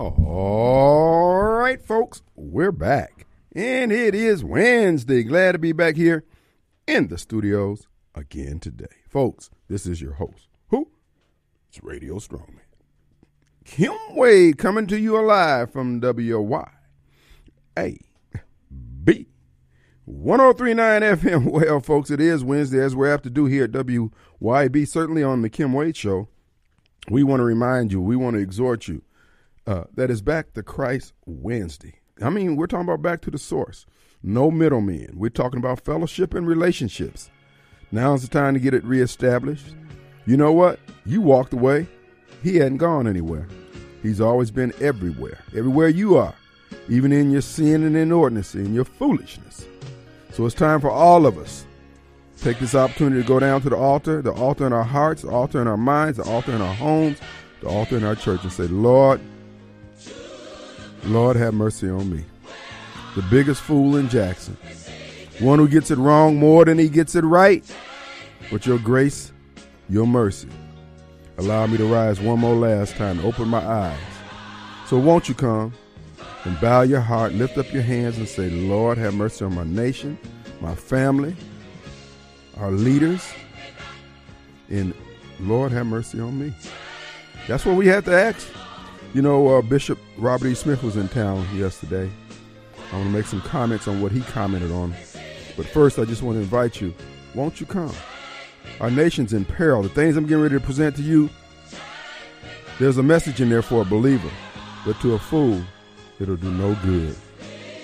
All 0.00 1.40
right, 1.40 1.80
folks, 1.80 2.22
we're 2.34 2.72
back. 2.72 3.26
And 3.54 3.92
it 3.92 4.12
is 4.12 4.42
Wednesday. 4.42 5.22
Glad 5.22 5.52
to 5.52 5.58
be 5.60 5.70
back 5.70 5.94
here 5.94 6.24
in 6.88 7.06
the 7.06 7.16
studios 7.16 7.86
again 8.12 8.58
today. 8.58 8.86
Folks, 9.08 9.50
this 9.68 9.86
is 9.86 10.02
your 10.02 10.14
host. 10.14 10.48
Who? 10.70 10.88
It's 11.68 11.80
Radio 11.80 12.16
Strongman. 12.16 12.58
Kim 13.64 13.94
Wade 14.10 14.58
coming 14.58 14.88
to 14.88 14.98
you 14.98 15.16
alive 15.16 15.72
from 15.72 16.00
WY. 16.00 16.70
A 17.78 18.00
B 19.04 19.28
1039 20.06 21.02
FM. 21.02 21.46
Well, 21.52 21.78
folks, 21.78 22.10
it 22.10 22.20
is 22.20 22.42
Wednesday, 22.42 22.80
as 22.80 22.96
we 22.96 23.06
have 23.06 23.22
to 23.22 23.30
do 23.30 23.44
here 23.44 23.64
at 23.64 23.70
WYB, 23.70 24.88
certainly 24.88 25.22
on 25.22 25.42
the 25.42 25.48
Kim 25.48 25.72
Wade 25.72 25.96
Show. 25.96 26.26
We 27.08 27.22
want 27.22 27.38
to 27.38 27.44
remind 27.44 27.92
you, 27.92 28.00
we 28.00 28.16
want 28.16 28.34
to 28.34 28.42
exhort 28.42 28.88
you 28.88 29.02
uh, 29.66 29.84
that 29.94 30.10
is 30.10 30.22
back 30.22 30.52
to 30.54 30.62
Christ 30.62 31.12
Wednesday. 31.26 32.00
I 32.22 32.30
mean, 32.30 32.56
we're 32.56 32.66
talking 32.66 32.88
about 32.88 33.02
back 33.02 33.20
to 33.22 33.30
the 33.30 33.38
source. 33.38 33.86
No 34.22 34.50
middlemen. 34.50 35.14
We're 35.14 35.30
talking 35.30 35.58
about 35.58 35.84
fellowship 35.84 36.34
and 36.34 36.46
relationships. 36.46 37.30
Now's 37.90 38.22
the 38.22 38.28
time 38.28 38.54
to 38.54 38.60
get 38.60 38.74
it 38.74 38.84
reestablished. 38.84 39.74
You 40.26 40.36
know 40.36 40.52
what? 40.52 40.78
You 41.04 41.20
walked 41.20 41.52
away. 41.52 41.86
He 42.42 42.56
hadn't 42.56 42.78
gone 42.78 43.06
anywhere. 43.06 43.48
He's 44.02 44.20
always 44.20 44.50
been 44.50 44.72
everywhere, 44.80 45.38
everywhere 45.56 45.88
you 45.88 46.16
are, 46.16 46.34
even 46.88 47.10
in 47.10 47.30
your 47.30 47.40
sin 47.40 47.84
and 47.84 47.96
inordinacy 47.96 48.64
in 48.64 48.74
your 48.74 48.84
foolishness. 48.84 49.66
So 50.32 50.44
it's 50.44 50.54
time 50.54 50.80
for 50.80 50.90
all 50.90 51.26
of 51.26 51.38
us 51.38 51.64
to 52.36 52.44
take 52.44 52.58
this 52.58 52.74
opportunity 52.74 53.22
to 53.22 53.28
go 53.28 53.38
down 53.38 53.62
to 53.62 53.70
the 53.70 53.76
altar, 53.76 54.20
the 54.20 54.32
altar 54.32 54.66
in 54.66 54.72
our 54.72 54.84
hearts, 54.84 55.22
the 55.22 55.30
altar 55.30 55.60
in 55.62 55.68
our 55.68 55.76
minds, 55.76 56.18
the 56.18 56.24
altar 56.24 56.52
in 56.52 56.60
our 56.60 56.74
homes, 56.74 57.18
the 57.60 57.68
altar 57.68 57.96
in 57.96 58.04
our 58.04 58.14
church, 58.14 58.42
and 58.42 58.52
say, 58.52 58.64
Lord, 58.64 59.20
Lord, 61.06 61.36
have 61.36 61.54
mercy 61.54 61.88
on 61.88 62.10
me. 62.10 62.24
The 63.14 63.22
biggest 63.22 63.60
fool 63.60 63.96
in 63.96 64.08
Jackson. 64.08 64.56
One 65.40 65.58
who 65.58 65.68
gets 65.68 65.90
it 65.90 65.98
wrong 65.98 66.36
more 66.36 66.64
than 66.64 66.78
he 66.78 66.88
gets 66.88 67.14
it 67.14 67.24
right. 67.24 67.64
But 68.50 68.66
your 68.66 68.78
grace, 68.78 69.32
your 69.88 70.06
mercy, 70.06 70.48
allow 71.38 71.66
me 71.66 71.76
to 71.76 71.84
rise 71.86 72.20
one 72.20 72.40
more 72.40 72.54
last 72.54 72.96
time 72.96 73.18
and 73.18 73.26
open 73.26 73.48
my 73.48 73.64
eyes. 73.64 73.98
So 74.86 74.98
won't 74.98 75.28
you 75.28 75.34
come 75.34 75.72
and 76.44 76.60
bow 76.60 76.82
your 76.82 77.00
heart, 77.00 77.32
lift 77.32 77.58
up 77.58 77.72
your 77.72 77.82
hands 77.82 78.18
and 78.18 78.28
say, 78.28 78.50
Lord, 78.50 78.98
have 78.98 79.14
mercy 79.14 79.44
on 79.44 79.54
my 79.54 79.64
nation, 79.64 80.18
my 80.60 80.74
family, 80.74 81.34
our 82.58 82.70
leaders, 82.70 83.32
and 84.70 84.94
Lord, 85.40 85.72
have 85.72 85.86
mercy 85.86 86.20
on 86.20 86.38
me. 86.38 86.54
That's 87.46 87.64
what 87.64 87.76
we 87.76 87.86
have 87.88 88.04
to 88.06 88.12
ask. 88.12 88.48
You 89.14 89.22
know, 89.22 89.46
uh, 89.46 89.62
Bishop 89.62 90.00
Robert 90.18 90.48
E. 90.48 90.54
Smith 90.54 90.82
was 90.82 90.96
in 90.96 91.06
town 91.06 91.46
yesterday. 91.54 92.10
I 92.92 92.96
want 92.96 93.06
to 93.06 93.12
make 93.12 93.26
some 93.26 93.40
comments 93.42 93.86
on 93.86 94.02
what 94.02 94.10
he 94.10 94.22
commented 94.22 94.72
on. 94.72 94.92
But 95.56 95.66
first, 95.66 96.00
I 96.00 96.04
just 96.04 96.22
want 96.22 96.34
to 96.34 96.40
invite 96.40 96.80
you. 96.80 96.92
Won't 97.32 97.60
you 97.60 97.66
come? 97.66 97.94
Our 98.80 98.90
nation's 98.90 99.32
in 99.32 99.44
peril. 99.44 99.82
The 99.82 99.88
things 99.88 100.16
I'm 100.16 100.26
getting 100.26 100.42
ready 100.42 100.56
to 100.56 100.60
present 100.60 100.96
to 100.96 101.02
you, 101.02 101.30
there's 102.80 102.98
a 102.98 103.04
message 103.04 103.40
in 103.40 103.48
there 103.48 103.62
for 103.62 103.82
a 103.82 103.84
believer. 103.84 104.30
But 104.84 105.00
to 105.02 105.14
a 105.14 105.18
fool, 105.20 105.62
it'll 106.18 106.34
do 106.34 106.50
no 106.50 106.74
good. 106.82 107.14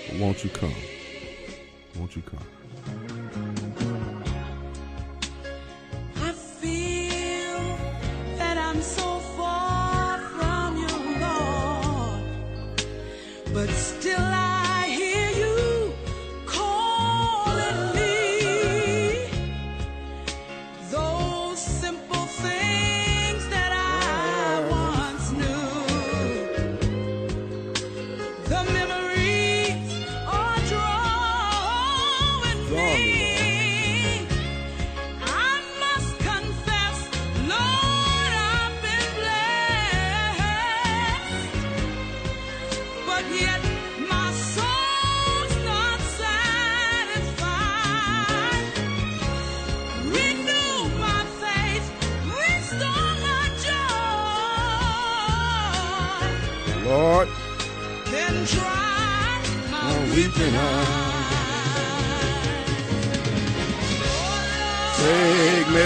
But 0.09 0.19
won't 0.19 0.43
you 0.43 0.49
come? 0.49 0.75
Won't 1.97 2.13
you 2.17 2.23
come? 2.23 2.45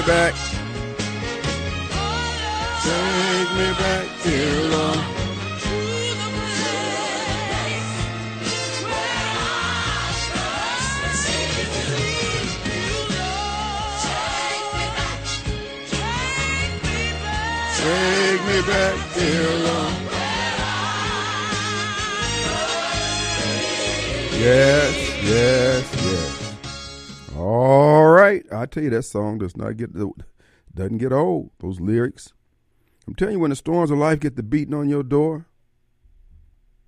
Me 0.06 0.12
back. 0.12 0.34
Take 2.84 3.52
me 3.58 3.68
back, 3.82 4.06
dear 4.24 4.62
Lord. 4.72 5.00
Take 17.78 18.42
me 18.48 18.58
back, 18.68 18.98
dear 19.16 19.50
Lord. 19.66 19.94
Yes, 24.40 24.75
tell 28.76 28.84
you 28.84 28.90
that 28.90 29.04
song 29.04 29.38
does 29.38 29.56
not 29.56 29.78
get 29.78 29.92
doesn't 30.74 30.98
get 30.98 31.14
old. 31.14 31.52
Those 31.60 31.80
lyrics. 31.80 32.34
I'm 33.08 33.16
telling 33.16 33.36
you, 33.36 33.40
when 33.40 33.52
the 33.52 33.56
storms 33.56 33.92
of 33.92 33.98
life 33.98 34.20
get 34.20 34.36
the 34.36 34.44
beating 34.44 34.74
on 34.74 34.90
your 34.90 35.04
door, 35.04 35.46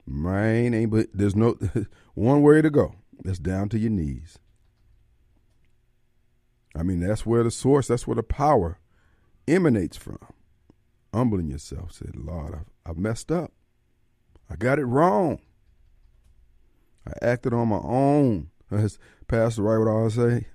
man, 0.06 0.74
ain't 0.74 0.92
but 0.92 1.08
there's 1.14 1.36
no 1.36 1.58
one 2.14 2.42
way 2.42 2.62
to 2.62 2.70
go. 2.70 2.96
That's 3.24 3.40
down 3.40 3.70
to 3.70 3.80
your 3.80 3.92
knees. 3.92 4.38
I 6.76 6.84
mean, 6.84 7.00
that's 7.00 7.26
where 7.26 7.44
the 7.44 7.52
source, 7.52 7.88
that's 7.88 8.06
where 8.06 8.16
the 8.16 8.24
power 8.24 8.80
emanates 9.48 9.98
from. 9.98 10.20
Humbling 11.14 11.50
yourself, 11.50 11.94
said, 11.94 12.16
Lord, 12.16 12.54
I've, 12.54 12.92
I've 12.92 12.98
messed 12.98 13.32
up. 13.32 13.52
I 14.50 14.56
got 14.56 14.78
it 14.78 14.86
wrong. 14.86 15.40
I 17.08 17.14
acted 17.26 17.54
on 17.54 17.70
my 17.70 17.80
own. 17.82 18.50
As 18.72 19.00
Pastor 19.28 19.64
Wright 19.64 19.80
would 19.80 19.90
always 19.90 20.16
say, 20.16 20.48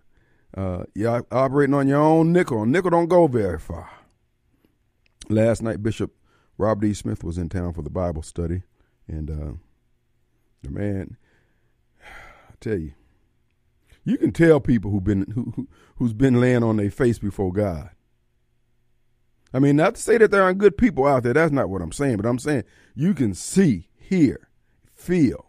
uh, 0.56 0.84
you're 0.94 1.26
operating 1.30 1.74
on 1.74 1.88
your 1.88 2.00
own 2.00 2.32
nickel. 2.32 2.66
Nickel 2.66 2.90
don't 2.90 3.08
go 3.08 3.26
very 3.26 3.58
far. 3.58 3.90
Last 5.28 5.62
night, 5.62 5.82
Bishop 5.82 6.12
Robert 6.58 6.86
E. 6.86 6.94
Smith 6.94 7.24
was 7.24 7.38
in 7.38 7.48
town 7.48 7.72
for 7.72 7.82
the 7.82 7.90
Bible 7.90 8.22
study, 8.22 8.62
and 9.08 9.30
uh, 9.30 9.52
the 10.62 10.70
man, 10.70 11.16
I 12.02 12.54
tell 12.60 12.78
you, 12.78 12.92
you 14.04 14.18
can 14.18 14.32
tell 14.32 14.60
people 14.60 14.90
who've 14.90 15.04
been 15.04 15.30
who, 15.32 15.52
who 15.56 15.68
who's 15.96 16.12
been 16.12 16.40
laying 16.40 16.62
on 16.62 16.76
their 16.76 16.90
face 16.90 17.18
before 17.18 17.52
God. 17.52 17.90
I 19.54 19.58
mean, 19.58 19.76
not 19.76 19.94
to 19.94 20.02
say 20.02 20.18
that 20.18 20.30
there 20.30 20.42
aren't 20.42 20.58
good 20.58 20.76
people 20.76 21.06
out 21.06 21.22
there. 21.22 21.34
That's 21.34 21.52
not 21.52 21.68
what 21.68 21.82
I'm 21.82 21.92
saying. 21.92 22.16
But 22.16 22.26
I'm 22.26 22.38
saying 22.38 22.64
you 22.94 23.14
can 23.14 23.34
see, 23.34 23.88
hear, 23.96 24.48
feel 24.94 25.46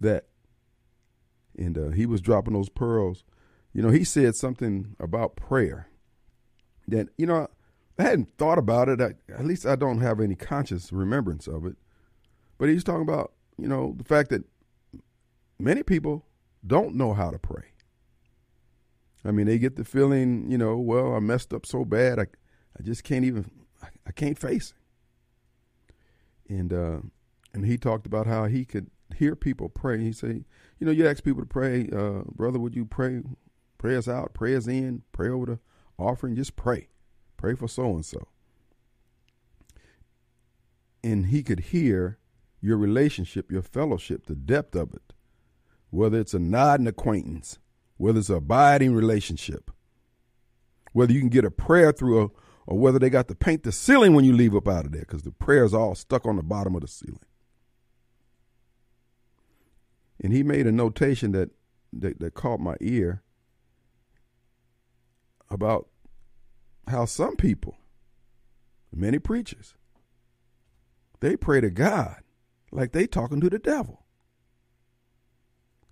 that. 0.00 0.26
And 1.56 1.78
uh, 1.78 1.88
he 1.90 2.06
was 2.06 2.20
dropping 2.20 2.54
those 2.54 2.68
pearls. 2.68 3.24
You 3.72 3.82
know, 3.82 3.90
he 3.90 4.04
said 4.04 4.34
something 4.34 4.96
about 5.00 5.36
prayer 5.36 5.88
that, 6.88 7.08
you 7.16 7.26
know, 7.26 7.48
I 7.98 8.02
hadn't 8.02 8.36
thought 8.36 8.58
about 8.58 8.88
it. 8.88 9.00
I, 9.00 9.14
at 9.32 9.44
least 9.44 9.66
I 9.66 9.76
don't 9.76 10.00
have 10.00 10.20
any 10.20 10.34
conscious 10.34 10.92
remembrance 10.92 11.46
of 11.46 11.64
it. 11.66 11.76
But 12.58 12.68
he's 12.68 12.84
talking 12.84 13.02
about, 13.02 13.32
you 13.58 13.68
know, 13.68 13.94
the 13.96 14.04
fact 14.04 14.30
that 14.30 14.44
many 15.58 15.82
people 15.82 16.26
don't 16.66 16.94
know 16.94 17.14
how 17.14 17.30
to 17.30 17.38
pray. 17.38 17.64
I 19.24 19.30
mean, 19.30 19.46
they 19.46 19.58
get 19.58 19.76
the 19.76 19.84
feeling, 19.84 20.50
you 20.50 20.58
know, 20.58 20.76
well, 20.76 21.14
I 21.14 21.18
messed 21.18 21.54
up 21.54 21.66
so 21.66 21.84
bad, 21.84 22.18
I, 22.18 22.26
I 22.78 22.82
just 22.82 23.04
can't 23.04 23.24
even, 23.24 23.50
I, 23.82 23.88
I 24.06 24.12
can't 24.12 24.38
face 24.38 24.72
it. 26.48 26.54
And 26.54 26.72
uh, 26.72 26.98
and 27.54 27.64
he 27.64 27.78
talked 27.78 28.06
about 28.06 28.26
how 28.26 28.46
he 28.46 28.64
could 28.64 28.90
hear 29.16 29.34
people 29.34 29.68
pray. 29.68 29.98
He 30.00 30.12
say, 30.12 30.44
you 30.84 30.92
know, 30.92 30.92
you 30.92 31.08
ask 31.08 31.24
people 31.24 31.42
to 31.42 31.48
pray, 31.48 31.88
uh, 31.96 32.24
brother, 32.36 32.58
would 32.58 32.76
you 32.76 32.84
pray, 32.84 33.22
pray 33.78 33.96
us 33.96 34.06
out, 34.06 34.34
pray 34.34 34.54
us 34.54 34.66
in, 34.66 35.02
pray 35.12 35.30
over 35.30 35.46
the 35.46 35.58
offering, 35.98 36.36
just 36.36 36.56
pray, 36.56 36.88
pray 37.38 37.54
for 37.54 37.68
so 37.68 37.94
and 37.94 38.04
so. 38.04 38.28
and 41.04 41.26
he 41.26 41.42
could 41.42 41.60
hear 41.60 42.18
your 42.60 42.78
relationship, 42.78 43.52
your 43.52 43.62
fellowship, 43.62 44.26
the 44.26 44.34
depth 44.34 44.74
of 44.74 44.94
it, 44.94 45.12
whether 45.90 46.18
it's 46.18 46.34
a 46.34 46.38
nodding 46.38 46.86
acquaintance, 46.86 47.58
whether 47.98 48.18
it's 48.18 48.30
an 48.30 48.36
abiding 48.36 48.94
relationship, 48.94 49.70
whether 50.92 51.12
you 51.12 51.20
can 51.20 51.28
get 51.28 51.44
a 51.44 51.50
prayer 51.50 51.92
through, 51.92 52.22
a, 52.22 52.28
or 52.66 52.78
whether 52.78 52.98
they 52.98 53.10
got 53.10 53.28
to 53.28 53.34
paint 53.34 53.64
the 53.64 53.72
ceiling 53.72 54.14
when 54.14 54.24
you 54.24 54.32
leave 54.32 54.56
up 54.56 54.66
out 54.66 54.86
of 54.86 54.92
there, 54.92 55.02
because 55.02 55.22
the 55.22 55.30
prayer's 55.30 55.74
all 55.74 55.94
stuck 55.94 56.24
on 56.24 56.36
the 56.36 56.42
bottom 56.42 56.74
of 56.74 56.80
the 56.80 56.88
ceiling. 56.88 57.20
And 60.24 60.32
he 60.32 60.42
made 60.42 60.66
a 60.66 60.72
notation 60.72 61.32
that, 61.32 61.50
that, 61.92 62.18
that 62.18 62.32
caught 62.32 62.58
my 62.58 62.76
ear 62.80 63.22
about 65.50 65.86
how 66.88 67.04
some 67.04 67.36
people, 67.36 67.76
many 68.90 69.18
preachers, 69.18 69.74
they 71.20 71.36
pray 71.36 71.60
to 71.60 71.68
God 71.68 72.22
like 72.72 72.92
they 72.92 73.06
talking 73.06 73.38
to 73.42 73.50
the 73.50 73.58
devil. 73.58 74.06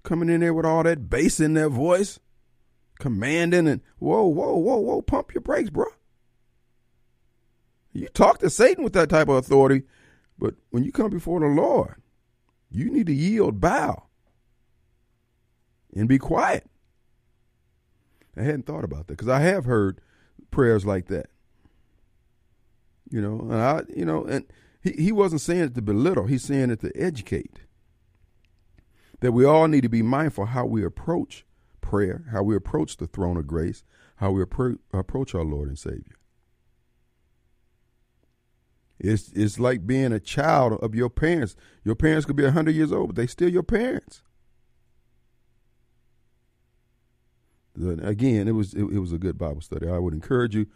Coming 0.03 0.31
in 0.31 0.41
there 0.41 0.55
with 0.55 0.65
all 0.65 0.83
that 0.85 1.11
bass 1.11 1.39
in 1.39 1.53
their 1.53 1.69
voice, 1.69 2.19
commanding 2.99 3.69
and 3.69 3.83
whoa, 3.99 4.25
whoa, 4.25 4.57
whoa, 4.57 4.79
whoa, 4.79 5.03
pump 5.03 5.35
your 5.35 5.43
brakes, 5.43 5.69
bro. 5.69 5.85
You 7.93 8.09
talk 8.09 8.39
to 8.39 8.49
Satan 8.49 8.83
with 8.83 8.95
that 8.95 9.11
type 9.11 9.29
of 9.29 9.37
authority, 9.37 9.83
but 10.39 10.55
when 10.71 10.85
you 10.85 10.91
come 10.91 11.11
before 11.11 11.41
the 11.41 11.49
Lord, 11.49 11.97
you 12.71 12.91
need 12.91 13.09
to 13.09 13.15
yield, 13.15 13.61
bow, 13.61 14.05
and 15.95 16.09
be 16.09 16.19
quiet. 16.19 16.67
I 18.37 18.43
hadn't 18.43 18.67
thought 18.67 18.85
about 18.85 19.07
that 19.09 19.17
because 19.17 19.29
I 19.29 19.41
have 19.41 19.65
heard 19.65 20.01
prayers 20.51 20.87
like 20.87 21.07
that. 21.09 21.27
You 23.11 23.21
know, 23.21 23.41
and 23.41 23.55
I, 23.55 23.83
you 23.95 24.07
know, 24.07 24.25
and 24.25 24.47
he, 24.81 24.93
he 24.93 25.13
wasn't 25.13 25.43
saying 25.43 25.65
it 25.65 25.75
to 25.75 25.83
belittle. 25.83 26.27
He's 26.27 26.45
saying 26.45 26.71
it 26.71 26.81
to 26.81 26.93
educate. 26.95 27.61
That 29.21 29.33
we 29.33 29.45
all 29.45 29.69
need 29.69 29.83
to 29.83 29.89
be 29.89 30.03
mindful 30.03 30.47
how 30.47 30.65
we 30.65 30.85
approach 30.85 31.45
prayer, 31.81 32.25
how 32.33 32.43
we 32.43 32.57
approach 32.57 32.97
the 32.97 33.07
throne 33.07 33.37
of 33.37 33.47
grace, 33.47 33.85
how 34.17 34.33
we 34.33 34.43
appro- 34.43 34.79
approach 34.93 35.35
our 35.35 35.45
Lord 35.45 35.69
and 35.69 35.79
Savior. 35.79 36.17
It's 38.99 39.31
it's 39.33 39.59
like 39.59 39.87
being 39.87 40.13
a 40.13 40.21
child 40.21 40.75
of 40.81 40.95
your 40.95 41.11
parents. 41.11 41.57
Your 41.85 41.97
parents 41.97 42.25
could 42.25 42.37
be 42.37 42.49
hundred 42.49 42.77
years 42.77 42.93
old, 42.93 43.09
but 43.09 43.17
they 43.17 43.27
still 43.27 43.49
your 43.49 43.65
parents. 43.65 44.23
Again, 47.77 48.49
it 48.49 48.53
was 48.53 48.75
it, 48.75 48.85
it 48.85 48.99
was 48.99 49.13
a 49.13 49.19
good 49.19 49.39
Bible 49.39 49.61
study. 49.61 49.89
I 49.89 49.99
would 49.99 50.15
encourage 50.15 50.55
you 50.55 50.67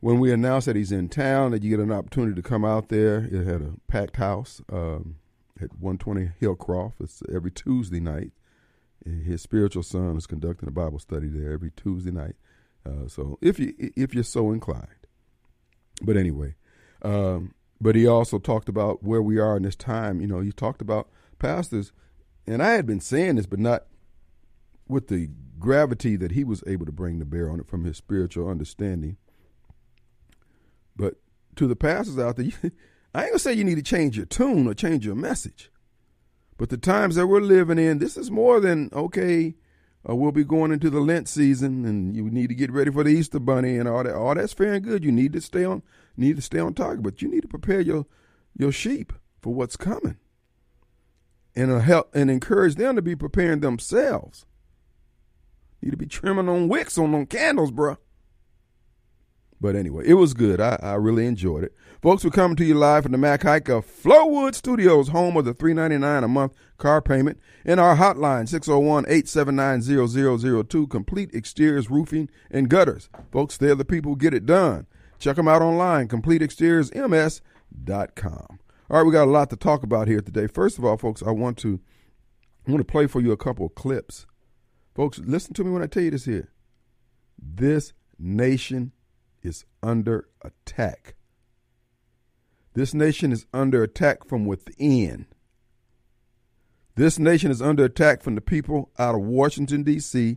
when 0.00 0.18
we 0.18 0.32
announce 0.32 0.64
that 0.64 0.76
he's 0.76 0.92
in 0.92 1.08
town 1.08 1.52
that 1.52 1.62
you 1.62 1.70
get 1.70 1.80
an 1.80 1.92
opportunity 1.92 2.34
to 2.34 2.42
come 2.42 2.64
out 2.64 2.88
there. 2.88 3.28
It 3.30 3.46
had 3.46 3.62
a 3.62 3.72
packed 3.86 4.16
house 4.16 4.60
um, 4.72 5.16
at 5.60 5.78
120 5.78 6.30
Hillcroft. 6.40 6.94
It's 7.00 7.22
every 7.32 7.50
Tuesday 7.50 8.00
night. 8.00 8.32
His 9.04 9.40
spiritual 9.40 9.82
son 9.82 10.16
is 10.16 10.26
conducting 10.26 10.68
a 10.68 10.72
Bible 10.72 10.98
study 10.98 11.28
there 11.28 11.52
every 11.52 11.70
Tuesday 11.70 12.10
night. 12.10 12.34
Uh, 12.84 13.06
so 13.06 13.38
if 13.40 13.58
you 13.58 13.74
if 13.78 14.14
you're 14.14 14.24
so 14.24 14.50
inclined, 14.52 15.06
but 16.02 16.16
anyway, 16.16 16.54
um, 17.02 17.54
but 17.80 17.94
he 17.94 18.06
also 18.06 18.38
talked 18.38 18.68
about 18.68 19.02
where 19.02 19.22
we 19.22 19.38
are 19.38 19.56
in 19.56 19.62
this 19.62 19.76
time. 19.76 20.20
You 20.20 20.26
know, 20.26 20.40
he 20.40 20.52
talked 20.52 20.82
about 20.82 21.08
pastors, 21.38 21.92
and 22.46 22.62
I 22.62 22.72
had 22.72 22.86
been 22.86 23.00
saying 23.00 23.36
this, 23.36 23.46
but 23.46 23.58
not 23.58 23.84
with 24.88 25.08
the 25.08 25.28
gravity 25.60 26.16
that 26.16 26.32
he 26.32 26.42
was 26.42 26.64
able 26.66 26.86
to 26.86 26.92
bring 26.92 27.18
to 27.20 27.24
bear 27.24 27.50
on 27.50 27.60
it 27.60 27.68
from 27.68 27.84
his 27.84 27.96
spiritual 27.96 28.48
understanding. 28.48 29.16
But 30.96 31.16
to 31.56 31.66
the 31.66 31.76
pastors 31.76 32.18
out 32.18 32.36
there, 32.36 32.46
I 33.14 33.22
ain't 33.22 33.30
gonna 33.30 33.38
say 33.38 33.52
you 33.52 33.64
need 33.64 33.76
to 33.76 33.82
change 33.82 34.16
your 34.16 34.26
tune 34.26 34.66
or 34.66 34.74
change 34.74 35.06
your 35.06 35.14
message. 35.14 35.70
But 36.56 36.68
the 36.68 36.76
times 36.76 37.14
that 37.14 37.26
we're 37.26 37.40
living 37.40 37.78
in, 37.78 37.98
this 37.98 38.16
is 38.16 38.30
more 38.30 38.60
than 38.60 38.90
okay. 38.92 39.54
Uh, 40.08 40.14
we'll 40.14 40.32
be 40.32 40.44
going 40.44 40.72
into 40.72 40.90
the 40.90 41.00
Lent 41.00 41.28
season, 41.28 41.84
and 41.84 42.16
you 42.16 42.30
need 42.30 42.48
to 42.48 42.54
get 42.54 42.70
ready 42.70 42.90
for 42.90 43.04
the 43.04 43.10
Easter 43.10 43.38
Bunny 43.38 43.76
and 43.76 43.88
all 43.88 44.02
that. 44.02 44.14
All 44.14 44.34
that's 44.34 44.52
fair 44.52 44.74
and 44.74 44.84
good. 44.84 45.04
You 45.04 45.12
need 45.12 45.32
to 45.34 45.40
stay 45.40 45.64
on, 45.64 45.82
need 46.16 46.36
to 46.36 46.42
stay 46.42 46.58
on 46.58 46.74
target, 46.74 47.02
but 47.02 47.20
you 47.22 47.28
need 47.28 47.42
to 47.42 47.48
prepare 47.48 47.80
your 47.80 48.06
your 48.56 48.72
sheep 48.72 49.12
for 49.40 49.54
what's 49.54 49.76
coming, 49.76 50.18
and 51.54 51.70
uh, 51.70 51.80
help 51.80 52.14
and 52.14 52.30
encourage 52.30 52.76
them 52.76 52.96
to 52.96 53.02
be 53.02 53.16
preparing 53.16 53.60
themselves. 53.60 54.46
Need 55.82 55.90
to 55.90 55.96
be 55.96 56.06
trimming 56.06 56.48
on 56.48 56.68
wicks 56.68 56.98
on 56.98 57.12
them 57.12 57.26
candles, 57.26 57.70
bruh. 57.70 57.96
But 59.60 59.76
anyway, 59.76 60.04
it 60.06 60.14
was 60.14 60.32
good. 60.32 60.58
I, 60.60 60.78
I 60.82 60.94
really 60.94 61.26
enjoyed 61.26 61.64
it. 61.64 61.74
Folks, 62.00 62.24
we're 62.24 62.30
coming 62.30 62.56
to 62.56 62.64
you 62.64 62.72
live 62.74 63.02
from 63.02 63.12
the 63.12 63.18
Mac 63.18 63.42
Haik 63.42 63.68
of 63.68 63.84
Flowood 63.84 64.54
Studios, 64.54 65.08
home 65.08 65.36
of 65.36 65.44
the 65.44 65.52
399 65.52 66.24
a 66.24 66.28
month 66.28 66.54
car 66.78 67.02
payment. 67.02 67.38
In 67.66 67.78
our 67.78 67.96
hotline, 67.96 68.48
601-879-0002, 68.48 70.88
complete 70.88 71.34
exteriors, 71.34 71.90
roofing, 71.90 72.30
and 72.50 72.70
gutters. 72.70 73.10
Folks, 73.30 73.58
they're 73.58 73.74
the 73.74 73.84
people 73.84 74.12
who 74.12 74.16
get 74.16 74.32
it 74.32 74.46
done. 74.46 74.86
Check 75.18 75.36
them 75.36 75.48
out 75.48 75.60
online, 75.60 76.08
completeexteriorsms.com. 76.08 78.58
All 78.90 78.96
right, 78.96 79.06
we 79.06 79.12
got 79.12 79.28
a 79.28 79.30
lot 79.30 79.50
to 79.50 79.56
talk 79.56 79.82
about 79.82 80.08
here 80.08 80.22
today. 80.22 80.46
First 80.46 80.78
of 80.78 80.86
all, 80.86 80.96
folks, 80.96 81.22
I 81.22 81.32
want 81.32 81.58
to 81.58 81.80
I 82.66 82.70
want 82.70 82.80
to 82.80 82.90
play 82.90 83.06
for 83.06 83.20
you 83.20 83.30
a 83.30 83.36
couple 83.36 83.66
of 83.66 83.74
clips. 83.74 84.24
Folks, 85.00 85.18
listen 85.20 85.54
to 85.54 85.64
me 85.64 85.70
when 85.70 85.82
I 85.82 85.86
tell 85.86 86.02
you 86.02 86.10
this 86.10 86.26
here. 86.26 86.50
This 87.42 87.94
nation 88.18 88.92
is 89.42 89.64
under 89.82 90.28
attack. 90.42 91.14
This 92.74 92.92
nation 92.92 93.32
is 93.32 93.46
under 93.54 93.82
attack 93.82 94.28
from 94.28 94.44
within. 94.44 95.24
This 96.96 97.18
nation 97.18 97.50
is 97.50 97.62
under 97.62 97.84
attack 97.84 98.22
from 98.22 98.34
the 98.34 98.42
people 98.42 98.90
out 98.98 99.14
of 99.14 99.22
Washington, 99.22 99.84
D.C., 99.84 100.36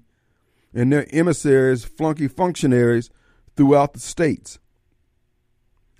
and 0.73 0.93
their 0.93 1.13
emissaries, 1.13 1.83
flunky 1.83 2.29
functionaries 2.29 3.09
throughout 3.57 3.91
the 3.91 3.99
states. 3.99 4.59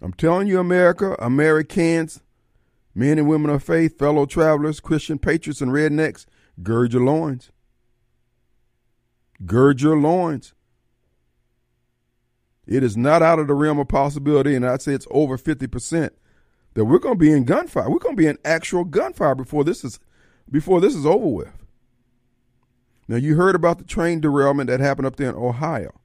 I'm 0.01 0.13
telling 0.13 0.47
you, 0.47 0.61
America, 0.61 1.17
Americans, 1.19 2.21
men 2.95 3.17
and 3.17 3.27
women 3.27 3.51
of 3.51 3.61
faith, 3.61 3.99
fellow 3.99 4.25
travelers, 4.25 4.79
Christian 4.79 5.19
patriots, 5.19 5.59
and 5.59 5.73
rednecks, 5.73 6.25
gird 6.61 6.93
your 6.93 7.03
loins. 7.03 7.51
Gird 9.45 9.81
your 9.81 9.97
loins. 9.97 10.53
It 12.65 12.83
is 12.83 12.95
not 12.95 13.21
out 13.21 13.39
of 13.39 13.47
the 13.47 13.53
realm 13.53 13.79
of 13.79 13.89
possibility, 13.89 14.55
and 14.55 14.65
I'd 14.65 14.81
say 14.81 14.93
it's 14.93 15.07
over 15.11 15.37
50%, 15.37 16.11
that 16.75 16.85
we're 16.85 16.99
going 16.99 17.15
to 17.15 17.19
be 17.19 17.31
in 17.31 17.43
gunfire. 17.43 17.89
We're 17.89 17.99
going 17.99 18.15
to 18.15 18.21
be 18.21 18.27
in 18.27 18.37
actual 18.45 18.85
gunfire 18.85 19.35
before 19.35 19.63
this 19.63 19.83
is 19.83 19.99
before 20.49 20.81
this 20.81 20.95
is 20.95 21.05
over 21.05 21.27
with. 21.27 21.65
Now 23.07 23.17
you 23.17 23.35
heard 23.35 23.55
about 23.55 23.77
the 23.79 23.83
train 23.83 24.21
derailment 24.21 24.69
that 24.69 24.79
happened 24.79 25.07
up 25.07 25.15
there 25.15 25.29
in 25.29 25.35
Ohio. 25.35 25.99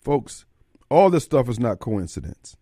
Folks, 0.00 0.44
all 0.90 1.10
this 1.10 1.24
stuff 1.24 1.48
is 1.48 1.60
not 1.60 1.78
coincidence. 1.78 2.56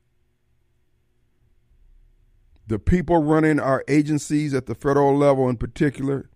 The 2.67 2.79
people 2.79 3.23
running 3.23 3.59
our 3.59 3.85
agencies 3.89 4.55
at 4.55 4.67
the 4.67 4.75
federal 4.75 5.17
level 5.17 5.49
in 5.49 5.57
particular, 5.57 6.31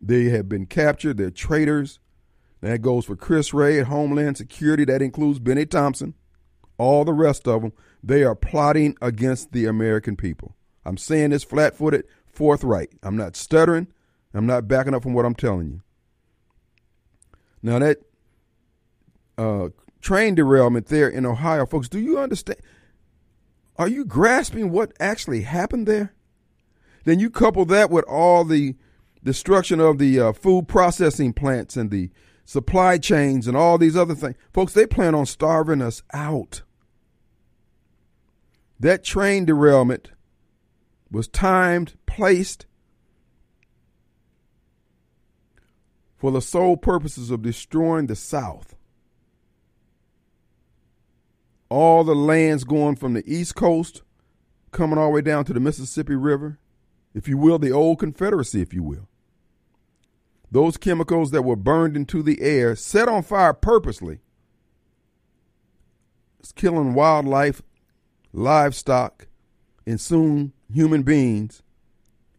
they 0.00 0.24
have 0.24 0.48
been 0.48 0.66
captured. 0.66 1.16
They're 1.16 1.30
traitors. 1.30 1.98
That 2.60 2.80
goes 2.80 3.04
for 3.04 3.16
Chris 3.16 3.52
Wray 3.52 3.80
at 3.80 3.88
Homeland 3.88 4.36
Security. 4.36 4.84
That 4.84 5.02
includes 5.02 5.40
Bennie 5.40 5.66
Thompson. 5.66 6.14
All 6.78 7.04
the 7.04 7.12
rest 7.12 7.48
of 7.48 7.62
them. 7.62 7.72
They 8.02 8.24
are 8.24 8.34
plotting 8.34 8.96
against 9.00 9.52
the 9.52 9.66
American 9.66 10.16
people. 10.16 10.56
I'm 10.84 10.96
saying 10.96 11.30
this 11.30 11.44
flat 11.44 11.76
footed, 11.76 12.04
forthright. 12.26 12.90
I'm 13.02 13.16
not 13.16 13.36
stuttering. 13.36 13.88
I'm 14.34 14.46
not 14.46 14.66
backing 14.66 14.94
up 14.94 15.02
from 15.02 15.14
what 15.14 15.24
I'm 15.24 15.34
telling 15.34 15.68
you. 15.68 15.82
Now, 17.62 17.78
that 17.78 17.98
uh, 19.38 19.68
train 20.00 20.34
derailment 20.34 20.86
there 20.86 21.08
in 21.08 21.26
Ohio, 21.26 21.66
folks, 21.66 21.88
do 21.88 22.00
you 22.00 22.18
understand? 22.18 22.58
Are 23.76 23.88
you 23.88 24.04
grasping 24.04 24.70
what 24.70 24.92
actually 24.98 25.42
happened 25.42 25.86
there? 25.86 26.14
Then 27.04 27.18
you 27.18 27.30
couple 27.30 27.64
that 27.66 27.90
with 27.90 28.04
all 28.04 28.44
the 28.44 28.76
destruction 29.24 29.80
of 29.80 29.98
the 29.98 30.18
uh, 30.18 30.32
food 30.32 30.68
processing 30.68 31.32
plants 31.32 31.76
and 31.76 31.90
the 31.90 32.10
supply 32.44 32.98
chains 32.98 33.46
and 33.46 33.56
all 33.56 33.78
these 33.78 33.96
other 33.96 34.14
things. 34.14 34.36
Folks, 34.52 34.72
they 34.72 34.86
plan 34.86 35.14
on 35.14 35.26
starving 35.26 35.82
us 35.82 36.02
out. 36.12 36.62
That 38.80 39.04
train 39.04 39.44
derailment 39.44 40.10
was 41.10 41.28
timed, 41.28 41.94
placed 42.06 42.66
for 46.16 46.32
the 46.32 46.42
sole 46.42 46.76
purposes 46.76 47.30
of 47.30 47.42
destroying 47.42 48.06
the 48.06 48.16
South. 48.16 48.74
All 51.68 52.04
the 52.04 52.14
lands 52.14 52.64
going 52.64 52.96
from 52.96 53.14
the 53.14 53.22
East 53.26 53.54
Coast, 53.54 54.02
coming 54.72 54.98
all 54.98 55.06
the 55.06 55.14
way 55.14 55.20
down 55.20 55.44
to 55.44 55.52
the 55.52 55.60
Mississippi 55.60 56.16
River, 56.16 56.58
if 57.14 57.28
you 57.28 57.38
will, 57.38 57.58
the 57.58 57.72
old 57.72 57.98
Confederacy, 57.98 58.60
if 58.62 58.74
you 58.74 58.82
will 58.82 59.08
those 60.52 60.76
chemicals 60.76 61.30
that 61.30 61.42
were 61.42 61.56
burned 61.56 61.96
into 61.96 62.22
the 62.22 62.42
air, 62.42 62.76
set 62.76 63.08
on 63.08 63.22
fire 63.22 63.54
purposely. 63.54 64.18
It's 66.38 66.52
killing 66.52 66.92
wildlife, 66.92 67.62
livestock, 68.34 69.28
and 69.86 69.98
soon 69.98 70.52
human 70.70 71.02
beings 71.02 71.62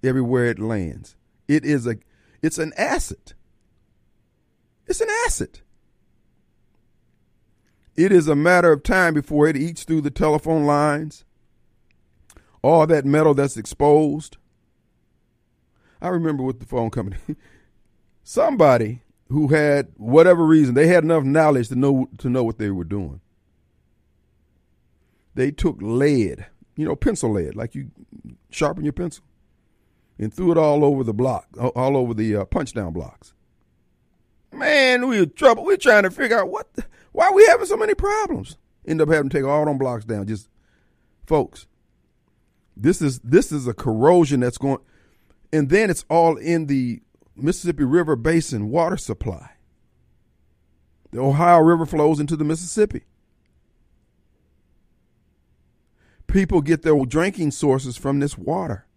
everywhere 0.03 0.45
it 0.45 0.59
lands. 0.59 1.15
It 1.47 1.65
is 1.65 1.87
a 1.87 1.97
it's 2.43 2.59
an 2.59 2.71
asset. 2.77 3.33
It's 4.85 5.01
an 5.01 5.09
asset. 5.25 5.61
It 7.95 8.11
is 8.11 8.27
a 8.27 8.35
matter 8.35 8.71
of 8.71 8.83
time 8.83 9.15
before 9.15 9.47
it 9.47 9.57
eats 9.57 9.83
through 9.83 10.01
the 10.01 10.11
telephone 10.11 10.65
lines, 10.65 11.25
all 12.61 12.85
that 12.87 13.05
metal 13.05 13.33
that's 13.33 13.57
exposed. 13.57 14.37
I 16.01 16.09
remember 16.09 16.43
with 16.43 16.59
the 16.59 16.65
phone 16.65 16.89
company, 16.89 17.17
somebody 18.23 19.01
who 19.29 19.49
had 19.49 19.89
whatever 19.97 20.45
reason, 20.45 20.73
they 20.73 20.87
had 20.87 21.03
enough 21.03 21.23
knowledge 21.23 21.69
to 21.69 21.75
know 21.75 22.09
to 22.19 22.29
know 22.29 22.43
what 22.43 22.57
they 22.57 22.69
were 22.69 22.83
doing. 22.83 23.21
They 25.35 25.51
took 25.51 25.77
lead, 25.81 26.45
you 26.75 26.85
know, 26.85 26.95
pencil 26.95 27.31
lead, 27.31 27.55
like 27.55 27.73
you 27.75 27.91
sharpen 28.49 28.83
your 28.83 28.93
pencil, 28.93 29.23
and 30.19 30.33
threw 30.33 30.51
it 30.51 30.57
all 30.57 30.85
over 30.85 31.03
the 31.03 31.13
block, 31.13 31.47
all 31.57 31.97
over 31.97 32.13
the 32.13 32.35
uh, 32.35 32.45
punch 32.45 32.73
down 32.73 32.93
blocks. 32.93 33.33
Man, 34.51 35.07
we 35.07 35.19
were 35.19 35.25
trouble. 35.25 35.65
We 35.65 35.73
are 35.73 35.77
trying 35.77 36.03
to 36.03 36.11
figure 36.11 36.39
out 36.39 36.49
what, 36.49 36.71
the, 36.75 36.85
why 37.11 37.31
we 37.33 37.45
having 37.47 37.65
so 37.65 37.77
many 37.77 37.95
problems. 37.95 38.57
End 38.85 39.01
up 39.01 39.09
having 39.09 39.29
to 39.29 39.37
take 39.37 39.45
all 39.45 39.65
them 39.65 39.79
blocks 39.79 40.05
down. 40.05 40.27
Just, 40.27 40.49
folks, 41.25 41.65
this 42.77 43.01
is 43.01 43.19
this 43.19 43.51
is 43.51 43.67
a 43.67 43.73
corrosion 43.73 44.41
that's 44.41 44.57
going, 44.57 44.79
and 45.51 45.69
then 45.69 45.89
it's 45.89 46.05
all 46.09 46.37
in 46.37 46.67
the 46.67 47.01
Mississippi 47.35 47.83
River 47.83 48.15
Basin 48.15 48.69
water 48.69 48.97
supply. 48.97 49.51
The 51.11 51.19
Ohio 51.19 51.59
River 51.59 51.85
flows 51.85 52.19
into 52.19 52.35
the 52.35 52.43
Mississippi. 52.43 53.03
People 56.27 56.61
get 56.61 56.81
their 56.81 56.97
drinking 57.05 57.51
sources 57.51 57.95
from 57.97 58.19
this 58.19 58.37
water. 58.37 58.87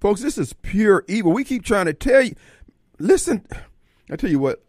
Folks, 0.00 0.20
this 0.20 0.36
is 0.36 0.52
pure 0.52 1.04
evil. 1.08 1.32
We 1.32 1.44
keep 1.44 1.64
trying 1.64 1.86
to 1.86 1.94
tell 1.94 2.22
you. 2.22 2.34
Listen, 2.98 3.46
I 4.10 4.16
tell 4.16 4.30
you 4.30 4.40
what, 4.40 4.64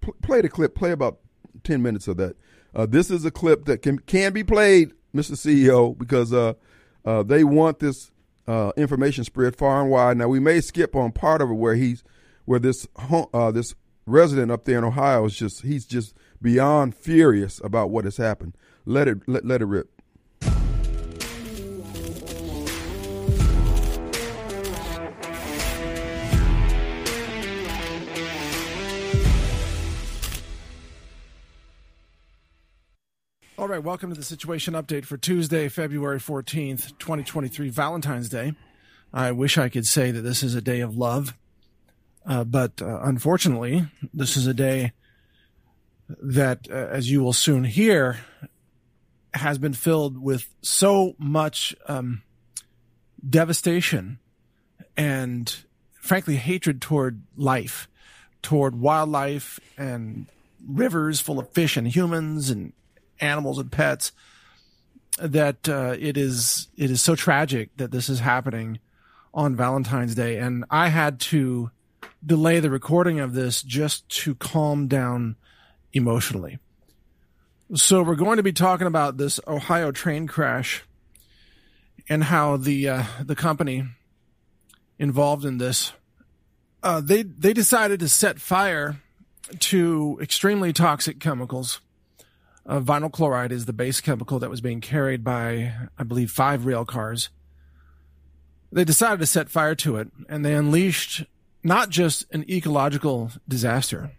pl- 0.00 0.16
play 0.22 0.40
the 0.40 0.48
clip, 0.48 0.74
play 0.74 0.90
about 0.90 1.18
10 1.62 1.80
minutes 1.80 2.08
of 2.08 2.16
that. 2.16 2.36
Uh, 2.74 2.86
this 2.86 3.10
is 3.10 3.24
a 3.24 3.30
clip 3.30 3.66
that 3.66 3.82
can, 3.82 4.00
can 4.00 4.32
be 4.32 4.42
played, 4.42 4.92
Mr. 5.14 5.32
CEO, 5.32 5.96
because 5.96 6.32
uh, 6.32 6.54
uh, 7.04 7.22
they 7.22 7.44
want 7.44 7.78
this 7.78 8.10
uh, 8.46 8.72
information 8.76 9.24
spread 9.24 9.56
far 9.56 9.80
and 9.80 9.90
wide. 9.90 10.16
Now, 10.16 10.28
we 10.28 10.40
may 10.40 10.60
skip 10.60 10.96
on 10.96 11.12
part 11.12 11.40
of 11.40 11.50
it 11.50 11.54
where 11.54 11.76
he's 11.76 12.02
where 12.44 12.58
this 12.58 12.86
uh, 13.10 13.50
this 13.50 13.74
resident 14.06 14.50
up 14.52 14.64
there 14.64 14.78
in 14.78 14.84
Ohio 14.84 15.24
is 15.24 15.36
just 15.36 15.62
he's 15.62 15.86
just 15.86 16.14
beyond 16.40 16.94
furious 16.94 17.60
about 17.64 17.90
what 17.90 18.04
has 18.04 18.16
happened. 18.16 18.56
Let 18.84 19.08
it 19.08 19.18
let, 19.26 19.44
let 19.44 19.62
it 19.62 19.66
rip. 19.66 19.90
All 33.56 33.68
right, 33.68 33.82
welcome 33.82 34.10
to 34.10 34.16
the 34.16 34.22
situation 34.22 34.74
update 34.74 35.06
for 35.06 35.16
Tuesday, 35.16 35.68
February 35.68 36.18
14th, 36.18 36.98
2023, 36.98 37.70
Valentine's 37.70 38.28
Day. 38.28 38.52
I 39.10 39.32
wish 39.32 39.56
I 39.56 39.70
could 39.70 39.86
say 39.86 40.10
that 40.10 40.20
this 40.20 40.42
is 40.42 40.54
a 40.54 40.60
day 40.60 40.80
of 40.80 40.98
love, 40.98 41.34
uh, 42.26 42.44
but 42.44 42.80
uh, 42.80 43.00
unfortunately, 43.02 43.86
this 44.12 44.36
is 44.36 44.46
a 44.46 44.54
day 44.54 44.92
that, 46.08 46.68
uh, 46.70 46.74
as 46.74 47.10
you 47.10 47.22
will 47.22 47.32
soon 47.32 47.64
hear, 47.64 48.18
has 49.34 49.58
been 49.58 49.72
filled 49.72 50.18
with 50.22 50.46
so 50.62 51.14
much 51.18 51.74
um, 51.88 52.22
devastation 53.28 54.18
and, 54.96 55.56
frankly, 55.92 56.36
hatred 56.36 56.80
toward 56.80 57.22
life, 57.36 57.88
toward 58.42 58.78
wildlife 58.78 59.58
and 59.76 60.26
rivers 60.66 61.20
full 61.20 61.38
of 61.38 61.50
fish 61.50 61.76
and 61.76 61.88
humans 61.88 62.48
and 62.48 62.72
animals 63.20 63.58
and 63.58 63.70
pets 63.70 64.12
that 65.18 65.68
uh, 65.68 65.94
it 65.98 66.16
is 66.16 66.68
it 66.76 66.90
is 66.90 67.02
so 67.02 67.14
tragic 67.14 67.70
that 67.76 67.90
this 67.90 68.08
is 68.08 68.20
happening 68.20 68.78
on 69.32 69.56
Valentine's 69.56 70.14
Day, 70.14 70.38
and 70.38 70.64
I 70.70 70.88
had 70.88 71.20
to 71.20 71.70
delay 72.24 72.60
the 72.60 72.70
recording 72.70 73.20
of 73.20 73.34
this 73.34 73.62
just 73.62 74.08
to 74.08 74.34
calm 74.34 74.88
down 74.88 75.36
emotionally. 75.92 76.58
So 77.74 78.02
we're 78.02 78.14
going 78.14 78.36
to 78.36 78.42
be 78.42 78.52
talking 78.52 78.86
about 78.86 79.16
this 79.16 79.40
Ohio 79.46 79.90
train 79.90 80.26
crash 80.26 80.84
and 82.08 82.24
how 82.24 82.56
the 82.56 82.88
uh, 82.88 83.02
the 83.22 83.36
company 83.36 83.84
involved 84.98 85.44
in 85.44 85.58
this 85.58 85.92
uh, 86.82 87.00
they 87.00 87.22
they 87.22 87.52
decided 87.52 88.00
to 88.00 88.08
set 88.08 88.38
fire 88.38 89.00
to 89.58 90.18
extremely 90.20 90.72
toxic 90.72 91.18
chemicals 91.18 91.80
uh, 92.66 92.80
vinyl 92.80 93.12
chloride 93.12 93.52
is 93.52 93.66
the 93.66 93.72
base 93.72 94.00
chemical 94.00 94.38
that 94.38 94.50
was 94.50 94.60
being 94.60 94.80
carried 94.80 95.22
by, 95.22 95.72
I 95.98 96.02
believe, 96.02 96.30
five 96.30 96.64
rail 96.64 96.84
cars. 96.84 97.28
They 98.72 98.84
decided 98.84 99.20
to 99.20 99.26
set 99.26 99.50
fire 99.50 99.74
to 99.76 99.96
it, 99.96 100.08
and 100.28 100.44
they 100.44 100.54
unleashed 100.54 101.24
not 101.64 101.88
just 101.88 102.26
an 102.32 102.48
ecological 102.48 103.30
disaster 103.48 104.12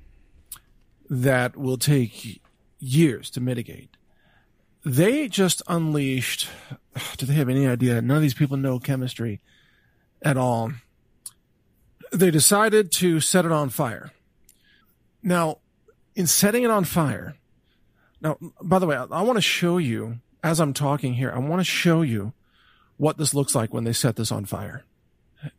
that 1.10 1.56
will 1.56 1.78
take 1.78 2.42
years 2.80 3.30
to 3.30 3.40
mitigate. 3.40 3.92
They 4.84 5.28
just 5.28 5.62
unleashed. 5.68 6.50
Do 7.18 7.26
they 7.26 7.36
have 7.36 7.50
any 7.50 7.68
idea? 7.68 8.02
None 8.02 8.18
of 8.18 8.24
these 8.24 8.34
people 8.34 8.58
know 8.58 8.80
chemistry 8.80 9.40
at 10.24 10.38
all. 10.38 10.74
They 12.12 12.32
decided 12.32 12.92
to 12.94 13.20
set 13.20 13.46
it 13.46 13.52
on 13.52 13.70
fire. 13.70 14.12
Now, 15.22 15.60
in 16.16 16.28
setting 16.28 16.64
it 16.64 16.72
on 16.72 16.84
fire, 16.84 17.36
now, 18.22 18.38
by 18.62 18.80
the 18.80 18.88
way, 18.88 18.96
I, 18.96 19.04
I 19.04 19.22
want 19.22 19.38
to 19.38 19.42
show 19.42 19.78
you 19.78 20.20
as 20.44 20.60
I'm 20.60 20.74
talking 20.74 21.14
here. 21.16 21.32
I 21.32 21.40
want 21.40 21.60
to 21.60 21.66
show 21.66 22.02
you 22.02 22.34
what 22.98 23.18
this 23.18 23.34
looks 23.34 23.54
like 23.54 23.74
when 23.74 23.84
they 23.84 23.94
set 23.94 24.16
this 24.16 24.32
on 24.32 24.46
fire. 24.46 24.84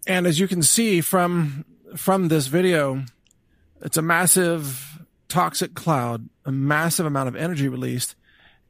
And 0.07 0.27
as 0.27 0.41
you 0.41 0.49
can 0.49 0.63
see 0.63 1.01
from 1.01 1.65
from 1.97 2.29
this 2.29 2.47
video, 2.47 3.05
it's 3.81 3.97
a 3.97 4.03
massive 4.03 5.01
toxic 5.29 5.75
cloud, 5.75 6.29
a 6.45 6.53
massive 6.53 7.07
amount 7.07 7.29
of 7.29 7.37
energy 7.37 7.69
released, 7.69 8.15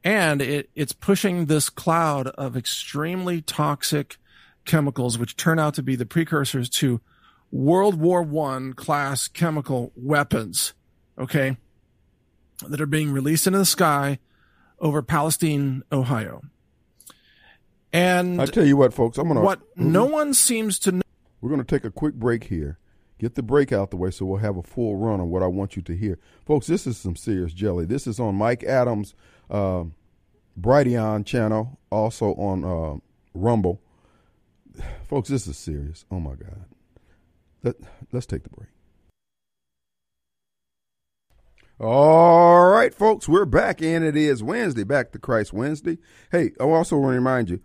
and 0.03 0.41
it, 0.41 0.69
it's 0.75 0.93
pushing 0.93 1.45
this 1.45 1.69
cloud 1.69 2.27
of 2.27 2.57
extremely 2.57 3.41
toxic 3.41 4.17
chemicals, 4.65 5.17
which 5.17 5.35
turn 5.35 5.59
out 5.59 5.73
to 5.75 5.83
be 5.83 5.95
the 5.95 6.05
precursors 6.05 6.69
to 6.69 7.01
World 7.51 7.95
War 7.95 8.21
One 8.21 8.73
class 8.73 9.27
chemical 9.27 9.91
weapons. 9.95 10.73
Okay 11.17 11.57
that 12.65 12.81
are 12.81 12.87
being 12.87 13.11
released 13.11 13.47
into 13.47 13.59
the 13.59 13.65
sky 13.65 14.19
over 14.79 15.01
Palestine, 15.01 15.83
Ohio. 15.91 16.41
And 17.93 18.41
I 18.41 18.45
tell 18.45 18.65
you 18.65 18.77
what, 18.77 18.93
folks, 18.93 19.17
I'm 19.17 19.27
gonna. 19.27 19.41
What 19.41 19.59
mm-hmm. 19.59 19.91
no 19.91 20.05
one 20.05 20.33
seems 20.33 20.77
to 20.79 20.91
know. 20.91 21.01
We're 21.41 21.49
gonna 21.49 21.63
take 21.63 21.85
a 21.85 21.91
quick 21.91 22.15
break 22.15 22.45
here. 22.45 22.77
Get 23.19 23.35
the 23.35 23.43
break 23.43 23.71
out 23.71 23.89
the 23.89 23.97
way 23.97 24.11
so 24.11 24.25
we'll 24.25 24.37
have 24.39 24.57
a 24.57 24.63
full 24.63 24.95
run 24.95 25.19
on 25.19 25.29
what 25.29 25.41
I 25.41 25.47
want 25.47 25.75
you 25.75 25.81
to 25.83 25.95
hear. 25.95 26.19
Folks, 26.45 26.67
this 26.67 26.85
is 26.85 26.97
some 26.97 27.15
serious 27.15 27.53
jelly. 27.53 27.85
This 27.85 28.05
is 28.05 28.19
on 28.19 28.35
Mike 28.35 28.63
Adams' 28.63 29.15
uh, 29.49 29.85
Brighteon 30.59 31.25
channel, 31.25 31.79
also 31.91 32.33
on 32.35 32.63
uh, 32.63 32.99
Rumble. 33.33 33.81
Folks, 35.07 35.29
this 35.29 35.47
is 35.47 35.57
serious. 35.57 36.05
Oh 36.11 36.19
my 36.19 36.35
God. 36.35 36.65
Let, 37.63 37.75
let's 38.11 38.25
take 38.25 38.43
the 38.43 38.49
break. 38.49 38.69
All 41.79 42.69
right, 42.69 42.91
folks, 42.91 43.29
we're 43.29 43.45
back, 43.45 43.83
and 43.83 44.03
it 44.03 44.15
is 44.15 44.41
Wednesday, 44.41 44.83
back 44.83 45.11
to 45.11 45.19
Christ 45.19 45.53
Wednesday. 45.53 45.99
Hey, 46.31 46.51
I 46.59 46.63
also 46.63 46.97
want 46.97 47.11
to 47.11 47.17
remind 47.17 47.51
you, 47.51 47.59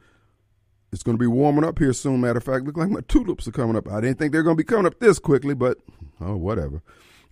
it's 0.92 1.02
going 1.02 1.16
to 1.16 1.20
be 1.20 1.26
warming 1.26 1.64
up 1.64 1.78
here 1.78 1.92
soon. 1.92 2.20
Matter 2.20 2.38
of 2.38 2.44
fact, 2.44 2.64
look 2.64 2.76
like 2.76 2.90
my 2.90 3.00
tulips 3.08 3.48
are 3.48 3.52
coming 3.52 3.76
up. 3.76 3.88
I 3.88 4.00
didn't 4.00 4.18
think 4.18 4.32
they're 4.32 4.42
going 4.42 4.56
to 4.56 4.62
be 4.62 4.66
coming 4.66 4.86
up 4.86 5.00
this 5.00 5.18
quickly, 5.18 5.54
but 5.54 5.78
oh, 6.20 6.36
whatever. 6.36 6.82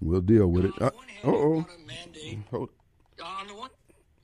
We'll 0.00 0.22
deal 0.22 0.46
with 0.46 0.64
it. 0.66 0.72
Uh 0.80 0.90
oh. 1.24 1.66
Hold. 2.50 2.70
On 3.22 3.46
the 3.46 3.54
one, 3.54 3.70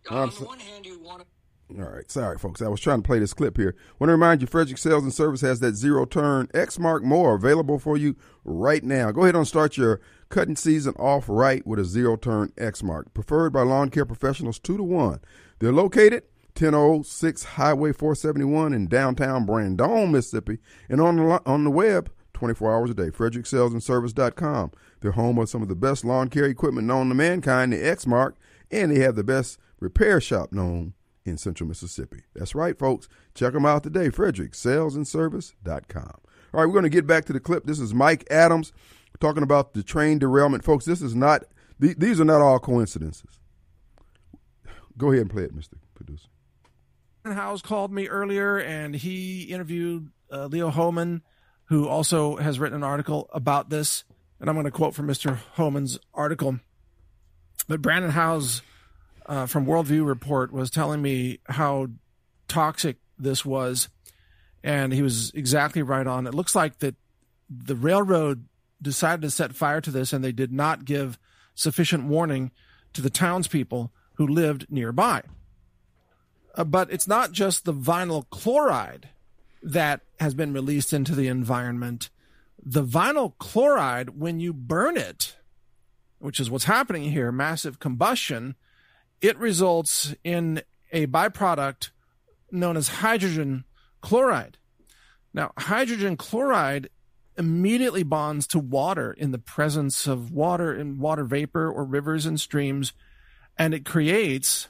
on 0.09 0.31
the 0.31 0.45
one 0.45 0.59
hand, 0.59 0.87
you 0.87 0.99
want 1.01 1.21
to 1.21 1.27
all 1.69 1.85
right, 1.85 2.09
sorry, 2.11 2.39
folks. 2.39 2.63
I 2.63 2.69
was 2.69 2.81
trying 2.81 3.03
to 3.03 3.07
play 3.07 3.19
this 3.19 3.35
clip 3.35 3.57
here. 3.57 3.75
Want 3.99 4.09
to 4.09 4.13
remind 4.13 4.41
you, 4.41 4.47
Frederick 4.47 4.79
Sales 4.79 5.03
and 5.03 5.13
Service 5.13 5.41
has 5.41 5.59
that 5.61 5.75
zero 5.75 6.05
turn 6.05 6.47
Exmark 6.49 7.03
more 7.03 7.35
available 7.35 7.81
for 7.81 7.97
you 7.97 8.15
right 8.45 8.85
now. 8.85 9.11
Go 9.11 9.23
ahead 9.23 9.35
and 9.35 9.49
start 9.49 9.77
your 9.77 10.01
cutting 10.29 10.55
season 10.55 10.95
off 10.95 11.29
right 11.29 11.67
with 11.67 11.81
a 11.81 11.85
zero 11.85 12.17
turn 12.17 12.53
Exmark, 12.57 13.13
preferred 13.15 13.53
by 13.53 13.63
lawn 13.63 13.91
care 13.91 14.05
professionals 14.07 14.61
two 14.61 14.77
to 14.77 14.83
one. 14.85 15.19
They're 15.59 15.73
located 15.73 16.23
1006 16.61 17.45
Highway 17.45 17.93
471 17.93 18.73
in 18.73 18.87
downtown 18.87 19.45
Brandon, 19.45 20.11
Mississippi, 20.11 20.59
and 20.89 21.01
on 21.01 21.17
the 21.17 21.43
on 21.45 21.65
the 21.65 21.71
web 21.71 22.11
24 22.37 22.75
hours 22.75 22.91
a 22.91 22.95
day. 22.95 23.11
FrederickSalesandService.com. 23.11 24.71
They're 25.01 25.13
home 25.13 25.39
of 25.39 25.49
some 25.49 25.63
of 25.63 25.69
the 25.69 25.75
best 25.75 26.05
lawn 26.05 26.29
care 26.29 26.45
equipment 26.45 26.87
known 26.87 27.09
to 27.09 27.15
mankind, 27.15 27.73
the 27.73 27.79
Exmark, 27.79 28.35
and 28.71 28.93
they 28.93 29.01
have 29.01 29.17
the 29.17 29.25
best 29.25 29.59
repair 29.81 30.21
shop 30.21 30.53
known 30.53 30.93
in 31.25 31.39
central 31.39 31.69
Mississippi. 31.69 32.23
That's 32.35 32.55
right, 32.55 32.79
folks. 32.79 33.09
Check 33.35 33.55
them 33.55 33.67
out 33.67 33.83
today, 33.83 34.11
fredericksalesandservice.com. 34.11 36.21
All 36.55 36.61
right, 36.61 36.67
we're 36.67 36.73
going 36.73 36.85
to 36.85 36.89
get 36.89 37.07
back 37.07 37.25
to 37.27 37.33
the 37.33 37.41
clip. 37.41 37.65
This 37.65 37.81
is 37.81 37.93
Mike 37.93 38.27
Adams 38.31 38.73
talking 39.19 39.43
about 39.43 39.75
the 39.75 39.83
train 39.83 40.19
derailment. 40.19 40.65
Folks, 40.65 40.85
this 40.85 41.03
is 41.03 41.15
not, 41.15 41.45
th- 41.81 41.99
these 41.99 42.21
are 42.21 42.25
not 42.25 42.41
all 42.41 42.59
coincidences. 42.59 43.41
Go 44.97 45.11
ahead 45.11 45.23
and 45.23 45.31
play 45.31 45.43
it, 45.43 45.55
Mr. 45.55 45.75
Producer. 45.95 46.29
Howse 47.33 47.63
called 47.63 47.93
me 47.93 48.09
earlier 48.09 48.59
and 48.59 48.95
he 48.95 49.45
interviewed 49.45 50.11
uh, 50.31 50.47
Leo 50.47 50.71
Hohmann, 50.71 51.23
who 51.67 51.89
also 51.89 52.37
has 52.37 52.59
written 52.59 52.77
an 52.77 52.83
article 52.85 53.29
about 53.33 53.71
this. 53.71 54.05
And 54.41 54.49
I'm 54.49 54.57
going 54.57 54.67
to 54.67 54.71
quote 54.71 54.95
from 54.95 55.07
Mr. 55.07 55.37
Hohmann's 55.55 55.99
article. 56.13 56.59
But 57.69 57.83
Brannon 57.83 58.11
Howse 58.11 58.63
uh, 59.27 59.47
from 59.47 59.67
Worldview 59.67 60.07
Report 60.07 60.53
was 60.53 60.71
telling 60.71 61.03
me 61.03 61.41
how 61.47 61.89
toxic 62.49 62.97
this 63.19 63.45
was. 63.45 63.89
And 64.63 64.93
he 64.93 65.03
was 65.03 65.33
exactly 65.35 65.83
right 65.83 66.07
on. 66.07 66.27
It 66.27 66.35
looks 66.35 66.55
like 66.55 66.79
that 66.81 66.97
the 67.49 67.77
railroad 67.77 68.47
decided 68.83 69.23
to 69.23 69.31
set 69.31 69.55
fire 69.55 69.81
to 69.81 69.91
this 69.91 70.13
and 70.13 70.23
they 70.23 70.33
did 70.33 70.53
not 70.53 70.85
give 70.85 71.19
sufficient 71.55 72.05
warning 72.05 72.51
to 72.93 73.01
the 73.01 73.11
townspeople 73.11 73.93
who 74.15 74.27
lived 74.27 74.67
nearby. 74.71 75.23
Uh, 76.57 76.65
but 76.65 76.91
it's 76.91 77.07
not 77.07 77.33
just 77.33 77.65
the 77.65 77.75
vinyl 77.75 78.29
chloride 78.31 79.11
that 79.63 80.01
has 80.21 80.35
been 80.35 80.53
released 80.53 80.93
into 80.93 81.15
the 81.15 81.29
environment. 81.29 82.09
The 82.65 82.85
vinyl 82.85 83.35
chloride, 83.39 84.19
when 84.19 84.41
you 84.41 84.53
burn 84.53 84.97
it, 84.97 85.37
which 86.19 86.41
is 86.41 86.51
what's 86.51 86.65
happening 86.65 87.13
here, 87.13 87.31
massive 87.31 87.79
combustion, 87.79 88.55
it 89.21 89.37
results 89.39 90.15
in 90.25 90.63
a 90.93 91.07
byproduct 91.07 91.91
known 92.51 92.77
as 92.77 92.89
hydrogen 92.89 93.65
chloride. 94.01 94.57
Now, 95.35 95.53
hydrogen 95.59 96.17
chloride 96.17 96.89
immediately 97.37 98.03
bonds 98.03 98.47
to 98.47 98.59
water 98.59 99.13
in 99.13 99.31
the 99.31 99.39
presence 99.39 100.07
of 100.07 100.33
water 100.33 100.73
and 100.73 100.99
water 100.99 101.25
vapor 101.25 101.71
or 101.71 101.85
rivers 101.85 102.25
and 102.25 102.41
streams, 102.41 102.95
and 103.59 103.75
it 103.75 103.85
creates 103.85 104.69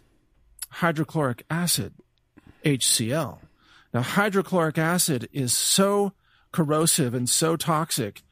hydrochloric 0.76 1.42
acid, 1.48 1.94
HCl. 2.64 3.38
Now, 3.94 4.02
hydrochloric 4.02 4.76
acid 4.76 5.26
is 5.32 5.56
so 5.56 6.12
corrosive 6.52 7.14
and 7.14 7.28
so 7.28 7.56
toxic 7.56 8.22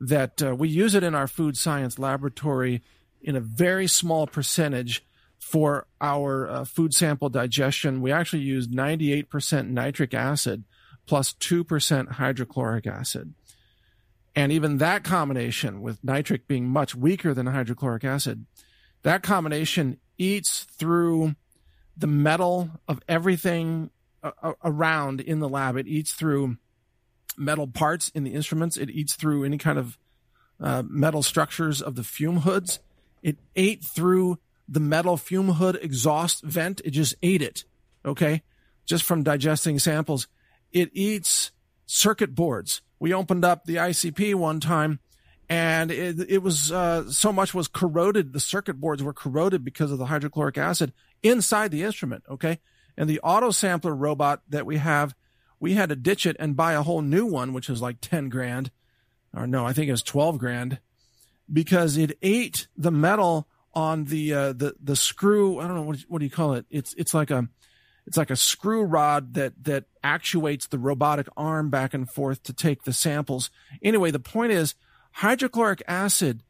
that 0.00 0.42
uh, 0.42 0.54
we 0.56 0.70
use 0.70 0.94
it 0.94 1.02
in 1.02 1.14
our 1.14 1.26
food 1.26 1.58
science 1.58 1.98
laboratory 1.98 2.82
in 3.20 3.36
a 3.36 3.40
very 3.40 3.86
small 3.86 4.26
percentage 4.26 5.04
for 5.38 5.86
our 6.00 6.48
uh, 6.48 6.64
food 6.64 6.94
sample 6.94 7.28
digestion. 7.28 8.00
We 8.00 8.12
actually 8.12 8.42
use 8.42 8.66
98% 8.68 9.68
nitric 9.68 10.14
acid 10.14 10.64
plus 11.06 11.34
2% 11.34 12.12
hydrochloric 12.12 12.86
acid. 12.86 13.34
And 14.34 14.52
even 14.52 14.78
that 14.78 15.04
combination, 15.04 15.82
with 15.82 16.02
nitric 16.02 16.46
being 16.48 16.66
much 16.66 16.94
weaker 16.94 17.34
than 17.34 17.46
hydrochloric 17.46 18.04
acid, 18.04 18.46
that 19.02 19.22
combination 19.22 19.98
eats 20.16 20.64
through 20.64 21.34
the 22.00 22.06
metal 22.06 22.70
of 22.88 23.00
everything 23.08 23.90
uh, 24.22 24.52
around 24.64 25.20
in 25.20 25.38
the 25.40 25.48
lab. 25.48 25.76
It 25.76 25.86
eats 25.86 26.12
through 26.12 26.56
metal 27.36 27.66
parts 27.66 28.10
in 28.14 28.24
the 28.24 28.34
instruments. 28.34 28.76
It 28.76 28.90
eats 28.90 29.14
through 29.14 29.44
any 29.44 29.58
kind 29.58 29.78
of 29.78 29.98
uh, 30.58 30.82
metal 30.86 31.22
structures 31.22 31.80
of 31.80 31.94
the 31.94 32.02
fume 32.02 32.38
hoods. 32.38 32.80
It 33.22 33.38
ate 33.54 33.84
through 33.84 34.38
the 34.68 34.80
metal 34.80 35.16
fume 35.16 35.48
hood 35.48 35.78
exhaust 35.80 36.42
vent. 36.42 36.80
It 36.84 36.90
just 36.90 37.14
ate 37.22 37.42
it. 37.42 37.64
Okay. 38.04 38.42
Just 38.86 39.04
from 39.04 39.22
digesting 39.22 39.78
samples. 39.78 40.26
It 40.72 40.90
eats 40.92 41.52
circuit 41.86 42.34
boards. 42.34 42.82
We 42.98 43.12
opened 43.12 43.44
up 43.44 43.64
the 43.64 43.76
ICP 43.76 44.34
one 44.34 44.60
time 44.60 45.00
and 45.48 45.90
it, 45.90 46.30
it 46.30 46.42
was, 46.42 46.70
uh, 46.70 47.10
so 47.10 47.32
much 47.32 47.52
was 47.52 47.68
corroded. 47.68 48.32
The 48.32 48.40
circuit 48.40 48.80
boards 48.80 49.02
were 49.02 49.12
corroded 49.12 49.64
because 49.64 49.90
of 49.90 49.98
the 49.98 50.06
hydrochloric 50.06 50.56
acid 50.56 50.92
inside 51.22 51.70
the 51.70 51.82
instrument. 51.82 52.24
Okay. 52.28 52.60
And 52.96 53.08
the 53.08 53.20
auto 53.20 53.50
sampler 53.50 53.94
robot 53.94 54.42
that 54.48 54.66
we 54.66 54.76
have, 54.78 55.14
we 55.58 55.74
had 55.74 55.88
to 55.88 55.96
ditch 55.96 56.26
it 56.26 56.36
and 56.38 56.56
buy 56.56 56.72
a 56.72 56.82
whole 56.82 57.02
new 57.02 57.26
one, 57.26 57.52
which 57.52 57.68
was 57.68 57.80
like 57.80 58.00
10 58.00 58.28
grand 58.28 58.70
or 59.34 59.46
no, 59.46 59.66
I 59.66 59.72
think 59.72 59.88
it 59.88 59.92
was 59.92 60.02
12 60.02 60.38
grand 60.38 60.80
because 61.52 61.96
it 61.96 62.18
ate 62.22 62.68
the 62.76 62.90
metal 62.90 63.48
on 63.72 64.04
the, 64.04 64.34
uh, 64.34 64.52
the, 64.52 64.74
the 64.82 64.96
screw. 64.96 65.60
I 65.60 65.66
don't 65.66 65.76
know. 65.76 65.82
What, 65.82 66.00
what 66.08 66.18
do 66.18 66.24
you 66.24 66.30
call 66.30 66.54
it? 66.54 66.66
It's, 66.70 66.94
it's 66.94 67.14
like 67.14 67.30
a, 67.30 67.48
it's 68.06 68.16
like 68.16 68.30
a 68.30 68.36
screw 68.36 68.82
rod 68.82 69.34
that, 69.34 69.64
that 69.64 69.84
actuates 70.02 70.66
the 70.66 70.78
robotic 70.78 71.28
arm 71.36 71.70
back 71.70 71.94
and 71.94 72.10
forth 72.10 72.42
to 72.44 72.52
take 72.52 72.82
the 72.82 72.92
samples. 72.92 73.50
Anyway, 73.82 74.10
the 74.10 74.18
point 74.18 74.52
is 74.52 74.74
hydrochloric 75.12 75.82
acid 75.86 76.42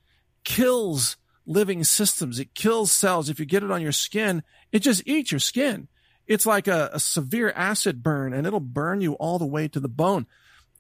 kills 0.45 1.17
living 1.51 1.83
systems. 1.83 2.39
It 2.39 2.55
kills 2.55 2.93
cells. 2.93 3.29
If 3.29 3.41
you 3.41 3.45
get 3.45 3.65
it 3.65 3.71
on 3.71 3.83
your 3.83 3.93
skin, 3.93 4.45
it 4.71 4.79
just 4.79 5.03
eats 5.05 5.33
your 5.33 5.41
skin. 5.41 5.89
It's 6.27 6.47
like 6.47 6.69
a, 6.69 6.91
a 6.93 7.01
severe 7.01 7.51
acid 7.57 8.05
burn 8.05 8.33
and 8.33 8.47
it'll 8.47 8.61
burn 8.61 9.01
you 9.01 9.15
all 9.15 9.39
the 9.39 9.47
way 9.47 9.67
to 9.67 9.81
the 9.81 9.89
bone. 9.89 10.27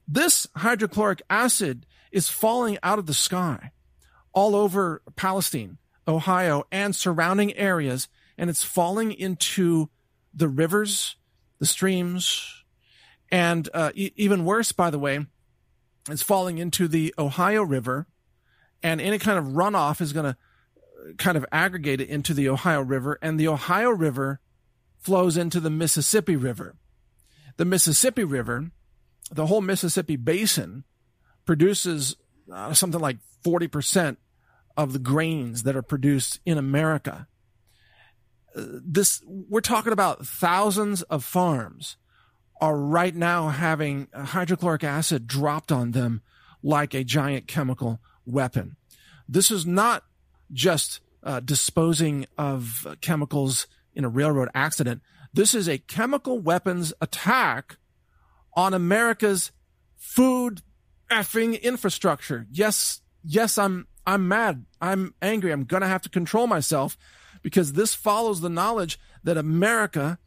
This 0.06 0.46
hydrochloric 0.56 1.22
acid 1.28 1.86
is 2.12 2.28
falling 2.28 2.78
out 2.84 3.00
of 3.00 3.06
the 3.06 3.14
sky 3.14 3.72
all 4.32 4.54
over 4.54 5.02
Palestine, 5.16 5.78
Ohio, 6.06 6.64
and 6.70 6.94
surrounding 6.94 7.52
areas, 7.56 8.08
and 8.38 8.48
it's 8.48 8.62
falling 8.62 9.12
into 9.12 9.90
the 10.32 10.48
rivers, 10.48 11.16
the 11.58 11.66
streams, 11.66 12.62
and 13.30 13.68
uh, 13.74 13.90
e- 13.94 14.12
even 14.14 14.44
worse, 14.44 14.70
by 14.70 14.88
the 14.90 14.98
way, 15.00 15.26
it's 16.08 16.22
falling 16.22 16.58
into 16.58 16.86
the 16.86 17.12
Ohio 17.18 17.62
River, 17.62 18.06
and 18.84 19.00
any 19.00 19.18
kind 19.18 19.38
of 19.38 19.46
runoff 19.46 20.00
is 20.00 20.12
going 20.12 20.32
to 20.32 20.36
kind 21.18 21.36
of 21.36 21.46
aggregated 21.52 22.08
into 22.08 22.34
the 22.34 22.48
Ohio 22.48 22.80
River, 22.80 23.18
and 23.22 23.38
the 23.38 23.48
Ohio 23.48 23.90
River 23.90 24.40
flows 24.98 25.36
into 25.36 25.60
the 25.60 25.70
Mississippi 25.70 26.36
River. 26.36 26.76
The 27.56 27.64
Mississippi 27.64 28.24
River, 28.24 28.70
the 29.30 29.46
whole 29.46 29.60
Mississippi 29.60 30.16
Basin, 30.16 30.84
produces 31.44 32.16
uh, 32.52 32.72
something 32.74 33.00
like 33.00 33.18
40% 33.44 34.16
of 34.76 34.92
the 34.92 34.98
grains 34.98 35.62
that 35.64 35.76
are 35.76 35.82
produced 35.82 36.40
in 36.44 36.58
America. 36.58 37.26
Uh, 38.54 38.64
this, 38.84 39.22
we're 39.26 39.60
talking 39.60 39.92
about 39.92 40.26
thousands 40.26 41.02
of 41.02 41.24
farms 41.24 41.96
are 42.60 42.76
right 42.76 43.14
now 43.14 43.48
having 43.48 44.08
hydrochloric 44.14 44.84
acid 44.84 45.26
dropped 45.26 45.72
on 45.72 45.92
them 45.92 46.20
like 46.62 46.94
a 46.94 47.04
giant 47.04 47.46
chemical 47.46 48.00
weapon. 48.26 48.76
This 49.28 49.50
is 49.50 49.64
not 49.64 50.04
just 50.52 51.00
uh, 51.22 51.40
disposing 51.40 52.26
of 52.38 52.96
chemicals 53.00 53.66
in 53.94 54.04
a 54.04 54.08
railroad 54.08 54.48
accident. 54.54 55.02
This 55.32 55.54
is 55.54 55.68
a 55.68 55.78
chemical 55.78 56.38
weapons 56.38 56.92
attack 57.00 57.76
on 58.54 58.74
America's 58.74 59.52
food 59.96 60.62
effing 61.10 61.60
infrastructure. 61.62 62.46
Yes, 62.50 63.00
yes, 63.22 63.58
I'm, 63.58 63.86
I'm 64.06 64.26
mad. 64.28 64.64
I'm 64.80 65.14
angry. 65.20 65.52
I'm 65.52 65.64
going 65.64 65.82
to 65.82 65.88
have 65.88 66.02
to 66.02 66.08
control 66.08 66.46
myself 66.46 66.96
because 67.42 67.72
this 67.72 67.94
follows 67.94 68.40
the 68.40 68.48
knowledge 68.48 68.98
that 69.22 69.36
America 69.36 70.18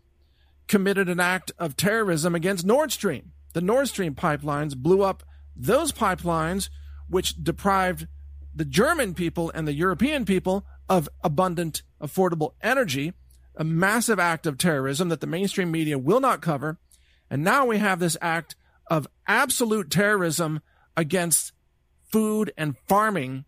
committed 0.67 1.09
an 1.09 1.19
act 1.19 1.51
of 1.57 1.75
terrorism 1.75 2.35
against 2.35 2.65
Nord 2.65 2.91
Stream. 2.91 3.33
The 3.53 3.61
Nord 3.61 3.87
Stream 3.87 4.15
pipelines 4.15 4.75
blew 4.75 5.03
up 5.03 5.23
those 5.55 5.91
pipelines, 5.91 6.69
which 7.07 7.43
deprived 7.43 8.07
the 8.55 8.65
German 8.65 9.13
people 9.13 9.51
and 9.53 9.67
the 9.67 9.73
European 9.73 10.25
people 10.25 10.65
of 10.89 11.09
abundant, 11.23 11.81
affordable 12.01 12.53
energy, 12.61 13.13
a 13.55 13.63
massive 13.63 14.19
act 14.19 14.45
of 14.45 14.57
terrorism 14.57 15.09
that 15.09 15.21
the 15.21 15.27
mainstream 15.27 15.71
media 15.71 15.97
will 15.97 16.19
not 16.19 16.41
cover. 16.41 16.77
And 17.29 17.43
now 17.43 17.65
we 17.65 17.77
have 17.77 17.99
this 17.99 18.17
act 18.21 18.55
of 18.87 19.07
absolute 19.27 19.89
terrorism 19.89 20.61
against 20.95 21.51
food 22.11 22.51
and 22.57 22.77
farming 22.87 23.45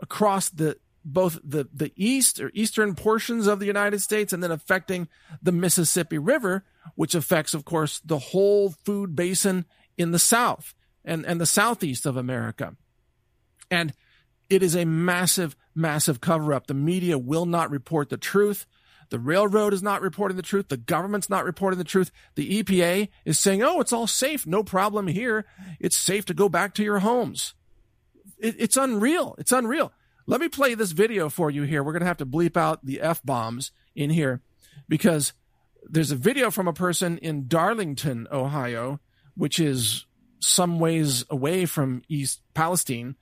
across 0.00 0.50
the 0.50 0.76
both 1.04 1.40
the, 1.42 1.68
the 1.72 1.92
east 1.96 2.40
or 2.40 2.50
eastern 2.54 2.94
portions 2.94 3.48
of 3.48 3.58
the 3.58 3.66
United 3.66 4.00
States 4.00 4.32
and 4.32 4.40
then 4.40 4.52
affecting 4.52 5.08
the 5.42 5.50
Mississippi 5.50 6.18
River, 6.18 6.64
which 6.94 7.14
affects, 7.14 7.54
of 7.54 7.64
course, 7.64 8.00
the 8.04 8.18
whole 8.18 8.70
food 8.84 9.16
basin 9.16 9.64
in 9.98 10.12
the 10.12 10.18
south 10.18 10.74
and, 11.04 11.26
and 11.26 11.40
the 11.40 11.46
southeast 11.46 12.06
of 12.06 12.16
America. 12.16 12.76
And 13.68 13.92
it 14.52 14.62
is 14.62 14.76
a 14.76 14.84
massive, 14.84 15.56
massive 15.74 16.20
cover 16.20 16.52
up. 16.52 16.66
The 16.66 16.74
media 16.74 17.16
will 17.16 17.46
not 17.46 17.70
report 17.70 18.10
the 18.10 18.18
truth. 18.18 18.66
The 19.08 19.18
railroad 19.18 19.72
is 19.72 19.82
not 19.82 20.02
reporting 20.02 20.36
the 20.36 20.42
truth. 20.42 20.68
The 20.68 20.76
government's 20.76 21.30
not 21.30 21.46
reporting 21.46 21.78
the 21.78 21.84
truth. 21.84 22.10
The 22.34 22.62
EPA 22.62 23.08
is 23.24 23.38
saying, 23.38 23.62
oh, 23.62 23.80
it's 23.80 23.94
all 23.94 24.06
safe. 24.06 24.46
No 24.46 24.62
problem 24.62 25.06
here. 25.06 25.46
It's 25.80 25.96
safe 25.96 26.26
to 26.26 26.34
go 26.34 26.50
back 26.50 26.74
to 26.74 26.84
your 26.84 26.98
homes. 26.98 27.54
It, 28.38 28.56
it's 28.58 28.76
unreal. 28.76 29.34
It's 29.38 29.52
unreal. 29.52 29.90
Let 30.26 30.42
me 30.42 30.50
play 30.50 30.74
this 30.74 30.92
video 30.92 31.30
for 31.30 31.50
you 31.50 31.62
here. 31.62 31.82
We're 31.82 31.92
going 31.92 32.00
to 32.00 32.06
have 32.06 32.18
to 32.18 32.26
bleep 32.26 32.56
out 32.56 32.84
the 32.84 33.00
F 33.00 33.22
bombs 33.24 33.72
in 33.94 34.10
here 34.10 34.42
because 34.86 35.32
there's 35.88 36.10
a 36.10 36.16
video 36.16 36.50
from 36.50 36.68
a 36.68 36.74
person 36.74 37.16
in 37.18 37.48
Darlington, 37.48 38.28
Ohio, 38.30 39.00
which 39.34 39.58
is 39.58 40.04
some 40.40 40.78
ways 40.78 41.24
away 41.30 41.64
from 41.64 42.02
East 42.08 42.42
Palestine, 42.52 43.16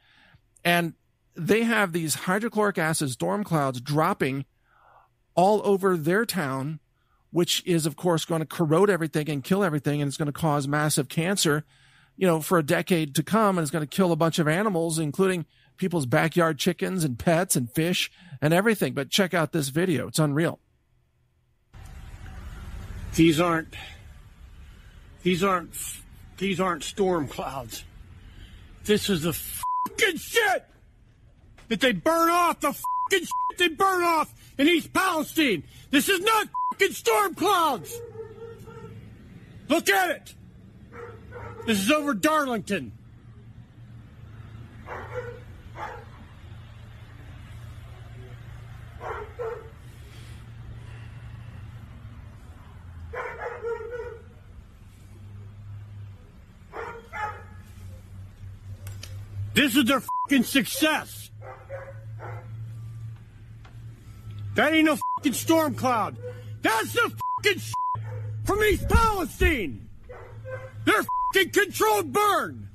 and 0.64 0.94
they 1.34 1.62
have 1.62 1.92
these 1.92 2.14
hydrochloric 2.14 2.78
acid 2.78 3.10
storm 3.10 3.44
clouds 3.44 3.80
dropping 3.80 4.44
all 5.34 5.60
over 5.64 5.96
their 5.96 6.26
town, 6.26 6.80
which 7.30 7.62
is 7.64 7.86
of 7.86 7.96
course 7.96 8.24
going 8.24 8.40
to 8.40 8.46
corrode 8.46 8.90
everything 8.90 9.28
and 9.30 9.44
kill 9.44 9.62
everything, 9.62 10.00
and 10.00 10.08
it's 10.08 10.16
going 10.16 10.26
to 10.26 10.32
cause 10.32 10.66
massive 10.66 11.08
cancer, 11.08 11.64
you 12.16 12.26
know, 12.26 12.40
for 12.40 12.58
a 12.58 12.62
decade 12.62 13.14
to 13.14 13.22
come, 13.22 13.56
and 13.56 13.64
it's 13.64 13.70
going 13.70 13.86
to 13.86 13.96
kill 13.96 14.12
a 14.12 14.16
bunch 14.16 14.38
of 14.38 14.48
animals, 14.48 14.98
including 14.98 15.46
people's 15.76 16.06
backyard 16.06 16.58
chickens 16.58 17.04
and 17.04 17.18
pets 17.18 17.56
and 17.56 17.70
fish 17.70 18.10
and 18.42 18.52
everything. 18.52 18.92
But 18.92 19.10
check 19.10 19.32
out 19.32 19.52
this 19.52 19.68
video; 19.68 20.08
it's 20.08 20.18
unreal. 20.18 20.58
These 23.14 23.40
aren't. 23.40 23.74
These 25.22 25.42
aren't. 25.44 25.74
These 26.38 26.60
aren't 26.60 26.82
storm 26.82 27.28
clouds. 27.28 27.84
This 28.84 29.10
is 29.10 29.22
the 29.22 29.34
fucking 29.34 30.16
shit 30.16 30.64
that 31.70 31.80
they 31.80 31.92
burn 31.92 32.28
off. 32.28 32.60
The 32.60 32.72
fucking 32.72 33.26
shit 33.26 33.58
they 33.58 33.68
burn 33.68 34.04
off 34.04 34.34
in 34.58 34.68
East 34.68 34.92
Palestine. 34.92 35.62
This 35.90 36.10
is 36.10 36.20
not 36.20 36.48
fucking 36.72 36.92
storm 36.92 37.34
clouds. 37.34 37.98
Look 39.68 39.88
at 39.88 40.10
it. 40.10 40.34
This 41.66 41.80
is 41.80 41.90
over 41.90 42.12
Darlington. 42.12 42.92
This 59.52 59.76
is 59.76 59.84
their 59.84 60.00
fucking 60.00 60.44
success. 60.44 61.19
That 64.54 64.72
ain't 64.72 64.86
no 64.86 64.98
fucking 65.16 65.32
storm 65.32 65.74
cloud. 65.74 66.16
That's 66.62 66.92
the 66.92 67.12
fucking 67.44 67.62
from 68.44 68.62
East 68.64 68.88
Palestine. 68.88 69.88
They're 70.84 71.04
fucking 71.34 71.50
controlled 71.52 72.12
burn. 72.12 72.68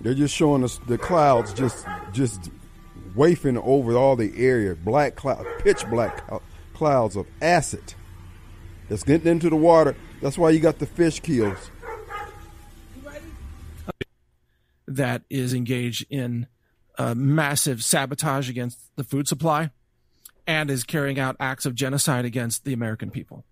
They're 0.00 0.14
just 0.14 0.36
showing 0.36 0.62
us 0.62 0.78
the 0.86 0.96
clouds 0.96 1.52
just 1.52 1.84
just 2.12 2.50
wafting 3.16 3.58
over 3.58 3.96
all 3.96 4.16
the 4.16 4.32
area, 4.36 4.74
black 4.74 5.16
cloud, 5.16 5.46
pitch 5.60 5.88
black 5.88 6.26
clou- 6.28 6.42
clouds 6.74 7.16
of 7.16 7.26
acid 7.40 7.94
that's 8.88 9.02
getting 9.02 9.28
into 9.28 9.50
the 9.50 9.56
water. 9.56 9.96
That's 10.22 10.38
why 10.38 10.50
you 10.50 10.60
got 10.60 10.78
the 10.78 10.86
fish 10.86 11.20
kills. 11.20 11.70
that 14.86 15.22
is 15.28 15.52
engaged 15.52 16.06
in 16.10 16.46
uh, 16.98 17.14
massive 17.14 17.82
sabotage 17.82 18.48
against 18.48 18.78
the 18.96 19.04
food 19.04 19.28
supply 19.28 19.70
and 20.46 20.70
is 20.70 20.84
carrying 20.84 21.18
out 21.18 21.36
acts 21.40 21.66
of 21.66 21.74
genocide 21.74 22.24
against 22.24 22.64
the 22.64 22.72
American 22.72 23.10
people. 23.10 23.44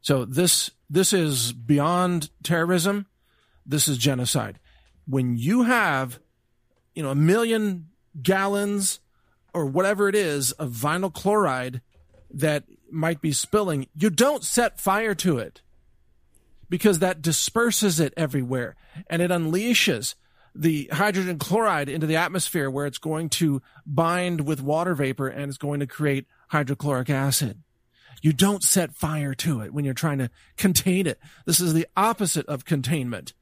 So 0.00 0.24
this 0.24 0.70
this 0.90 1.12
is 1.12 1.52
beyond 1.52 2.30
terrorism. 2.42 3.06
This 3.64 3.88
is 3.88 3.96
genocide. 3.96 4.58
When 5.06 5.36
you 5.36 5.62
have, 5.62 6.18
you 6.94 7.02
know, 7.02 7.10
a 7.10 7.14
million 7.14 7.86
gallons 8.20 9.00
or 9.52 9.66
whatever 9.66 10.08
it 10.08 10.14
is 10.14 10.52
of 10.52 10.70
vinyl 10.70 11.12
chloride 11.12 11.80
that 12.30 12.64
might 12.90 13.20
be 13.20 13.32
spilling, 13.32 13.86
you 13.94 14.10
don't 14.10 14.44
set 14.44 14.80
fire 14.80 15.14
to 15.14 15.38
it 15.38 15.62
because 16.68 16.98
that 16.98 17.22
disperses 17.22 18.00
it 18.00 18.14
everywhere 18.16 18.76
and 19.08 19.22
it 19.22 19.30
unleashes 19.30 20.14
the 20.54 20.88
hydrogen 20.92 21.38
chloride 21.38 21.88
into 21.88 22.06
the 22.06 22.16
atmosphere 22.16 22.70
where 22.70 22.86
it's 22.86 22.98
going 22.98 23.28
to 23.28 23.60
bind 23.84 24.46
with 24.46 24.62
water 24.62 24.94
vapor 24.94 25.28
and 25.28 25.48
it's 25.48 25.58
going 25.58 25.80
to 25.80 25.86
create 25.86 26.26
hydrochloric 26.48 27.10
acid. 27.10 27.62
You 28.22 28.32
don't 28.32 28.62
set 28.62 28.94
fire 28.94 29.34
to 29.34 29.60
it 29.60 29.74
when 29.74 29.84
you're 29.84 29.94
trying 29.94 30.18
to 30.18 30.30
contain 30.56 31.06
it. 31.06 31.18
This 31.44 31.60
is 31.60 31.74
the 31.74 31.86
opposite 31.96 32.46
of 32.46 32.64
containment. 32.64 33.34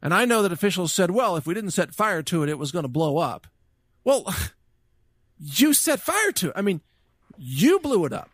And 0.00 0.14
I 0.14 0.26
know 0.26 0.42
that 0.42 0.52
officials 0.52 0.92
said, 0.92 1.10
well, 1.10 1.36
if 1.36 1.46
we 1.46 1.54
didn't 1.54 1.72
set 1.72 1.94
fire 1.94 2.22
to 2.24 2.42
it, 2.42 2.48
it 2.48 2.58
was 2.58 2.70
going 2.70 2.84
to 2.84 2.88
blow 2.88 3.18
up. 3.18 3.46
Well, 4.08 4.34
you 5.38 5.74
set 5.74 6.00
fire 6.00 6.32
to 6.32 6.46
it. 6.48 6.52
I 6.56 6.62
mean, 6.62 6.80
you 7.36 7.78
blew 7.78 8.06
it 8.06 8.12
up. 8.14 8.30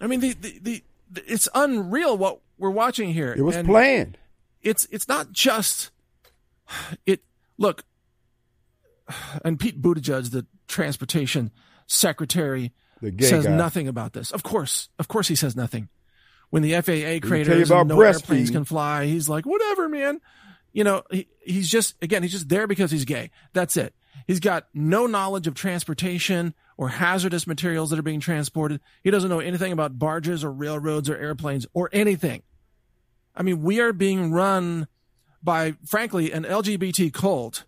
I 0.00 0.06
mean, 0.06 0.20
the, 0.20 0.32
the, 0.32 0.58
the, 0.62 0.82
it's 1.26 1.48
unreal 1.54 2.16
what 2.16 2.40
we're 2.56 2.70
watching 2.70 3.12
here. 3.12 3.34
It 3.36 3.42
was 3.42 3.56
And- 3.56 3.68
planned. 3.68 4.16
it's 4.62 4.86
it's 4.90 5.06
not 5.06 5.32
just 5.32 5.90
it 7.06 7.20
look 7.58 7.84
and 9.44 9.60
Pete 9.60 9.80
Buttigieg 9.80 10.30
the 10.30 10.46
transportation 10.66 11.50
secretary 11.86 12.72
The 13.00 13.14
says 13.24 13.46
guy. 13.46 13.56
nothing 13.56 13.88
about 13.88 14.12
this 14.12 14.32
of 14.32 14.42
course 14.42 14.88
of 14.98 15.08
course 15.08 15.28
he 15.28 15.34
says 15.34 15.56
nothing 15.56 15.88
when 16.50 16.62
the 16.62 16.72
FAA 16.82 16.92
you 16.92 17.20
and 17.32 17.88
no 17.88 18.00
airplanes 18.02 18.50
can 18.50 18.64
fly 18.64 19.06
he's 19.06 19.28
like 19.28 19.46
whatever 19.46 19.88
man 19.88 20.20
you 20.74 20.84
know 20.84 21.02
he, 21.10 21.26
he's 21.40 21.70
just 21.70 21.94
again 22.02 22.22
he's 22.22 22.32
just 22.32 22.50
there 22.50 22.66
because 22.66 22.90
he's 22.90 23.06
gay 23.06 23.30
that's 23.54 23.78
it 23.78 23.94
he's 24.26 24.40
got 24.40 24.68
no 24.74 25.06
knowledge 25.06 25.46
of 25.46 25.54
transportation 25.54 26.54
or 26.76 26.88
hazardous 26.88 27.46
materials 27.46 27.90
that 27.90 27.98
are 27.98 28.02
being 28.02 28.20
transported 28.20 28.80
he 29.02 29.10
doesn't 29.10 29.30
know 29.30 29.40
anything 29.40 29.72
about 29.72 29.98
barges 29.98 30.44
or 30.44 30.52
railroads 30.52 31.08
or 31.08 31.16
airplanes 31.16 31.66
or 31.74 31.88
anything 31.92 32.42
I 33.38 33.42
mean, 33.42 33.62
we 33.62 33.80
are 33.80 33.92
being 33.92 34.32
run 34.32 34.88
by, 35.42 35.76
frankly, 35.86 36.32
an 36.32 36.42
LGBT 36.42 37.12
cult 37.12 37.64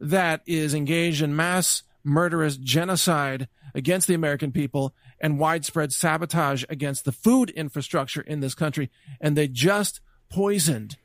that 0.00 0.42
is 0.46 0.74
engaged 0.74 1.22
in 1.22 1.36
mass 1.36 1.84
murderous 2.02 2.56
genocide 2.56 3.48
against 3.72 4.08
the 4.08 4.14
American 4.14 4.50
people 4.50 4.92
and 5.20 5.38
widespread 5.38 5.92
sabotage 5.92 6.64
against 6.68 7.04
the 7.04 7.12
food 7.12 7.50
infrastructure 7.50 8.20
in 8.20 8.40
this 8.40 8.56
country. 8.56 8.90
And 9.20 9.36
they 9.36 9.46
just 9.46 10.00
poisoned 10.28 10.96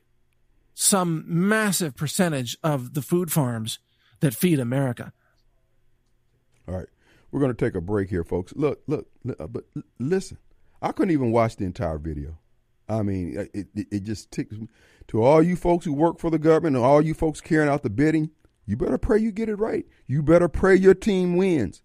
some 0.74 1.24
massive 1.28 1.96
percentage 1.96 2.58
of 2.64 2.96
the 2.96 3.04
food 3.04 3.32
farms 3.32 3.78
that 4.20 4.34
feed 4.34 4.60
America. 4.60 5.14
All 6.68 6.76
right, 6.76 6.88
we're 7.32 7.40
going 7.40 7.54
to 7.54 7.66
take 7.66 7.76
a 7.76 7.82
break 7.82 8.10
here, 8.10 8.24
folks. 8.24 8.54
Look, 8.56 8.82
look, 8.88 9.08
uh, 9.40 9.48
but 9.48 9.66
listen, 10.00 10.38
I 10.82 10.92
couldn't 10.92 11.14
even 11.14 11.32
watch 11.32 11.56
the 11.56 11.66
entire 11.66 11.98
video. 11.98 12.38
I 12.90 13.02
mean, 13.02 13.38
uh, 13.38 13.46
it, 13.54 13.68
it, 13.76 13.88
it 13.92 14.04
just 14.04 14.32
ticks 14.32 14.58
me. 14.58 14.68
To 15.10 15.24
all 15.24 15.42
you 15.42 15.56
folks 15.56 15.86
who 15.86 15.94
work 15.94 16.20
for 16.20 16.30
the 16.30 16.40
government 16.40 16.76
and 16.76 16.86
all 16.86 17.02
you 17.02 17.14
folks 17.14 17.42
carrying 17.42 17.70
out 17.70 17.84
the 17.84 17.90
bidding, 17.90 18.32
you 18.66 18.76
better 18.76 18.98
pray 18.98 19.20
you 19.20 19.32
get 19.32 19.50
it 19.50 19.56
right. 19.56 19.86
You 20.06 20.22
better 20.22 20.50
pray 20.50 20.76
your 20.76 20.94
team 20.94 21.38
wins. 21.38 21.82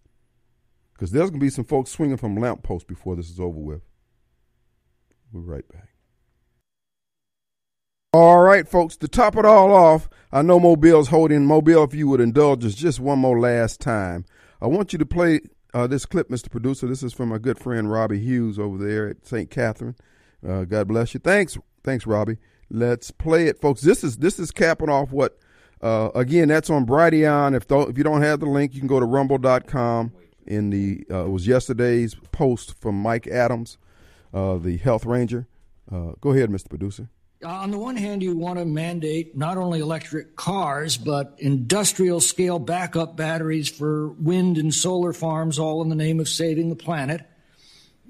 Because 0.93 1.13
there's 1.13 1.31
going 1.31 1.41
to 1.41 1.45
be 1.45 1.51
some 1.51 1.65
folks 1.65 1.91
swinging 1.91 2.17
from 2.17 2.37
lampposts 2.37 2.87
before 2.87 3.17
this 3.17 3.31
is 3.31 3.41
over 3.41 3.59
with. 3.59 3.83
We'll 5.33 5.45
be 5.45 5.49
right 5.49 5.69
back. 5.69 5.92
All 8.15 8.41
right, 8.43 8.69
folks, 8.69 8.99
to 8.99 9.09
top 9.09 9.39
it 9.39 9.47
all 9.47 9.73
off, 9.73 10.11
I 10.31 10.43
know 10.43 10.61
Mobile's 10.61 11.09
holding. 11.09 11.47
Mobile, 11.47 11.83
if 11.85 11.95
you 11.95 12.07
would 12.09 12.21
indulge 12.21 12.63
us 12.63 12.75
just 12.75 13.01
one 13.01 13.19
more 13.19 13.41
last 13.41 13.81
time, 13.81 14.27
I 14.61 14.67
want 14.67 14.93
you 14.93 14.99
to 14.99 15.07
play 15.07 15.41
uh, 15.73 15.87
this 15.87 16.05
clip, 16.05 16.29
Mr. 16.29 16.51
Producer. 16.51 16.87
This 16.87 17.03
is 17.03 17.15
from 17.15 17.31
my 17.31 17.39
good 17.39 17.59
friend 17.59 17.91
Robbie 17.91 18.19
Hughes 18.19 18.59
over 18.59 18.77
there 18.77 19.09
at 19.09 19.27
St. 19.27 19.49
Catherine. 19.49 19.97
Uh, 20.47 20.65
God 20.65 20.89
bless 20.89 21.15
you. 21.15 21.21
Thanks, 21.21 21.57
thanks, 21.85 22.07
Robbie. 22.07 22.37
Let's 22.69 23.11
play 23.11 23.47
it, 23.47 23.63
folks. 23.63 23.81
This 23.81 24.05
is 24.05 24.19
this 24.19 24.39
is 24.39 24.51
capping 24.51 24.91
off 24.91 25.11
what. 25.11 25.39
Uh, 25.81 26.11
again, 26.15 26.49
that's 26.49 26.69
on 26.69 26.85
Brighteon. 26.85 27.57
If 27.57 27.65
if 27.89 27.97
you 27.97 28.05
don't 28.05 28.21
have 28.21 28.41
the 28.41 28.47
link, 28.47 28.75
you 28.75 28.81
can 28.81 28.89
go 28.89 29.01
to 29.01 29.07
rumble.com. 29.07 30.13
In 30.47 30.69
the 30.69 31.07
uh, 31.11 31.25
it 31.25 31.31
was 31.31 31.47
yesterday's 31.47 32.15
post 32.31 32.79
from 32.79 32.95
Mike 32.95 33.27
Adams, 33.27 33.79
uh, 34.35 34.59
the 34.59 34.77
health 34.77 35.07
ranger. 35.07 35.47
Uh, 35.91 36.13
go 36.21 36.33
ahead, 36.33 36.51
Mr. 36.51 36.69
Producer. 36.69 37.09
On 37.45 37.73
the 37.73 37.79
one 37.79 37.97
hand, 37.97 38.23
you 38.23 38.37
want 38.37 38.61
to 38.61 38.65
mandate 38.65 39.37
not 39.37 39.57
only 39.57 39.81
electric 39.81 40.37
cars, 40.37 40.97
but 40.97 41.35
industrial 41.39 42.21
scale 42.21 42.61
backup 42.61 43.17
batteries 43.17 43.69
for 43.69 44.11
wind 44.11 44.59
and 44.59 44.73
solar 44.73 45.13
farms, 45.13 45.59
all 45.59 45.83
in 45.83 45.89
the 45.89 45.97
name 45.97 46.21
of 46.21 46.29
saving 46.29 46.69
the 46.69 46.77
planet. 46.77 47.23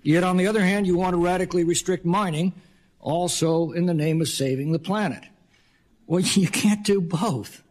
Yet 0.02 0.22
on 0.22 0.36
the 0.36 0.48
other 0.48 0.60
hand, 0.60 0.86
you 0.86 0.96
want 0.96 1.14
to 1.14 1.24
radically 1.24 1.64
restrict 1.64 2.04
mining, 2.04 2.52
also 3.00 3.70
in 3.70 3.86
the 3.86 3.94
name 3.94 4.20
of 4.20 4.28
saving 4.28 4.72
the 4.72 4.78
planet. 4.78 5.24
Well, 6.06 6.20
you 6.34 6.48
can't 6.48 6.84
do 6.84 7.00
both. 7.00 7.62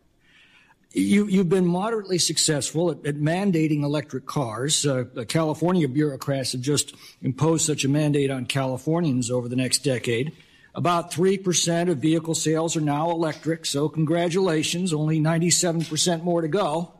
You, 0.93 1.27
you've 1.27 1.49
been 1.49 1.67
moderately 1.67 2.17
successful 2.17 2.89
at, 2.91 3.05
at 3.05 3.15
mandating 3.17 3.83
electric 3.83 4.25
cars. 4.25 4.85
Uh, 4.85 5.05
California 5.27 5.87
bureaucrats 5.87 6.53
have 6.53 6.61
just 6.61 6.95
imposed 7.21 7.65
such 7.65 7.85
a 7.85 7.89
mandate 7.89 8.31
on 8.31 8.45
Californians 8.45 9.29
over 9.29 9.47
the 9.47 9.55
next 9.55 9.83
decade. 9.83 10.33
About 10.73 11.11
3% 11.11 11.89
of 11.89 11.97
vehicle 11.97 12.33
sales 12.33 12.77
are 12.77 12.81
now 12.81 13.11
electric, 13.11 13.65
so 13.65 13.89
congratulations, 13.89 14.93
only 14.93 15.19
97% 15.19 16.23
more 16.23 16.41
to 16.41 16.47
go. 16.47 16.93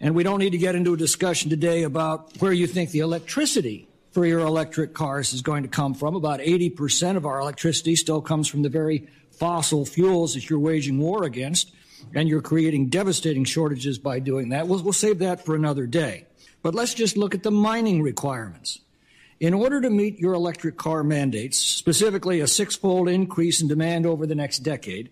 And 0.00 0.14
we 0.14 0.24
don't 0.24 0.40
need 0.40 0.50
to 0.50 0.58
get 0.58 0.74
into 0.74 0.94
a 0.94 0.96
discussion 0.96 1.50
today 1.50 1.84
about 1.84 2.36
where 2.38 2.52
you 2.52 2.66
think 2.66 2.90
the 2.90 3.00
electricity 3.00 3.88
for 4.10 4.26
your 4.26 4.40
electric 4.40 4.94
cars 4.94 5.32
is 5.32 5.42
going 5.42 5.62
to 5.62 5.68
come 5.68 5.94
from. 5.94 6.16
About 6.16 6.40
80% 6.40 7.16
of 7.16 7.26
our 7.26 7.38
electricity 7.40 7.94
still 7.94 8.20
comes 8.20 8.48
from 8.48 8.62
the 8.62 8.68
very 8.68 9.08
fossil 9.30 9.84
fuels 9.84 10.34
that 10.34 10.50
you're 10.50 10.58
waging 10.58 10.98
war 10.98 11.24
against, 11.24 11.72
and 12.14 12.28
you're 12.28 12.42
creating 12.42 12.88
devastating 12.88 13.44
shortages 13.44 13.98
by 13.98 14.18
doing 14.18 14.48
that. 14.48 14.66
We'll, 14.66 14.82
we'll 14.82 14.92
save 14.92 15.20
that 15.20 15.44
for 15.44 15.54
another 15.54 15.86
day. 15.86 16.26
But 16.62 16.74
let's 16.74 16.94
just 16.94 17.16
look 17.16 17.34
at 17.34 17.44
the 17.44 17.52
mining 17.52 18.02
requirements. 18.02 18.80
In 19.40 19.54
order 19.54 19.80
to 19.80 19.88
meet 19.88 20.18
your 20.18 20.34
electric 20.34 20.76
car 20.76 21.04
mandates, 21.04 21.58
specifically 21.58 22.40
a 22.40 22.48
six 22.48 22.74
fold 22.74 23.08
increase 23.08 23.62
in 23.62 23.68
demand 23.68 24.04
over 24.04 24.26
the 24.26 24.34
next 24.34 24.58
decade, 24.60 25.10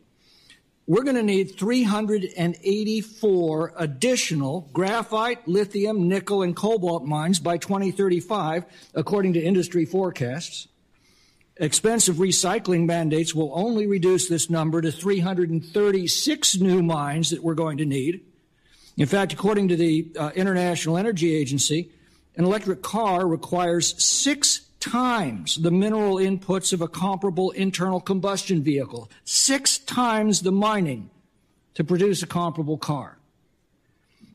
we're 0.88 1.04
going 1.04 1.16
to 1.16 1.22
need 1.22 1.56
384 1.56 3.72
additional 3.76 4.68
graphite, 4.72 5.46
lithium, 5.46 6.08
nickel, 6.08 6.42
and 6.42 6.56
cobalt 6.56 7.04
mines 7.04 7.38
by 7.38 7.58
2035, 7.58 8.64
according 8.94 9.34
to 9.34 9.40
industry 9.40 9.84
forecasts. 9.84 10.66
Expensive 11.56 12.16
recycling 12.16 12.84
mandates 12.84 13.32
will 13.34 13.50
only 13.54 13.86
reduce 13.86 14.28
this 14.28 14.50
number 14.50 14.80
to 14.80 14.92
336 14.92 16.56
new 16.56 16.82
mines 16.82 17.30
that 17.30 17.42
we're 17.42 17.54
going 17.54 17.78
to 17.78 17.86
need. 17.86 18.24
In 18.96 19.06
fact, 19.06 19.32
according 19.32 19.68
to 19.68 19.76
the 19.76 20.10
uh, 20.18 20.32
International 20.34 20.98
Energy 20.98 21.32
Agency, 21.34 21.92
an 22.36 22.44
electric 22.44 22.82
car 22.82 23.26
requires 23.26 24.02
six 24.02 24.60
times 24.78 25.56
the 25.56 25.70
mineral 25.70 26.16
inputs 26.16 26.72
of 26.72 26.80
a 26.80 26.88
comparable 26.88 27.50
internal 27.52 28.00
combustion 28.00 28.62
vehicle, 28.62 29.10
six 29.24 29.78
times 29.78 30.42
the 30.42 30.52
mining 30.52 31.10
to 31.74 31.82
produce 31.82 32.22
a 32.22 32.26
comparable 32.26 32.78
car. 32.78 33.18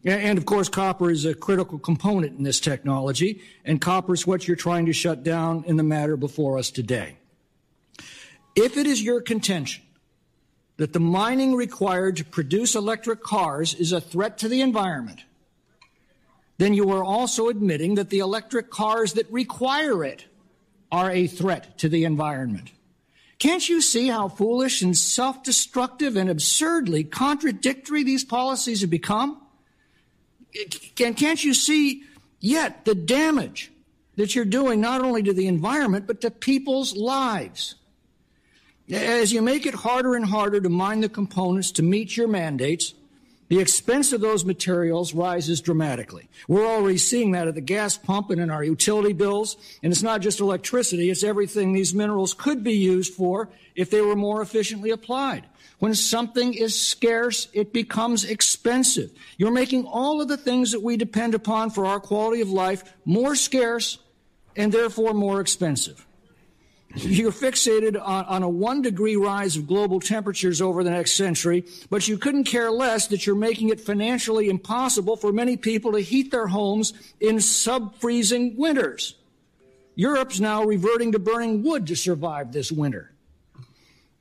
And 0.04 0.38
of 0.38 0.46
course, 0.46 0.68
copper 0.68 1.12
is 1.12 1.26
a 1.26 1.36
critical 1.36 1.78
component 1.78 2.38
in 2.38 2.44
this 2.44 2.60
technology, 2.60 3.42
and 3.64 3.80
copper 3.80 4.14
is 4.14 4.26
what 4.26 4.48
you're 4.48 4.58
trying 4.58 4.88
to 4.88 4.94
shut 4.94 5.24
down 5.24 5.64
in 5.66 5.78
the 5.78 5.84
matter 5.84 6.18
before 6.18 6.58
us 6.58 6.72
today. 6.72 7.18
If 8.56 8.78
it 8.78 8.88
is 8.88 9.02
your 9.02 9.22
contention 9.22 9.84
that 10.78 10.94
the 10.94 11.00
mining 11.00 11.56
required 11.56 12.18
to 12.18 12.26
produce 12.26 12.74
electric 12.74 13.22
cars 13.22 13.76
is 13.76 13.92
a 13.92 14.02
threat 14.02 14.40
to 14.40 14.50
the 14.50 14.62
environment, 14.62 15.24
then 16.62 16.76
you 16.76 16.92
are 16.92 17.04
also 17.04 17.48
admitting 17.48 17.96
that 17.96 18.12
the 18.12 18.20
electric 18.20 18.70
cars 18.70 19.14
that 19.14 19.32
require 19.32 20.04
it 20.04 20.26
are 20.92 21.10
a 21.10 21.26
threat 21.26 21.76
to 21.80 21.90
the 21.90 22.04
environment. 22.04 22.70
Can't 23.40 23.68
you 23.68 23.82
see 23.82 24.10
how 24.10 24.28
foolish 24.28 24.84
and 24.84 24.96
self 24.96 25.42
destructive 25.42 26.16
and 26.16 26.30
absurdly 26.30 27.04
contradictory 27.04 28.04
these 28.04 28.24
policies 28.24 28.82
have 28.82 28.92
become? 28.92 29.42
And 31.04 31.18
Can't 31.18 31.44
you 31.44 31.56
see 31.56 32.04
yet 32.40 32.86
the 32.86 32.94
damage 32.94 33.72
that 34.18 34.36
you're 34.36 34.46
doing 34.46 34.80
not 34.80 35.02
only 35.02 35.24
to 35.24 35.34
the 35.34 35.48
environment, 35.48 36.06
but 36.06 36.22
to 36.22 36.30
people's 36.30 36.96
lives? 36.96 37.74
As 38.92 39.34
you 39.34 39.42
make 39.42 39.66
it 39.66 39.74
harder 39.74 40.14
and 40.14 40.26
harder 40.26 40.62
to 40.62 40.70
mine 40.70 41.02
the 41.02 41.10
components 41.10 41.72
to 41.72 41.82
meet 41.82 42.16
your 42.16 42.28
mandates, 42.28 42.94
the 43.52 43.60
expense 43.60 44.14
of 44.14 44.22
those 44.22 44.46
materials 44.46 45.14
rises 45.14 45.60
dramatically. 45.60 46.30
We're 46.48 46.66
already 46.66 46.98
seeing 46.98 47.32
that 47.32 47.50
at 47.50 47.56
the 47.56 47.60
gas 47.60 47.98
pump 47.98 48.30
and 48.30 48.40
in 48.40 48.50
our 48.50 48.64
utility 48.64 49.12
bills. 49.12 49.58
And 49.84 49.92
it's 49.92 50.02
not 50.02 50.22
just 50.22 50.40
electricity, 50.40 51.10
it's 51.10 51.22
everything 51.22 51.74
these 51.74 51.94
minerals 51.94 52.34
could 52.34 52.64
be 52.64 52.76
used 52.78 53.14
for 53.14 53.50
if 53.76 53.90
they 53.90 54.00
were 54.00 54.16
more 54.16 54.42
efficiently 54.42 54.90
applied. 54.90 55.48
When 55.80 55.94
something 55.96 56.54
is 56.54 56.82
scarce, 56.82 57.50
it 57.52 57.74
becomes 57.74 58.24
expensive. 58.24 59.12
You're 59.36 59.52
making 59.52 59.84
all 59.84 60.22
of 60.22 60.30
the 60.30 60.38
things 60.38 60.72
that 60.72 60.82
we 60.82 60.96
depend 60.96 61.36
upon 61.36 61.72
for 61.72 61.86
our 61.86 62.00
quality 62.00 62.40
of 62.40 62.50
life 62.50 62.86
more 63.04 63.36
scarce 63.36 63.98
and 64.56 64.72
therefore 64.72 65.14
more 65.14 65.42
expensive. 65.42 66.08
You're 66.96 67.32
fixated 67.32 67.96
on, 68.02 68.26
on, 68.26 68.44
a 68.44 68.50
one 68.50 68.82
degree 68.82 69.16
rise 69.16 69.56
of 69.56 69.66
global 69.66 70.02
temperatures 70.02 70.62
over 70.62 70.84
the 70.84 70.90
next 70.90 71.14
century, 71.14 71.64
but 71.90 72.08
you 72.08 72.18
couldn't 72.18 72.44
care 72.44 72.70
less 72.70 73.08
that 73.08 73.26
you're 73.26 73.36
making 73.36 73.70
it 73.70 73.80
financially 73.80 74.50
impossible 74.50 75.16
for 75.16 75.32
many 75.32 75.56
people 75.56 75.94
to 75.94 76.00
heat 76.00 76.32
their 76.32 76.48
homes 76.48 76.94
in 77.22 77.40
sub 77.40 77.96
freezing 77.96 78.58
winters. 78.58 79.16
Europe's 79.96 80.42
now 80.42 80.66
reverting 80.66 81.14
to 81.14 81.20
burning 81.20 81.64
wood 81.64 81.88
to 81.88 81.96
survive 81.96 82.52
this 82.52 82.72
winter. 82.74 83.14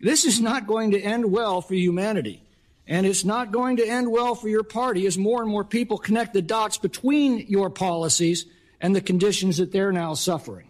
This 0.00 0.24
is 0.24 0.40
not 0.40 0.68
going 0.68 0.92
to 0.92 1.00
end 1.00 1.30
well 1.30 1.60
for 1.60 1.74
humanity. 1.74 2.42
And 2.86 3.04
it's 3.06 3.24
not 3.24 3.52
going 3.52 3.76
to 3.76 3.86
end 3.86 4.10
well 4.10 4.34
for 4.34 4.48
your 4.48 4.64
party 4.64 5.06
as 5.06 5.18
more 5.18 5.42
and 5.42 5.50
more 5.50 5.64
people 5.64 5.98
connect 5.98 6.34
the 6.34 6.42
dots 6.42 6.78
between 6.78 7.46
your 7.48 7.70
policies 7.70 8.46
and 8.80 8.94
the 8.94 9.00
conditions 9.00 9.58
that 9.58 9.72
they're 9.72 9.92
now 9.92 10.14
suffering. 10.14 10.69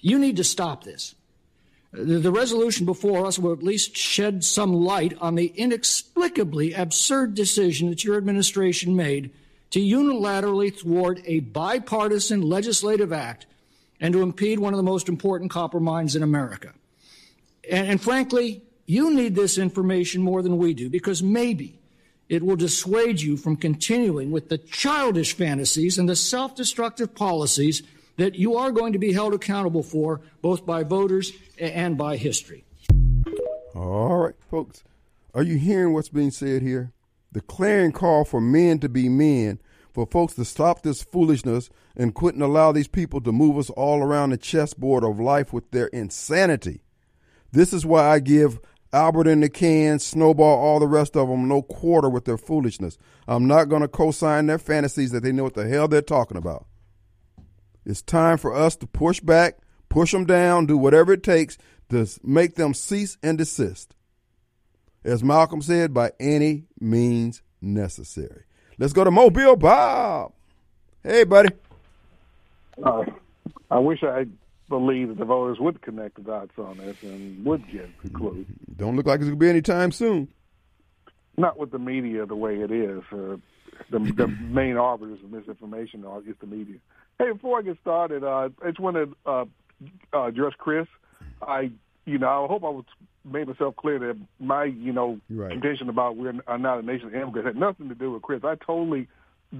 You 0.00 0.18
need 0.18 0.36
to 0.36 0.44
stop 0.44 0.84
this. 0.84 1.14
The 1.92 2.30
resolution 2.30 2.84
before 2.84 3.26
us 3.26 3.38
will 3.38 3.52
at 3.52 3.62
least 3.62 3.96
shed 3.96 4.44
some 4.44 4.74
light 4.74 5.14
on 5.20 5.36
the 5.36 5.46
inexplicably 5.56 6.74
absurd 6.74 7.34
decision 7.34 7.88
that 7.88 8.04
your 8.04 8.18
administration 8.18 8.94
made 8.94 9.30
to 9.70 9.80
unilaterally 9.80 10.74
thwart 10.74 11.20
a 11.24 11.40
bipartisan 11.40 12.42
legislative 12.42 13.12
act 13.12 13.46
and 14.00 14.12
to 14.12 14.22
impede 14.22 14.58
one 14.58 14.74
of 14.74 14.76
the 14.76 14.82
most 14.82 15.08
important 15.08 15.50
copper 15.50 15.80
mines 15.80 16.14
in 16.14 16.22
America. 16.22 16.72
And, 17.70 17.88
and 17.88 18.00
frankly, 18.00 18.62
you 18.86 19.12
need 19.12 19.34
this 19.34 19.58
information 19.58 20.22
more 20.22 20.42
than 20.42 20.58
we 20.58 20.74
do 20.74 20.90
because 20.90 21.22
maybe 21.22 21.78
it 22.28 22.42
will 22.42 22.56
dissuade 22.56 23.20
you 23.20 23.36
from 23.36 23.56
continuing 23.56 24.30
with 24.30 24.50
the 24.50 24.58
childish 24.58 25.34
fantasies 25.34 25.98
and 25.98 26.08
the 26.08 26.16
self 26.16 26.54
destructive 26.54 27.14
policies 27.14 27.82
that 28.18 28.34
you 28.34 28.56
are 28.56 28.70
going 28.70 28.92
to 28.92 28.98
be 28.98 29.12
held 29.12 29.32
accountable 29.32 29.82
for, 29.82 30.20
both 30.42 30.66
by 30.66 30.82
voters 30.82 31.32
and 31.58 31.96
by 31.96 32.16
history. 32.16 32.64
All 33.74 34.18
right, 34.18 34.34
folks. 34.50 34.84
Are 35.34 35.42
you 35.42 35.56
hearing 35.56 35.94
what's 35.94 36.08
being 36.08 36.30
said 36.30 36.62
here? 36.62 36.92
The 37.32 37.40
clarion 37.40 37.92
call 37.92 38.24
for 38.24 38.40
men 38.40 38.80
to 38.80 38.88
be 38.88 39.08
men, 39.08 39.60
for 39.92 40.06
folks 40.06 40.34
to 40.34 40.44
stop 40.44 40.82
this 40.82 41.02
foolishness 41.02 41.70
and 41.96 42.14
quit 42.14 42.34
and 42.34 42.42
allow 42.42 42.72
these 42.72 42.88
people 42.88 43.20
to 43.20 43.32
move 43.32 43.56
us 43.56 43.70
all 43.70 44.02
around 44.02 44.30
the 44.30 44.36
chessboard 44.36 45.04
of 45.04 45.20
life 45.20 45.52
with 45.52 45.70
their 45.70 45.86
insanity. 45.88 46.82
This 47.52 47.72
is 47.72 47.86
why 47.86 48.08
I 48.08 48.18
give 48.18 48.58
Albert 48.92 49.28
in 49.28 49.40
the 49.40 49.48
can, 49.48 49.98
Snowball, 49.98 50.58
all 50.58 50.80
the 50.80 50.86
rest 50.86 51.16
of 51.16 51.28
them 51.28 51.46
no 51.46 51.62
quarter 51.62 52.08
with 52.08 52.24
their 52.24 52.38
foolishness. 52.38 52.96
I'm 53.26 53.46
not 53.46 53.68
going 53.68 53.82
to 53.82 53.88
co 53.88 54.10
sign 54.10 54.46
their 54.46 54.58
fantasies 54.58 55.10
that 55.12 55.22
they 55.22 55.32
know 55.32 55.44
what 55.44 55.54
the 55.54 55.68
hell 55.68 55.88
they're 55.88 56.02
talking 56.02 56.38
about. 56.38 56.66
It's 57.88 58.02
time 58.02 58.36
for 58.36 58.54
us 58.54 58.76
to 58.76 58.86
push 58.86 59.20
back, 59.20 59.56
push 59.88 60.12
them 60.12 60.26
down, 60.26 60.66
do 60.66 60.76
whatever 60.76 61.14
it 61.14 61.22
takes 61.22 61.56
to 61.88 62.06
make 62.22 62.54
them 62.54 62.74
cease 62.74 63.16
and 63.22 63.38
desist. 63.38 63.94
As 65.04 65.24
Malcolm 65.24 65.62
said, 65.62 65.94
by 65.94 66.12
any 66.20 66.64
means 66.78 67.40
necessary. 67.62 68.42
Let's 68.76 68.92
go 68.92 69.04
to 69.04 69.10
Mobile 69.10 69.56
Bob. 69.56 70.32
Hey, 71.02 71.24
buddy. 71.24 71.48
Uh, 72.84 73.04
I 73.70 73.78
wish 73.78 74.02
I 74.02 74.26
believed 74.68 75.12
that 75.12 75.18
the 75.18 75.24
voters 75.24 75.58
would 75.58 75.80
connect 75.80 76.16
the 76.16 76.22
dots 76.22 76.58
on 76.58 76.76
this 76.76 77.02
and 77.02 77.42
would 77.46 77.66
get 77.72 77.88
the 78.02 78.10
clue. 78.10 78.44
Don't 78.76 78.96
look 78.96 79.06
like 79.06 79.20
it's 79.20 79.30
going 79.30 79.38
to 79.38 79.42
be 79.42 79.48
any 79.48 79.62
time 79.62 79.92
soon. 79.92 80.28
Not 81.38 81.58
with 81.58 81.70
the 81.70 81.78
media 81.78 82.26
the 82.26 82.36
way 82.36 82.60
it 82.60 82.70
is. 82.70 83.02
Uh, 83.10 83.38
the, 83.90 83.98
the 83.98 84.28
main 84.28 84.76
arbiters 84.76 85.20
of 85.24 85.32
misinformation 85.32 86.04
is 86.26 86.36
the 86.38 86.46
media. 86.46 86.76
Hey, 87.18 87.32
before 87.32 87.58
I 87.58 87.62
get 87.62 87.78
started, 87.80 88.22
uh, 88.22 88.48
I 88.62 88.68
just 88.68 88.78
want 88.78 88.96
to 88.96 89.16
uh, 89.26 89.44
uh, 90.12 90.26
address 90.26 90.52
Chris. 90.56 90.86
I, 91.42 91.72
you 92.04 92.18
know, 92.18 92.44
I 92.44 92.46
hope 92.46 92.62
I 92.62 92.68
was 92.68 92.84
made 93.24 93.48
myself 93.48 93.74
clear 93.76 93.98
that 93.98 94.16
my, 94.38 94.64
you 94.64 94.92
know, 94.92 95.20
right. 95.28 95.50
contention 95.50 95.88
about 95.88 96.16
we're 96.16 96.32
not 96.32 96.78
a 96.78 96.82
nation 96.82 97.08
of 97.08 97.14
immigrants 97.14 97.46
had 97.46 97.56
nothing 97.56 97.88
to 97.88 97.94
do 97.94 98.12
with 98.12 98.22
Chris. 98.22 98.42
I 98.44 98.54
totally 98.54 99.08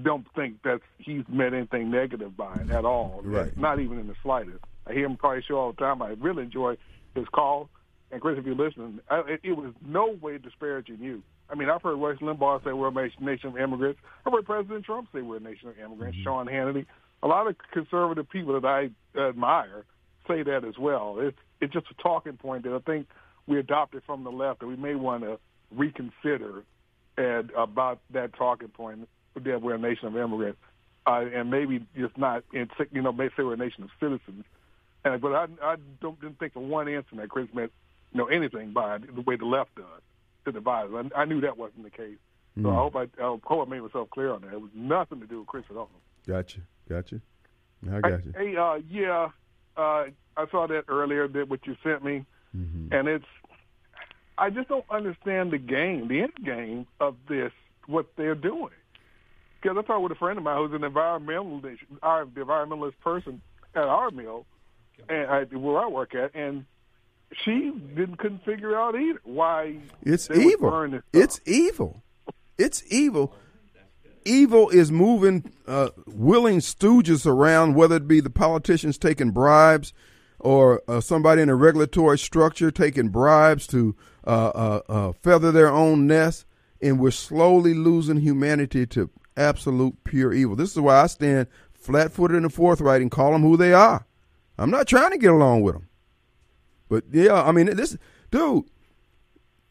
don't 0.03 0.25
think 0.35 0.61
that 0.63 0.79
he's 0.97 1.23
meant 1.27 1.53
anything 1.53 1.91
negative 1.91 2.37
by 2.37 2.55
it 2.55 2.69
at 2.69 2.85
all. 2.85 3.21
Right. 3.23 3.55
Not 3.57 3.79
even 3.79 3.99
in 3.99 4.07
the 4.07 4.15
slightest. 4.23 4.63
I 4.87 4.93
hear 4.93 5.05
him 5.05 5.17
probably 5.17 5.43
show 5.43 5.57
all 5.57 5.71
the 5.73 5.77
time. 5.77 6.01
I 6.01 6.09
really 6.19 6.43
enjoy 6.43 6.77
his 7.13 7.27
call. 7.33 7.69
And 8.11 8.21
Chris, 8.21 8.37
if 8.39 8.45
you're 8.45 8.55
listening, 8.55 9.01
I, 9.09 9.19
it, 9.27 9.41
it 9.43 9.51
was 9.51 9.73
no 9.85 10.17
way 10.21 10.37
disparaging 10.37 10.99
you. 10.99 11.21
I 11.49 11.55
mean, 11.55 11.69
I've 11.69 11.81
heard 11.81 11.97
Rush 11.97 12.19
Limbaugh 12.19 12.63
say 12.63 12.71
we're 12.71 12.87
a 12.87 13.09
nation 13.19 13.49
of 13.49 13.57
immigrants. 13.57 13.99
I've 14.25 14.33
heard 14.33 14.45
President 14.45 14.85
Trump 14.85 15.09
say 15.13 15.21
we're 15.21 15.37
a 15.37 15.41
nation 15.41 15.69
of 15.69 15.77
immigrants. 15.77 16.17
Mm-hmm. 16.17 16.23
Sean 16.23 16.47
Hannity 16.47 16.85
a 17.21 17.27
lot 17.27 17.47
of 17.47 17.55
conservative 17.71 18.29
people 18.29 18.59
that 18.59 18.67
I 18.67 18.89
admire 19.19 19.85
say 20.27 20.43
that 20.43 20.63
as 20.63 20.77
well. 20.77 21.17
It's 21.19 21.37
it's 21.61 21.73
just 21.73 21.87
a 21.91 22.01
talking 22.01 22.37
point 22.37 22.63
that 22.63 22.73
I 22.73 22.79
think 22.79 23.07
we 23.47 23.59
adopted 23.59 24.03
from 24.05 24.23
the 24.23 24.31
left 24.31 24.61
that 24.61 24.67
we 24.67 24.75
may 24.75 24.95
want 24.95 25.23
to 25.23 25.39
reconsider 25.71 26.63
and 27.17 27.51
about 27.51 27.99
that 28.11 28.33
talking 28.33 28.69
point 28.69 29.09
that 29.35 29.61
we're 29.61 29.75
a 29.75 29.79
nation 29.79 30.07
of 30.07 30.15
immigrants, 30.15 30.59
uh, 31.05 31.25
and 31.33 31.51
maybe 31.51 31.85
just 31.97 32.17
not 32.17 32.43
in 32.53 32.69
you 32.91 33.01
know, 33.01 33.11
maybe 33.11 33.33
say 33.35 33.43
we're 33.43 33.53
a 33.53 33.57
nation 33.57 33.83
of 33.83 33.89
citizens. 33.99 34.45
And 35.03 35.21
but 35.21 35.33
I 35.33 35.47
I 35.61 35.75
don't 36.01 36.19
didn't 36.21 36.39
think 36.39 36.53
for 36.53 36.61
one 36.61 36.87
instant 36.87 37.21
that 37.21 37.29
Chris 37.29 37.47
meant 37.53 37.71
you 38.13 38.19
know 38.19 38.27
anything 38.27 38.71
by 38.71 38.99
the 38.99 39.21
way 39.21 39.35
the 39.35 39.45
left 39.45 39.75
does 39.75 40.01
to 40.45 40.51
divide 40.51 40.93
us. 40.93 41.05
I, 41.15 41.21
I 41.21 41.25
knew 41.25 41.41
that 41.41 41.57
wasn't 41.57 41.83
the 41.83 41.89
case. 41.89 42.17
So 42.61 42.71
I 42.71 42.75
hope 42.75 42.95
I, 42.95 43.03
I 43.23 43.37
hope 43.43 43.67
I 43.67 43.69
made 43.69 43.81
myself 43.81 44.09
clear 44.09 44.33
on 44.33 44.41
that. 44.41 44.53
It 44.53 44.59
was 44.59 44.71
nothing 44.73 45.21
to 45.21 45.27
do 45.27 45.39
with 45.39 45.47
Chris 45.47 45.63
at 45.69 45.77
all. 45.77 45.89
Gotcha. 46.27 46.59
Gotcha. 46.89 47.21
I 47.89 48.01
got 48.01 48.25
you. 48.25 48.33
Hey, 48.35 48.57
uh, 48.57 48.79
yeah, 48.89 49.29
uh, 49.77 50.05
I 50.35 50.45
saw 50.51 50.67
that 50.67 50.85
earlier 50.89 51.27
that 51.29 51.47
what 51.47 51.65
you 51.65 51.77
sent 51.83 52.03
me, 52.03 52.25
and 52.53 53.07
it's 53.07 53.25
I 54.37 54.49
just 54.49 54.67
don't 54.69 54.85
understand 54.89 55.51
the 55.51 55.57
game, 55.57 56.07
the 56.07 56.21
end 56.21 56.33
game 56.43 56.87
of 56.99 57.15
this, 57.29 57.51
what 57.87 58.07
they're 58.17 58.35
doing. 58.35 58.71
Because 59.61 59.77
I 59.77 59.81
talked 59.81 60.01
with 60.01 60.11
a 60.13 60.15
friend 60.15 60.37
of 60.37 60.43
mine 60.43 60.57
who's 60.57 60.81
an 60.81 60.89
environmentalist, 60.89 61.77
our 62.01 62.25
environmentalist 62.25 62.93
person 63.03 63.41
at 63.75 63.83
our 63.83 64.09
mill, 64.11 64.45
and 65.09 65.29
I, 65.29 65.43
where 65.43 65.77
I 65.77 65.87
work 65.87 66.15
at, 66.15 66.33
and 66.33 66.65
she 67.45 67.71
didn't 67.95 68.17
couldn't 68.17 68.43
figure 68.45 68.75
out 68.75 68.95
either 68.95 69.19
why 69.23 69.77
It's 70.03 70.29
evil. 70.31 70.69
burn 70.71 70.91
this 70.91 71.01
stuff. 71.09 71.23
It's 71.23 71.41
evil. 71.45 72.01
It's 72.57 72.83
evil. 72.91 73.35
Evil 74.25 74.69
is 74.69 74.91
moving 74.91 75.51
uh, 75.67 75.89
willing 76.07 76.59
stooges 76.59 77.25
around, 77.25 77.75
whether 77.75 77.95
it 77.97 78.07
be 78.07 78.19
the 78.19 78.29
politicians 78.29 78.97
taking 78.97 79.31
bribes 79.31 79.93
or 80.39 80.81
uh, 80.87 81.01
somebody 81.01 81.41
in 81.41 81.49
a 81.49 81.55
regulatory 81.55 82.17
structure 82.17 82.71
taking 82.71 83.09
bribes 83.09 83.67
to 83.67 83.95
uh, 84.25 84.29
uh, 84.29 84.81
uh, 84.89 85.11
feather 85.13 85.51
their 85.51 85.69
own 85.69 86.07
nest. 86.07 86.45
And 86.81 86.99
we're 86.99 87.11
slowly 87.11 87.73
losing 87.73 88.17
humanity 88.17 88.85
to 88.87 89.09
absolute 89.35 90.03
pure 90.03 90.33
evil. 90.33 90.55
This 90.55 90.71
is 90.71 90.79
why 90.79 91.01
I 91.01 91.07
stand 91.07 91.47
flat 91.73 92.11
footed 92.11 92.37
and 92.37 92.53
forthright 92.53 93.01
and 93.01 93.11
call 93.11 93.31
them 93.31 93.41
who 93.41 93.57
they 93.57 93.73
are. 93.73 94.05
I'm 94.57 94.69
not 94.69 94.87
trying 94.87 95.11
to 95.11 95.17
get 95.17 95.31
along 95.31 95.61
with 95.61 95.75
them. 95.75 95.89
But 96.89 97.05
yeah, 97.11 97.41
I 97.41 97.51
mean, 97.51 97.67
this 97.75 97.97
dude, 98.31 98.65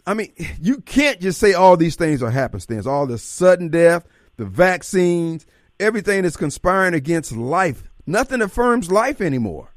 I 0.06 0.14
mean, 0.14 0.32
you 0.60 0.80
can't 0.80 1.20
just 1.20 1.38
say 1.38 1.52
all 1.52 1.76
these 1.76 1.96
things 1.96 2.22
are 2.22 2.30
happenstance. 2.30 2.86
All 2.86 3.06
the 3.06 3.18
sudden 3.18 3.68
death, 3.68 4.06
the 4.38 4.46
vaccines, 4.46 5.44
everything 5.78 6.22
that's 6.22 6.36
conspiring 6.36 6.94
against 6.94 7.32
life. 7.32 7.90
Nothing 8.06 8.40
affirms 8.40 8.90
life 8.90 9.20
anymore. 9.20 9.68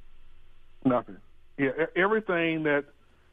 Nothing. 0.85 1.17
Yeah, 1.57 1.71
everything 1.95 2.63
that 2.63 2.85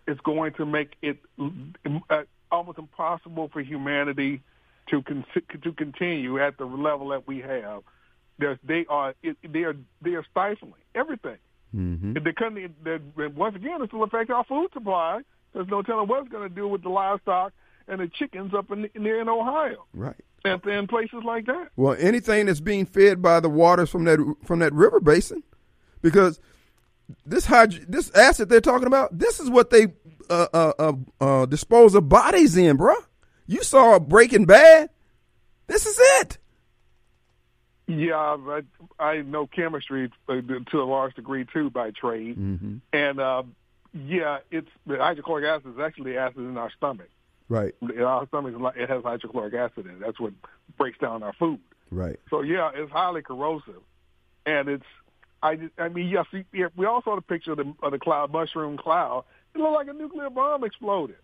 is 0.09 0.19
going 0.25 0.55
to 0.55 0.67
make 0.67 0.95
it 1.01 1.19
uh, 1.39 2.23
almost 2.51 2.79
impossible 2.79 3.49
for 3.53 3.61
humanity 3.61 4.43
to 4.91 5.03
con- 5.03 5.25
to 5.63 5.73
continue 5.73 6.43
at 6.43 6.59
the 6.59 6.65
level 6.65 7.09
that 7.09 7.27
we 7.29 7.41
have. 7.41 7.83
There's, 8.39 8.59
they 8.65 8.87
are 8.89 9.15
it, 9.23 9.37
they 9.49 9.61
are 9.61 9.77
they 10.03 10.15
are 10.15 10.25
stifling 10.31 10.75
everything. 10.95 11.39
Mm-hmm. 11.75 12.15
They 12.15 12.33
couldn't. 12.33 13.37
Once 13.37 13.55
again, 13.55 13.83
it 13.83 13.93
will 13.93 14.05
affect 14.05 14.31
our 14.31 14.45
food 14.45 14.69
supply. 14.73 15.21
There's 15.53 15.69
no 15.69 15.83
telling 15.83 16.09
what 16.09 16.23
it's 16.23 16.33
going 16.33 16.49
to 16.49 16.55
do 16.55 16.67
with 16.69 16.83
the 16.83 16.89
livestock 16.89 17.53
and 17.87 18.01
the 18.01 18.09
chickens 18.09 18.53
up 18.55 18.71
in 18.71 18.89
near 18.95 19.21
in 19.21 19.29
Ohio 19.29 19.87
Right. 19.95 20.17
And, 20.45 20.65
and 20.67 20.89
places 20.89 21.23
like 21.25 21.47
that. 21.47 21.69
Well, 21.77 21.97
anything 21.99 22.47
that's 22.47 22.61
being 22.61 22.87
fed 22.87 23.23
by 23.23 23.41
the 23.41 23.49
waters 23.49 23.91
from 23.91 24.05
that 24.05 24.19
from 24.45 24.61
that 24.61 24.73
river 24.73 25.01
basin, 25.01 25.43
because 26.03 26.41
this 27.27 27.47
hyd- 27.47 27.87
this 27.89 28.11
acid 28.13 28.49
they're 28.49 28.61
talking 28.61 28.87
about, 28.87 29.19
this 29.19 29.41
is 29.41 29.51
what 29.51 29.71
they 29.71 29.89
uh, 30.31 30.47
uh, 30.53 30.73
uh, 30.79 30.93
uh, 31.21 31.47
dispose 31.47 31.95
of 31.95 32.09
bodies 32.09 32.57
in, 32.57 32.77
bruh. 32.79 32.95
You 33.47 33.63
saw 33.63 33.99
Breaking 33.99 34.45
Bad. 34.45 34.91
This 35.67 35.87
is 35.87 35.99
it. 36.21 36.39
Yeah, 37.87 38.17
I, 38.17 38.63
I 38.99 39.23
know 39.23 39.47
chemistry 39.47 40.11
uh, 40.29 40.43
to 40.71 40.83
a 40.83 40.85
large 40.85 41.15
degree 41.15 41.47
too 41.51 41.71
by 41.71 41.91
trade, 41.91 42.37
and 42.93 43.21
uh, 43.21 43.43
yeah, 43.95 44.41
it's 44.51 44.69
the 44.87 44.99
hydrochloric 44.99 45.47
acid 45.47 45.73
is 45.73 45.81
actually 45.81 46.19
acid 46.19 46.41
in 46.41 46.59
our 46.59 46.71
stomach. 46.77 47.09
Right. 47.49 47.75
In 47.81 48.03
our 48.03 48.27
stomach, 48.29 48.55
it 48.77 48.91
has 48.91 49.03
hydrochloric 49.03 49.55
acid 49.55 49.87
in 49.87 49.93
it. 49.93 50.01
That's 50.01 50.21
what 50.21 50.33
breaks 50.77 50.99
down 50.99 51.23
our 51.23 51.33
food. 51.35 51.61
Right. 51.91 52.21
So 52.31 52.43
yeah, 52.43 52.71
it's 52.75 52.93
highly 52.93 53.23
corrosive, 53.23 53.83
and 54.47 54.69
it's. 54.69 54.85
I, 55.41 55.71
I 55.79 55.89
mean, 55.89 56.09
yes, 56.09 56.27
we, 56.33 56.45
yeah, 56.53 56.67
we 56.77 56.85
all 56.85 57.01
saw 57.03 57.15
the 57.15 57.23
picture 57.23 57.53
of 57.53 57.59
the, 57.59 57.73
of 57.81 57.93
the 57.93 57.99
cloud, 57.99 58.33
mushroom 58.33 58.77
cloud. 58.77 59.25
It 59.55 59.59
looked 59.59 59.73
like 59.73 59.87
a 59.87 59.93
nuclear 59.93 60.31
bomb 60.31 60.65
exploded, 60.65 61.17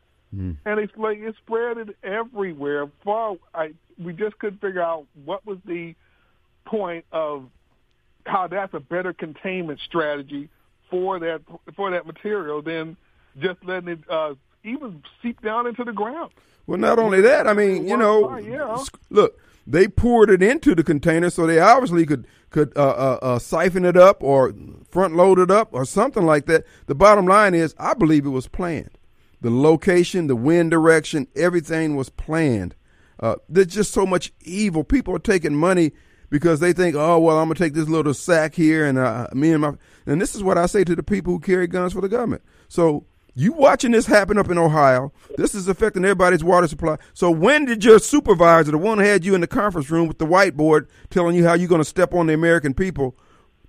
and 0.65 0.81
it's 0.81 0.93
like 0.97 1.19
it 1.19 1.35
spread 1.45 1.79
it 1.79 1.97
everywhere. 2.03 2.87
Far, 3.05 3.37
I 3.53 3.73
we 4.03 4.13
just 4.13 4.39
couldn't 4.39 4.61
figure 4.61 4.83
out 4.83 5.07
what 5.25 5.45
was 5.45 5.59
the 5.67 5.95
point 6.65 7.05
of 7.13 7.51
how 8.25 8.47
that's 8.47 8.73
a 8.73 8.81
better 8.81 9.13
containment 9.13 9.81
strategy 9.85 10.49
for 10.91 11.19
that 11.19 11.43
for 11.77 11.91
that 11.91 12.07
material 12.07 12.63
than 12.63 12.97
just 13.39 13.63
letting 13.65 13.89
it 13.89 13.99
uh, 14.09 14.35
even 14.64 15.03
seep 15.22 15.40
down 15.42 15.66
into 15.66 15.85
the 15.85 15.92
ground. 15.92 16.33
Well, 16.66 16.79
not 16.79 16.98
only 16.98 17.20
that, 17.20 17.46
I 17.46 17.53
mean, 17.53 17.87
you 17.87 17.96
know, 17.96 18.38
yeah. 18.38 18.83
look, 19.11 19.38
they 19.66 19.87
poured 19.87 20.31
it 20.31 20.42
into 20.42 20.74
the 20.74 20.83
container, 20.83 21.31
so 21.31 21.46
they 21.46 21.61
obviously 21.61 22.07
could 22.07 22.27
could 22.50 22.72
uh, 22.77 22.81
uh, 22.83 23.18
uh, 23.20 23.38
siphon 23.38 23.85
it 23.85 23.96
up 23.96 24.22
or 24.22 24.55
front 24.88 25.16
load 25.16 25.38
it 25.40 25.50
up 25.50 25.70
or 25.72 25.85
something 25.85 26.24
like 26.24 26.46
that. 26.46 26.64
The 26.87 26.94
bottom 26.94 27.27
line 27.27 27.53
is, 27.53 27.74
I 27.79 27.94
believe 27.94 28.24
it 28.24 28.31
was 28.31 28.46
planned. 28.46 28.96
The 29.40 29.50
location, 29.50 30.29
the 30.29 30.37
wind 30.37 30.70
direction, 30.70 31.27
everything 31.35 31.96
was 31.96 32.09
planned. 32.09 32.77
Uh, 33.18 33.37
there's 33.48 33.66
just 33.66 33.92
so 33.92 34.07
much 34.07 34.33
evil. 34.40 34.85
People 34.85 35.16
are 35.16 35.20
taking 35.20 35.55
money 35.55 35.92
because 36.31 36.61
they 36.61 36.72
think, 36.72 36.96
oh 36.96 37.18
well, 37.18 37.38
I'm 37.38 37.48
gonna 37.48 37.57
take 37.57 37.74
this 37.74 37.88
little 37.88 38.14
sack 38.14 38.55
here, 38.55 38.87
and 38.87 38.98
uh, 38.98 39.29
me 39.35 39.53
and 39.53 39.61
my 39.61 39.72
and 40.07 40.20
this 40.20 40.35
is 40.35 40.42
what 40.42 40.57
I 40.57 40.66
say 40.66 40.85
to 40.85 40.96
the 40.96 41.03
people 41.03 41.35
who 41.35 41.40
carry 41.40 41.66
guns 41.66 41.92
for 41.92 42.00
the 42.00 42.09
government. 42.09 42.42
So 42.68 43.05
you 43.35 43.53
watching 43.53 43.90
this 43.90 44.07
happen 44.07 44.38
up 44.38 44.51
in 44.51 44.59
Ohio. 44.59 45.12
This 45.37 45.55
is 45.55 45.66
affecting 45.68 46.05
everybody's 46.05 46.44
water 46.44 46.68
supply. 46.68 46.97
So 47.14 47.31
when 47.31 47.64
did 47.64 47.85
your 47.85 47.99
supervisor, 47.99 48.70
the 48.70 48.79
one 48.79 48.99
who 48.99 49.05
had 49.05 49.25
you 49.25 49.35
in 49.35 49.40
the 49.40 49.47
conference 49.47 49.90
room 49.90 50.07
with 50.07 50.18
the 50.18 50.27
whiteboard 50.27 50.87
telling 51.11 51.35
you 51.35 51.44
how 51.44 51.55
you're 51.55 51.68
going 51.68 51.81
to 51.81 51.85
step 51.85 52.14
on 52.14 52.27
the 52.27 52.35
American 52.35 52.75
people, 52.75 53.16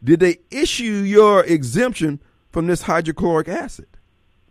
did 0.03 0.19
they 0.19 0.37
issue 0.51 0.83
your 0.83 1.43
exemption 1.45 2.21
from 2.51 2.67
this 2.67 2.83
hydrochloric 2.83 3.47
acid? 3.47 3.87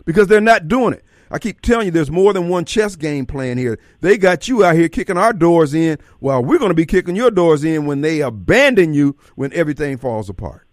Because 0.05 0.27
they're 0.27 0.41
not 0.41 0.69
doing 0.69 0.95
it. 0.95 1.05
I 1.31 1.39
keep 1.39 1.63
telling 1.63 1.87
you, 1.87 1.91
there's 1.91 2.11
more 2.11 2.33
than 2.33 2.49
one 2.49 2.65
chess 2.65 2.97
game 2.97 3.27
playing 3.27 3.59
here. 3.59 3.79
They 4.01 4.19
got 4.19 4.47
you 4.47 4.65
out 4.65 4.77
here 4.77 4.89
kicking 4.89 5.17
our 5.17 5.33
doors 5.33 5.75
in, 5.75 5.99
while 6.21 6.45
we're 6.45 6.59
going 6.59 6.71
to 6.71 6.75
be 6.75 6.87
kicking 6.87 7.17
your 7.17 7.31
doors 7.31 7.65
in 7.65 7.87
when 7.87 8.03
they 8.03 8.21
abandon 8.21 8.95
you 8.95 9.17
when 9.35 9.53
everything 9.53 9.97
falls 9.97 10.29
apart, 10.29 10.67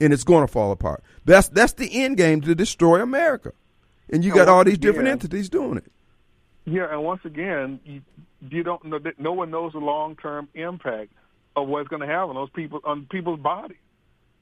and 0.00 0.12
it's 0.12 0.24
going 0.24 0.46
to 0.46 0.52
fall 0.52 0.70
apart. 0.70 1.02
That's 1.24 1.48
that's 1.48 1.72
the 1.74 2.02
end 2.02 2.16
game 2.16 2.40
to 2.42 2.54
destroy 2.54 3.02
America, 3.02 3.52
and 4.12 4.24
you 4.24 4.30
And 4.30 4.38
got 4.38 4.48
all 4.48 4.64
these 4.64 4.78
different 4.78 5.08
entities 5.08 5.48
doing 5.48 5.78
it. 5.78 5.84
Yeah, 6.66 6.86
and 6.90 7.02
once 7.02 7.22
again, 7.24 7.80
you, 7.84 8.02
you 8.48 8.62
don't 8.62 8.84
know 8.84 8.98
that 8.98 9.18
no 9.18 9.32
one 9.32 9.50
knows 9.50 9.72
the 9.72 9.78
long 9.78 10.16
term 10.16 10.48
impact 10.54 11.12
of 11.56 11.68
what's 11.68 11.88
going 11.88 12.00
to 12.02 12.06
have 12.06 12.28
on 12.28 12.34
those 12.34 12.50
people 12.50 12.80
on 12.84 13.06
people's 13.10 13.40
bodies. 13.40 13.78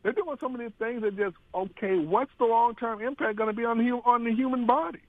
They're 0.02 0.12
doing 0.12 0.36
some 0.40 0.54
of 0.54 0.60
these 0.60 0.72
things 0.78 1.02
that 1.02 1.16
just 1.16 1.36
okay. 1.54 1.96
What's 1.98 2.30
the 2.38 2.44
long 2.44 2.74
term 2.74 3.00
impact 3.02 3.36
going 3.36 3.48
to 3.50 3.56
be 3.56 3.64
on 3.64 3.78
the 3.78 3.90
on 4.04 4.24
the 4.24 4.32
human 4.32 4.66
body 4.66 5.00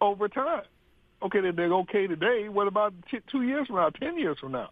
over 0.00 0.28
time? 0.28 0.62
Okay, 1.22 1.40
they're, 1.40 1.52
they're 1.52 1.72
okay 1.74 2.06
today. 2.06 2.48
What 2.48 2.68
about 2.68 2.94
t- 3.10 3.18
two 3.30 3.42
years 3.42 3.66
from 3.66 3.76
now? 3.76 3.90
Ten 3.90 4.18
years 4.18 4.38
from 4.38 4.52
now? 4.52 4.70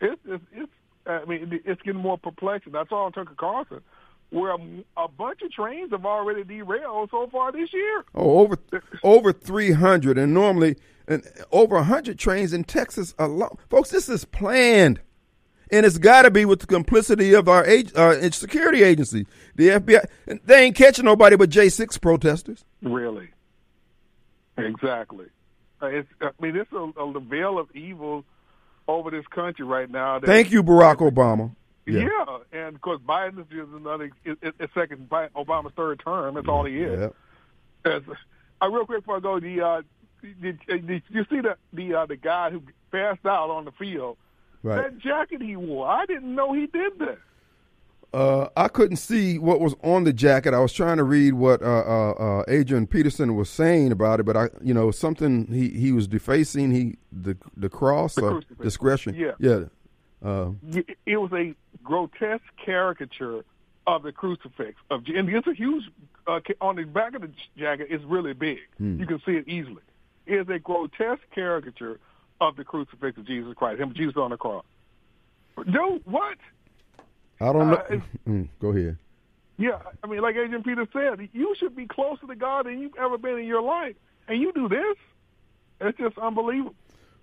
It's 0.00 0.20
it's, 0.26 0.44
it's 0.52 0.72
I 1.06 1.24
mean 1.24 1.52
it- 1.52 1.62
it's 1.64 1.82
getting 1.82 2.00
more 2.00 2.18
perplexing. 2.18 2.72
That's 2.72 2.92
all 2.92 3.10
Tucker 3.10 3.34
Carlson, 3.36 3.80
where 4.32 4.52
a, 4.52 4.58
a 4.96 5.08
bunch 5.08 5.42
of 5.42 5.52
trains 5.52 5.90
have 5.92 6.04
already 6.06 6.42
derailed 6.42 7.10
so 7.10 7.28
far 7.30 7.52
this 7.52 7.72
year. 7.72 8.04
Oh, 8.14 8.40
over 8.40 8.58
over 9.04 9.32
three 9.32 9.72
hundred, 9.72 10.18
and 10.18 10.32
normally 10.34 10.76
and 11.06 11.22
over 11.52 11.82
hundred 11.82 12.18
trains 12.18 12.52
in 12.52 12.64
Texas 12.64 13.14
alone. 13.18 13.56
Folks, 13.68 13.90
this 13.90 14.08
is 14.08 14.24
planned, 14.24 15.00
and 15.70 15.84
it's 15.84 15.98
got 15.98 16.22
to 16.22 16.30
be 16.30 16.44
with 16.44 16.60
the 16.60 16.66
complicity 16.66 17.34
of 17.34 17.46
our 17.48 17.64
ag- 17.66 17.92
uh, 17.94 18.30
security 18.30 18.82
agency, 18.82 19.26
the 19.54 19.68
FBI. 19.68 20.04
They 20.44 20.64
ain't 20.64 20.76
catching 20.76 21.04
nobody 21.04 21.36
but 21.36 21.50
J 21.50 21.68
six 21.68 21.98
protesters. 21.98 22.64
Really. 22.80 23.28
Exactly. 24.56 25.26
Uh, 25.80 25.86
It's, 25.86 26.08
I 26.20 26.30
mean, 26.40 26.56
it's 26.56 26.72
a, 26.72 26.76
a 27.00 27.20
veil 27.20 27.58
of 27.58 27.74
evil 27.74 28.24
over 28.88 29.10
this 29.10 29.26
country 29.28 29.64
right 29.64 29.90
now. 29.90 30.20
Thank 30.20 30.50
you, 30.52 30.62
Barack 30.62 30.96
Obama. 30.98 31.54
Yeah, 31.86 32.38
and 32.52 32.76
of 32.76 32.80
course, 32.80 33.00
Biden 33.00 33.40
is 33.40 33.46
just 33.50 33.70
another 33.72 34.10
is 34.24 34.36
second 34.74 35.08
Obama's 35.10 35.72
third 35.74 36.00
term. 36.04 36.34
That's 36.34 36.48
all 36.48 36.64
he 36.64 36.78
is. 36.78 37.10
Yeah. 37.84 37.98
Uh, 38.60 38.68
real 38.70 38.86
quick 38.86 39.00
before 39.00 39.16
I 39.16 39.20
go, 39.20 39.40
the 39.40 39.60
uh, 39.60 39.82
did, 40.40 40.60
did 40.66 41.02
you 41.10 41.24
see 41.28 41.40
the 41.40 41.56
the 41.72 41.94
uh, 41.94 42.06
the 42.06 42.16
guy 42.16 42.50
who 42.50 42.62
passed 42.92 43.26
out 43.26 43.50
on 43.50 43.64
the 43.64 43.72
field? 43.72 44.16
Right. 44.62 44.82
That 44.82 44.98
jacket 44.98 45.42
he 45.42 45.56
wore, 45.56 45.88
I 45.88 46.06
didn't 46.06 46.32
know 46.34 46.52
he 46.52 46.66
did 46.66 46.98
that. 47.00 47.18
Uh, 48.14 48.48
I 48.56 48.68
couldn't 48.68 48.98
see 48.98 49.38
what 49.38 49.58
was 49.58 49.74
on 49.82 50.04
the 50.04 50.12
jacket. 50.12 50.52
I 50.52 50.60
was 50.60 50.72
trying 50.72 50.98
to 50.98 51.02
read 51.04 51.32
what 51.32 51.62
uh, 51.62 51.66
uh, 51.66 52.10
uh, 52.12 52.44
Adrian 52.46 52.86
Peterson 52.86 53.34
was 53.36 53.48
saying 53.48 53.90
about 53.90 54.20
it, 54.20 54.24
but 54.24 54.36
I, 54.36 54.50
you 54.62 54.74
know, 54.74 54.90
something 54.90 55.46
he, 55.46 55.70
he 55.70 55.92
was 55.92 56.06
defacing 56.06 56.70
he 56.72 56.98
the 57.10 57.36
the 57.56 57.70
cross 57.70 58.16
The 58.16 58.26
or 58.26 58.42
discretion. 58.60 59.14
Yeah. 59.14 59.32
yeah. 59.40 59.64
Uh, 60.22 60.50
It 61.06 61.16
was 61.16 61.32
a 61.32 61.54
grotesque 61.82 62.42
caricature 62.64 63.44
of 63.86 64.02
the 64.02 64.12
crucifix. 64.12 64.74
Of 64.90 65.02
and 65.06 65.28
it's 65.28 65.46
a 65.46 65.54
huge 65.54 65.84
uh, 66.26 66.40
on 66.60 66.76
the 66.76 66.84
back 66.84 67.14
of 67.14 67.22
the 67.22 67.30
jacket. 67.58 67.88
It's 67.90 68.04
really 68.04 68.32
big. 68.32 68.58
You 69.00 69.06
can 69.06 69.20
see 69.26 69.32
it 69.32 69.48
easily. 69.48 69.82
It 70.26 70.34
is 70.34 70.48
a 70.48 70.58
grotesque 70.58 71.22
caricature 71.34 71.98
of 72.40 72.56
the 72.56 72.64
crucifix 72.64 73.18
of 73.18 73.26
Jesus 73.26 73.54
Christ. 73.56 73.80
Him, 73.80 73.92
Jesus 73.96 74.16
on 74.16 74.30
the 74.30 74.36
cross. 74.36 74.64
Dude, 75.56 76.02
what? 76.04 76.38
I 77.40 77.52
don't 77.52 77.70
know. 77.70 77.74
Uh, 77.74 77.96
Mm, 78.28 78.48
go 78.60 78.68
ahead. 78.68 78.96
Yeah, 79.58 79.78
I 80.02 80.06
mean, 80.06 80.22
like 80.22 80.36
Agent 80.36 80.64
Peter 80.64 80.86
said, 80.92 81.28
you 81.32 81.54
should 81.58 81.76
be 81.76 81.86
closer 81.86 82.26
to 82.26 82.34
God 82.34 82.66
than 82.66 82.80
you've 82.80 82.96
ever 82.96 83.18
been 83.18 83.38
in 83.38 83.46
your 83.46 83.62
life, 83.62 83.96
and 84.26 84.40
you 84.40 84.52
do 84.52 84.68
this. 84.68 84.96
It's 85.80 85.98
just 85.98 86.16
unbelievable. 86.18 86.74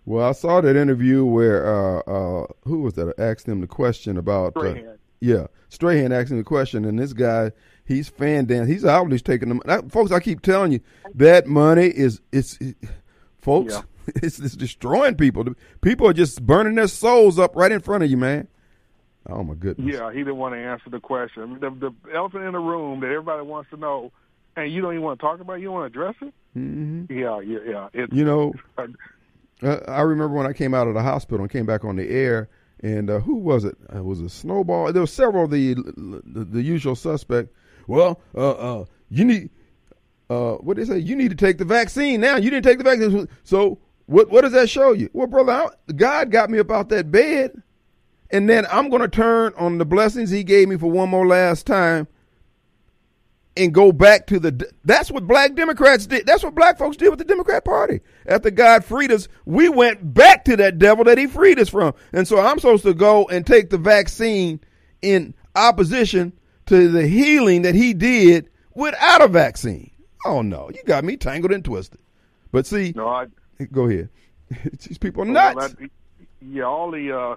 Well, 0.09 0.27
I 0.27 0.31
saw 0.31 0.59
that 0.59 0.75
interview 0.75 1.23
where 1.23 1.67
uh, 1.67 1.99
uh, 1.99 2.47
who 2.63 2.81
was 2.81 2.95
that? 2.95 3.13
Asked 3.19 3.47
him 3.47 3.61
the 3.61 3.67
question 3.67 4.17
about 4.17 4.57
uh, 4.57 4.73
yeah, 5.19 5.45
Strahan 5.69 6.11
asked 6.11 6.31
him 6.31 6.37
the 6.37 6.43
question, 6.43 6.83
and 6.83 6.97
this 6.97 7.13
guy 7.13 7.51
he's 7.85 8.09
fan 8.09 8.45
dance. 8.45 8.67
He's. 8.67 8.81
He's 8.83 9.21
taking 9.21 9.49
them, 9.49 9.61
that, 9.65 9.91
folks. 9.91 10.11
I 10.11 10.19
keep 10.19 10.41
telling 10.41 10.71
you 10.71 10.79
that 11.13 11.45
money 11.45 11.85
is 11.85 12.21
it's 12.31 12.57
it, 12.59 12.75
folks. 13.37 13.75
Yeah. 13.75 13.81
It's, 14.23 14.39
it's 14.39 14.55
destroying 14.55 15.13
people. 15.13 15.45
People 15.81 16.07
are 16.07 16.13
just 16.13 16.43
burning 16.43 16.73
their 16.73 16.87
souls 16.87 17.37
up 17.37 17.55
right 17.55 17.71
in 17.71 17.79
front 17.79 18.03
of 18.03 18.09
you, 18.09 18.17
man. 18.17 18.47
Oh 19.27 19.43
my 19.43 19.53
goodness. 19.53 19.93
Yeah, 19.93 20.11
he 20.11 20.17
didn't 20.19 20.37
want 20.37 20.55
to 20.55 20.59
answer 20.59 20.89
the 20.89 20.99
question. 20.99 21.59
The, 21.59 21.69
the 21.69 21.93
elephant 22.11 22.45
in 22.45 22.53
the 22.53 22.59
room 22.59 23.01
that 23.01 23.11
everybody 23.11 23.43
wants 23.43 23.69
to 23.69 23.77
know, 23.77 24.11
and 24.55 24.71
you 24.71 24.81
don't 24.81 24.93
even 24.93 25.03
want 25.03 25.19
to 25.19 25.23
talk 25.23 25.41
about. 25.41 25.57
it, 25.57 25.59
You 25.59 25.65
don't 25.65 25.75
want 25.75 25.93
to 25.93 25.99
address 25.99 26.15
it. 26.21 26.33
Mm-hmm. 26.57 27.13
Yeah, 27.13 27.39
yeah, 27.41 27.59
yeah. 27.67 27.89
It's, 27.93 28.11
You 28.11 28.25
know, 28.25 28.53
uh, 29.63 29.67
Uh, 29.67 29.79
I 29.87 30.01
remember 30.01 30.35
when 30.35 30.47
I 30.47 30.53
came 30.53 30.73
out 30.73 30.87
of 30.87 30.93
the 30.93 31.01
hospital 31.01 31.41
and 31.41 31.51
came 31.51 31.65
back 31.65 31.83
on 31.83 31.95
the 31.95 32.09
air, 32.09 32.49
and 32.81 33.09
uh, 33.09 33.19
who 33.19 33.35
was 33.35 33.65
it? 33.65 33.77
It 33.93 34.03
was 34.03 34.21
a 34.21 34.29
Snowball? 34.29 34.93
There 34.93 35.01
were 35.01 35.07
several 35.07 35.45
of 35.45 35.51
the 35.51 35.73
the, 35.75 36.45
the 36.45 36.61
usual 36.61 36.95
suspect. 36.95 37.53
Well, 37.87 38.21
uh, 38.35 38.51
uh, 38.51 38.85
you 39.09 39.25
need 39.25 39.49
uh, 40.29 40.53
what 40.55 40.77
they 40.77 40.85
say? 40.85 40.99
You 40.99 41.15
need 41.15 41.29
to 41.29 41.35
take 41.35 41.57
the 41.57 41.65
vaccine 41.65 42.21
now. 42.21 42.37
You 42.37 42.49
didn't 42.49 42.65
take 42.65 42.77
the 42.77 42.83
vaccine, 42.83 43.27
so 43.43 43.79
what? 44.05 44.29
What 44.29 44.41
does 44.41 44.53
that 44.53 44.69
show 44.69 44.93
you? 44.93 45.09
Well, 45.13 45.27
brother, 45.27 45.51
I, 45.51 45.91
God 45.93 46.31
got 46.31 46.49
me 46.49 46.57
about 46.59 46.89
that 46.89 47.11
bed, 47.11 47.61
and 48.31 48.49
then 48.49 48.65
I'm 48.71 48.89
going 48.89 49.01
to 49.01 49.07
turn 49.09 49.53
on 49.57 49.77
the 49.77 49.85
blessings 49.85 50.29
He 50.29 50.43
gave 50.43 50.69
me 50.69 50.77
for 50.77 50.89
one 50.89 51.09
more 51.09 51.27
last 51.27 51.65
time. 51.65 52.07
And 53.57 53.73
go 53.73 53.91
back 53.91 54.27
to 54.27 54.39
the. 54.39 54.71
That's 54.85 55.11
what 55.11 55.27
black 55.27 55.53
Democrats 55.53 56.05
did. 56.05 56.25
That's 56.25 56.43
what 56.43 56.55
black 56.55 56.77
folks 56.77 56.95
did 56.95 57.09
with 57.09 57.19
the 57.19 57.25
Democrat 57.25 57.65
Party. 57.65 57.99
After 58.29 58.51
God 58.51 58.85
freed 58.85 59.11
us, 59.11 59.27
we 59.45 59.67
went 59.69 60.13
back 60.13 60.45
to 60.45 60.55
that 60.57 60.77
devil 60.77 61.03
that 61.05 61.17
He 61.17 61.27
freed 61.27 61.59
us 61.59 61.67
from. 61.69 61.93
And 62.13 62.27
so 62.27 62.39
I'm 62.39 62.59
supposed 62.59 62.83
to 62.83 62.93
go 62.93 63.25
and 63.25 63.45
take 63.45 63.71
the 63.71 63.77
vaccine 63.77 64.59
in 65.01 65.33
opposition 65.55 66.31
to 66.67 66.89
the 66.89 67.07
healing 67.07 67.63
that 67.63 67.73
He 67.75 67.93
did 67.93 68.49
without 68.75 69.21
a 69.21 69.27
vaccine. 69.27 69.91
Oh 70.25 70.41
no, 70.41 70.69
you 70.73 70.81
got 70.85 71.03
me 71.03 71.17
tangled 71.17 71.51
and 71.51 71.65
twisted. 71.65 71.99
But 72.51 72.65
see, 72.67 72.93
no, 72.95 73.07
I. 73.07 73.25
go 73.71 73.87
ahead. 73.87 74.09
These 74.87 74.97
people 74.99 75.23
are 75.23 75.25
well, 75.25 75.53
nuts. 75.55 75.73
that- 75.73 75.89
yeah, 76.41 76.63
all 76.63 76.91
the 76.91 77.11
uh, 77.17 77.35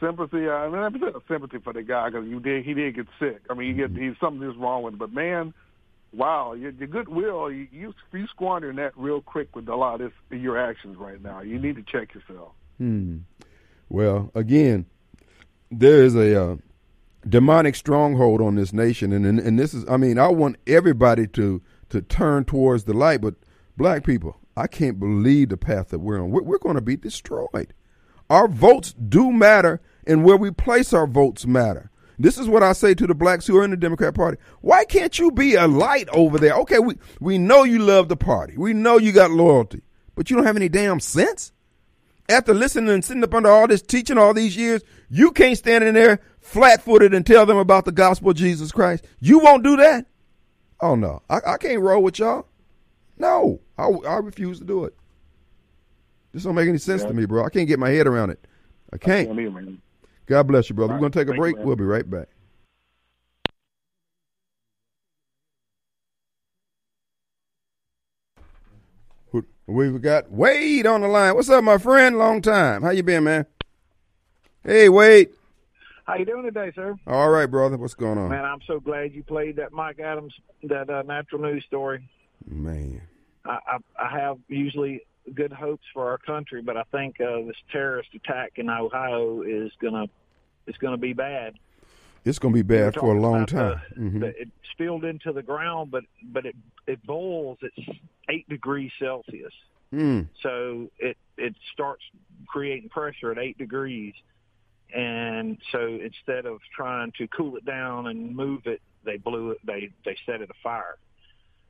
sympathy. 0.00 0.48
I 0.48 0.68
mean, 0.68 0.78
I 0.78 0.88
present 0.90 1.16
sympathy 1.28 1.58
for 1.58 1.72
the 1.72 1.82
guy 1.82 2.10
because 2.10 2.26
you 2.28 2.40
did. 2.40 2.64
He 2.64 2.74
did 2.74 2.94
get 2.94 3.06
sick. 3.18 3.40
I 3.50 3.54
mean, 3.54 3.68
he 3.68 3.74
get, 3.74 3.90
he 3.90 4.12
something 4.20 4.48
is 4.48 4.56
wrong 4.56 4.82
with 4.82 4.92
him. 4.94 4.98
But 4.98 5.12
man, 5.12 5.52
wow, 6.12 6.52
your, 6.52 6.70
your 6.72 6.88
goodwill. 6.88 7.50
You, 7.50 7.68
you 7.72 7.94
you 8.12 8.26
squandering 8.28 8.76
that 8.76 8.92
real 8.96 9.20
quick 9.20 9.54
with 9.54 9.68
a 9.68 9.76
lot 9.76 10.00
of 10.00 10.12
this, 10.30 10.40
your 10.40 10.58
actions 10.58 10.96
right 10.96 11.20
now. 11.22 11.40
You 11.40 11.58
need 11.58 11.76
to 11.76 11.82
check 11.82 12.14
yourself. 12.14 12.52
Well, 13.88 14.30
again, 14.34 14.86
there 15.70 16.02
is 16.02 16.14
a 16.14 16.42
uh, 16.42 16.56
demonic 17.28 17.74
stronghold 17.74 18.40
on 18.40 18.54
this 18.54 18.72
nation, 18.72 19.12
and, 19.12 19.26
and 19.26 19.38
and 19.38 19.58
this 19.58 19.74
is. 19.74 19.84
I 19.88 19.96
mean, 19.96 20.18
I 20.18 20.28
want 20.28 20.56
everybody 20.66 21.26
to 21.28 21.62
to 21.90 22.02
turn 22.02 22.44
towards 22.44 22.84
the 22.84 22.94
light, 22.94 23.20
but 23.20 23.34
black 23.76 24.04
people, 24.04 24.36
I 24.56 24.66
can't 24.66 24.98
believe 24.98 25.48
the 25.48 25.56
path 25.56 25.88
that 25.88 25.98
we're 25.98 26.20
on. 26.20 26.30
We're, 26.30 26.42
we're 26.42 26.58
going 26.58 26.76
to 26.76 26.80
be 26.80 26.96
destroyed. 26.96 27.74
Our 28.28 28.46
votes 28.46 28.92
do 28.92 29.32
matter, 29.32 29.80
and 30.06 30.24
where 30.24 30.36
we 30.36 30.50
place 30.52 30.92
our 30.92 31.06
votes 31.06 31.46
matter. 31.46 31.89
This 32.20 32.36
is 32.36 32.48
what 32.48 32.62
I 32.62 32.74
say 32.74 32.92
to 32.94 33.06
the 33.06 33.14
blacks 33.14 33.46
who 33.46 33.56
are 33.56 33.64
in 33.64 33.70
the 33.70 33.78
Democrat 33.78 34.14
Party. 34.14 34.36
Why 34.60 34.84
can't 34.84 35.18
you 35.18 35.30
be 35.30 35.54
a 35.54 35.66
light 35.66 36.06
over 36.10 36.36
there? 36.36 36.52
Okay, 36.52 36.78
we, 36.78 36.96
we 37.18 37.38
know 37.38 37.64
you 37.64 37.78
love 37.78 38.10
the 38.10 38.16
party. 38.16 38.58
We 38.58 38.74
know 38.74 38.98
you 38.98 39.10
got 39.10 39.30
loyalty, 39.30 39.80
but 40.14 40.28
you 40.28 40.36
don't 40.36 40.44
have 40.44 40.56
any 40.56 40.68
damn 40.68 41.00
sense? 41.00 41.52
After 42.28 42.52
listening 42.52 42.90
and 42.90 43.02
sitting 43.02 43.24
up 43.24 43.34
under 43.34 43.48
all 43.48 43.66
this 43.66 43.80
teaching 43.80 44.18
all 44.18 44.34
these 44.34 44.54
years, 44.54 44.82
you 45.08 45.32
can't 45.32 45.56
stand 45.56 45.82
in 45.82 45.94
there 45.94 46.20
flat 46.40 46.82
footed 46.82 47.14
and 47.14 47.26
tell 47.26 47.46
them 47.46 47.56
about 47.56 47.86
the 47.86 47.92
gospel 47.92 48.30
of 48.30 48.36
Jesus 48.36 48.70
Christ. 48.70 49.06
You 49.20 49.38
won't 49.38 49.64
do 49.64 49.78
that? 49.78 50.04
Oh, 50.80 50.96
no. 50.96 51.22
I, 51.30 51.38
I 51.46 51.56
can't 51.56 51.80
roll 51.80 52.02
with 52.02 52.18
y'all. 52.18 52.46
No, 53.16 53.60
I, 53.78 53.84
I 53.84 54.16
refuse 54.18 54.58
to 54.58 54.64
do 54.64 54.84
it. 54.84 54.94
This 56.32 56.44
don't 56.44 56.54
make 56.54 56.68
any 56.68 56.78
sense 56.78 57.02
to 57.02 57.14
me, 57.14 57.24
bro. 57.24 57.44
I 57.44 57.48
can't 57.48 57.66
get 57.66 57.78
my 57.78 57.88
head 57.88 58.06
around 58.06 58.28
it. 58.28 58.46
I 58.92 58.98
can't. 58.98 59.28
Yeah, 59.28 59.34
me, 59.34 59.48
man. 59.48 59.82
God 60.30 60.46
bless 60.46 60.70
you, 60.70 60.76
brother. 60.76 60.92
All 60.92 61.00
We're 61.00 61.10
going 61.10 61.12
to 61.12 61.24
take 61.24 61.34
a 61.34 61.36
break. 61.36 61.56
we'll 61.58 61.74
be 61.74 61.82
right 61.82 62.08
back. 62.08 62.28
We've 69.66 70.00
got 70.00 70.30
Wade 70.30 70.86
on 70.86 71.00
the 71.00 71.08
line. 71.08 71.34
What's 71.34 71.48
up, 71.48 71.64
my 71.64 71.78
friend? 71.78 72.16
Long 72.16 72.42
time. 72.42 72.82
How 72.82 72.90
you 72.90 73.02
been, 73.02 73.24
man? 73.24 73.46
Hey, 74.62 74.88
Wade. 74.88 75.30
How 76.06 76.14
you 76.14 76.24
doing 76.24 76.44
today, 76.44 76.70
sir? 76.76 76.96
All 77.08 77.30
right, 77.30 77.46
brother. 77.46 77.76
What's 77.76 77.94
going 77.94 78.18
on? 78.18 78.30
Man, 78.30 78.44
I'm 78.44 78.60
so 78.68 78.78
glad 78.78 79.12
you 79.12 79.24
played 79.24 79.56
that 79.56 79.72
Mike 79.72 79.98
Adams, 79.98 80.32
that 80.62 80.90
uh, 80.90 81.02
natural 81.02 81.42
news 81.42 81.64
story. 81.64 82.08
Man. 82.46 83.02
I, 83.44 83.58
I, 83.66 83.78
I 83.98 84.20
have 84.20 84.38
usually 84.46 85.02
good 85.34 85.52
hopes 85.52 85.84
for 85.92 86.08
our 86.08 86.18
country, 86.18 86.62
but 86.62 86.76
I 86.76 86.84
think 86.92 87.20
uh, 87.20 87.42
this 87.46 87.56
terrorist 87.72 88.10
attack 88.14 88.52
in 88.56 88.70
Ohio 88.70 89.42
is 89.42 89.72
gonna 90.78 90.92
gonna 90.92 91.00
be 91.00 91.12
bad. 91.12 91.54
It's 92.24 92.38
going 92.38 92.52
to 92.52 92.62
be 92.62 92.62
bad 92.62 92.94
for 92.96 93.14
a 93.16 93.20
long 93.20 93.46
time. 93.46 93.80
The, 93.96 94.00
Mhm. 94.00 94.20
the, 94.20 94.26
it 94.42 94.48
spilled 94.72 95.04
into 95.04 95.32
the 95.32 95.42
ground, 95.42 95.90
but 95.90 96.04
but 96.22 96.44
it 96.44 96.54
it 96.86 97.02
boils 97.06 97.58
at 97.62 97.70
eight 98.28 98.46
degrees 98.48 98.92
Celsius. 98.98 99.54
Mm. 99.92 100.28
So 100.42 100.90
it 100.98 101.16
it 101.38 101.54
starts 101.72 102.02
creating 102.46 102.90
pressure 102.90 103.32
at 103.32 103.38
eight 103.38 103.56
degrees, 103.56 104.12
and 104.94 105.56
so 105.72 105.86
instead 105.86 106.46
of 106.46 106.60
trying 106.76 107.12
to 107.18 107.26
cool 107.28 107.56
it 107.56 107.64
down 107.64 108.06
and 108.06 108.34
move 108.36 108.66
it, 108.66 108.82
they 109.04 109.16
blew 109.16 109.52
it. 109.52 109.58
They 109.64 109.90
they 110.04 110.16
set 110.26 110.42
it 110.42 110.50
afire. 110.50 110.96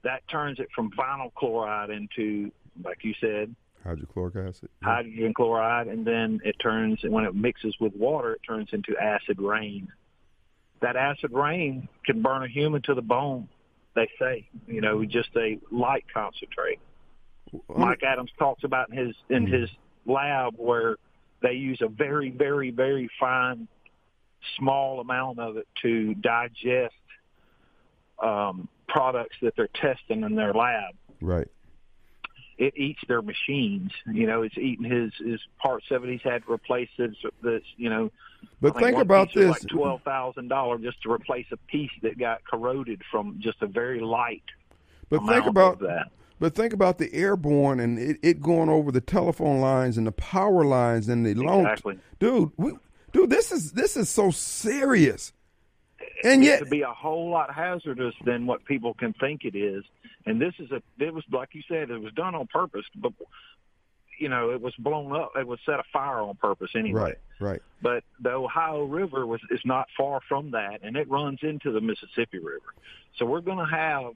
That 0.02 0.26
turns 0.28 0.58
it 0.58 0.68
from 0.74 0.90
vinyl 0.92 1.32
chloride 1.34 1.90
into, 1.90 2.50
like 2.82 3.04
you 3.04 3.14
said, 3.20 3.54
Hydrochloric 3.84 4.36
acid. 4.36 4.68
hydrogen 4.82 5.32
chloride, 5.34 5.88
and 5.88 6.06
then 6.06 6.40
it 6.44 6.56
turns 6.62 6.98
when 7.02 7.24
it 7.24 7.34
mixes 7.34 7.74
with 7.80 7.94
water, 7.96 8.32
it 8.32 8.40
turns 8.46 8.68
into 8.72 8.96
acid 8.98 9.40
rain. 9.40 9.88
That 10.82 10.96
acid 10.96 11.32
rain 11.32 11.88
can 12.04 12.22
burn 12.22 12.42
a 12.42 12.48
human 12.48 12.82
to 12.82 12.94
the 12.94 13.02
bone. 13.02 13.48
They 13.94 14.08
say, 14.18 14.48
you 14.66 14.80
know, 14.80 15.04
just 15.04 15.30
a 15.36 15.58
light 15.70 16.04
concentrate. 16.12 16.78
Mike 17.68 18.02
Adams 18.06 18.30
talks 18.38 18.64
about 18.64 18.90
in 18.90 18.96
his 18.96 19.16
in 19.28 19.46
his 19.46 19.68
lab 20.06 20.54
where 20.56 20.96
they 21.42 21.52
use 21.52 21.80
a 21.80 21.88
very, 21.88 22.30
very, 22.30 22.70
very 22.70 23.08
fine, 23.18 23.66
small 24.58 25.00
amount 25.00 25.38
of 25.38 25.56
it 25.56 25.66
to 25.82 26.14
digest 26.14 26.94
um, 28.22 28.68
products 28.88 29.36
that 29.42 29.54
they're 29.56 29.68
testing 29.74 30.22
in 30.22 30.34
their 30.34 30.52
lab. 30.52 30.94
Right. 31.20 31.48
It 32.60 32.76
eats 32.76 33.00
their 33.08 33.22
machines. 33.22 33.90
You 34.06 34.26
know, 34.26 34.42
it's 34.42 34.58
eating 34.58 34.84
his 34.84 35.12
his 35.18 35.40
parts 35.58 35.86
of 35.90 36.04
it. 36.04 36.10
He's 36.10 36.20
had 36.22 36.44
to 36.44 36.52
replace 36.52 36.90
this. 36.98 37.16
This, 37.42 37.62
you 37.78 37.88
know. 37.88 38.10
But 38.60 38.74
think 38.74 38.84
think 38.84 38.98
about 38.98 39.32
this. 39.32 39.48
Like 39.48 39.66
twelve 39.66 40.02
thousand 40.02 40.48
dollars 40.48 40.82
just 40.82 41.02
to 41.04 41.10
replace 41.10 41.46
a 41.52 41.56
piece 41.56 41.90
that 42.02 42.18
got 42.18 42.44
corroded 42.44 43.00
from 43.10 43.40
just 43.40 43.62
a 43.62 43.66
very 43.66 44.00
light. 44.00 44.42
But 45.08 45.26
think 45.26 45.46
about 45.46 45.80
that. 45.80 46.08
But 46.38 46.54
think 46.54 46.74
about 46.74 46.98
the 46.98 47.12
airborne 47.14 47.80
and 47.80 47.98
it, 47.98 48.18
it 48.22 48.40
going 48.42 48.68
over 48.68 48.92
the 48.92 49.00
telephone 49.00 49.60
lines 49.60 49.96
and 49.96 50.06
the 50.06 50.12
power 50.12 50.62
lines 50.64 51.08
and 51.08 51.24
the 51.24 51.34
long. 51.34 51.62
Exactly. 51.62 51.98
Dude, 52.18 52.52
we, 52.58 52.72
dude, 53.12 53.30
this 53.30 53.52
is 53.52 53.72
this 53.72 53.96
is 53.96 54.10
so 54.10 54.30
serious. 54.30 55.32
And 56.24 56.44
yet, 56.44 56.60
to 56.60 56.66
be 56.66 56.82
a 56.82 56.92
whole 56.92 57.30
lot 57.30 57.54
hazardous 57.54 58.14
than 58.24 58.46
what 58.46 58.64
people 58.64 58.94
can 58.94 59.12
think 59.14 59.44
it 59.44 59.56
is. 59.56 59.84
And 60.26 60.40
this 60.40 60.54
is 60.58 60.70
a 60.70 60.82
it 60.98 61.12
was 61.14 61.24
like 61.30 61.50
you 61.52 61.62
said, 61.68 61.90
it 61.90 62.00
was 62.00 62.12
done 62.12 62.34
on 62.34 62.46
purpose. 62.46 62.84
But 62.94 63.12
you 64.18 64.28
know, 64.28 64.50
it 64.50 64.60
was 64.60 64.74
blown 64.78 65.16
up. 65.16 65.32
It 65.36 65.46
was 65.46 65.58
set 65.64 65.80
afire 65.80 66.20
on 66.20 66.36
purpose 66.36 66.70
anyway. 66.76 67.00
Right, 67.00 67.18
right. 67.40 67.62
But 67.82 68.04
the 68.20 68.30
Ohio 68.30 68.84
River 68.84 69.26
was 69.26 69.40
is 69.50 69.60
not 69.64 69.88
far 69.96 70.20
from 70.28 70.50
that, 70.52 70.80
and 70.82 70.96
it 70.96 71.08
runs 71.10 71.38
into 71.42 71.72
the 71.72 71.80
Mississippi 71.80 72.38
River. 72.38 72.74
So 73.18 73.24
we're 73.24 73.40
going 73.40 73.58
to 73.58 73.74
have 73.74 74.12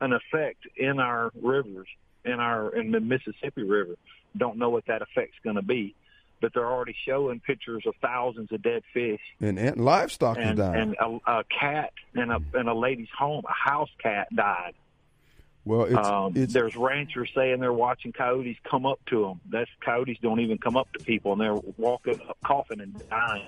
an 0.00 0.12
effect 0.12 0.66
in 0.76 0.98
our 0.98 1.30
rivers, 1.40 1.86
in 2.24 2.40
our 2.40 2.74
in 2.74 2.90
the 2.92 3.00
Mississippi 3.00 3.62
River. 3.62 3.94
Don't 4.36 4.56
know 4.56 4.70
what 4.70 4.86
that 4.86 5.02
effect's 5.02 5.36
going 5.44 5.56
to 5.56 5.62
be, 5.62 5.94
but 6.42 6.52
they're 6.52 6.70
already 6.70 6.94
showing 7.06 7.40
pictures 7.40 7.84
of 7.86 7.94
thousands 8.02 8.52
of 8.52 8.60
dead 8.62 8.82
fish 8.92 9.20
And, 9.40 9.58
and 9.58 9.82
livestock 9.82 10.36
is 10.38 10.44
and 10.48 10.58
dying. 10.58 10.94
and 11.00 11.20
a, 11.26 11.38
a 11.38 11.44
cat 11.44 11.92
in 12.14 12.30
a 12.30 12.38
in 12.58 12.68
a 12.68 12.74
lady's 12.74 13.08
home, 13.16 13.42
a 13.48 13.70
house 13.70 13.88
cat 14.02 14.28
died. 14.34 14.74
well, 15.64 15.84
it's 15.84 15.94
um, 16.08 16.32
it's 16.36 16.52
there's 16.52 16.76
ranchers 16.76 17.30
saying 17.34 17.60
they're 17.60 17.72
watching 17.72 18.12
coyotes 18.12 18.58
come 18.70 18.84
up 18.84 19.00
to 19.06 19.22
them. 19.22 19.40
That's 19.48 19.70
coyotes 19.82 20.18
don't 20.20 20.40
even 20.40 20.58
come 20.58 20.76
up 20.76 20.92
to 20.92 20.98
people, 21.02 21.32
and 21.32 21.40
they're 21.40 21.54
walking 21.78 22.20
up 22.28 22.36
coughing 22.44 22.80
and 22.80 23.00
dying. 23.08 23.46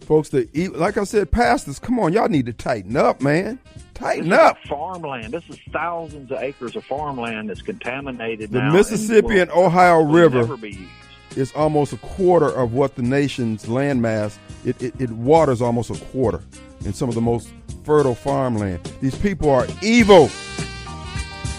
folks. 0.00 0.32
Like 0.32 0.98
I 0.98 1.04
said, 1.04 1.30
pastors, 1.30 1.78
come 1.78 1.98
on, 1.98 2.12
y'all 2.12 2.28
need 2.28 2.46
to 2.46 2.52
tighten 2.52 2.96
up, 2.96 3.20
man. 3.22 3.58
Tighten 3.94 4.30
This 4.30 4.38
up. 4.38 4.58
farmland. 4.68 5.32
This 5.32 5.48
is 5.48 5.58
thousands 5.72 6.30
of 6.32 6.42
acres 6.42 6.74
of 6.76 6.84
farmland 6.84 7.48
that's 7.50 7.62
contaminated 7.62 8.50
The 8.50 8.58
now. 8.60 8.72
Mississippi 8.72 9.38
and 9.38 9.50
will- 9.52 9.66
Ohio 9.66 10.02
River 10.02 10.38
never 10.40 10.56
be 10.56 10.70
used. 10.70 10.90
Is 11.36 11.52
almost 11.54 11.92
a 11.92 11.98
quarter 11.98 12.48
of 12.48 12.72
what 12.72 12.94
the 12.96 13.02
nation's 13.02 13.66
landmass. 13.66 14.38
It, 14.64 14.80
it, 14.82 15.00
it 15.00 15.10
waters 15.10 15.60
almost 15.62 15.90
a 15.90 16.04
quarter 16.06 16.42
in 16.84 16.92
some 16.92 17.08
of 17.08 17.14
the 17.14 17.20
most 17.20 17.48
fertile 17.84 18.14
farmland. 18.14 18.84
These 19.00 19.16
people 19.16 19.50
are 19.50 19.66
evil. 19.82 20.28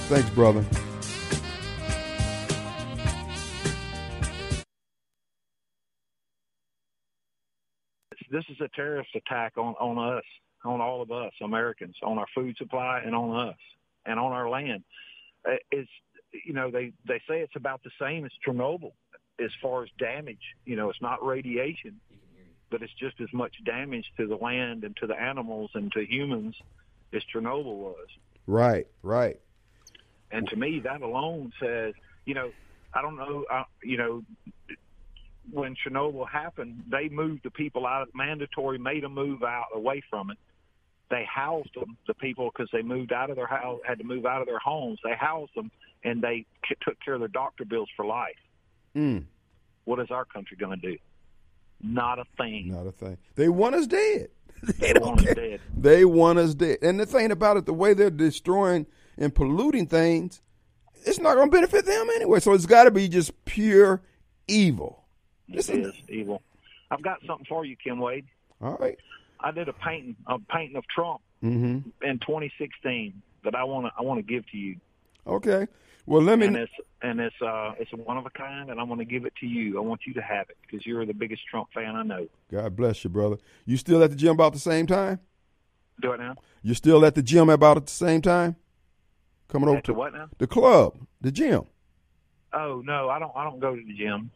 Thanks, 0.09 0.29
brother. 0.31 0.65
This 8.31 8.43
is 8.49 8.57
a 8.61 8.69
terrorist 8.75 9.11
attack 9.15 9.57
on 9.57 9.75
on 9.79 10.17
us, 10.17 10.23
on 10.65 10.81
all 10.81 11.01
of 11.03 11.11
us 11.11 11.31
Americans, 11.43 11.95
on 12.01 12.17
our 12.17 12.25
food 12.33 12.57
supply 12.57 13.01
and 13.05 13.13
on 13.15 13.49
us 13.49 13.57
and 14.05 14.19
on 14.19 14.31
our 14.31 14.49
land. 14.49 14.83
Uh, 15.47 15.55
It's 15.71 15.89
you 16.45 16.53
know 16.53 16.71
they 16.71 16.93
they 17.07 17.21
say 17.29 17.41
it's 17.41 17.55
about 17.55 17.83
the 17.83 17.91
same 18.01 18.25
as 18.25 18.31
Chernobyl 18.45 18.93
as 19.39 19.51
far 19.61 19.83
as 19.83 19.89
damage. 19.97 20.41
You 20.65 20.75
know, 20.75 20.89
it's 20.89 21.01
not 21.01 21.25
radiation, 21.25 21.99
but 22.69 22.81
it's 22.81 22.93
just 22.99 23.19
as 23.21 23.29
much 23.33 23.53
damage 23.65 24.05
to 24.17 24.27
the 24.27 24.35
land 24.35 24.83
and 24.83 24.95
to 24.97 25.07
the 25.07 25.19
animals 25.19 25.71
and 25.73 25.91
to 25.93 26.05
humans 26.05 26.55
as 27.13 27.21
Chernobyl 27.33 27.75
was. 27.75 28.07
Right, 28.47 28.87
right. 29.01 29.39
And 30.31 30.47
to 30.49 30.55
me, 30.55 30.81
that 30.83 31.01
alone 31.01 31.53
says, 31.61 31.93
you 32.25 32.33
know, 32.33 32.51
I 32.93 33.01
don't 33.01 33.15
know, 33.15 33.45
uh, 33.51 33.63
you 33.83 33.97
know, 33.97 34.23
when 35.51 35.75
Chernobyl 35.75 36.27
happened, 36.29 36.83
they 36.89 37.09
moved 37.09 37.43
the 37.43 37.51
people 37.51 37.85
out, 37.85 38.09
mandatory, 38.13 38.77
made 38.77 39.03
them 39.03 39.13
move 39.13 39.43
out 39.43 39.67
away 39.73 40.01
from 40.09 40.31
it. 40.31 40.37
They 41.09 41.25
housed 41.31 41.75
them, 41.75 41.97
the 42.07 42.13
people, 42.13 42.49
because 42.51 42.69
they 42.71 42.81
moved 42.81 43.11
out 43.11 43.29
of 43.29 43.35
their 43.35 43.47
house, 43.47 43.79
had 43.85 43.99
to 43.99 44.03
move 44.03 44.25
out 44.25 44.41
of 44.41 44.47
their 44.47 44.59
homes. 44.59 44.99
They 45.03 45.13
housed 45.15 45.53
them, 45.55 45.69
and 46.03 46.21
they 46.21 46.45
k- 46.67 46.75
took 46.81 46.99
care 47.01 47.13
of 47.13 47.19
their 47.19 47.27
doctor 47.27 47.65
bills 47.65 47.89
for 47.95 48.05
life. 48.05 48.37
Mm, 48.95 49.25
What 49.85 49.99
is 49.99 50.11
our 50.11 50.25
country 50.25 50.57
going 50.57 50.79
to 50.79 50.91
do? 50.91 50.97
Not 51.81 52.19
a 52.19 52.25
thing. 52.37 52.69
not 52.71 52.87
a 52.87 52.91
thing. 52.91 53.17
They 53.35 53.49
want 53.49 53.75
us 53.75 53.87
dead. 53.87 54.29
They 54.79 54.93
don't 54.93 55.05
want 55.05 55.27
us 55.27 55.35
dead. 55.35 55.59
They 55.75 56.05
want 56.05 56.39
us 56.39 56.55
dead. 56.55 56.77
And 56.81 56.97
the 56.99 57.05
thing 57.05 57.31
about 57.31 57.57
it, 57.57 57.65
the 57.65 57.73
way 57.73 57.93
they're 57.93 58.09
destroying 58.09 58.85
and 59.17 59.35
polluting 59.35 59.87
things, 59.87 60.41
it's 61.05 61.19
not 61.19 61.35
going 61.35 61.49
to 61.49 61.51
benefit 61.51 61.85
them 61.85 62.07
anyway. 62.15 62.39
So 62.39 62.53
it's 62.53 62.65
got 62.65 62.85
to 62.85 62.91
be 62.91 63.09
just 63.09 63.43
pure 63.43 64.01
evil. 64.47 65.03
It 65.49 65.55
Listen. 65.57 65.81
is 65.85 65.93
evil. 66.07 66.41
I've 66.89 67.01
got 67.01 67.19
something 67.27 67.45
for 67.49 67.65
you, 67.65 67.75
Kim 67.75 67.99
Wade. 67.99 68.25
All 68.61 68.77
right. 68.79 68.97
I 69.41 69.51
did 69.51 69.67
a 69.67 69.73
painting, 69.73 70.15
a 70.27 70.39
painting 70.39 70.77
of 70.77 70.85
Trump 70.87 71.19
Mm-hmm. 71.43 71.89
in 72.07 72.19
2016 72.19 73.21
that 73.43 73.53
I 73.53 73.65
want 73.65 73.87
to, 73.87 73.91
I 73.99 74.01
want 74.03 74.19
to 74.19 74.33
give 74.33 74.49
to 74.51 74.57
you. 74.57 74.77
Okay. 75.27 75.67
Well, 76.05 76.21
let 76.21 76.37
me. 76.39 76.47
and 76.47 76.57
it's 76.57 76.71
and 77.01 77.19
it's 77.19 77.35
uh 77.41 77.73
it's 77.79 77.91
one 77.93 78.17
of 78.17 78.25
a 78.25 78.29
kind, 78.31 78.69
and 78.69 78.79
I'm 78.79 78.87
going 78.87 78.99
to 78.99 79.05
give 79.05 79.25
it 79.25 79.33
to 79.39 79.45
you. 79.47 79.77
I 79.77 79.81
want 79.81 80.01
you 80.05 80.13
to 80.15 80.21
have 80.21 80.49
it 80.49 80.57
because 80.61 80.85
you're 80.85 81.05
the 81.05 81.13
biggest 81.13 81.43
Trump 81.49 81.69
fan 81.73 81.95
I 81.95 82.03
know. 82.03 82.27
God 82.51 82.75
bless 82.75 83.03
you, 83.03 83.09
brother. 83.09 83.37
You 83.65 83.77
still 83.77 84.03
at 84.03 84.09
the 84.09 84.15
gym 84.17 84.31
about 84.33 84.53
the 84.53 84.59
same 84.59 84.85
time? 84.85 85.19
Do 86.01 86.11
it 86.11 86.19
now. 86.19 86.35
You 86.61 86.73
still 86.73 87.05
at 87.05 87.15
the 87.15 87.23
gym 87.23 87.49
about 87.49 87.77
at 87.77 87.85
the 87.85 87.91
same 87.93 88.21
time? 88.21 88.55
Coming 89.47 89.69
over 89.69 89.77
At 89.77 89.83
to 89.85 89.91
the 89.93 89.97
what 89.97 90.13
now? 90.13 90.27
the 90.39 90.47
club, 90.47 90.97
the 91.21 91.31
gym. 91.31 91.63
Oh 92.51 92.81
no, 92.85 93.09
I 93.09 93.19
don't. 93.19 93.31
I 93.35 93.43
don't 93.45 93.59
go 93.59 93.75
to 93.75 93.81
the 93.81 93.93
gym. 93.93 94.31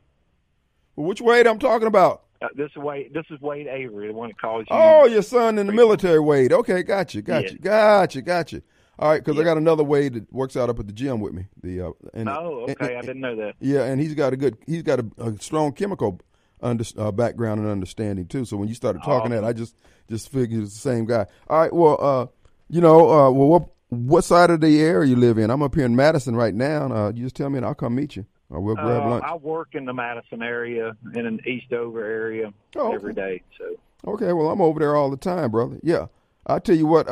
Well, 0.95 1.07
which 1.07 1.21
Wade 1.21 1.47
I'm 1.47 1.59
talking 1.59 1.87
about? 1.87 2.23
Uh, 2.41 2.47
this 2.55 2.69
is 2.71 2.77
Wade. 2.77 3.13
This 3.13 3.25
is 3.29 3.41
Wade 3.41 3.67
Avery, 3.67 4.07
the 4.07 4.13
one 4.13 4.29
that 4.29 4.39
calls 4.39 4.61
you. 4.69 4.75
Oh, 4.75 5.05
your 5.05 5.21
son 5.23 5.57
in 5.57 5.65
the 5.67 5.73
military, 5.73 6.19
Wade. 6.19 6.53
Okay, 6.53 6.83
got 6.83 7.13
you, 7.15 7.21
got 7.23 7.43
Yeah. 7.45 7.51
you, 7.51 7.57
got 7.59 8.15
you, 8.15 8.21
got 8.21 8.51
you. 8.51 8.61
All 8.99 9.09
right, 9.09 9.23
because 9.23 9.39
I 9.39 9.43
got 9.43 9.57
another 9.57 9.83
way 9.83 10.09
that 10.09 10.31
works 10.33 10.57
out 10.57 10.69
up 10.69 10.79
at 10.79 10.87
the 10.87 10.93
gym 10.93 11.19
with 11.19 11.33
me. 11.33 11.45
The 11.61 11.81
uh, 11.81 11.91
and, 12.13 12.27
oh, 12.29 12.65
and- 12.67 12.81
okay. 12.81 12.95
I 12.95 13.01
didn't 13.01 13.21
know 13.21 13.35
that. 13.35 13.53
Yeah, 13.59 13.83
and 13.83 14.01
he's 14.01 14.15
got 14.15 14.33
a 14.33 14.37
good, 14.37 14.57
he's 14.65 14.81
got 14.83 14.99
a, 14.99 15.05
a 15.19 15.37
strong 15.39 15.73
chemical 15.73 16.19
under, 16.61 16.83
uh, 16.97 17.11
background 17.11 17.61
and 17.61 17.69
understanding 17.69 18.25
too. 18.27 18.43
So 18.45 18.57
when 18.57 18.67
you 18.67 18.73
started 18.73 19.03
talking 19.03 19.31
that, 19.31 19.43
I 19.43 19.53
just 19.53 19.75
just 20.09 20.31
figured 20.31 20.63
it's 20.63 20.73
the 20.73 20.79
same 20.79 21.05
guy. 21.05 21.27
All 21.47 21.59
right, 21.59 21.73
well, 21.73 21.97
uh, 21.99 22.25
you 22.69 22.81
know, 22.81 23.09
uh, 23.09 23.29
well, 23.31 23.47
what 23.47 23.69
what 23.89 24.23
side 24.23 24.49
of 24.49 24.61
the 24.61 24.81
area 24.81 25.09
you 25.09 25.15
live 25.15 25.37
in? 25.37 25.49
I'm 25.51 25.61
up 25.61 25.75
here 25.75 25.85
in 25.85 25.95
Madison 25.95 26.35
right 26.35 26.53
now. 26.55 26.91
Uh, 26.91 27.11
you 27.13 27.23
just 27.23 27.35
tell 27.35 27.49
me 27.49 27.57
and 27.57 27.65
I'll 27.65 27.75
come 27.75 27.93
meet 27.95 28.15
you, 28.15 28.25
or 28.49 28.59
we'll 28.61 28.75
grab 28.75 29.03
Uh, 29.03 29.09
lunch. 29.11 29.23
I 29.27 29.35
work 29.35 29.75
in 29.75 29.85
the 29.85 29.93
Madison 29.93 30.41
area, 30.41 30.97
in 31.13 31.25
an 31.27 31.39
Eastover 31.45 32.03
area, 32.03 32.51
Oh, 32.75 32.91
every 32.93 33.13
day. 33.13 33.43
So 33.59 33.75
Okay, 34.11 34.33
well, 34.33 34.49
I'm 34.49 34.59
over 34.61 34.79
there 34.79 34.95
all 34.95 35.09
the 35.11 35.17
time, 35.17 35.51
brother. 35.51 35.77
Yeah, 35.83 36.07
I'll 36.47 36.59
tell 36.59 36.75
you 36.75 36.87
what. 36.87 37.07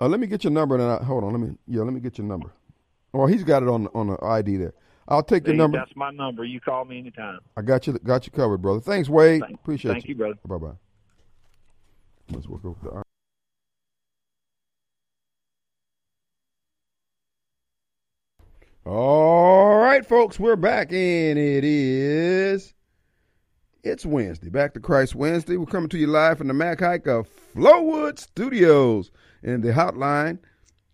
Uh, 0.00 0.08
let 0.08 0.20
me 0.20 0.26
get 0.26 0.44
your 0.44 0.52
number, 0.52 0.74
and 0.74 0.84
I, 0.84 1.02
hold 1.02 1.24
on. 1.24 1.32
Let 1.32 1.40
me, 1.40 1.56
yeah, 1.66 1.82
let 1.82 1.92
me 1.92 2.00
get 2.00 2.18
your 2.18 2.26
number. 2.26 2.52
Oh, 3.14 3.26
he's 3.26 3.44
got 3.44 3.62
it 3.62 3.68
on 3.68 3.86
on 3.94 4.08
the 4.08 4.22
ID 4.22 4.56
there. 4.58 4.74
I'll 5.08 5.22
take 5.22 5.46
your 5.46 5.56
number. 5.56 5.78
that's 5.78 5.94
my 5.96 6.10
number. 6.10 6.44
You 6.44 6.60
call 6.60 6.84
me 6.84 6.98
anytime. 6.98 7.38
I 7.56 7.62
got 7.62 7.86
you, 7.86 7.94
got 8.00 8.26
you 8.26 8.32
covered, 8.32 8.58
brother. 8.58 8.80
Thanks, 8.80 9.08
Wade. 9.08 9.40
Thank- 9.40 9.54
Appreciate 9.54 9.92
thank 9.92 10.08
you, 10.08 10.16
brother. 10.16 10.34
Bye 10.46 10.56
bye. 10.58 10.72
Let's 12.30 12.46
work 12.48 12.64
over 12.64 12.76
the. 12.82 13.02
All 18.84 19.76
right, 19.78 20.06
folks, 20.06 20.38
we're 20.38 20.56
back, 20.56 20.92
and 20.92 21.38
it 21.38 21.64
is. 21.64 22.74
It's 23.82 24.06
Wednesday. 24.06 24.48
Back 24.48 24.74
to 24.74 24.80
Christ 24.80 25.14
Wednesday. 25.14 25.56
We're 25.56 25.66
coming 25.66 25.88
to 25.90 25.98
you 25.98 26.06
live 26.06 26.38
from 26.38 26.48
the 26.48 26.54
Mac 26.54 26.80
Haik 26.80 27.06
of 27.06 27.28
Flowwood 27.54 28.18
Studios. 28.18 29.10
And 29.46 29.62
the 29.62 29.72
hotline, 29.72 30.40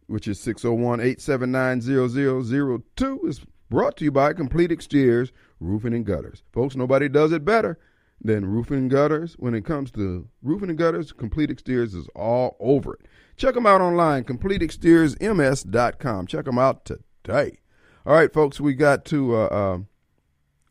which 0.07 0.29
is 0.29 0.39
601 0.39 1.01
879 1.01 1.81
0002, 1.81 3.21
is 3.27 3.41
brought 3.71 3.97
to 3.97 4.05
you 4.05 4.13
by 4.13 4.35
Complete 4.35 4.71
Exteriors 4.71 5.33
Roofing 5.59 5.95
and 5.95 6.05
Gutters. 6.05 6.43
Folks, 6.53 6.77
nobody 6.77 7.09
does 7.09 7.33
it 7.33 7.47
better 7.47 7.79
than 8.21 8.45
roofing 8.45 8.77
and 8.77 8.91
gutters. 8.91 9.33
When 9.39 9.55
it 9.55 9.65
comes 9.65 9.91
to 9.93 10.29
roofing 10.43 10.69
and 10.69 10.77
gutters, 10.79 11.13
Complete 11.13 11.51
Exteriors 11.51 11.95
is 11.95 12.09
all 12.15 12.59
over 12.61 12.93
it. 12.95 13.07
Check 13.37 13.55
them 13.55 13.65
out 13.67 13.81
online, 13.81 14.25
CompleteExteriorsMS.com. 14.25 16.27
Check 16.27 16.45
them 16.45 16.59
out 16.59 16.85
today. 16.85 17.61
All 18.05 18.15
right, 18.15 18.31
folks, 18.31 18.61
we 18.61 18.75
got 18.75 19.07
to 19.07 19.35
uh, 19.35 19.47
uh, 19.47 19.79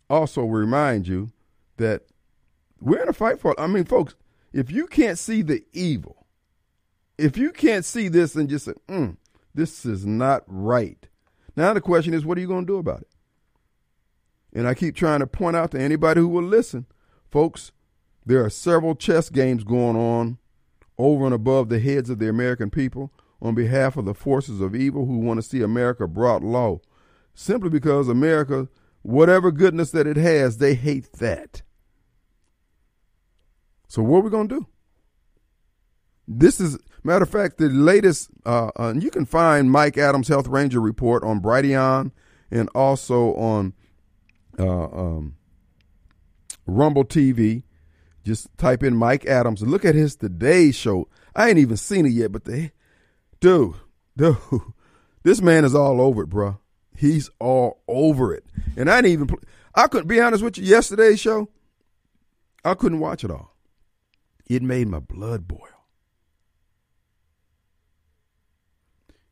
also 0.08 0.44
remind 0.44 1.08
you 1.08 1.32
that 1.78 2.04
we're 2.80 3.02
in 3.02 3.10
a 3.10 3.14
fight 3.14 3.40
for. 3.40 3.60
I 3.60 3.66
mean, 3.66 3.86
folks, 3.86 4.14
if 4.54 4.70
you 4.70 4.86
can't 4.86 5.18
see 5.18 5.42
the 5.42 5.64
evil, 5.74 6.21
if 7.22 7.38
you 7.38 7.52
can't 7.52 7.86
see 7.86 8.08
this 8.08 8.36
and 8.36 8.50
just 8.50 8.66
say, 8.66 8.74
mm, 8.88 9.18
"This 9.54 9.86
is 9.86 10.06
not 10.06 10.44
right," 10.48 11.08
now 11.56 11.74
the 11.74 11.82
question 11.82 12.14
is, 12.14 12.26
what 12.26 12.38
are 12.38 12.42
you 12.42 12.48
going 12.48 12.66
to 12.66 12.74
do 12.74 12.78
about 12.78 13.02
it? 13.02 13.10
And 14.54 14.68
I 14.68 14.74
keep 14.74 14.96
trying 14.96 15.20
to 15.20 15.28
point 15.28 15.56
out 15.56 15.72
to 15.72 15.80
anybody 15.80 16.20
who 16.20 16.28
will 16.28 16.44
listen, 16.44 16.86
folks, 17.30 17.72
there 18.26 18.44
are 18.44 18.50
several 18.50 18.96
chess 18.96 19.30
games 19.30 19.64
going 19.64 19.96
on 19.96 20.38
over 20.98 21.26
and 21.26 21.34
above 21.34 21.70
the 21.70 21.80
heads 21.80 22.10
of 22.10 22.20
the 22.20 22.30
American 22.30 22.70
people 22.70 23.12
on 23.42 23.56
behalf 23.56 23.98
of 23.98 24.06
the 24.06 24.14
forces 24.14 24.62
of 24.62 24.76
evil 24.76 25.06
who 25.06 25.18
want 25.18 25.38
to 25.38 25.42
see 25.42 25.62
America 25.62 26.08
brought 26.08 26.44
low. 26.44 26.82
Simply 27.34 27.70
because 27.70 28.08
America, 28.08 28.68
whatever 29.02 29.52
goodness 29.52 29.92
that 29.92 30.06
it 30.06 30.18
has, 30.18 30.58
they 30.58 30.76
hate 30.76 31.14
that. 31.14 31.62
So 33.88 34.04
what 34.04 34.20
are 34.20 34.22
we 34.22 34.30
going 34.30 34.48
to 34.50 34.60
do? 34.60 34.68
This 36.40 36.60
is 36.60 36.78
matter 37.04 37.24
of 37.24 37.30
fact 37.30 37.58
the 37.58 37.70
latest. 37.70 38.30
Uh, 38.46 38.72
uh, 38.76 38.94
you 38.98 39.12
can 39.12 39.26
find 39.26 39.72
Mike 39.72 39.98
Adams 39.98 40.28
Health 40.28 40.48
Ranger 40.48 40.80
report 40.80 41.24
on 41.24 41.42
Brighteon 41.42 42.12
and 42.50 42.70
also 42.74 43.34
on 43.36 43.74
uh, 44.58 44.86
um, 44.86 45.36
Rumble 46.66 47.06
TV. 47.06 47.64
Just 48.24 48.56
type 48.58 48.84
in 48.84 48.96
Mike 48.96 49.26
Adams 49.26 49.64
look 49.64 49.84
at 49.84 49.96
his 49.96 50.16
Today 50.16 50.72
Show. 50.72 51.08
I 51.36 51.50
ain't 51.50 51.58
even 51.58 51.78
seen 51.78 52.06
it 52.06 52.12
yet, 52.12 52.32
but 52.32 52.46
the 52.46 52.72
dude, 53.40 53.76
dude, 54.16 54.38
this 55.24 55.42
man 55.42 55.66
is 55.66 55.74
all 55.74 56.00
over 56.00 56.24
it, 56.24 56.30
bro. 56.30 56.60
He's 56.96 57.30
all 57.40 57.82
over 57.88 58.34
it. 58.34 58.46
And 58.78 58.92
I 58.92 59.02
didn't 59.02 59.24
even, 59.24 59.38
I 59.74 59.88
couldn't 59.88 60.08
be 60.08 60.22
honest 60.22 60.44
with 60.44 60.58
you, 60.58 60.66
yesterday's 60.66 61.20
show, 61.20 61.50
I 62.64 62.76
couldn't 62.76 63.00
watch 63.00 63.24
it 63.24 63.32
all. 63.32 63.56
It 64.46 64.62
made 64.62 64.88
my 64.88 65.00
blood 65.00 65.48
boil. 65.48 65.81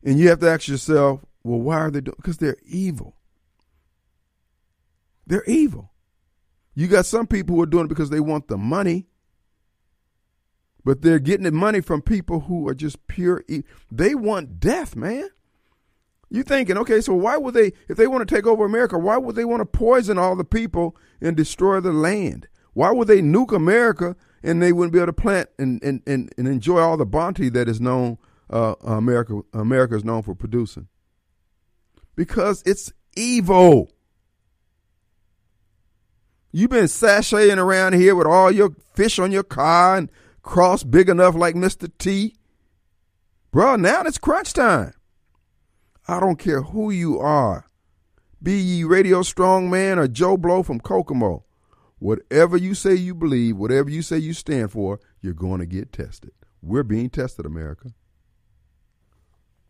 And 0.03 0.17
you 0.17 0.29
have 0.29 0.39
to 0.39 0.49
ask 0.49 0.67
yourself, 0.67 1.25
well, 1.43 1.59
why 1.59 1.77
are 1.77 1.91
they 1.91 2.01
doing? 2.01 2.15
Because 2.17 2.37
they're 2.37 2.57
evil. 2.65 3.15
They're 5.27 5.43
evil. 5.45 5.91
You 6.75 6.87
got 6.87 7.05
some 7.05 7.27
people 7.27 7.55
who 7.55 7.61
are 7.63 7.67
doing 7.67 7.85
it 7.85 7.89
because 7.89 8.09
they 8.09 8.19
want 8.19 8.47
the 8.47 8.57
money, 8.57 9.07
but 10.85 11.01
they're 11.01 11.19
getting 11.19 11.43
the 11.43 11.51
money 11.51 11.81
from 11.81 12.01
people 12.01 12.41
who 12.41 12.67
are 12.67 12.73
just 12.73 13.05
pure. 13.07 13.43
E- 13.47 13.63
they 13.91 14.15
want 14.15 14.59
death, 14.59 14.95
man. 14.95 15.29
You 16.29 16.43
thinking, 16.43 16.77
okay, 16.77 17.01
so 17.01 17.13
why 17.15 17.37
would 17.37 17.53
they, 17.53 17.73
if 17.87 17.97
they 17.97 18.07
want 18.07 18.27
to 18.27 18.33
take 18.33 18.45
over 18.45 18.63
America, 18.63 18.97
why 18.97 19.17
would 19.17 19.35
they 19.35 19.45
want 19.45 19.61
to 19.61 19.65
poison 19.65 20.17
all 20.17 20.35
the 20.35 20.43
people 20.43 20.95
and 21.19 21.35
destroy 21.35 21.79
the 21.79 21.91
land? 21.91 22.47
Why 22.73 22.91
would 22.91 23.07
they 23.07 23.21
nuke 23.21 23.51
America 23.51 24.15
and 24.43 24.61
they 24.61 24.71
wouldn't 24.71 24.93
be 24.93 24.99
able 24.99 25.07
to 25.07 25.13
plant 25.13 25.49
and, 25.57 25.83
and, 25.83 26.01
and, 26.05 26.31
and 26.37 26.47
enjoy 26.47 26.79
all 26.79 26.97
the 26.97 27.05
bounty 27.05 27.49
that 27.49 27.67
is 27.67 27.81
known 27.81 28.19
uh, 28.49 28.75
America 28.83 29.41
America 29.53 29.95
is 29.95 30.05
known 30.05 30.21
for 30.21 30.35
producing? 30.35 30.87
Because 32.15 32.63
it's 32.65 32.91
evil. 33.15 33.91
You've 36.51 36.71
been 36.71 36.85
sashaying 36.85 37.57
around 37.57 37.93
here 37.93 38.15
with 38.15 38.25
all 38.25 38.51
your 38.51 38.71
fish 38.95 39.19
on 39.19 39.31
your 39.31 39.43
car 39.43 39.97
and 39.97 40.11
cross 40.41 40.83
big 40.83 41.07
enough 41.07 41.35
like 41.35 41.55
Mr. 41.55 41.89
T. 41.99 42.35
Bro, 43.51 43.77
now 43.77 44.01
it's 44.01 44.17
crunch 44.17 44.53
time. 44.53 44.93
I 46.07 46.19
don't 46.19 46.39
care 46.39 46.63
who 46.63 46.89
you 46.89 47.19
are. 47.19 47.69
Be 48.41 48.57
ye 48.57 48.83
Radio 48.83 49.21
Strong 49.21 49.69
Man 49.69 49.99
or 49.99 50.07
Joe 50.07 50.37
Blow 50.37 50.63
from 50.63 50.79
Kokomo. 50.79 51.45
Whatever 51.99 52.57
you 52.57 52.73
say 52.73 52.95
you 52.95 53.13
believe, 53.13 53.57
whatever 53.57 53.89
you 53.89 54.01
say 54.01 54.17
you 54.17 54.33
stand 54.33 54.71
for, 54.71 54.99
you're 55.21 55.33
going 55.33 55.59
to 55.59 55.65
get 55.65 55.91
tested. 55.91 56.31
We're 56.61 56.83
being 56.83 57.09
tested, 57.09 57.45
America. 57.45 57.93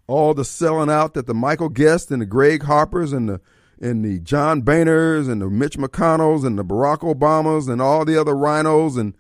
All 0.10 0.34
the 0.34 0.44
selling 0.44 0.90
out 0.90 1.14
that 1.14 1.28
the 1.28 1.36
Michael 1.36 1.70
Guest 1.70 2.10
and 2.10 2.20
the 2.20 2.26
Greg 2.26 2.64
Harpers 2.64 3.14
and 3.14 3.30
the 3.30 3.42
and 3.80 4.04
the 4.04 4.20
John 4.20 4.64
Boehners 4.64 5.30
and 5.30 5.40
the 5.40 5.50
Mitch 5.52 5.78
McConnells 5.78 6.44
and 6.44 6.58
the 6.58 6.66
Barack 6.66 7.02
Obamas 7.02 7.70
and 7.70 7.80
all 7.80 8.06
the 8.06 8.20
other 8.20 8.36
rhinos 8.36 8.98
and 8.98 9.14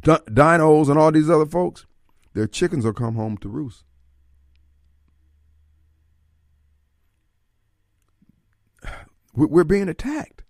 di- 0.00 0.18
dinos 0.28 0.88
and 0.90 0.98
all 0.98 1.12
these 1.12 1.30
other 1.30 1.46
folks, 1.46 1.86
their 2.34 2.48
chickens 2.48 2.84
will 2.84 2.92
come 2.92 3.14
home 3.14 3.36
to 3.38 3.48
roost. 3.48 3.84
We- 9.34 9.46
We're 9.46 9.62
being 9.64 9.88
attacked. 9.88 10.42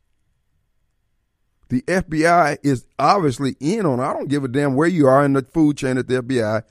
The 1.69 1.83
FBI 1.87 2.57
is 2.63 2.87
obviously 2.99 3.57
in 3.61 3.85
on. 3.87 4.01
I 4.01 4.13
don't 4.15 4.29
give 4.29 4.43
a 4.43 4.49
damn 4.49 4.75
where 4.75 4.89
you 4.89 5.07
are 5.07 5.23
in 5.25 5.35
the 5.35 5.43
food 5.43 5.77
chain 5.77 5.99
at 5.99 6.09
the 6.09 6.23
FBI, 6.23 6.63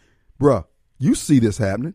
bruh. 0.42 0.66
You 0.98 1.14
see 1.16 1.38
this 1.40 1.60
happening. 1.60 1.94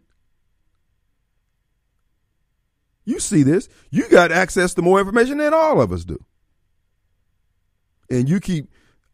You 3.05 3.21
see 3.21 3.43
this. 3.43 3.69
You 3.91 4.09
got 4.09 4.33
access 4.33 4.75
to 4.75 4.83
more 4.83 4.99
information 4.99 5.39
than 5.39 5.53
all 5.53 5.81
of 5.81 5.93
us 5.93 6.05
do. 6.05 6.25
And 8.11 8.29
you 8.29 8.41
keep, 8.41 8.71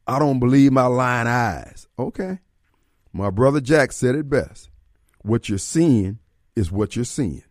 I 0.06 0.18
don't 0.18 0.38
believe 0.40 0.72
my 0.72 0.86
lying 0.86 1.26
eyes. 1.26 1.88
Okay. 1.98 2.38
My 3.12 3.30
brother 3.30 3.60
Jack 3.60 3.92
said 3.92 4.14
it 4.14 4.28
best. 4.28 4.70
What 5.22 5.48
you're 5.48 5.58
seeing 5.58 6.18
is 6.54 6.70
what 6.70 6.96
you're 6.96 7.04
seeing. 7.04 7.42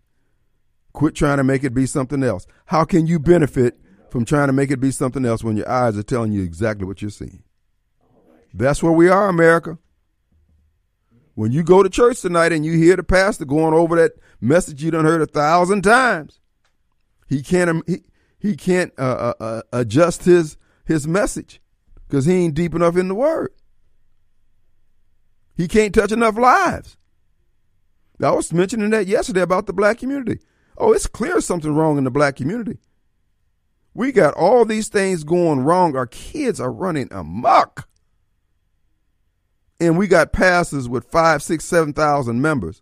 Quit 0.93 1.15
trying 1.15 1.37
to 1.37 1.43
make 1.43 1.63
it 1.63 1.73
be 1.73 1.85
something 1.85 2.23
else. 2.23 2.47
How 2.65 2.83
can 2.83 3.05
you 3.07 3.19
benefit 3.19 3.79
from 4.09 4.25
trying 4.25 4.47
to 4.47 4.53
make 4.53 4.71
it 4.71 4.79
be 4.79 4.91
something 4.91 5.25
else 5.25 5.43
when 5.43 5.57
your 5.57 5.69
eyes 5.69 5.97
are 5.97 6.03
telling 6.03 6.31
you 6.31 6.43
exactly 6.43 6.85
what 6.85 7.01
you're 7.01 7.11
seeing? 7.11 7.43
That's 8.53 8.81
where 8.81 8.91
we 8.91 9.09
are, 9.09 9.29
America. 9.29 9.77
When 11.39 11.53
you 11.53 11.63
go 11.63 11.81
to 11.81 11.89
church 11.89 12.19
tonight 12.19 12.51
and 12.51 12.65
you 12.65 12.73
hear 12.73 12.97
the 12.97 13.03
pastor 13.03 13.45
going 13.45 13.73
over 13.73 13.95
that 13.95 14.11
message 14.41 14.83
you 14.83 14.91
done 14.91 15.05
heard 15.05 15.21
a 15.21 15.25
thousand 15.25 15.83
times, 15.83 16.41
he 17.29 17.41
can't 17.41 17.81
he, 17.87 18.03
he 18.37 18.57
can't 18.57 18.91
uh, 18.97 19.31
uh, 19.39 19.43
uh, 19.43 19.61
adjust 19.71 20.25
his 20.25 20.57
his 20.83 21.07
message 21.07 21.61
because 22.05 22.25
he 22.25 22.33
ain't 22.33 22.55
deep 22.55 22.75
enough 22.75 22.97
in 22.97 23.07
the 23.07 23.15
word. 23.15 23.53
He 25.55 25.69
can't 25.69 25.95
touch 25.95 26.11
enough 26.11 26.37
lives. 26.37 26.97
I 28.21 28.31
was 28.31 28.51
mentioning 28.51 28.89
that 28.89 29.07
yesterday 29.07 29.39
about 29.39 29.65
the 29.65 29.71
black 29.71 29.97
community. 29.97 30.39
Oh, 30.77 30.91
it's 30.91 31.07
clear 31.07 31.39
something 31.39 31.73
wrong 31.73 31.97
in 31.97 32.03
the 32.03 32.11
black 32.11 32.35
community. 32.35 32.79
We 33.93 34.11
got 34.11 34.33
all 34.33 34.65
these 34.65 34.89
things 34.89 35.23
going 35.23 35.61
wrong. 35.61 35.95
Our 35.95 36.07
kids 36.07 36.59
are 36.59 36.69
running 36.69 37.07
amok 37.11 37.88
and 39.79 39.97
we 39.97 40.07
got 40.07 40.33
pastors 40.33 40.89
with 40.89 41.05
five, 41.05 41.41
six, 41.41 41.65
seven 41.65 41.93
thousand 41.93 42.41
members 42.41 42.81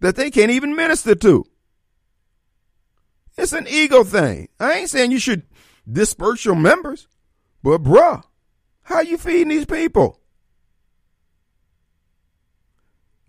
that 0.00 0.16
they 0.16 0.30
can't 0.30 0.50
even 0.50 0.76
minister 0.76 1.14
to. 1.14 1.44
It's 3.36 3.52
an 3.52 3.66
ego 3.68 4.04
thing. 4.04 4.48
I 4.58 4.74
ain't 4.74 4.90
saying 4.90 5.10
you 5.10 5.18
should 5.18 5.42
disperse 5.90 6.44
your 6.44 6.56
members, 6.56 7.08
but 7.62 7.82
bruh, 7.82 8.22
how 8.82 9.00
you 9.00 9.18
feeding 9.18 9.48
these 9.48 9.66
people? 9.66 10.20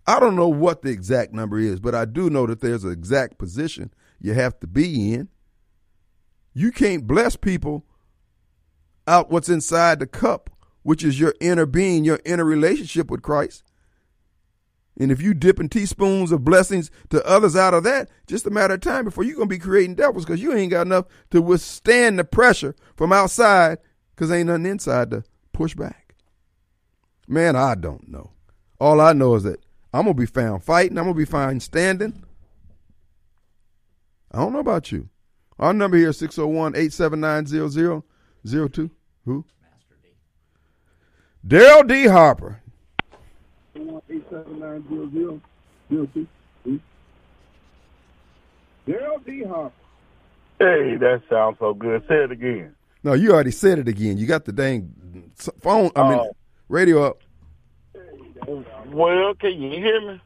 I 0.06 0.18
don't 0.20 0.36
know 0.36 0.48
what 0.48 0.80
the 0.80 0.90
exact 0.90 1.34
number 1.34 1.58
is, 1.58 1.80
but 1.80 1.94
I 1.94 2.06
do 2.06 2.30
know 2.30 2.46
that 2.46 2.60
there's 2.60 2.84
an 2.84 2.92
exact 2.92 3.36
position 3.36 3.92
you 4.18 4.32
have 4.32 4.58
to 4.60 4.66
be 4.66 5.12
in. 5.12 5.28
You 6.54 6.72
can't 6.72 7.06
bless 7.06 7.36
people 7.36 7.84
out 9.06 9.30
what's 9.30 9.50
inside 9.50 9.98
the 9.98 10.06
cup 10.06 10.48
which 10.88 11.04
is 11.04 11.20
your 11.20 11.34
inner 11.38 11.66
being, 11.66 12.02
your 12.02 12.18
inner 12.24 12.46
relationship 12.46 13.10
with 13.10 13.20
Christ. 13.20 13.62
And 14.98 15.12
if 15.12 15.20
you 15.20 15.34
dipping 15.34 15.68
teaspoons 15.68 16.32
of 16.32 16.46
blessings 16.46 16.90
to 17.10 17.22
others 17.26 17.54
out 17.54 17.74
of 17.74 17.84
that, 17.84 18.08
just 18.26 18.46
a 18.46 18.50
matter 18.50 18.72
of 18.72 18.80
time 18.80 19.04
before 19.04 19.22
you're 19.22 19.36
going 19.36 19.50
to 19.50 19.54
be 19.54 19.58
creating 19.58 19.96
devils 19.96 20.24
because 20.24 20.40
you 20.40 20.54
ain't 20.54 20.70
got 20.70 20.86
enough 20.86 21.04
to 21.30 21.42
withstand 21.42 22.18
the 22.18 22.24
pressure 22.24 22.74
from 22.96 23.12
outside 23.12 23.80
because 24.14 24.32
ain't 24.32 24.46
nothing 24.46 24.64
inside 24.64 25.10
to 25.10 25.24
push 25.52 25.74
back. 25.74 26.14
Man, 27.26 27.54
I 27.54 27.74
don't 27.74 28.08
know. 28.08 28.30
All 28.80 28.98
I 28.98 29.12
know 29.12 29.34
is 29.34 29.42
that 29.42 29.62
I'm 29.92 30.04
going 30.04 30.16
to 30.16 30.20
be 30.22 30.24
found 30.24 30.64
fighting. 30.64 30.96
I'm 30.96 31.04
going 31.04 31.16
to 31.16 31.18
be 31.18 31.26
found 31.26 31.62
standing. 31.62 32.24
I 34.32 34.38
don't 34.38 34.54
know 34.54 34.60
about 34.60 34.90
you. 34.90 35.10
Our 35.58 35.74
number 35.74 35.98
here 35.98 36.08
is 36.08 36.16
601 36.16 36.76
879 36.76 37.44
0002. 38.46 38.90
Who? 39.26 39.44
Daryl 41.48 41.86
D. 41.88 42.06
Harper. 42.06 42.60
Daryl 48.86 49.24
D. 49.24 49.44
Harper. 49.44 49.72
Hey, 50.58 50.96
that 50.96 51.22
sounds 51.30 51.56
so 51.60 51.74
good. 51.74 52.02
Say 52.08 52.16
it 52.24 52.32
again. 52.32 52.74
No, 53.04 53.12
you 53.12 53.32
already 53.32 53.52
said 53.52 53.78
it 53.78 53.86
again. 53.88 54.18
You 54.18 54.26
got 54.26 54.44
the 54.44 54.52
dang 54.52 54.92
phone, 55.60 55.90
I 55.94 56.08
mean, 56.08 56.18
Oh. 56.18 56.36
radio 56.68 57.04
up 57.04 57.22
Well, 58.86 59.34
can 59.34 59.60
you 59.62 59.70
hear 59.70 60.00
me? 60.00 60.20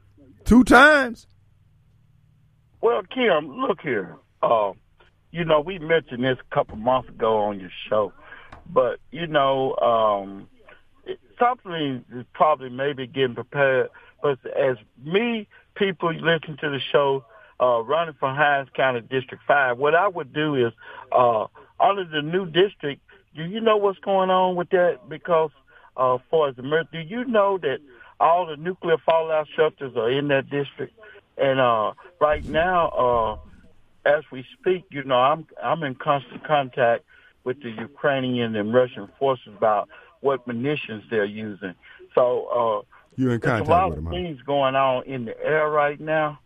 two 0.44 0.64
times. 0.64 1.26
Well, 2.80 3.02
Kim, 3.14 3.48
look 3.60 3.80
here. 3.82 4.16
Uh, 4.42 4.72
you 5.30 5.44
know, 5.44 5.60
we 5.60 5.78
mentioned 5.78 6.24
this 6.24 6.38
a 6.40 6.54
couple 6.54 6.76
months 6.76 7.08
ago 7.10 7.38
on 7.38 7.60
your 7.60 7.70
show, 7.88 8.12
but 8.68 8.98
you 9.10 9.26
know, 9.26 9.76
um, 9.76 10.48
it, 10.51 10.51
something 11.42 12.04
is 12.14 12.24
probably 12.32 12.70
maybe 12.70 13.06
getting 13.06 13.34
prepared. 13.34 13.88
But 14.22 14.38
as 14.56 14.76
me, 15.04 15.48
people 15.74 16.12
listen 16.14 16.56
to 16.60 16.70
the 16.70 16.78
show, 16.92 17.24
uh, 17.60 17.82
running 17.82 18.14
for 18.18 18.32
Hinds 18.32 18.70
County 18.74 19.00
District 19.00 19.42
Five, 19.46 19.78
what 19.78 19.94
I 19.94 20.08
would 20.08 20.32
do 20.32 20.54
is, 20.54 20.72
uh, 21.10 21.46
under 21.80 22.04
the 22.04 22.22
new 22.22 22.46
district, 22.46 23.02
do 23.34 23.44
you 23.44 23.60
know 23.60 23.76
what's 23.76 23.98
going 24.00 24.30
on 24.30 24.56
with 24.56 24.70
that? 24.70 25.08
Because, 25.08 25.50
uh, 25.96 26.18
for 26.30 26.48
as 26.48 26.56
the 26.56 26.62
mer- 26.62 26.88
do 26.92 26.98
you 26.98 27.24
know 27.24 27.58
that 27.58 27.78
all 28.20 28.46
the 28.46 28.56
nuclear 28.56 28.98
fallout 28.98 29.48
shelters 29.56 29.96
are 29.96 30.10
in 30.10 30.28
that 30.28 30.48
district? 30.50 30.94
And 31.38 31.58
uh, 31.58 31.94
right 32.20 32.46
now, 32.46 32.88
uh, 32.88 33.36
as 34.08 34.22
we 34.30 34.44
speak, 34.58 34.84
you 34.90 35.02
know, 35.04 35.16
I'm 35.16 35.46
I'm 35.62 35.82
in 35.82 35.94
constant 35.94 36.44
contact 36.44 37.04
with 37.44 37.62
the 37.62 37.70
Ukrainian 37.70 38.54
and 38.54 38.72
Russian 38.72 39.08
forces 39.18 39.52
about 39.56 39.88
what 40.22 40.46
munitions 40.46 41.04
they're 41.10 41.24
using. 41.24 41.74
So 42.14 42.46
uh, 42.46 42.96
You're 43.16 43.34
in 43.34 43.40
there's 43.40 43.60
a 43.60 43.64
contact 43.64 43.68
lot 43.68 43.90
with 43.90 43.98
of. 43.98 44.04
Huh? 44.04 44.10
things 44.10 44.40
going 44.42 44.74
on 44.74 45.04
in 45.04 45.26
the 45.26 45.38
air 45.44 45.68
right 45.68 46.00
now, 46.00 46.40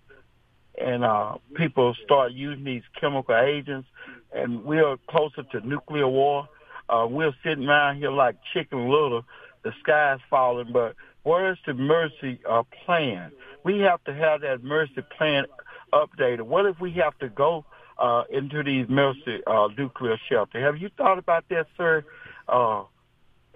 and 0.81 1.05
uh, 1.05 1.37
people 1.55 1.95
start 2.05 2.33
using 2.33 2.65
these 2.65 2.83
chemical 3.01 3.37
agents, 3.37 3.89
and 4.33 4.65
we're 4.65 4.97
closer 5.09 5.45
to 5.45 5.61
nuclear 5.67 6.09
war. 6.09 6.49
Uh, 6.89 7.07
we're 7.09 7.35
sitting 7.45 7.67
around 7.69 7.99
here 7.99 8.11
like 8.11 8.37
chicken 8.53 8.89
little. 8.89 9.23
The 9.63 9.73
sky's 9.81 10.21
falling, 10.29 10.73
but 10.73 10.95
where's 11.23 11.59
the 11.67 11.75
mercy 11.75 12.41
uh, 12.49 12.65
plan? 12.85 13.33
We 13.65 13.81
have 13.81 14.03
to 14.05 14.15
have 14.15 14.43
that 14.43 14.63
mercy 14.63 15.03
plan 15.17 15.47
updated? 15.93 16.43
What 16.43 16.67
if 16.67 16.81
we 16.81 16.93
have 16.93 17.19
to 17.19 17.29
go 17.29 17.65
uh, 17.99 18.25
into 18.31 18.63
these 18.63 18.89
mercy 18.89 19.41
uh, 19.47 19.69
nuclear 19.77 20.19
shelters? 20.29 20.63
Have 20.63 20.79
you 20.79 20.91
thought 20.97 21.19
about 21.19 21.45
that, 21.51 21.67
sir? 21.77 22.05
Uh, 22.49 22.85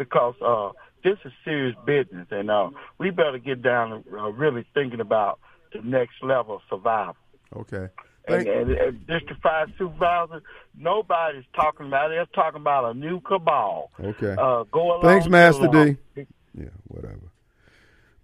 because 0.00 0.34
uh, 0.40 0.70
this 1.04 1.18
is 1.26 1.32
serious 1.44 1.76
business, 1.84 2.26
and 2.30 2.50
uh, 2.50 2.70
we 2.96 3.10
better 3.10 3.36
get 3.36 3.60
down 3.60 4.02
to 4.02 4.18
uh, 4.18 4.30
really 4.30 4.64
thinking 4.72 4.98
about 4.98 5.38
the 5.74 5.82
next 5.82 6.14
level 6.22 6.56
of 6.56 6.62
survival. 6.70 7.16
Okay. 7.54 7.88
And, 8.26 8.48
and, 8.48 8.70
and 8.70 9.06
District 9.06 9.42
5 9.42 9.68
supervisor, 9.76 10.42
nobody's 10.74 11.44
talking 11.54 11.86
about 11.86 12.10
it. 12.10 12.14
They're 12.14 12.42
talking 12.42 12.62
about 12.62 12.90
a 12.90 12.94
new 12.94 13.20
cabal. 13.20 13.90
Okay. 14.02 14.34
Uh, 14.38 14.64
go 14.72 14.86
along. 14.86 15.02
Thanks, 15.02 15.28
Master 15.28 15.66
along. 15.66 15.98
D. 16.14 16.26
Yeah, 16.54 16.68
whatever. 16.88 17.30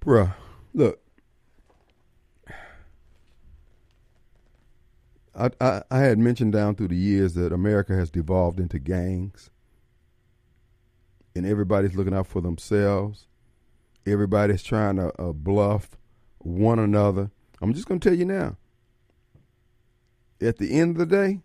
Bruh, 0.03 0.35
look. 0.73 0.99
I, 5.39 5.51
I 5.61 5.83
I 5.91 5.99
had 5.99 6.19
mentioned 6.19 6.55
down 6.55 6.77
through 6.77 6.89
the 6.89 6.97
years 6.97 7.35
that 7.35 7.53
America 7.53 7.95
has 7.95 8.11
devolved 8.11 8.59
into 8.59 8.79
gangs, 8.79 9.51
and 11.37 11.47
everybody's 11.47 11.95
looking 11.95 12.15
out 12.15 12.27
for 12.27 12.41
themselves. 12.41 13.29
Everybody's 14.07 14.63
trying 14.63 14.97
to 14.97 15.13
uh, 15.21 15.33
bluff 15.33 15.91
one 16.39 16.79
another. 16.79 17.31
I'm 17.61 17.75
just 17.75 17.87
going 17.87 18.01
to 18.01 18.09
tell 18.09 18.19
you 18.19 18.25
now. 18.25 18.57
At 20.41 20.59
the 20.59 20.79
end 20.79 20.93
of 20.93 21.09
the 21.09 21.17
day, 21.17 21.41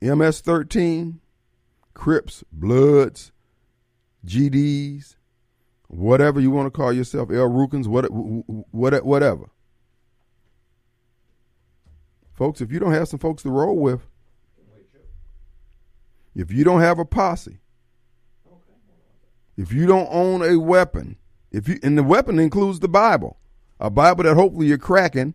MS-13, 0.00 1.18
Crips, 1.94 2.44
Bloods, 2.52 3.32
GDs, 4.26 5.16
whatever 5.88 6.40
you 6.40 6.50
want 6.50 6.66
to 6.66 6.70
call 6.70 6.92
yourself, 6.92 7.30
El 7.30 7.48
Rukns, 7.48 7.86
what, 7.86 8.06
what, 8.06 9.04
whatever. 9.04 9.50
Folks, 12.32 12.60
if 12.60 12.72
you 12.72 12.78
don't 12.78 12.92
have 12.92 13.08
some 13.08 13.18
folks 13.18 13.42
to 13.42 13.50
roll 13.50 13.76
with, 13.76 14.00
if 16.34 16.50
you 16.50 16.64
don't 16.64 16.80
have 16.80 16.98
a 16.98 17.04
posse, 17.04 17.58
if 19.56 19.72
you 19.72 19.86
don't 19.86 20.08
own 20.10 20.42
a 20.42 20.58
weapon, 20.58 21.16
if 21.50 21.68
you 21.68 21.78
and 21.82 21.96
the 21.96 22.02
weapon 22.02 22.38
includes 22.38 22.80
the 22.80 22.88
Bible, 22.88 23.38
a 23.78 23.90
Bible 23.90 24.24
that 24.24 24.34
hopefully 24.34 24.66
you're 24.66 24.78
cracking, 24.78 25.34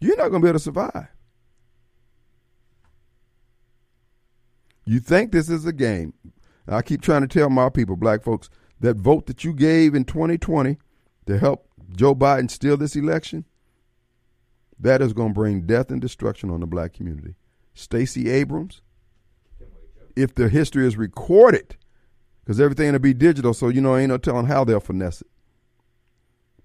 you're 0.00 0.16
not 0.16 0.28
going 0.28 0.42
to 0.42 0.46
be 0.46 0.48
able 0.48 0.58
to 0.58 0.64
survive. 0.64 1.08
You 4.84 5.00
think 5.00 5.30
this 5.32 5.48
is 5.48 5.64
a 5.64 5.72
game. 5.72 6.14
I 6.66 6.82
keep 6.82 7.02
trying 7.02 7.22
to 7.22 7.28
tell 7.28 7.50
my 7.50 7.68
people, 7.68 7.96
black 7.96 8.22
folks, 8.22 8.50
that 8.80 8.96
vote 8.96 9.26
that 9.26 9.44
you 9.44 9.52
gave 9.52 9.94
in 9.94 10.04
2020 10.04 10.78
to 11.26 11.38
help 11.38 11.68
Joe 11.94 12.14
Biden 12.14 12.50
steal 12.50 12.76
this 12.76 12.96
election, 12.96 13.44
that 14.78 15.00
is 15.00 15.12
going 15.12 15.28
to 15.28 15.34
bring 15.34 15.66
death 15.66 15.90
and 15.90 16.00
destruction 16.00 16.50
on 16.50 16.60
the 16.60 16.66
black 16.66 16.92
community. 16.94 17.34
Stacey 17.74 18.28
Abrams, 18.28 18.82
if 20.16 20.34
the 20.34 20.48
history 20.48 20.86
is 20.86 20.96
recorded, 20.96 21.76
because 22.42 22.60
everything 22.60 22.92
will 22.92 22.98
be 22.98 23.14
digital, 23.14 23.54
so 23.54 23.68
you 23.68 23.80
know 23.80 23.96
ain't 23.96 24.08
no 24.08 24.18
telling 24.18 24.46
how 24.46 24.64
they'll 24.64 24.80
finesse 24.80 25.20
it. 25.20 25.30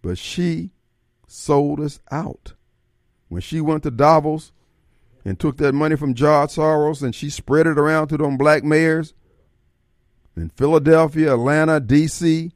But 0.01 0.17
she 0.17 0.71
sold 1.27 1.79
us 1.79 1.99
out 2.11 2.53
when 3.27 3.41
she 3.41 3.61
went 3.61 3.83
to 3.83 3.91
Davos 3.91 4.51
and 5.25 5.39
took 5.39 5.57
that 5.57 5.73
money 5.73 5.95
from 5.95 6.13
George 6.13 6.51
Soros 6.51 7.03
and 7.03 7.13
she 7.13 7.29
spread 7.29 7.67
it 7.67 7.77
around 7.77 8.07
to 8.07 8.17
them 8.17 8.37
black 8.37 8.63
mayors 8.63 9.13
in 10.35 10.49
Philadelphia, 10.49 11.33
Atlanta, 11.33 11.79
D.C., 11.79 12.51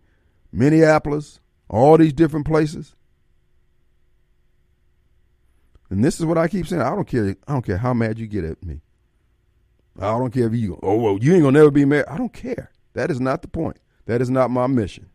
Minneapolis, 0.51 1.39
all 1.69 1.97
these 1.97 2.13
different 2.13 2.45
places. 2.45 2.95
And 5.89 6.03
this 6.03 6.19
is 6.19 6.25
what 6.25 6.37
I 6.37 6.47
keep 6.47 6.67
saying. 6.67 6.81
I 6.81 6.91
don't 6.91 7.07
care. 7.07 7.35
I 7.47 7.51
don't 7.51 7.65
care 7.65 7.77
how 7.77 7.93
mad 7.93 8.17
you 8.17 8.27
get 8.27 8.45
at 8.45 8.63
me. 8.63 8.81
I 9.99 10.11
don't 10.11 10.31
care 10.31 10.47
if 10.47 10.53
you. 10.53 10.79
Oh 10.81 10.95
well, 10.95 11.17
you 11.21 11.33
ain't 11.33 11.43
gonna 11.43 11.59
never 11.59 11.71
be 11.71 11.83
mad. 11.83 12.05
I 12.07 12.17
don't 12.17 12.31
care. 12.31 12.70
That 12.93 13.11
is 13.11 13.19
not 13.19 13.41
the 13.41 13.47
point. 13.47 13.77
That 14.05 14.21
is 14.21 14.29
not 14.29 14.51
my 14.51 14.67
mission. 14.67 15.09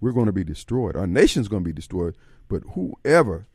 We're 0.00 0.12
going 0.12 0.26
to 0.26 0.32
be 0.32 0.44
destroyed. 0.44 0.96
Our 0.96 1.06
nation's 1.06 1.48
going 1.48 1.62
to 1.62 1.68
be 1.68 1.72
destroyed. 1.72 2.16
But 2.48 2.62
whoever 2.74 3.46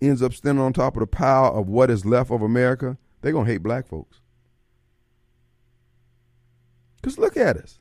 ends 0.00 0.22
up 0.22 0.32
standing 0.32 0.64
on 0.64 0.72
top 0.72 0.96
of 0.96 1.00
the 1.00 1.06
pile 1.06 1.52
of 1.54 1.68
what 1.68 1.90
is 1.90 2.06
left 2.06 2.30
of 2.30 2.42
America, 2.42 2.96
they're 3.20 3.32
going 3.32 3.46
to 3.46 3.52
hate 3.52 3.62
black 3.62 3.86
folks. 3.86 4.20
Because 6.96 7.18
look 7.18 7.36
at 7.36 7.56
us. 7.56 7.78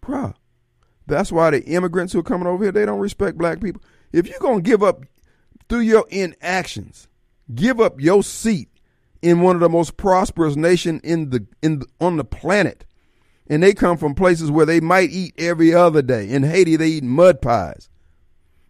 Bruh. 0.00 0.34
That's 1.06 1.32
why 1.32 1.50
the 1.50 1.64
immigrants 1.64 2.12
who 2.12 2.20
are 2.20 2.24
coming 2.24 2.46
over 2.46 2.64
here, 2.64 2.72
they 2.72 2.86
don't 2.86 3.00
respect 3.00 3.38
black 3.38 3.60
people. 3.60 3.82
If 4.12 4.28
you're 4.28 4.38
going 4.38 4.62
to 4.62 4.70
give 4.70 4.82
up 4.82 5.04
through 5.68 5.80
your 5.80 6.06
inactions, 6.10 7.08
give 7.54 7.80
up 7.80 8.00
your 8.00 8.22
seat 8.22 8.68
in 9.22 9.40
one 9.40 9.56
of 9.56 9.60
the 9.60 9.68
most 9.68 9.96
prosperous 9.96 10.56
nation 10.56 11.00
in 11.02 11.30
the 11.30 11.46
in 11.62 11.82
on 12.00 12.16
the 12.16 12.24
planet, 12.24 12.84
and 13.48 13.62
they 13.62 13.74
come 13.74 13.96
from 13.96 14.14
places 14.14 14.50
where 14.50 14.66
they 14.66 14.80
might 14.80 15.10
eat 15.10 15.34
every 15.38 15.74
other 15.74 16.02
day. 16.02 16.28
In 16.28 16.42
Haiti, 16.42 16.76
they 16.76 16.88
eat 16.88 17.04
mud 17.04 17.42
pies, 17.42 17.88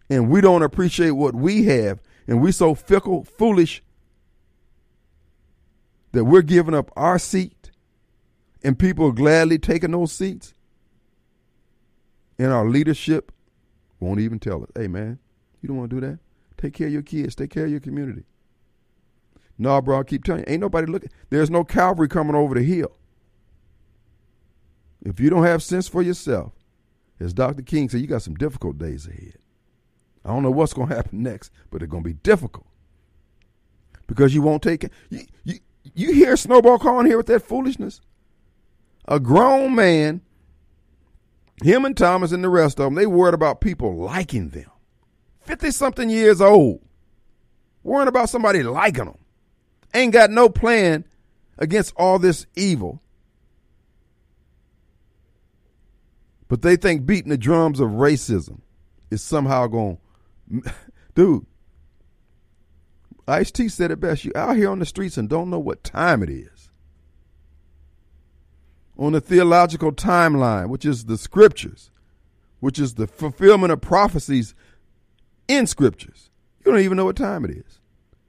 and 0.09 0.29
we 0.29 0.41
don't 0.41 0.63
appreciate 0.63 1.11
what 1.11 1.35
we 1.35 1.65
have, 1.65 2.01
and 2.27 2.41
we're 2.41 2.51
so 2.51 2.73
fickle, 2.75 3.23
foolish 3.23 3.83
that 6.11 6.25
we're 6.25 6.41
giving 6.41 6.73
up 6.73 6.91
our 6.95 7.19
seat, 7.19 7.71
and 8.63 8.79
people 8.79 9.07
are 9.07 9.13
gladly 9.13 9.59
taking 9.59 9.91
those 9.91 10.11
seats. 10.11 10.53
And 12.39 12.53
our 12.53 12.67
leadership 12.67 13.33
won't 13.99 14.21
even 14.21 14.39
tell 14.39 14.63
us, 14.63 14.69
hey 14.75 14.87
man, 14.87 15.19
you 15.61 15.67
don't 15.67 15.77
want 15.77 15.89
to 15.89 15.99
do 15.99 16.07
that? 16.07 16.19
Take 16.57 16.73
care 16.73 16.87
of 16.87 16.93
your 16.93 17.01
kids, 17.01 17.35
take 17.35 17.51
care 17.51 17.65
of 17.65 17.71
your 17.71 17.81
community. 17.81 18.23
No, 19.61 19.81
bro, 19.81 19.99
I 19.99 20.03
keep 20.03 20.23
telling 20.23 20.45
you, 20.47 20.53
ain't 20.53 20.61
nobody 20.61 20.89
looking. 20.89 21.11
There's 21.29 21.49
no 21.49 21.65
cavalry 21.65 22.07
coming 22.07 22.33
over 22.33 22.55
the 22.55 22.63
hill. 22.63 22.95
If 25.03 25.19
you 25.19 25.29
don't 25.29 25.43
have 25.43 25.61
sense 25.61 25.87
for 25.89 26.01
yourself, 26.01 26.53
as 27.19 27.33
Dr. 27.33 27.61
King 27.61 27.89
said, 27.89 27.99
you 27.99 28.07
got 28.07 28.21
some 28.21 28.35
difficult 28.35 28.77
days 28.77 29.05
ahead. 29.05 29.37
I 30.23 30.29
don't 30.29 30.43
know 30.43 30.51
what's 30.51 30.73
going 30.73 30.87
to 30.87 30.95
happen 30.95 31.21
next, 31.23 31.51
but 31.69 31.83
it's 31.83 31.91
going 31.91 32.03
to 32.03 32.09
be 32.09 32.13
difficult 32.13 32.67
because 34.07 34.33
you 34.33 34.41
won't 34.41 34.63
take 34.63 34.85
it. 34.85 34.93
You, 35.09 35.25
you, 35.43 35.59
you 35.93 36.13
hear 36.13 36.37
Snowball 36.37 36.79
calling 36.79 37.05
here 37.05 37.17
with 37.17 37.27
that 37.27 37.41
foolishness? 37.41 37.99
A 39.09 39.19
grown 39.19 39.75
man, 39.75 40.21
him 41.61 41.83
and 41.83 41.97
Thomas 41.97 42.31
and 42.31 42.43
the 42.43 42.49
rest 42.49 42.79
of 42.79 42.85
them, 42.85 42.95
they 42.95 43.05
worried 43.05 43.33
about 43.33 43.59
people 43.59 43.97
liking 43.97 44.49
them. 44.49 44.69
50 45.41 45.71
something 45.71 46.09
years 46.09 46.39
old, 46.39 46.81
worrying 47.83 48.07
about 48.07 48.29
somebody 48.29 48.63
liking 48.63 49.05
them. 49.05 49.18
Ain't 49.93 50.13
got 50.13 50.29
no 50.29 50.49
plan 50.49 51.05
against 51.57 51.93
all 51.95 52.19
this 52.19 52.45
evil. 52.55 53.01
But 56.47 56.63
they 56.63 56.75
think 56.75 57.05
beating 57.05 57.29
the 57.29 57.37
drums 57.37 57.79
of 57.79 57.89
racism 57.89 58.61
is 59.11 59.21
somehow 59.21 59.67
going, 59.67 59.99
dude. 61.15 61.45
Ice 63.27 63.51
T 63.51 63.69
said 63.69 63.91
it 63.91 63.99
best. 63.99 64.25
You 64.25 64.31
out 64.35 64.55
here 64.55 64.71
on 64.71 64.79
the 64.79 64.85
streets 64.85 65.15
and 65.17 65.29
don't 65.29 65.51
know 65.51 65.59
what 65.59 65.83
time 65.83 66.23
it 66.23 66.29
is. 66.31 66.69
On 68.97 69.13
the 69.13 69.21
theological 69.21 69.91
timeline, 69.91 70.69
which 70.69 70.83
is 70.83 71.05
the 71.05 71.17
scriptures, 71.17 71.91
which 72.59 72.79
is 72.79 72.95
the 72.95 73.05
fulfillment 73.05 73.71
of 73.71 73.81
prophecies 73.81 74.55
in 75.47 75.67
scriptures, 75.67 76.31
you 76.65 76.71
don't 76.71 76.81
even 76.81 76.97
know 76.97 77.05
what 77.05 77.15
time 77.15 77.45
it 77.45 77.51
is. 77.51 77.78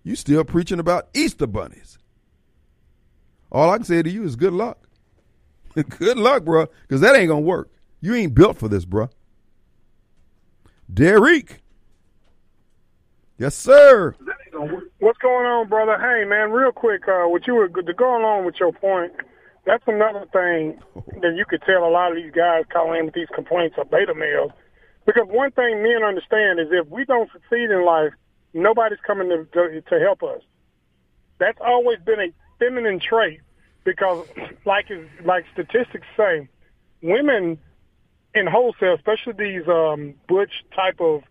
You 0.03 0.17
still 0.17 0.45
preaching 0.45 0.79
about 0.79 1.09
Easter 1.15 1.47
bunnies. 1.47 1.99
All 3.53 3.71
I 3.71 3.77
can 3.77 3.85
say 3.85 4.03
to 4.03 4.11
you 4.11 4.25
is 4.25 4.37
good 4.37 4.53
luck. 4.53 4.89
good 5.99 6.17
luck, 6.17 6.45
bro, 6.45 6.67
because 6.83 7.01
that 7.01 7.17
ain't 7.17 7.29
gonna 7.29 7.41
work. 7.41 7.71
You 8.01 8.15
ain't 8.15 8.35
built 8.35 8.59
for 8.59 8.69
this, 8.69 8.85
bro. 8.85 9.11
Derek. 10.93 11.63
Yes, 13.39 13.55
sir. 13.55 14.15
What's 14.99 15.19
going 15.19 15.47
on, 15.47 15.69
brother? 15.69 15.97
Hey, 15.99 16.29
man, 16.29 16.51
real 16.51 16.73
quick, 16.73 17.09
uh, 17.09 17.25
what 17.25 17.47
you 17.47 17.55
were 17.55 17.69
to 17.69 17.95
go 17.95 18.21
along 18.21 18.45
with 18.45 18.57
your 18.61 18.73
point, 18.73 19.13
that's 19.65 19.85
another 19.87 20.27
thing 20.33 20.79
that 21.23 21.35
you 21.37 21.45
could 21.49 21.63
tell 21.63 21.85
a 21.85 21.91
lot 21.91 22.11
of 22.11 22.17
these 22.17 22.33
guys 22.33 22.65
calling 22.73 23.01
in 23.01 23.05
with 23.07 23.15
these 23.15 23.29
complaints 23.35 23.77
of 23.79 23.91
beta 23.91 24.15
males. 24.15 24.51
Because 25.07 25.27
one 25.29 25.51
thing 25.53 25.83
men 25.83 26.03
understand 26.05 26.61
is 26.61 26.69
if 26.71 26.87
we 26.89 27.05
don't 27.05 27.31
succeed 27.33 27.71
in 27.71 27.85
life, 27.85 28.13
nobody's 28.53 28.99
coming 29.07 29.29
to, 29.29 29.45
to, 29.53 29.81
to 29.81 30.01
help 30.01 30.23
us. 30.23 30.43
That's 31.39 31.59
always 31.61 31.99
been 32.01 32.21
a 32.21 32.33
feminine 32.59 33.01
trait 33.01 33.41
because, 33.85 34.27
like 34.65 34.87
like 35.25 35.45
statistics 35.53 36.07
say, 36.17 36.49
women 37.03 37.59
in 38.35 38.47
wholesale, 38.47 38.95
especially 38.95 39.33
these 39.33 39.69
um, 39.69 40.15
butch 40.29 40.53
type 40.75 41.01
of 41.01 41.23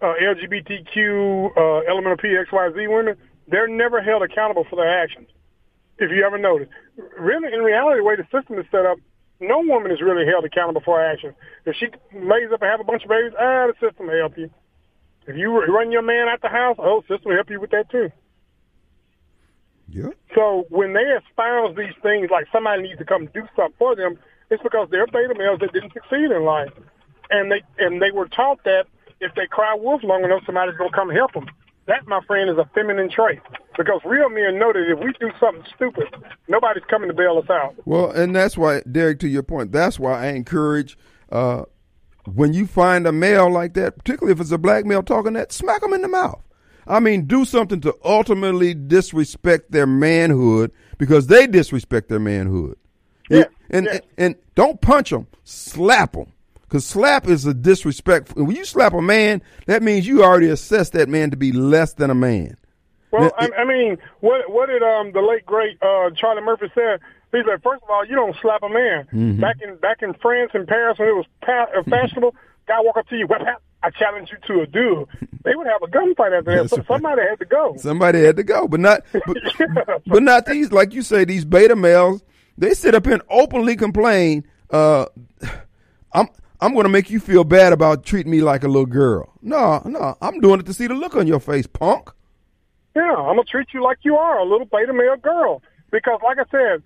uh, 0.00 0.14
LGBTQ, 0.20 1.56
uh, 1.56 1.78
element 1.88 2.12
of 2.12 2.18
PXYZ 2.18 2.88
women, 2.88 3.16
they're 3.48 3.68
never 3.68 4.00
held 4.02 4.22
accountable 4.22 4.64
for 4.68 4.76
their 4.76 5.02
actions. 5.02 5.28
If 5.98 6.10
you 6.10 6.24
ever 6.24 6.38
notice, 6.38 6.68
really, 7.18 7.52
in 7.52 7.60
reality, 7.60 8.00
the 8.00 8.04
way 8.04 8.16
the 8.16 8.26
system 8.36 8.58
is 8.58 8.66
set 8.70 8.86
up, 8.86 8.98
no 9.40 9.60
woman 9.60 9.92
is 9.92 10.00
really 10.00 10.26
held 10.26 10.44
accountable 10.44 10.80
for 10.84 10.98
her 10.98 11.04
actions. 11.04 11.34
If 11.66 11.76
she 11.76 11.86
lays 12.14 12.50
up 12.52 12.62
and 12.62 12.70
have 12.70 12.80
a 12.80 12.84
bunch 12.84 13.02
of 13.02 13.08
babies, 13.08 13.32
ah, 13.38 13.66
the 13.66 13.74
system 13.80 14.06
will 14.06 14.18
help 14.18 14.38
you. 14.38 14.50
If 15.26 15.36
you 15.36 15.50
run 15.66 15.92
your 15.92 16.02
man 16.02 16.28
out 16.28 16.42
the 16.42 16.48
house, 16.48 16.76
oh, 16.78 17.02
system 17.02 17.30
will 17.30 17.34
help 17.34 17.50
you 17.50 17.60
with 17.60 17.70
that 17.70 17.90
too. 17.90 18.10
Yeah. 19.88 20.08
So 20.34 20.64
when 20.70 20.94
they 20.94 21.02
espouse 21.02 21.76
these 21.76 21.94
things 22.02 22.30
like 22.30 22.46
somebody 22.50 22.82
needs 22.82 22.98
to 22.98 23.04
come 23.04 23.26
do 23.26 23.46
something 23.54 23.74
for 23.78 23.94
them, 23.94 24.18
it's 24.50 24.62
because 24.62 24.88
they're 24.90 25.06
beta 25.06 25.34
males 25.36 25.60
that 25.60 25.72
didn't 25.72 25.92
succeed 25.92 26.30
in 26.30 26.44
life, 26.44 26.72
and 27.30 27.52
they 27.52 27.62
and 27.78 28.00
they 28.00 28.10
were 28.10 28.28
taught 28.28 28.64
that 28.64 28.86
if 29.20 29.34
they 29.34 29.46
cry 29.46 29.74
wolf 29.74 30.02
long 30.02 30.24
enough, 30.24 30.42
somebody's 30.44 30.76
gonna 30.76 30.90
come 30.92 31.10
help 31.10 31.32
them. 31.32 31.46
That, 31.86 32.06
my 32.06 32.20
friend, 32.26 32.48
is 32.48 32.56
a 32.58 32.68
feminine 32.74 33.10
trait 33.10 33.40
because 33.76 34.00
real 34.04 34.28
men 34.28 34.58
know 34.58 34.72
that 34.72 34.88
if 34.88 34.98
we 35.00 35.12
do 35.18 35.30
something 35.40 35.64
stupid, 35.74 36.04
nobody's 36.48 36.84
coming 36.84 37.08
to 37.08 37.14
bail 37.14 37.38
us 37.38 37.50
out. 37.50 37.74
Well, 37.84 38.10
and 38.10 38.36
that's 38.36 38.56
why, 38.56 38.82
Derek, 38.90 39.18
to 39.20 39.28
your 39.28 39.42
point, 39.42 39.72
that's 39.72 39.98
why 39.98 40.26
I 40.26 40.28
encourage 40.28 40.96
uh, 41.30 41.64
when 42.24 42.52
you 42.52 42.66
find 42.66 43.06
a 43.06 43.12
male 43.12 43.50
like 43.50 43.74
that, 43.74 43.96
particularly 43.96 44.32
if 44.32 44.40
it's 44.40 44.52
a 44.52 44.58
black 44.58 44.84
male 44.84 45.02
talking 45.02 45.32
that, 45.34 45.52
smack 45.52 45.80
them 45.80 45.92
in 45.92 46.02
the 46.02 46.08
mouth. 46.08 46.42
I 46.86 47.00
mean, 47.00 47.26
do 47.26 47.44
something 47.44 47.80
to 47.82 47.96
ultimately 48.04 48.74
disrespect 48.74 49.70
their 49.70 49.86
manhood 49.86 50.72
because 50.98 51.28
they 51.28 51.46
disrespect 51.46 52.08
their 52.08 52.18
manhood. 52.18 52.76
Yeah, 53.30 53.44
and, 53.70 53.86
yeah. 53.86 53.92
and 53.92 54.02
and 54.18 54.36
don't 54.54 54.80
punch 54.80 55.10
them, 55.10 55.26
slap 55.44 56.12
them. 56.12 56.32
Because 56.62 56.86
slap 56.86 57.28
is 57.28 57.44
a 57.44 57.52
disrespect. 57.52 58.34
When 58.34 58.56
you 58.56 58.64
slap 58.64 58.94
a 58.94 59.02
man, 59.02 59.42
that 59.66 59.82
means 59.82 60.06
you 60.06 60.24
already 60.24 60.48
assess 60.48 60.90
that 60.90 61.08
man 61.08 61.30
to 61.30 61.36
be 61.36 61.52
less 61.52 61.92
than 61.94 62.10
a 62.10 62.14
man. 62.14 62.56
Well, 63.10 63.30
I, 63.36 63.50
I 63.58 63.64
mean, 63.64 63.98
what 64.20 64.50
what 64.50 64.66
did 64.66 64.82
um 64.82 65.12
the 65.12 65.20
late 65.20 65.44
great 65.44 65.76
uh 65.82 66.10
Charlie 66.16 66.40
Murphy 66.42 66.72
said? 66.74 67.00
He 67.32 67.40
said, 67.48 67.62
first 67.62 67.82
of 67.82 67.88
all, 67.90 68.04
you 68.04 68.14
don't 68.14 68.36
slap 68.40 68.62
a 68.62 68.68
man. 68.68 69.04
Mm-hmm. 69.04 69.40
Back 69.40 69.56
in 69.62 69.76
back 69.76 70.02
in 70.02 70.14
France 70.14 70.50
and 70.54 70.68
Paris 70.68 70.98
when 70.98 71.08
it 71.08 71.16
was 71.16 71.26
pa- 71.40 71.68
uh, 71.76 71.82
fashionable, 71.88 72.34
guy 72.68 72.78
walk 72.80 72.98
up 72.98 73.08
to 73.08 73.16
you, 73.16 73.26
what 73.26 73.40
hap- 73.40 73.62
I 73.82 73.90
challenge 73.90 74.30
you 74.30 74.38
to 74.48 74.62
a 74.62 74.66
duel. 74.66 75.08
They 75.44 75.56
would 75.56 75.66
have 75.66 75.82
a 75.82 75.88
gunfight 75.88 76.38
after 76.38 76.62
that. 76.62 76.70
So 76.70 76.76
right. 76.76 76.86
somebody 76.86 77.22
had 77.22 77.40
to 77.40 77.44
go. 77.44 77.74
Somebody 77.76 78.22
had 78.22 78.36
to 78.36 78.44
go, 78.44 78.68
but 78.68 78.78
not, 78.78 79.02
but, 79.12 80.02
but 80.06 80.22
not 80.22 80.46
these. 80.46 80.70
Like 80.70 80.94
you 80.94 81.02
say, 81.02 81.24
these 81.24 81.44
beta 81.44 81.74
males, 81.74 82.22
they 82.56 82.74
sit 82.74 82.94
up 82.94 83.06
and 83.06 83.20
openly 83.28 83.74
complain. 83.74 84.46
Uh, 84.70 85.06
I'm 86.12 86.28
I'm 86.60 86.74
going 86.74 86.84
to 86.84 86.88
make 86.88 87.10
you 87.10 87.18
feel 87.18 87.42
bad 87.42 87.72
about 87.72 88.04
treating 88.04 88.30
me 88.30 88.40
like 88.40 88.62
a 88.62 88.68
little 88.68 88.86
girl. 88.86 89.32
No, 89.42 89.82
no, 89.84 90.16
I'm 90.22 90.38
doing 90.38 90.60
it 90.60 90.66
to 90.66 90.72
see 90.72 90.86
the 90.86 90.94
look 90.94 91.16
on 91.16 91.26
your 91.26 91.40
face, 91.40 91.66
punk. 91.66 92.10
Yeah, 92.94 93.16
I'm 93.16 93.34
gonna 93.34 93.42
treat 93.42 93.74
you 93.74 93.82
like 93.82 93.98
you 94.02 94.16
are 94.16 94.38
a 94.38 94.44
little 94.44 94.66
beta 94.66 94.92
male 94.92 95.16
girl. 95.16 95.60
Because, 95.90 96.20
like 96.22 96.38
I 96.38 96.44
said, 96.52 96.84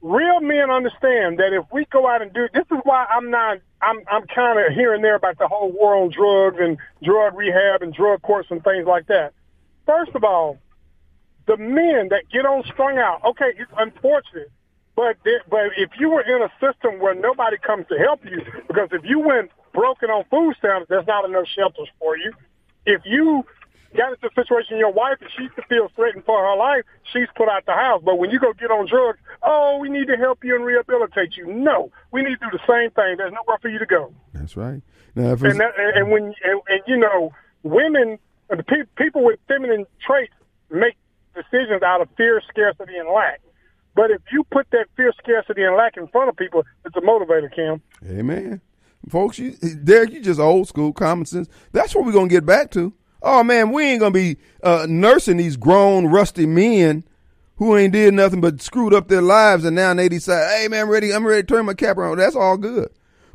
real 0.00 0.40
men 0.40 0.70
understand 0.70 1.38
that 1.38 1.52
if 1.52 1.64
we 1.72 1.84
go 1.86 2.08
out 2.08 2.22
and 2.22 2.32
do 2.32 2.48
this 2.54 2.64
is 2.70 2.78
why 2.84 3.06
I'm 3.10 3.30
not 3.30 3.58
I'm 3.82 3.98
I'm 4.10 4.26
kind 4.26 4.58
of 4.58 4.72
here 4.72 4.94
and 4.94 5.02
there 5.02 5.16
about 5.16 5.38
the 5.38 5.48
whole 5.48 5.72
war 5.72 5.96
on 5.96 6.10
drugs 6.10 6.58
and 6.60 6.78
drug 7.02 7.36
rehab 7.36 7.82
and 7.82 7.92
drug 7.92 8.22
courts 8.22 8.48
and 8.50 8.62
things 8.62 8.86
like 8.86 9.06
that. 9.08 9.32
First 9.86 10.12
of 10.14 10.22
all, 10.24 10.58
the 11.46 11.56
men 11.56 12.08
that 12.10 12.28
get 12.30 12.44
on 12.44 12.62
strung 12.64 12.98
out, 12.98 13.24
okay, 13.24 13.52
it's 13.56 13.72
unfortunate, 13.76 14.50
but 14.94 15.16
but 15.48 15.70
if 15.76 15.90
you 15.98 16.10
were 16.10 16.22
in 16.22 16.42
a 16.42 16.50
system 16.60 17.00
where 17.00 17.14
nobody 17.14 17.56
comes 17.58 17.86
to 17.88 17.98
help 17.98 18.24
you, 18.24 18.42
because 18.68 18.88
if 18.92 19.04
you 19.04 19.18
went 19.18 19.50
broken 19.72 20.10
on 20.10 20.24
food 20.30 20.54
stamps, 20.58 20.88
there's 20.88 21.06
not 21.06 21.24
enough 21.24 21.46
shelters 21.46 21.88
for 21.98 22.16
you. 22.16 22.32
If 22.86 23.02
you 23.04 23.44
got 23.96 24.12
into 24.12 24.26
a 24.26 24.34
situation, 24.34 24.78
your 24.78 24.92
wife, 24.92 25.18
and 25.20 25.30
she 25.36 25.48
feels 25.68 25.90
threatened 25.96 26.24
for 26.24 26.38
her 26.38 26.56
life, 26.56 26.84
she's 27.12 27.28
put 27.36 27.48
out 27.48 27.64
the 27.66 27.72
house. 27.72 28.02
But 28.04 28.18
when 28.18 28.30
you 28.30 28.38
go 28.38 28.52
get 28.52 28.70
on 28.70 28.86
drugs, 28.88 29.18
oh, 29.42 29.78
we 29.80 29.88
need 29.88 30.06
to 30.08 30.16
help 30.16 30.44
you 30.44 30.54
and 30.54 30.64
rehabilitate 30.64 31.36
you. 31.36 31.46
No, 31.46 31.90
we 32.12 32.22
need 32.22 32.38
to 32.40 32.50
do 32.50 32.58
the 32.58 32.64
same 32.66 32.90
thing. 32.90 33.16
There's 33.16 33.32
nowhere 33.32 33.58
for 33.60 33.68
you 33.68 33.78
to 33.78 33.86
go. 33.86 34.12
That's 34.32 34.56
right. 34.56 34.82
Now, 35.14 35.32
And, 35.32 35.40
that, 35.60 35.72
and, 35.78 35.96
and 35.96 36.10
when 36.10 36.24
and, 36.44 36.60
and 36.68 36.80
you 36.86 36.96
know, 36.96 37.32
women, 37.62 38.18
the 38.50 38.62
pe- 38.62 38.84
people 38.96 39.24
with 39.24 39.40
feminine 39.48 39.86
traits 40.06 40.32
make 40.70 40.96
decisions 41.34 41.82
out 41.82 42.00
of 42.00 42.08
fear, 42.16 42.40
scarcity, 42.48 42.96
and 42.96 43.08
lack. 43.08 43.40
But 43.94 44.10
if 44.10 44.20
you 44.30 44.44
put 44.44 44.70
that 44.70 44.86
fear, 44.96 45.12
scarcity, 45.18 45.62
and 45.62 45.74
lack 45.76 45.96
in 45.96 46.06
front 46.08 46.28
of 46.28 46.36
people, 46.36 46.62
it's 46.84 46.96
a 46.96 47.00
motivator, 47.00 47.52
Kim. 47.52 47.82
Amen. 48.08 48.60
Folks, 49.08 49.38
you, 49.38 49.52
Derek, 49.82 50.12
you 50.12 50.20
just 50.20 50.38
old 50.38 50.68
school 50.68 50.92
common 50.92 51.24
sense. 51.24 51.48
That's 51.72 51.94
what 51.94 52.04
we're 52.04 52.12
going 52.12 52.28
to 52.28 52.34
get 52.34 52.44
back 52.46 52.70
to. 52.72 52.92
Oh, 53.22 53.42
man, 53.42 53.72
we 53.72 53.84
ain't 53.84 54.02
to 54.02 54.10
be 54.10 54.36
uh, 54.62 54.86
nursing 54.88 55.36
these 55.36 55.56
grown, 55.56 56.06
rusty 56.06 56.46
men 56.46 57.04
who 57.56 57.76
ain't 57.76 57.92
did 57.92 58.14
nothing 58.14 58.40
but 58.40 58.62
screwed 58.62 58.94
up 58.94 59.08
their 59.08 59.22
lives, 59.22 59.64
and 59.64 59.74
now 59.74 59.92
they 59.92 60.08
decide, 60.08 60.56
hey, 60.56 60.68
man, 60.68 60.82
I'm 60.82 60.88
ready, 60.88 61.12
I'm 61.12 61.26
ready 61.26 61.42
to 61.42 61.46
turn 61.46 61.66
my 61.66 61.74
cap 61.74 61.96
around. 61.96 62.18
That's 62.18 62.36
all 62.36 62.56
good. 62.56 62.88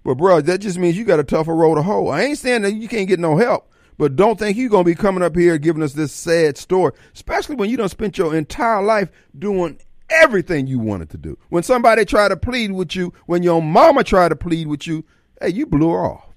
But, 0.06 0.16
bro, 0.16 0.42
that 0.42 0.60
just 0.60 0.78
means 0.78 0.98
you 0.98 1.04
got 1.04 1.20
a 1.20 1.24
tougher 1.24 1.56
road 1.56 1.76
to 1.76 1.82
hoe. 1.82 2.08
I 2.08 2.22
ain't 2.22 2.38
saying 2.38 2.62
that 2.62 2.74
you 2.74 2.88
can't 2.88 3.08
get 3.08 3.20
no 3.20 3.36
help, 3.36 3.70
but 3.98 4.16
don't 4.16 4.40
think 4.40 4.58
you're 4.58 4.70
to 4.70 4.84
be 4.84 4.96
coming 4.96 5.24
up 5.24 5.36
here 5.36 5.58
giving 5.58 5.84
us 5.84 5.94
this 5.94 6.14
sad 6.14 6.58
story, 6.58 6.94
especially 7.14 7.56
when 7.56 7.70
you 7.70 7.76
don't 7.76 7.90
spend 7.90 8.18
your 8.18 8.34
entire 8.34 8.82
life 8.82 9.10
doing 9.38 9.80
everything 10.10 10.68
you 10.68 10.80
wanted 10.80 11.10
to 11.10 11.18
do. 11.18 11.38
When 11.50 11.64
somebody 11.64 12.06
tried 12.06 12.30
to 12.30 12.38
plead 12.38 12.72
with 12.72 12.96
you, 12.96 13.14
when 13.26 13.44
your 13.44 13.62
mama 13.62 14.04
tried 14.04 14.30
to 14.30 14.36
plead 14.36 14.68
with 14.68 14.88
you, 14.88 15.04
hey, 15.42 15.50
you 15.50 15.66
blew 15.66 15.92
her 15.92 16.06
off. 16.06 16.30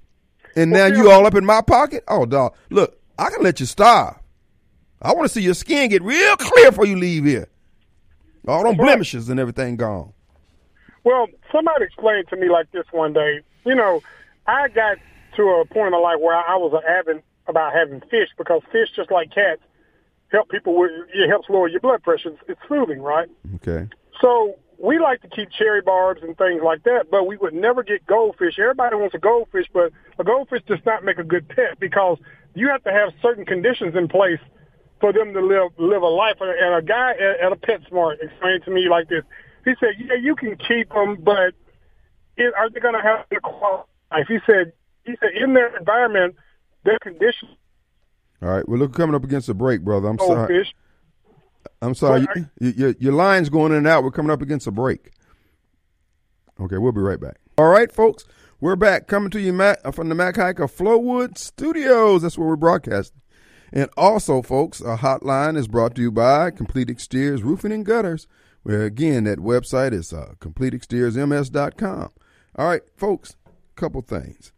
And 0.57 0.71
now 0.71 0.87
you 0.87 1.11
all 1.11 1.27
up 1.27 1.35
in 1.35 1.45
my 1.45 1.61
pocket? 1.61 2.03
Oh, 2.09 2.25
dog. 2.25 2.55
Look, 2.71 2.99
I 3.19 3.31
can 3.31 3.43
let 3.43 3.61
you 3.61 3.67
starve. 3.67 4.17
I 5.01 5.13
want 5.13 5.27
to 5.27 5.33
see 5.33 5.43
your 5.43 5.55
skin 5.55 5.91
get 5.91 6.03
real 6.03 6.37
clear 6.37 6.71
before 6.71 6.87
you 6.87 6.97
leave 6.97 7.25
here. 7.25 7.49
All 8.47 8.65
them 8.65 8.77
blemishes 8.77 9.29
and 9.29 9.41
everything 9.41 9.77
gone. 9.77 10.13
Well, 11.05 11.27
somebody 11.53 11.85
explained 11.85 12.29
to 12.29 12.37
me 12.37 12.49
like 12.49 12.71
this 12.73 12.85
one 12.93 13.13
day. 13.13 13.41
You 13.65 13.75
know, 13.75 14.03
I 14.47 14.69
got 14.69 14.99
to 15.37 15.43
a 15.43 15.65
point 15.67 15.95
in 15.95 16.03
life 16.03 16.19
where 16.21 16.37
I 16.37 16.57
was 16.57 16.73
an 16.73 16.89
avid 16.89 17.23
about 17.47 17.73
having 17.73 18.01
fish 18.11 18.29
because 18.39 18.63
fish, 18.73 18.89
just 18.95 19.11
like 19.11 19.33
cats, 19.33 19.61
help 20.29 20.49
people 20.49 20.77
with 20.77 20.91
it 21.15 21.29
helps 21.29 21.49
lower 21.49 21.69
your 21.69 21.81
blood 21.81 22.03
pressure. 22.03 22.31
It's, 22.31 22.43
it's 22.49 22.61
soothing, 22.69 23.03
right? 23.03 23.29
Okay. 23.57 23.89
So 24.21 24.57
we 24.79 24.99
like 24.99 25.23
to 25.23 25.29
keep 25.29 25.51
cherry 25.51 25.81
barbs 25.83 26.23
and 26.23 26.37
things 26.37 26.63
like 26.65 26.83
that, 26.85 27.07
but 27.11 27.27
we 27.27 27.37
would 27.37 27.55
never 27.55 27.83
get 27.83 28.07
goldfish. 28.07 28.59
Everybody 28.59 28.97
wants 28.97 29.15
a 29.15 29.19
goldfish, 29.19 29.67
but 29.73 29.93
a 30.19 30.25
goldfish 30.25 30.63
does 30.67 30.81
not 30.85 31.05
make 31.05 31.19
a 31.19 31.25
good 31.25 31.49
pet 31.49 31.79
because 31.79 32.19
you 32.57 32.69
have 32.69 32.83
to 32.85 32.91
have 32.91 33.13
certain 33.21 33.45
conditions 33.45 33.95
in 33.95 34.09
place 34.09 34.41
for 35.01 35.13
them 35.13 35.35
to 35.35 35.41
live 35.41 35.73
live 35.79 36.03
a 36.03 36.07
life. 36.07 36.37
And 36.41 36.75
a 36.75 36.83
guy 36.83 37.13
at, 37.13 37.47
at 37.47 37.53
a 37.53 37.57
PetSmart 37.57 38.17
explained 38.23 38.65
to 38.65 38.71
me 38.71 38.89
like 38.89 39.09
this. 39.09 39.23
He 39.65 39.75
said, 39.79 39.91
"Yeah, 39.99 40.15
you 40.21 40.35
can 40.35 40.57
keep 40.57 40.89
them, 40.89 41.19
but 41.23 41.53
it, 42.37 42.55
are 42.59 42.71
they 42.71 42.81
going 42.81 42.95
to 42.95 43.03
have 43.03 43.27
a 43.31 43.41
quality 43.41 43.89
life?" 44.11 44.27
He 44.27 44.39
said, 44.47 44.73
"He 45.05 45.15
said 45.21 45.31
in 45.41 45.53
their 45.55 45.77
environment, 45.77 46.37
their 46.85 46.99
conditions 46.99 47.53
All 48.43 48.49
right. 48.49 48.67
Well, 48.67 48.79
look, 48.79 48.95
coming 48.95 49.15
up 49.15 49.25
against 49.25 49.49
a 49.49 49.55
break, 49.55 49.83
brother. 49.83 50.09
I'm 50.09 50.17
oh, 50.19 50.27
sorry. 50.27 50.49
goldfish." 50.49 50.75
I'm 51.83 51.95
sorry. 51.95 52.27
You- 52.59 52.73
your, 52.77 52.95
your 52.99 53.13
line's 53.13 53.51
going 53.51 53.73
in 53.73 53.79
and 53.79 53.87
out. 53.87 54.03
We're 54.03 54.11
coming 54.11 54.31
up 54.31 54.41
against 54.41 54.67
a 54.67 54.71
break. 54.71 55.11
Okay, 56.59 56.79
we'll 56.79 56.93
be 56.93 57.01
right 57.01 57.21
back. 57.21 57.37
All 57.59 57.69
right, 57.69 57.93
folks. 57.93 58.25
We're 58.59 58.75
back 58.75 59.07
coming 59.07 59.29
to 59.33 59.41
you 59.41 59.53
Mac, 59.53 59.81
uh, 59.85 59.91
from 59.91 60.09
the 60.09 60.15
Mac 60.15 60.37
Hiker 60.37 60.67
Flowwood 60.67 61.37
Studios. 61.37 62.23
That's 62.23 62.39
where 62.39 62.49
we're 62.49 62.57
broadcasting. 62.57 63.21
And 63.71 63.91
also, 63.99 64.41
folks, 64.41 64.81
our 64.81 64.97
hotline 64.97 65.59
is 65.59 65.69
brought 65.69 65.95
to 65.97 66.01
you 66.01 66.11
by 66.11 66.51
Complete 66.53 66.89
Exteriors 66.89 67.43
Roofing 67.43 67.71
and 67.71 67.85
Gutters, 67.85 68.27
where, 68.63 68.85
again, 68.85 69.25
that 69.25 69.41
website 69.41 69.93
is 69.93 70.11
uh, 70.11 70.33
CompleteExteriorsMS.com. 70.41 72.11
All 72.57 72.67
right, 72.67 72.81
folks, 72.97 73.37
couple 73.75 74.01
things. 74.01 74.53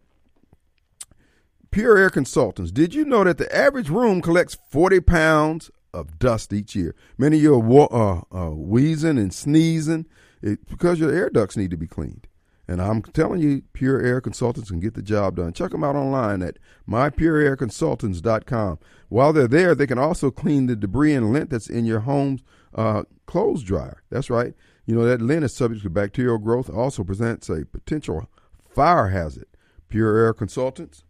Pure 1.73 1.99
Air 1.99 2.11
Consultants. 2.11 2.71
Did 2.71 2.95
you 2.95 3.05
know 3.05 3.25
that 3.25 3.39
the 3.39 3.53
average 3.53 3.91
room 3.91 4.23
collects 4.23 4.57
40 4.71 5.01
pounds 5.01 5.73
of 5.93 6.21
dust 6.21 6.53
each 6.53 6.77
year? 6.77 6.95
Many 7.19 7.39
of 7.39 7.43
you 7.43 7.79
are 7.91 8.25
uh, 8.33 8.47
uh, 8.47 8.51
wheezing 8.51 9.19
and 9.19 9.35
sneezing 9.35 10.07
it, 10.41 10.69
because 10.69 11.01
your 11.01 11.13
air 11.13 11.31
ducts 11.31 11.57
need 11.57 11.73
to 11.73 11.77
be 11.77 11.89
cleaned. 11.89 12.29
And 12.69 12.83
I'm 12.83 13.03
telling 13.03 13.41
you, 13.41 13.63
Pure 13.73 14.03
Air 14.03 14.21
Consultants 14.21 14.71
can 14.71 14.79
get 14.79 14.93
the 14.93 15.01
job 15.01 15.37
done. 15.37 15.55
Check 15.55 15.71
them 15.71 15.83
out 15.83 15.97
online 15.97 16.43
at 16.43 16.59
mypureairconsultants.com. 16.87 18.79
While 19.09 19.33
they're 19.33 19.49
there, 19.49 19.75
they 19.75 19.87
can 19.87 19.99
also 19.99 20.31
clean 20.31 20.67
the 20.67 20.77
debris 20.77 21.15
and 21.15 21.33
lint 21.33 21.49
that's 21.49 21.71
in 21.71 21.87
your 21.87 22.01
home's 22.01 22.43
uh, 22.75 23.05
clothes 23.27 23.63
dryer. 23.63 24.03
That's 24.11 24.29
right. 24.29 24.53
You 24.85 24.95
know, 24.95 25.05
that 25.07 25.23
lint 25.23 25.45
is 25.45 25.55
subject 25.55 25.83
to 25.85 25.91
bacterial 25.91 26.37
growth, 26.37 26.69
also 26.69 27.05
presents 27.05 27.49
a 27.49 27.65
potential 27.65 28.29
fire 28.69 29.09
hazard. 29.09 29.47
Pure 29.89 30.19
Air 30.19 30.35
Consultants, 30.35 31.05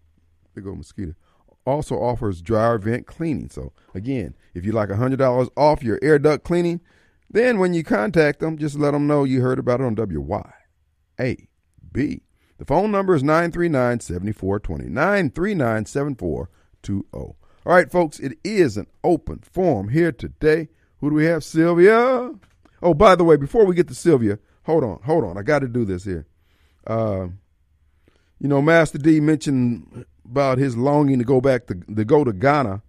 big 0.55 0.65
old 0.65 0.79
mosquito, 0.79 1.15
also 1.67 1.97
offers 1.97 2.41
dryer 2.41 2.79
vent 2.79 3.07
cleaning. 3.09 3.51
So, 3.51 3.73
again, 3.95 4.37
if 4.55 4.65
you 4.65 4.71
like 4.71 4.91
$100 4.91 5.49
off 5.57 5.83
your 5.83 5.99
air 6.03 6.21
duct 6.21 6.45
cleaning, 6.45 6.81
then 7.29 7.59
when 7.59 7.75
you 7.75 7.83
contact 7.83 8.39
them, 8.39 8.59
just 8.59 8.77
let 8.77 8.93
them 8.93 9.09
know 9.09 9.25
you 9.25 9.41
heard 9.41 9.59
about 9.59 9.81
it 9.81 9.85
on 9.85 9.97
WY. 9.97 10.53
A 11.21 11.48
B. 11.99 12.23
The 12.59 12.65
phone 12.65 12.93
number 12.93 13.13
is 13.13 13.25
939 13.25 13.99
7420. 13.99 14.89
939 14.89 15.85
7420. 15.85 17.05
All 17.13 17.37
right, 17.65 17.91
folks, 17.91 18.21
it 18.21 18.39
is 18.45 18.77
an 18.77 18.87
open 19.03 19.41
forum 19.41 19.89
here 19.89 20.13
today. 20.13 20.69
Who 21.01 21.11
do 21.11 21.17
we 21.17 21.25
have? 21.25 21.43
Sylvia. 21.43 22.31
Oh, 22.81 22.95
by 22.95 23.17
the 23.17 23.25
way, 23.25 23.35
before 23.35 23.67
we 23.67 23.75
get 23.75 23.89
to 23.89 23.97
Sylvia, 23.97 24.39
hold 24.63 24.85
on, 24.85 25.01
hold 25.03 25.25
on. 25.25 25.37
I 25.37 25.43
got 25.43 25.59
to 25.59 25.69
do 25.69 25.85
this 25.85 26.05
here. 26.05 26.29
Uh, 26.87 27.29
you 28.39 28.47
know, 28.47 28.63
Master 28.63 28.99
D 28.99 29.19
mentioned 29.19 30.07
about 30.25 30.59
his 30.59 30.77
longing 30.77 31.19
to 31.19 31.25
go 31.25 31.41
back 31.41 31.67
to, 31.67 31.75
to 31.75 32.05
go 32.05 32.23
to 32.23 32.33
Ghana 32.33 32.81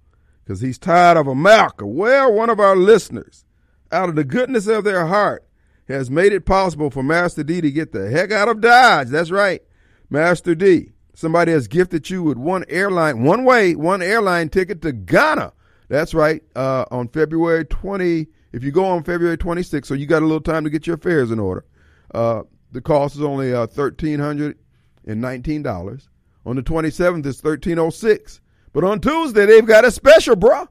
because 0.43 0.61
he's 0.61 0.77
tired 0.77 1.17
of 1.17 1.25
America. 1.25 1.87
Well, 1.87 2.31
one 2.31 2.51
of 2.51 2.59
our 2.59 2.75
listeners, 2.75 3.43
out 3.91 4.09
of 4.09 4.15
the 4.15 4.23
goodness 4.23 4.67
of 4.67 4.83
their 4.83 5.07
heart, 5.07 5.48
has 5.89 6.09
made 6.09 6.33
it 6.33 6.45
possible 6.45 6.89
for 6.89 7.03
Master 7.03 7.43
D 7.43 7.61
to 7.61 7.71
get 7.71 7.91
the 7.91 8.09
heck 8.09 8.31
out 8.31 8.47
of 8.47 8.61
Dodge. 8.61 9.09
That's 9.09 9.29
right, 9.31 9.61
Master 10.09 10.55
D. 10.55 10.91
Somebody 11.13 11.51
has 11.51 11.67
gifted 11.67 12.09
you 12.09 12.23
with 12.23 12.37
one 12.37 12.63
airline, 12.69 13.23
one 13.23 13.43
way, 13.43 13.75
one 13.75 14.01
airline 14.01 14.47
ticket 14.49 14.81
to 14.83 14.93
Ghana. 14.93 15.51
That's 15.89 16.13
right. 16.13 16.41
Uh, 16.55 16.85
on 16.91 17.09
February 17.09 17.65
20, 17.65 18.27
if 18.53 18.63
you 18.63 18.71
go 18.71 18.85
on 18.85 19.03
February 19.03 19.37
26th, 19.37 19.85
so 19.85 19.95
you 19.95 20.05
got 20.05 20.21
a 20.21 20.25
little 20.25 20.39
time 20.39 20.63
to 20.63 20.69
get 20.69 20.87
your 20.87 20.95
affairs 20.95 21.31
in 21.31 21.39
order. 21.39 21.65
Uh, 22.13 22.43
the 22.71 22.79
cost 22.79 23.15
is 23.15 23.21
only 23.21 23.53
uh, 23.53 23.67
$1,319. 23.67 26.07
On 26.45 26.55
the 26.55 26.63
27th, 26.63 27.25
it's 27.25 27.43
1306 27.43 28.39
But 28.71 28.85
on 28.85 29.01
Tuesday, 29.01 29.45
they've 29.45 29.65
got 29.65 29.83
a 29.83 29.91
special, 29.91 30.35
bruh. 30.35 30.67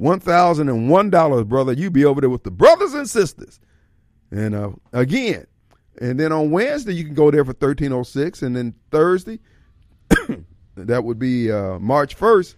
$1,001, 0.00 1.48
brother. 1.48 1.72
You 1.72 1.90
be 1.90 2.04
over 2.04 2.20
there 2.20 2.30
with 2.30 2.44
the 2.44 2.50
brothers 2.50 2.94
and 2.94 3.08
sisters. 3.08 3.60
And 4.30 4.54
uh, 4.54 4.70
again, 4.92 5.46
and 6.00 6.18
then 6.18 6.32
on 6.32 6.50
Wednesday, 6.50 6.94
you 6.94 7.04
can 7.04 7.14
go 7.14 7.30
there 7.30 7.44
for 7.44 7.50
1306 7.50 8.42
And 8.42 8.56
then 8.56 8.74
Thursday, 8.90 9.38
that 10.76 11.04
would 11.04 11.18
be 11.18 11.50
uh, 11.50 11.78
March 11.78 12.16
1st, 12.16 12.54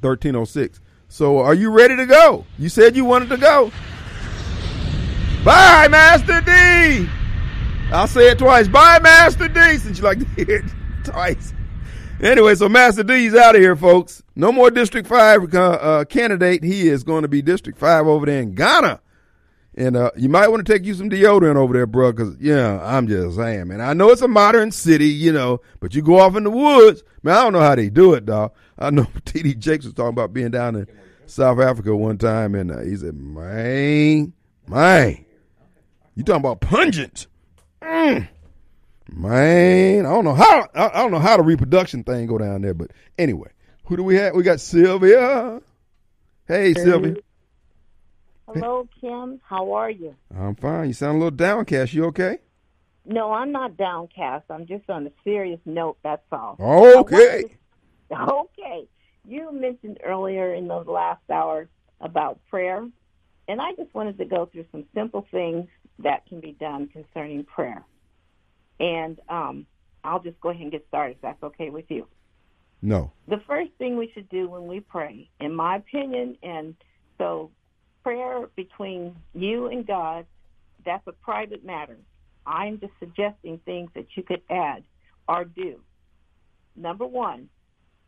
1306 0.00 0.80
So 1.08 1.38
are 1.38 1.54
you 1.54 1.70
ready 1.70 1.96
to 1.96 2.06
go? 2.06 2.44
You 2.58 2.68
said 2.68 2.96
you 2.96 3.04
wanted 3.04 3.28
to 3.30 3.36
go. 3.36 3.72
Bye, 5.44 5.88
Master 5.88 6.40
D. 6.42 7.08
I'll 7.92 8.06
say 8.06 8.30
it 8.30 8.38
twice. 8.38 8.68
Bye, 8.68 8.98
Master 8.98 9.48
D, 9.48 9.78
since 9.78 9.98
you 9.98 10.04
like 10.04 10.18
to 10.18 10.44
hear 10.44 10.56
it 10.56 10.64
twice. 11.04 11.54
Anyway, 12.20 12.54
so 12.54 12.68
Master 12.68 13.02
D's 13.02 13.34
out 13.34 13.54
of 13.56 13.62
here, 13.62 13.74
folks. 13.74 14.22
No 14.36 14.52
more 14.52 14.70
District 14.70 15.08
5 15.08 15.54
uh, 15.54 15.58
uh, 15.58 16.04
candidate. 16.04 16.62
He 16.62 16.88
is 16.88 17.02
going 17.02 17.22
to 17.22 17.28
be 17.28 17.40
District 17.40 17.78
5 17.78 18.06
over 18.06 18.26
there 18.26 18.42
in 18.42 18.54
Ghana. 18.54 19.00
And 19.80 19.96
uh, 19.96 20.10
you 20.14 20.28
might 20.28 20.48
want 20.48 20.66
to 20.66 20.70
take 20.70 20.84
you 20.84 20.92
some 20.92 21.08
deodorant 21.08 21.56
over 21.56 21.72
there, 21.72 21.86
bro, 21.86 22.12
because, 22.12 22.36
yeah, 22.38 22.78
I'm 22.84 23.08
just 23.08 23.36
saying, 23.36 23.68
man. 23.68 23.80
I 23.80 23.94
know 23.94 24.10
it's 24.10 24.20
a 24.20 24.28
modern 24.28 24.72
city, 24.72 25.06
you 25.06 25.32
know, 25.32 25.62
but 25.80 25.94
you 25.94 26.02
go 26.02 26.20
off 26.20 26.36
in 26.36 26.44
the 26.44 26.50
woods. 26.50 27.02
Man, 27.22 27.34
I 27.34 27.44
don't 27.44 27.54
know 27.54 27.60
how 27.60 27.74
they 27.76 27.88
do 27.88 28.12
it, 28.12 28.26
dog. 28.26 28.52
I 28.78 28.90
know 28.90 29.06
T.D. 29.24 29.54
Jakes 29.54 29.86
was 29.86 29.94
talking 29.94 30.10
about 30.10 30.34
being 30.34 30.50
down 30.50 30.76
in 30.76 30.86
South 31.24 31.58
Africa 31.60 31.96
one 31.96 32.18
time, 32.18 32.54
and 32.54 32.70
uh, 32.70 32.80
he 32.80 32.94
said, 32.94 33.14
man, 33.14 34.34
man, 34.68 35.24
you 36.14 36.24
talking 36.24 36.40
about 36.40 36.60
pungent. 36.60 37.26
Mm. 37.80 38.28
Man, 39.10 40.04
I 40.04 40.10
don't 40.10 40.26
know 40.26 40.34
how 40.34 40.68
I 40.74 41.00
don't 41.00 41.10
know 41.10 41.18
how 41.18 41.38
the 41.38 41.42
reproduction 41.42 42.04
thing 42.04 42.26
go 42.26 42.36
down 42.36 42.60
there, 42.60 42.74
but 42.74 42.90
anyway, 43.18 43.48
who 43.86 43.96
do 43.96 44.02
we 44.02 44.16
have? 44.16 44.34
We 44.34 44.42
got 44.42 44.60
Sylvia. 44.60 45.62
Hey, 46.46 46.74
Sylvia. 46.74 47.16
Hello, 48.52 48.88
Kim. 49.00 49.40
How 49.44 49.72
are 49.74 49.90
you? 49.90 50.16
I'm 50.36 50.56
fine. 50.56 50.88
You 50.88 50.92
sound 50.92 51.16
a 51.16 51.18
little 51.18 51.30
downcast. 51.30 51.94
You 51.94 52.06
okay? 52.06 52.38
No, 53.06 53.32
I'm 53.32 53.52
not 53.52 53.76
downcast. 53.76 54.46
I'm 54.50 54.66
just 54.66 54.90
on 54.90 55.06
a 55.06 55.10
serious 55.22 55.60
note. 55.64 55.98
That's 56.02 56.22
all. 56.32 56.56
Okay. 56.60 57.56
Okay. 58.12 58.88
You 59.24 59.52
mentioned 59.52 59.98
earlier 60.04 60.52
in 60.52 60.66
the 60.66 60.78
last 60.78 61.22
hour 61.30 61.68
about 62.00 62.40
prayer, 62.48 62.84
and 63.46 63.60
I 63.60 63.72
just 63.76 63.94
wanted 63.94 64.18
to 64.18 64.24
go 64.24 64.46
through 64.46 64.64
some 64.72 64.84
simple 64.94 65.28
things 65.30 65.68
that 66.00 66.26
can 66.26 66.40
be 66.40 66.56
done 66.58 66.88
concerning 66.88 67.44
prayer. 67.44 67.84
And 68.80 69.20
um, 69.28 69.66
I'll 70.02 70.18
just 70.18 70.40
go 70.40 70.48
ahead 70.48 70.62
and 70.62 70.72
get 70.72 70.84
started 70.88 71.18
if 71.18 71.22
that's 71.22 71.40
okay 71.40 71.70
with 71.70 71.84
you. 71.88 72.08
No. 72.82 73.12
The 73.28 73.40
first 73.46 73.70
thing 73.78 73.96
we 73.96 74.10
should 74.12 74.28
do 74.28 74.48
when 74.48 74.66
we 74.66 74.80
pray, 74.80 75.30
in 75.38 75.54
my 75.54 75.76
opinion, 75.76 76.36
and 76.42 76.74
so 77.16 77.52
prayer 78.02 78.46
between 78.56 79.14
you 79.34 79.66
and 79.66 79.86
God, 79.86 80.26
that's 80.84 81.06
a 81.06 81.12
private 81.12 81.64
matter. 81.64 81.96
I'm 82.46 82.80
just 82.80 82.92
suggesting 82.98 83.60
things 83.64 83.90
that 83.94 84.06
you 84.16 84.22
could 84.22 84.42
add 84.50 84.82
or 85.28 85.44
do. 85.44 85.80
Number 86.76 87.06
one, 87.06 87.48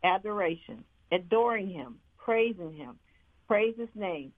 adoration, 0.03 0.83
adoring 1.11 1.69
Him, 1.69 1.99
praising 2.17 2.73
Him, 2.73 2.97
praise 3.47 3.75
His 3.77 3.89
name. 3.95 4.33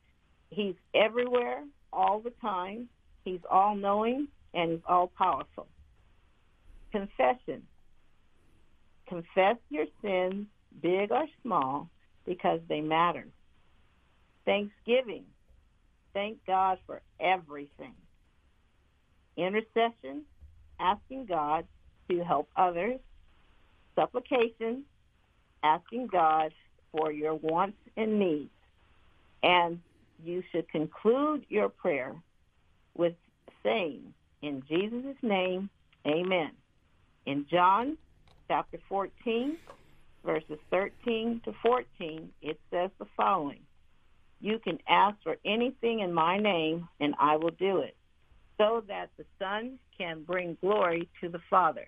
He's 0.49 0.75
everywhere, 0.93 1.63
all 1.91 2.19
the 2.19 2.33
time. 2.41 2.89
He's 3.23 3.39
all 3.49 3.75
knowing 3.75 4.27
and 4.53 4.71
He's 4.71 4.81
all 4.87 5.11
powerful. 5.17 5.67
Confession. 6.91 7.63
Confess 9.07 9.57
your 9.69 9.85
sins, 10.01 10.47
big 10.81 11.11
or 11.11 11.25
small, 11.41 11.89
because 12.25 12.59
they 12.67 12.81
matter. 12.81 13.27
Thanksgiving. 14.45 15.25
Thank 16.15 16.37
God 16.47 16.79
for 16.87 17.01
everything. 17.19 17.93
Intercession, 19.35 20.23
asking 20.79 21.25
God 21.25 21.67
to 22.09 22.23
help 22.23 22.47
others. 22.55 23.01
Supplication, 23.95 24.85
asking 25.61 26.07
God 26.07 26.53
for 26.93 27.11
your 27.11 27.35
wants 27.35 27.77
and 27.97 28.17
needs. 28.17 28.49
And 29.43 29.81
you 30.23 30.41
should 30.51 30.69
conclude 30.69 31.45
your 31.49 31.67
prayer 31.67 32.15
with 32.97 33.13
saying, 33.61 34.13
in 34.41 34.63
Jesus' 34.69 35.17
name, 35.21 35.69
amen. 36.07 36.51
In 37.25 37.45
John 37.51 37.97
chapter 38.47 38.79
14, 38.87 39.57
verses 40.23 40.59
13 40.71 41.41
to 41.43 41.53
14, 41.61 42.29
it 42.41 42.57
says 42.71 42.89
the 42.99 43.05
following. 43.17 43.59
You 44.41 44.59
can 44.59 44.79
ask 44.87 45.15
for 45.23 45.37
anything 45.45 45.99
in 45.99 46.13
my 46.13 46.37
name, 46.37 46.87
and 46.99 47.15
I 47.19 47.37
will 47.37 47.51
do 47.51 47.79
it, 47.79 47.95
so 48.57 48.83
that 48.87 49.09
the 49.17 49.25
Son 49.39 49.79
can 49.97 50.23
bring 50.23 50.57
glory 50.61 51.09
to 51.21 51.29
the 51.29 51.41
Father. 51.49 51.87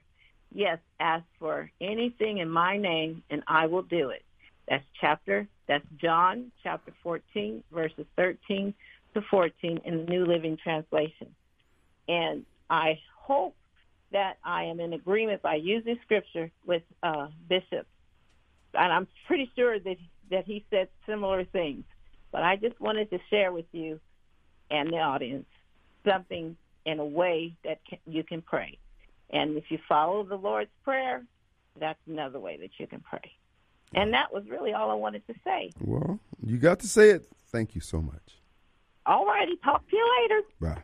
Yes, 0.53 0.79
ask 0.99 1.25
for 1.39 1.69
anything 1.81 2.37
in 2.37 2.49
my 2.49 2.77
name, 2.77 3.23
and 3.29 3.43
I 3.47 3.67
will 3.67 3.81
do 3.83 4.09
it. 4.09 4.23
That's 4.67 4.83
chapter, 4.99 5.47
that's 5.67 5.85
John 6.01 6.51
chapter 6.63 6.93
14, 7.03 7.63
verses 7.71 8.05
13 8.15 8.73
to 9.13 9.21
14 9.29 9.81
in 9.83 9.97
the 9.97 10.03
New 10.03 10.25
Living 10.25 10.57
Translation. 10.61 11.27
And 12.07 12.45
I 12.69 12.99
hope 13.17 13.55
that 14.11 14.37
I 14.43 14.63
am 14.63 14.79
in 14.79 14.93
agreement 14.93 15.41
by 15.41 15.55
using 15.55 15.97
scripture 16.03 16.49
with 16.65 16.83
uh, 17.03 17.27
Bishop. 17.49 17.87
And 18.73 18.93
I'm 18.93 19.07
pretty 19.27 19.51
sure 19.55 19.79
that, 19.79 19.97
that 20.31 20.45
he 20.45 20.65
said 20.69 20.87
similar 21.05 21.43
things. 21.45 21.83
But 22.31 22.43
I 22.43 22.55
just 22.55 22.79
wanted 22.79 23.09
to 23.11 23.19
share 23.29 23.51
with 23.51 23.65
you 23.71 23.99
and 24.69 24.89
the 24.89 24.97
audience 24.97 25.45
something 26.05 26.57
in 26.85 26.99
a 26.99 27.05
way 27.05 27.55
that 27.63 27.79
can, 27.87 27.99
you 28.05 28.23
can 28.23 28.41
pray. 28.41 28.77
And 29.29 29.57
if 29.57 29.65
you 29.69 29.79
follow 29.89 30.23
the 30.23 30.35
Lord's 30.35 30.71
Prayer, 30.83 31.23
that's 31.79 31.99
another 32.07 32.39
way 32.39 32.57
that 32.57 32.71
you 32.77 32.87
can 32.87 33.01
pray. 33.01 33.31
And 33.93 34.13
that 34.13 34.33
was 34.33 34.43
really 34.49 34.73
all 34.73 34.91
I 34.91 34.95
wanted 34.95 35.25
to 35.27 35.33
say. 35.43 35.71
Well, 35.79 36.19
you 36.45 36.57
got 36.57 36.79
to 36.79 36.87
say 36.87 37.11
it. 37.11 37.29
Thank 37.47 37.75
you 37.75 37.81
so 37.81 38.01
much. 38.01 38.39
All 39.05 39.25
righty. 39.25 39.55
Talk 39.63 39.89
to 39.89 39.95
you 39.95 40.21
later. 40.21 40.41
Bye. 40.59 40.83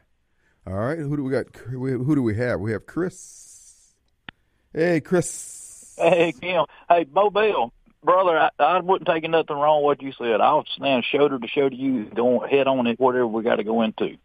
All 0.66 0.80
right. 0.80 0.98
Who 0.98 1.18
do 1.18 1.24
we 1.24 1.32
got? 1.32 1.48
Who 1.56 2.16
do 2.16 2.24
we 2.24 2.36
have? 2.36 2.62
We 2.62 2.72
have 2.72 2.86
Chris. 2.86 3.94
Hey, 4.74 5.02
Chris. 5.02 5.96
Hey, 5.98 6.34
Kim. 6.40 6.66
Hey, 6.90 7.04
Bo 7.04 7.30
Bill. 7.30 7.74
Brother, 8.04 8.38
I, 8.38 8.50
I 8.60 8.80
wasn't 8.80 9.08
taking 9.08 9.32
nothing 9.32 9.56
wrong 9.56 9.84
with 9.84 10.00
what 10.00 10.02
you 10.02 10.12
said. 10.18 10.42
I'll 10.42 10.66
stand 10.76 11.06
shoulder 11.06 11.40
to 11.40 11.48
shoulder 11.48 11.70
to 11.70 11.76
you, 11.76 12.06
going 12.06 12.50
head 12.50 12.68
on 12.68 12.88
it, 12.88 13.00
whatever 13.00 13.28
we 13.28 13.44
got 13.44 13.56
to 13.56 13.64
go 13.64 13.82
into. 13.82 14.18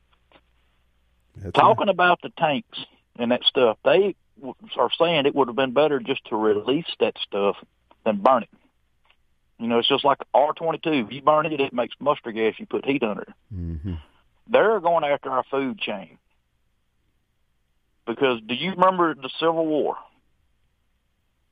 That's 1.37 1.55
Talking 1.55 1.87
right. 1.87 1.95
about 1.95 2.21
the 2.23 2.31
tanks 2.31 2.79
and 3.17 3.31
that 3.31 3.45
stuff, 3.45 3.79
they 3.85 4.17
are 4.77 4.91
saying 4.99 5.27
it 5.27 5.35
would 5.35 5.49
have 5.49 5.57
been 5.57 5.73
better 5.73 6.01
just 6.01 6.25
to 6.27 6.37
release 6.37 6.87
that 7.01 7.15
stuff 7.23 7.57
than 8.05 8.19
burn 8.19 8.43
it. 8.45 8.51
You 9.59 9.67
know, 9.67 9.79
it's 9.79 9.89
just 9.89 10.05
like 10.05 10.19
R22. 10.35 11.07
If 11.07 11.13
you 11.13 11.23
burn 11.23 11.47
it, 11.47 11.61
it 11.61 11.73
makes 11.73 11.95
mustard 12.01 12.35
gas. 12.35 12.55
You 12.59 12.67
put 12.67 12.85
heat 12.85 13.03
under 13.03 13.23
it. 13.23 13.33
Mm-hmm. 13.55 13.95
They're 14.49 14.81
going 14.81 15.05
after 15.05 15.31
our 15.31 15.45
food 15.51 15.79
chain. 15.79 16.19
Because 18.07 18.41
do 18.47 18.55
you 18.55 18.71
remember 18.71 19.15
the 19.15 19.31
Civil 19.39 19.67
War? 19.67 19.97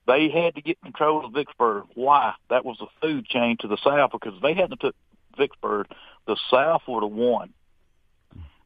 They 0.07 0.29
had 0.29 0.55
to 0.55 0.63
get 0.63 0.81
control 0.83 1.25
of 1.25 1.33
Vicksburg. 1.33 1.85
Why? 1.95 2.35
That 2.49 2.65
was 2.65 2.79
the 2.79 2.87
food 3.01 3.27
chain 3.27 3.57
to 3.61 3.69
the 3.69 3.79
South 3.83 4.13
because 4.13 4.35
if 4.37 4.43
they 4.43 4.55
hadn't 4.55 4.81
took 4.81 4.95
Vicksburg, 5.37 5.89
the 6.27 6.37
South 6.51 6.83
would 6.87 7.03
have 7.03 7.13
won. 7.13 7.53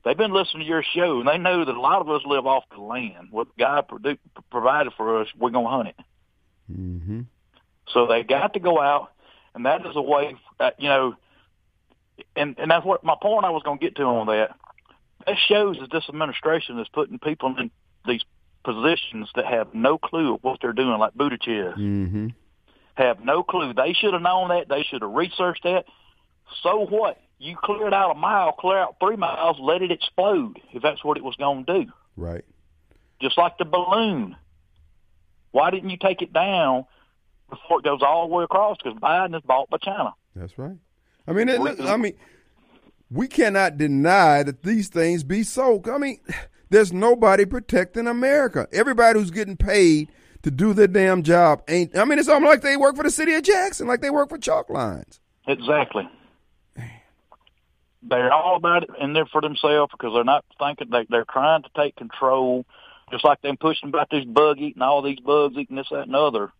They've 0.05 0.16
been 0.16 0.32
listening 0.32 0.62
to 0.62 0.68
your 0.68 0.82
show, 0.95 1.20
and 1.20 1.28
they 1.28 1.36
know 1.36 1.64
that 1.64 1.74
a 1.74 1.80
lot 1.80 2.01
of 2.01 2.09
us 2.09 2.22
live 2.24 2.47
off 2.47 2.64
the 2.74 2.80
land. 2.80 3.28
What 3.30 3.49
God 3.59 3.86
produ- 3.88 4.18
provided 4.51 4.95
for 4.97 5.20
us, 5.20 5.28
we're 5.38 5.51
going 5.51 5.66
to 5.66 5.70
hunt 5.70 5.88
it. 5.88 5.97
Mm-hmm. 6.72 7.20
So 7.93 8.07
they 8.07 8.22
got 8.22 8.55
to 8.55 8.61
go 8.61 8.80
out, 8.80 9.12
and 9.55 9.66
that 9.66 9.84
is 9.84 9.97
a 9.97 10.03
way, 10.03 10.36
uh, 10.59 10.70
you 10.78 10.88
know, 10.88 11.14
and 12.36 12.59
and 12.59 12.70
that's 12.70 12.84
what 12.84 13.05
my 13.05 13.16
point 13.20 13.45
I 13.45 13.51
was 13.51 13.62
going 13.62 13.78
to 13.78 13.84
get 13.84 13.97
to 13.97 14.03
on 14.05 14.26
that. 14.28 14.55
that 15.26 15.36
shows 15.49 15.78
that 15.80 15.91
this 15.91 16.05
administration 16.09 16.78
is 16.78 16.88
putting 16.88 17.18
people 17.18 17.55
in 17.59 17.70
these 18.07 18.22
positions 18.64 19.28
that 19.34 19.46
have 19.46 19.74
no 19.74 19.98
clue 19.98 20.34
of 20.34 20.44
what 20.44 20.58
they're 20.61 20.72
doing, 20.72 20.98
like 20.98 21.14
Buttigieg. 21.14 21.76
Mm-hmm. 21.76 22.28
Have 22.94 23.24
no 23.24 23.42
clue. 23.42 23.72
They 23.72 23.94
should 23.94 24.12
have 24.12 24.22
known 24.22 24.48
that. 24.48 24.68
They 24.68 24.82
should 24.82 25.02
have 25.02 25.11
researched 25.11 25.62
that. 25.64 25.84
So 26.62 26.86
what? 26.86 27.20
You 27.38 27.56
clear 27.56 27.86
it 27.86 27.94
out 27.94 28.11
a 28.11 28.14
mile, 28.14 28.52
clear 28.52 28.78
out 28.78 28.96
three 29.00 29.16
miles, 29.16 29.56
let 29.61 29.80
it 29.80 29.90
explode 29.90 30.61
if 30.72 30.82
that's 30.82 31.02
what 31.02 31.16
it 31.16 31.24
was 31.24 31.36
going 31.36 31.64
to 31.64 31.84
do. 31.84 31.92
Right. 32.16 32.44
Just 33.22 33.38
like 33.38 33.56
the 33.56 33.64
balloon. 33.64 34.36
Why 35.52 35.70
didn't 35.70 35.88
you 35.90 35.96
take 35.96 36.20
it 36.20 36.32
down 36.32 36.84
before 37.48 37.78
it 37.78 37.84
goes 37.84 38.02
all 38.02 38.28
the 38.28 38.34
way 38.34 38.44
across? 38.44 38.76
Because 38.82 38.98
Biden 38.98 39.34
is 39.34 39.42
bought 39.42 39.70
by 39.70 39.78
China. 39.78 40.12
That's 40.36 40.58
right. 40.58 40.76
I 41.26 41.32
mean, 41.32 41.48
it, 41.48 41.80
I 41.80 41.96
mean, 41.96 42.14
we 43.11 43.26
cannot 43.26 43.78
deny 43.78 44.42
that 44.42 44.62
these 44.62 44.88
things 44.88 45.24
be 45.24 45.42
so. 45.42 45.82
I 45.90 45.98
mean, 45.98 46.20
there's 46.70 46.92
nobody 46.92 47.44
protecting 47.44 48.06
America. 48.06 48.66
Everybody 48.72 49.18
who's 49.18 49.30
getting 49.30 49.56
paid 49.56 50.10
to 50.42 50.50
do 50.50 50.72
their 50.72 50.86
damn 50.86 51.22
job 51.22 51.62
ain't. 51.68 51.96
I 51.96 52.04
mean, 52.04 52.18
it's 52.18 52.28
almost 52.28 52.50
like 52.50 52.62
they 52.62 52.76
work 52.76 52.96
for 52.96 53.02
the 53.02 53.10
city 53.10 53.34
of 53.34 53.42
Jackson, 53.42 53.86
like 53.86 54.00
they 54.00 54.10
work 54.10 54.30
for 54.30 54.38
chalk 54.38 54.70
lines. 54.70 55.20
Exactly. 55.46 56.08
They're 58.02 58.32
all 58.32 58.56
about 58.56 58.84
it 58.84 58.90
in 58.98 59.12
there 59.12 59.26
for 59.26 59.42
themselves 59.42 59.92
because 59.92 60.14
they're 60.14 60.24
not 60.24 60.44
thinking 60.58 60.88
they 60.90 61.06
they're 61.10 61.26
trying 61.30 61.62
to 61.64 61.68
take 61.76 61.96
control, 61.96 62.64
just 63.10 63.24
like 63.24 63.42
them 63.42 63.58
pushing 63.58 63.90
about 63.90 64.08
this 64.10 64.24
bug 64.24 64.58
eating 64.58 64.80
all 64.80 65.02
these 65.02 65.20
bugs 65.20 65.56
eating 65.58 65.76
this 65.76 65.88
that 65.90 66.02
and 66.04 66.14
the 66.14 66.18
other. 66.18 66.50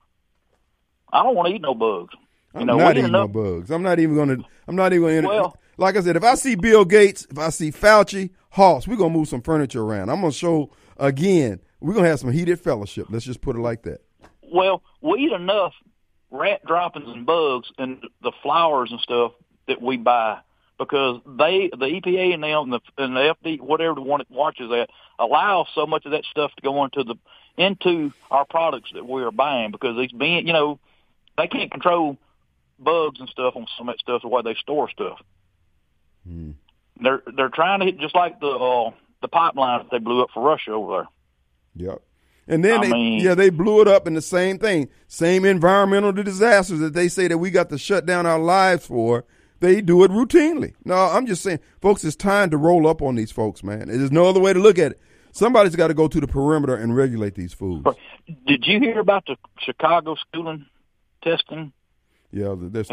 I 1.11 1.23
don't 1.23 1.35
want 1.35 1.49
to 1.49 1.55
eat 1.55 1.63
no 1.63 1.75
bugs. 1.75 2.13
You 2.55 2.61
I'm 2.61 2.67
know, 2.67 2.77
not 2.77 2.99
eating 2.99 3.13
no 3.13 3.27
bugs. 3.27 3.71
I'm 3.71 3.83
not 3.83 3.99
even 3.99 4.17
going 4.17 4.29
to. 4.29 4.45
I'm 4.69 4.77
not 4.77 4.93
even 4.93 5.03
going 5.03 5.23
to. 5.23 5.29
Well- 5.29 5.57
like 5.77 5.97
I 5.97 6.03
said, 6.03 6.17
if 6.17 6.25
I 6.25 6.35
see 6.35 6.57
Bill 6.57 6.85
Gates, 6.85 7.27
if 7.31 7.39
I 7.39 7.49
see 7.49 7.73
Fauci, 7.73 8.29
Hoss, 8.51 8.87
we're 8.87 8.97
gonna 8.97 9.11
move 9.11 9.29
some 9.29 9.43
furniture 9.43 9.83
around. 9.83 10.11
I'm 10.11 10.21
gonna 10.21 10.33
show 10.33 10.71
again. 10.97 11.61
We're 11.81 11.95
gonna 11.95 12.09
have 12.09 12.21
some 12.21 12.33
heated 12.33 12.61
fellowship. 12.61 13.07
Let's 13.09 13.25
just 13.25 13.41
put 13.41 13.57
it 13.57 13.61
like 13.61 13.83
that. 13.83 14.03
Well, 14.43 14.83
we 15.01 15.21
eat 15.21 15.33
enough 15.33 15.73
rat 16.31 16.65
droppings 16.67 17.09
and 17.09 17.25
bugs 17.25 17.71
and 17.79 18.05
the 18.23 18.33
flowers 18.43 18.91
and 18.91 19.01
stuff 19.01 19.33
that 19.67 19.81
we 19.81 19.97
buy 19.97 20.39
because 20.79 21.21
they, 21.27 21.71
the 21.71 21.87
EPA 21.87 22.35
and 22.35 22.43
them, 22.43 22.73
and 22.73 22.73
the, 22.73 22.81
and 22.97 23.17
the 23.17 23.37
FD, 23.45 23.61
whatever 23.61 23.95
the 23.95 24.01
one 24.01 24.19
that 24.19 24.31
watches 24.31 24.71
that, 24.71 24.89
allow 25.19 25.67
so 25.75 25.87
much 25.87 26.07
of 26.07 26.13
that 26.13 26.25
stuff 26.25 26.51
to 26.57 26.63
go 26.63 26.85
into 26.85 27.05
the 27.05 27.17
into 27.57 28.13
our 28.31 28.47
products 28.47 28.91
that 28.95 29.07
we 29.07 29.23
are 29.23 29.31
buying 29.31 29.71
because 29.71 29.97
these 29.97 30.13
being, 30.13 30.47
you 30.47 30.53
know, 30.53 30.79
they 31.37 31.47
can't 31.47 31.71
control 31.71 32.17
bugs 32.79 33.21
and 33.21 33.29
stuff 33.29 33.55
on 33.55 33.67
some 33.77 33.89
of 33.89 33.95
that 33.95 34.01
stuff 34.01 34.23
the 34.23 34.29
way 34.29 34.41
they 34.43 34.55
store 34.55 34.89
stuff. 34.89 35.21
Hmm. 36.27 36.53
They're 37.03 37.23
they're 37.37 37.51
trying 37.51 37.81
to 37.81 37.87
hit 37.87 37.99
just 37.99 38.15
like 38.15 38.41
the 38.41 38.49
uh, 38.49 38.91
the 39.23 39.29
pipeline 39.29 39.81
that 39.83 39.91
they 39.91 39.99
blew 39.99 40.23
up 40.23 40.31
for 40.33 40.43
Russia 40.43 40.73
over 40.73 41.09
there. 41.77 41.89
Yep. 41.89 42.03
And 42.49 42.65
then 42.65 42.81
I 42.81 42.83
they, 42.87 42.93
mean- 42.93 43.21
yeah, 43.21 43.35
they 43.35 43.51
blew 43.51 43.81
it 43.81 43.89
up 43.89 44.07
in 44.07 44.15
the 44.15 44.23
same 44.23 44.59
thing, 44.59 44.89
same 45.07 45.45
environmental 45.45 46.13
disasters 46.13 46.81
that 46.81 46.95
they 46.95 47.09
say 47.09 47.29
that 47.29 47.39
we 47.39 47.51
got 47.51 47.71
to 47.71 47.79
shut 47.79 48.07
down 48.07 48.27
our 48.27 48.39
lives 48.41 48.87
for. 48.87 49.25
They 49.61 49.83
do 49.83 50.03
it 50.05 50.11
routinely. 50.11 50.73
No, 50.85 50.95
I'm 50.95 51.27
just 51.27 51.43
saying, 51.43 51.61
folks, 51.83 52.03
it's 52.03 52.17
time 52.17 52.49
to 52.51 52.57
roll 52.57 52.87
up 52.87 53.03
on 53.03 53.15
these 53.15 53.31
folks, 53.31 53.63
man. 53.63 53.89
There's 53.89 54.11
no 54.11 54.27
other 54.27 54.41
way 54.41 54.55
to 54.55 54.59
look 54.59 54.79
at 54.79 54.93
it. 54.93 55.01
Somebody's 55.33 55.77
got 55.77 55.89
to 55.89 55.95
go 55.95 56.09
to 56.09 56.19
the 56.19 56.27
perimeter 56.27 56.75
and 56.75 56.97
regulate 56.97 57.35
these 57.35 57.53
foods. 57.53 57.87
Did 58.47 58.67
you 58.67 58.81
hear 58.81 58.99
about 58.99 59.27
the 59.27 59.37
Chicago 59.59 60.17
schooling 60.17 60.65
testing? 61.23 61.73
Yeah, 62.33 62.55
there's 62.59 62.91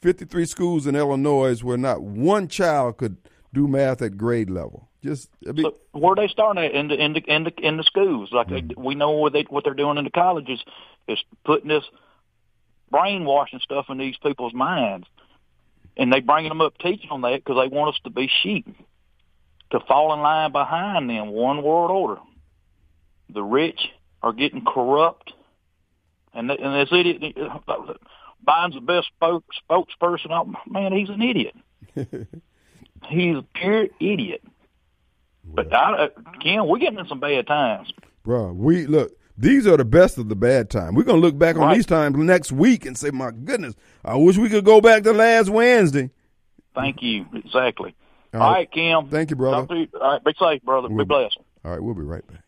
53 0.00 0.46
schools 0.46 0.86
in 0.86 0.96
Illinois 0.96 1.62
where 1.62 1.76
not 1.76 2.02
one 2.02 2.48
child 2.48 2.96
could 2.96 3.18
do 3.52 3.66
math 3.66 4.02
at 4.02 4.16
grade 4.16 4.50
level. 4.50 4.88
Just 5.02 5.28
I 5.48 5.52
mean, 5.52 5.64
So 5.64 5.74
where 5.92 6.16
they 6.16 6.28
starting 6.28 6.64
at 6.64 6.72
in 6.72 6.88
the 6.88 6.94
in 6.94 7.12
the 7.12 7.20
in 7.20 7.44
the 7.44 7.52
in 7.58 7.76
the 7.76 7.84
schools? 7.84 8.30
Like 8.32 8.48
they, 8.48 8.62
we 8.76 8.94
know 8.94 9.12
what 9.12 9.32
they 9.32 9.42
what 9.48 9.64
they're 9.64 9.74
doing 9.74 9.96
in 9.98 10.04
the 10.04 10.10
colleges 10.10 10.60
is 11.06 11.18
putting 11.44 11.68
this 11.68 11.84
brainwashing 12.90 13.60
stuff 13.60 13.86
in 13.88 13.98
these 13.98 14.16
people's 14.18 14.54
minds, 14.54 15.06
and 15.96 16.12
they 16.12 16.20
bringing 16.20 16.48
them 16.48 16.60
up 16.60 16.76
teaching 16.78 17.10
on 17.10 17.20
that 17.22 17.44
because 17.44 17.56
they 17.62 17.74
want 17.74 17.94
us 17.94 18.00
to 18.04 18.10
be 18.10 18.30
sheep, 18.42 18.66
to 19.70 19.80
fall 19.80 20.12
in 20.14 20.20
line 20.20 20.52
behind 20.52 21.08
them. 21.08 21.28
One 21.28 21.62
world 21.62 21.90
order. 21.90 22.20
The 23.30 23.42
rich 23.42 23.80
are 24.22 24.32
getting 24.32 24.64
corrupt, 24.64 25.32
and 26.34 26.48
th- 26.48 26.60
and 26.62 26.74
this 26.74 26.88
idiot 26.92 27.36
Biden's 28.46 28.74
the 28.74 28.80
best 28.80 29.08
spoke, 29.08 29.44
spokesperson. 29.70 30.30
Oh, 30.30 30.52
Man, 30.66 30.92
he's 30.92 31.10
an 31.10 31.22
idiot. 31.22 31.54
he's 33.06 33.36
a 33.36 33.44
pure 33.54 33.86
idiot. 34.00 34.42
But 35.44 35.72
I, 35.74 36.08
Ken, 36.42 36.66
we're 36.66 36.78
getting 36.78 36.98
in 36.98 37.06
some 37.06 37.20
bad 37.20 37.46
times. 37.46 37.92
bro, 38.22 38.52
we 38.52 38.86
look. 38.86 39.12
These 39.40 39.66
are 39.68 39.76
the 39.76 39.84
best 39.84 40.18
of 40.18 40.28
the 40.28 40.34
bad 40.36 40.68
time. 40.68 40.94
We're 40.94 41.04
gonna 41.04 41.20
look 41.20 41.38
back 41.38 41.54
on 41.56 41.62
Right. 41.62 41.76
these 41.76 41.86
times 41.86 42.16
next 42.16 42.50
week 42.52 42.84
and 42.84 42.98
say, 42.98 43.10
"My 43.10 43.30
goodness, 43.30 43.74
I 44.04 44.16
wish 44.16 44.36
we 44.36 44.48
could 44.48 44.64
go 44.64 44.80
back 44.80 45.04
to 45.04 45.12
last 45.12 45.48
Wednesday." 45.48 46.10
Thank 46.74 47.02
you. 47.02 47.24
Exactly. 47.32 47.94
All 48.34 48.42
All 48.42 48.50
right. 48.50 48.56
right, 48.58 48.70
Kim. 48.72 49.06
Thank 49.08 49.30
you, 49.30 49.36
brother. 49.36 49.66
All 50.00 50.00
right, 50.00 50.24
be 50.24 50.34
safe, 50.38 50.62
brother. 50.64 50.88
We'll- 50.88 50.98
be 50.98 51.08
blessed. 51.08 51.38
All 51.64 51.70
right, 51.70 51.82
we'll 51.82 51.94
be 51.94 52.02
right 52.02 52.26
back. 52.26 52.42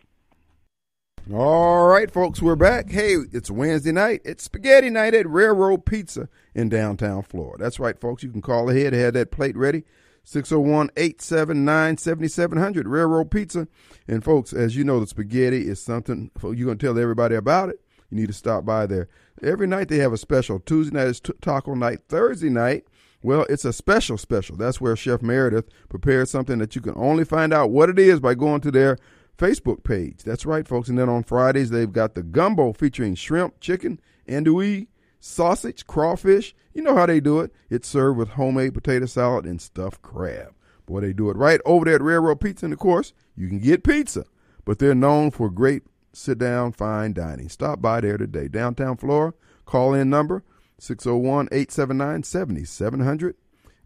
All 1.32 1.86
right, 1.86 2.10
folks, 2.10 2.42
we're 2.42 2.56
back. 2.56 2.90
Hey, 2.90 3.14
it's 3.32 3.50
Wednesday 3.50 3.92
night. 3.92 4.20
It's 4.24 4.42
spaghetti 4.42 4.90
night 4.90 5.14
at 5.14 5.28
Railroad 5.30 5.84
Pizza 5.86 6.28
in 6.54 6.68
downtown 6.68 7.22
Flora. 7.22 7.56
That's 7.56 7.78
right, 7.78 7.98
folks. 7.98 8.22
You 8.24 8.30
can 8.30 8.42
call 8.42 8.68
ahead, 8.68 8.92
have 8.94 9.14
that 9.14 9.30
plate 9.30 9.56
ready. 9.56 9.84
601 10.24 10.90
879 10.96 11.96
7700 11.96 12.88
Railroad 12.88 13.30
Pizza. 13.30 13.66
And, 14.06 14.22
folks, 14.22 14.52
as 14.52 14.76
you 14.76 14.84
know, 14.84 15.00
the 15.00 15.06
spaghetti 15.06 15.68
is 15.68 15.82
something 15.82 16.30
you're 16.42 16.66
going 16.66 16.78
to 16.78 16.86
tell 16.86 16.98
everybody 16.98 17.34
about 17.34 17.68
it. 17.68 17.80
You 18.10 18.18
need 18.18 18.28
to 18.28 18.32
stop 18.32 18.64
by 18.64 18.86
there. 18.86 19.08
Every 19.42 19.66
night 19.66 19.88
they 19.88 19.98
have 19.98 20.12
a 20.12 20.18
special. 20.18 20.60
Tuesday 20.60 20.96
night 20.96 21.08
is 21.08 21.20
taco 21.40 21.74
night. 21.74 22.00
Thursday 22.08 22.50
night, 22.50 22.84
well, 23.22 23.46
it's 23.48 23.64
a 23.64 23.72
special 23.72 24.18
special. 24.18 24.56
That's 24.56 24.80
where 24.80 24.96
Chef 24.96 25.22
Meredith 25.22 25.68
prepares 25.88 26.30
something 26.30 26.58
that 26.58 26.74
you 26.74 26.82
can 26.82 26.94
only 26.96 27.24
find 27.24 27.52
out 27.52 27.70
what 27.70 27.88
it 27.88 27.98
is 27.98 28.20
by 28.20 28.34
going 28.34 28.60
to 28.62 28.70
their 28.70 28.98
Facebook 29.38 29.84
page. 29.84 30.22
That's 30.22 30.44
right, 30.44 30.66
folks. 30.66 30.88
And 30.88 30.98
then 30.98 31.08
on 31.08 31.22
Fridays, 31.22 31.70
they've 31.70 31.90
got 31.90 32.14
the 32.14 32.22
gumbo 32.22 32.72
featuring 32.72 33.14
shrimp, 33.14 33.60
chicken, 33.60 34.00
andouille, 34.28 34.88
sausage, 35.20 35.86
crawfish. 35.86 36.54
You 36.74 36.82
know 36.82 36.96
how 36.96 37.06
they 37.06 37.20
do 37.20 37.40
it. 37.40 37.52
It's 37.68 37.88
served 37.88 38.18
with 38.18 38.30
homemade 38.30 38.74
potato 38.74 39.06
salad 39.06 39.44
and 39.44 39.60
stuffed 39.60 40.02
crab. 40.02 40.54
Boy, 40.86 41.00
they 41.00 41.12
do 41.12 41.30
it 41.30 41.36
right 41.36 41.60
over 41.64 41.84
there 41.84 41.94
at 41.94 42.02
Railroad 42.02 42.40
Pizza. 42.40 42.66
And 42.66 42.72
of 42.72 42.80
course, 42.80 43.12
you 43.36 43.48
can 43.48 43.60
get 43.60 43.84
pizza, 43.84 44.24
but 44.64 44.78
they're 44.78 44.94
known 44.94 45.30
for 45.30 45.50
great 45.50 45.84
sit 46.12 46.38
down 46.38 46.72
fine 46.72 47.12
dining. 47.12 47.48
Stop 47.48 47.80
by 47.80 48.00
there 48.00 48.16
today. 48.16 48.48
Downtown 48.48 48.96
Flora, 48.96 49.34
call 49.66 49.94
in 49.94 50.10
number 50.10 50.42
601 50.78 51.48
879 51.52 52.22
7700 52.24 53.36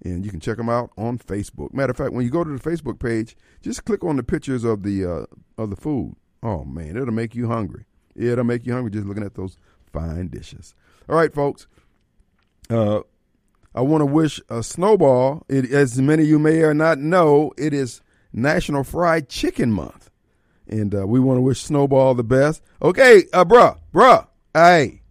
and 0.05 0.25
you 0.25 0.31
can 0.31 0.41
check 0.41 0.57
them 0.57 0.69
out 0.69 0.91
on 0.97 1.19
Facebook. 1.19 1.73
Matter 1.73 1.93
of 1.93 1.97
fact, 1.97 2.13
when 2.13 2.25
you 2.25 2.31
go 2.31 2.45
to 2.45 2.51
the 2.51 2.59
Facebook 2.59 2.99
page, 2.99 3.37
just 3.63 3.85
click 3.85 4.05
on 4.05 4.17
the 4.17 4.23
pictures 4.23 4.65
of 4.65 4.83
the 4.83 5.05
uh, 5.05 5.27
of 5.57 5.71
the 5.71 5.77
food. 5.77 6.17
Oh 6.43 6.65
man, 6.65 6.97
it'll 6.97 7.15
make 7.15 7.35
you 7.35 7.49
hungry. 7.49 7.87
It'll 8.15 8.45
make 8.45 8.67
you 8.67 8.73
hungry 8.73 8.91
just 8.91 9.07
looking 9.07 9.25
at 9.25 9.35
those 9.35 9.57
fine 9.93 10.29
dishes. 10.29 10.75
All 11.09 11.17
right, 11.17 11.33
folks. 11.33 11.67
Uh, 12.71 13.01
I 13.75 13.81
want 13.81 14.03
to 14.03 14.07
wish 14.07 14.41
a 14.49 14.63
snowball. 14.63 15.45
It, 15.49 15.71
as 15.73 16.01
many 16.01 16.23
of 16.23 16.29
you 16.29 16.39
may 16.39 16.63
or 16.63 16.75
not 16.75 16.99
know, 16.99 17.53
it 17.59 17.75
is 17.75 18.01
National 18.33 18.85
Fried 18.85 19.29
Chicken 19.29 19.73
Month, 19.73 20.11
and 20.67 20.95
uh, 20.95 21.07
we 21.07 21.21
want 21.21 21.39
to 21.39 21.43
wish 21.43 21.61
Snowball 21.61 22.15
the 22.15 22.25
best. 22.25 22.63
Okay, 22.81 23.25
uh, 23.33 23.45
bruh, 23.45 23.79
bruh, 23.93 24.27
hey, 24.55 25.03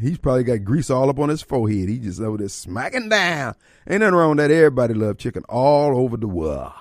He's 0.00 0.18
probably 0.18 0.44
got 0.44 0.64
grease 0.64 0.90
all 0.90 1.10
up 1.10 1.18
on 1.18 1.28
his 1.28 1.42
forehead. 1.42 1.88
He 1.88 1.98
just 1.98 2.20
over 2.20 2.38
there 2.38 2.48
smacking 2.48 3.08
down. 3.08 3.56
Ain't 3.88 4.00
nothing 4.00 4.14
wrong 4.14 4.30
with 4.30 4.38
that. 4.38 4.50
Everybody 4.50 4.94
love 4.94 5.18
chicken 5.18 5.42
all 5.48 5.98
over 5.98 6.16
the 6.16 6.28
world. 6.28 6.72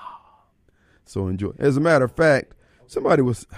So 1.06 1.28
enjoy. 1.28 1.54
As 1.58 1.78
a 1.78 1.80
matter 1.80 2.06
of 2.06 2.12
fact, 2.12 2.54
somebody 2.88 3.22
was. 3.22 3.46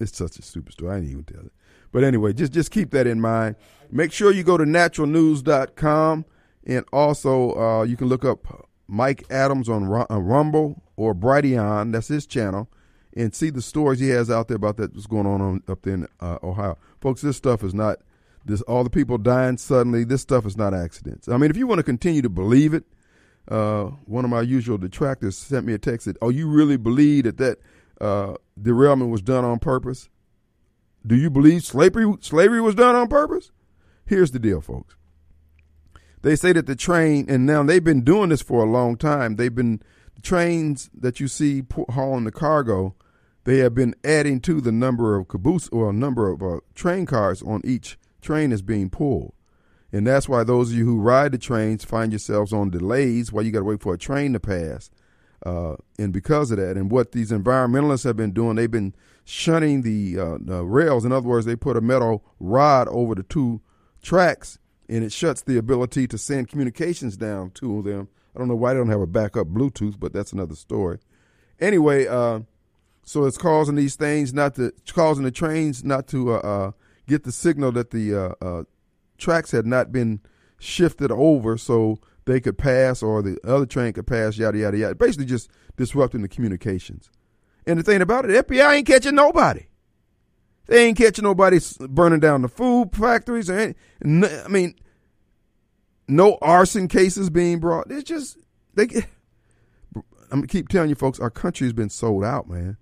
It's 0.00 0.16
such 0.16 0.38
a 0.38 0.42
super 0.42 0.70
story. 0.70 0.92
I 0.92 1.00
didn't 1.00 1.10
even 1.10 1.24
tell 1.24 1.40
it. 1.40 1.52
But 1.92 2.04
anyway, 2.04 2.32
just 2.32 2.52
just 2.52 2.70
keep 2.70 2.90
that 2.90 3.06
in 3.06 3.20
mind. 3.20 3.56
Make 3.90 4.12
sure 4.12 4.32
you 4.32 4.42
go 4.42 4.58
to 4.58 4.64
naturalnews.com 4.64 6.24
and 6.66 6.84
also 6.92 7.52
uh, 7.54 7.82
you 7.84 7.96
can 7.96 8.08
look 8.08 8.24
up 8.24 8.68
Mike 8.86 9.24
Adams 9.30 9.68
on 9.68 9.84
uh, 10.10 10.18
Rumble 10.18 10.82
or 10.96 11.14
Brighteon. 11.14 11.92
That's 11.92 12.08
his 12.08 12.26
channel. 12.26 12.68
And 13.16 13.34
see 13.34 13.50
the 13.50 13.62
stories 13.62 13.98
he 13.98 14.10
has 14.10 14.30
out 14.30 14.48
there 14.48 14.56
about 14.56 14.76
that 14.76 14.94
what's 14.94 15.06
going 15.06 15.26
on, 15.26 15.62
up 15.66 15.82
there 15.82 15.94
in 15.94 16.08
uh, 16.20 16.38
Ohio. 16.42 16.78
Folks, 17.00 17.22
this 17.22 17.36
stuff 17.36 17.64
is 17.64 17.74
not 17.74 17.98
this 18.44 18.62
all 18.62 18.84
the 18.84 18.90
people 18.90 19.18
dying 19.18 19.56
suddenly. 19.56 20.04
This 20.04 20.22
stuff 20.22 20.46
is 20.46 20.56
not 20.56 20.74
accidents. 20.74 21.28
I 21.28 21.36
mean, 21.36 21.50
if 21.50 21.56
you 21.56 21.66
want 21.66 21.78
to 21.78 21.82
continue 21.82 22.22
to 22.22 22.28
believe 22.28 22.74
it, 22.74 22.84
uh, 23.48 23.84
one 24.04 24.24
of 24.24 24.30
my 24.30 24.42
usual 24.42 24.78
detractors 24.78 25.36
sent 25.36 25.66
me 25.66 25.72
a 25.72 25.78
text 25.78 26.06
that, 26.06 26.16
"Oh, 26.20 26.28
you 26.28 26.48
really 26.48 26.76
believe 26.76 27.24
that 27.24 27.38
that 27.38 27.58
uh, 28.00 28.34
derailment 28.60 29.10
was 29.10 29.22
done 29.22 29.44
on 29.44 29.58
purpose? 29.58 30.08
Do 31.06 31.16
you 31.16 31.30
believe 31.30 31.64
slavery 31.64 32.12
slavery 32.20 32.60
was 32.60 32.74
done 32.74 32.94
on 32.94 33.08
purpose?" 33.08 33.50
Here's 34.04 34.30
the 34.30 34.38
deal, 34.38 34.60
folks. 34.60 34.96
They 36.22 36.34
say 36.34 36.52
that 36.52 36.66
the 36.66 36.76
train, 36.76 37.26
and 37.28 37.46
now 37.46 37.62
they've 37.62 37.84
been 37.84 38.02
doing 38.02 38.30
this 38.30 38.42
for 38.42 38.64
a 38.64 38.70
long 38.70 38.96
time. 38.96 39.36
They've 39.36 39.54
been 39.54 39.82
trains 40.22 40.90
that 40.92 41.20
you 41.20 41.28
see 41.28 41.62
hauling 41.90 42.24
the 42.24 42.32
cargo, 42.32 42.94
they 43.48 43.58
have 43.58 43.74
been 43.74 43.94
adding 44.04 44.40
to 44.40 44.60
the 44.60 44.72
number 44.72 45.16
of 45.16 45.28
caboose 45.28 45.68
or 45.70 45.90
number 45.90 46.28
of 46.28 46.42
uh, 46.42 46.60
train 46.74 47.06
cars 47.06 47.42
on 47.42 47.62
each 47.64 47.98
train 48.20 48.52
is 48.52 48.60
being 48.60 48.90
pulled. 48.90 49.32
And 49.90 50.06
that's 50.06 50.28
why 50.28 50.44
those 50.44 50.70
of 50.70 50.76
you 50.76 50.84
who 50.84 51.00
ride 51.00 51.32
the 51.32 51.38
trains 51.38 51.82
find 51.82 52.12
yourselves 52.12 52.52
on 52.52 52.68
delays 52.68 53.32
while 53.32 53.42
you 53.42 53.50
got 53.50 53.60
to 53.60 53.64
wait 53.64 53.80
for 53.80 53.94
a 53.94 53.98
train 53.98 54.34
to 54.34 54.40
pass. 54.40 54.90
Uh, 55.48 55.76
and 55.98 56.12
because 56.12 56.50
of 56.50 56.58
that, 56.58 56.76
and 56.76 56.90
what 56.90 57.12
these 57.12 57.30
environmentalists 57.30 58.04
have 58.04 58.16
been 58.16 58.32
doing, 58.32 58.56
they've 58.56 58.70
been 58.70 58.94
shunning 59.24 59.80
the, 59.82 60.18
uh, 60.18 60.38
the 60.40 60.62
rails. 60.64 61.04
In 61.06 61.12
other 61.12 61.26
words, 61.26 61.46
they 61.46 61.56
put 61.56 61.76
a 61.76 61.80
metal 61.80 62.22
rod 62.38 62.86
over 62.88 63.14
the 63.14 63.22
two 63.22 63.62
tracks, 64.02 64.58
and 64.88 65.02
it 65.02 65.10
shuts 65.10 65.40
the 65.40 65.56
ability 65.56 66.06
to 66.08 66.18
send 66.18 66.48
communications 66.48 67.16
down 67.16 67.50
to 67.52 67.82
them. 67.82 68.08
I 68.34 68.38
don't 68.38 68.48
know 68.48 68.56
why 68.56 68.74
they 68.74 68.78
don't 68.78 68.90
have 68.90 69.00
a 69.00 69.06
backup 69.06 69.46
Bluetooth, 69.48 69.98
but 69.98 70.12
that's 70.12 70.32
another 70.32 70.54
story. 70.54 70.98
Anyway, 71.60 72.06
uh, 72.06 72.40
so 73.04 73.24
it's 73.24 73.38
causing 73.38 73.74
these 73.74 73.96
things 73.96 74.34
not 74.34 74.54
to 74.56 74.70
causing 74.92 75.24
the 75.24 75.30
trains 75.30 75.82
not 75.82 76.06
to 76.08 76.34
uh, 76.34 76.38
uh, 76.38 76.70
get 77.06 77.24
the 77.24 77.32
signal 77.32 77.72
that 77.72 77.90
the 77.90 78.36
uh, 78.40 78.64
tracks 79.16 79.50
had 79.50 79.66
not 79.66 79.90
been 79.90 80.20
shifted 80.58 81.10
over 81.10 81.56
so 81.56 81.98
they 82.28 82.40
could 82.40 82.58
pass 82.58 83.02
or 83.02 83.22
the 83.22 83.38
other 83.42 83.64
train 83.64 83.94
could 83.94 84.06
pass, 84.06 84.36
yada 84.36 84.58
yada 84.58 84.76
yada. 84.76 84.94
Basically, 84.94 85.24
just 85.24 85.50
disrupting 85.76 86.20
the 86.20 86.28
communications. 86.28 87.10
And 87.66 87.78
the 87.78 87.82
thing 87.82 88.02
about 88.02 88.28
it, 88.28 88.46
FBI 88.46 88.74
ain't 88.74 88.86
catching 88.86 89.14
nobody. 89.14 89.66
They 90.66 90.84
ain't 90.84 90.98
catching 90.98 91.24
nobody 91.24 91.58
burning 91.80 92.20
down 92.20 92.42
the 92.42 92.48
food 92.48 92.90
factories. 92.94 93.48
Or 93.48 93.58
any, 93.58 93.74
I 94.02 94.48
mean, 94.48 94.74
no 96.06 96.36
arson 96.42 96.86
cases 96.86 97.30
being 97.30 97.60
brought. 97.60 97.90
It's 97.90 98.04
just 98.04 98.36
they. 98.74 98.86
get- 98.86 99.06
I'm 100.30 100.46
keep 100.46 100.68
telling 100.68 100.90
you, 100.90 100.94
folks, 100.94 101.18
our 101.18 101.30
country 101.30 101.66
has 101.66 101.72
been 101.72 101.88
sold 101.88 102.22
out, 102.22 102.50
man. 102.50 102.76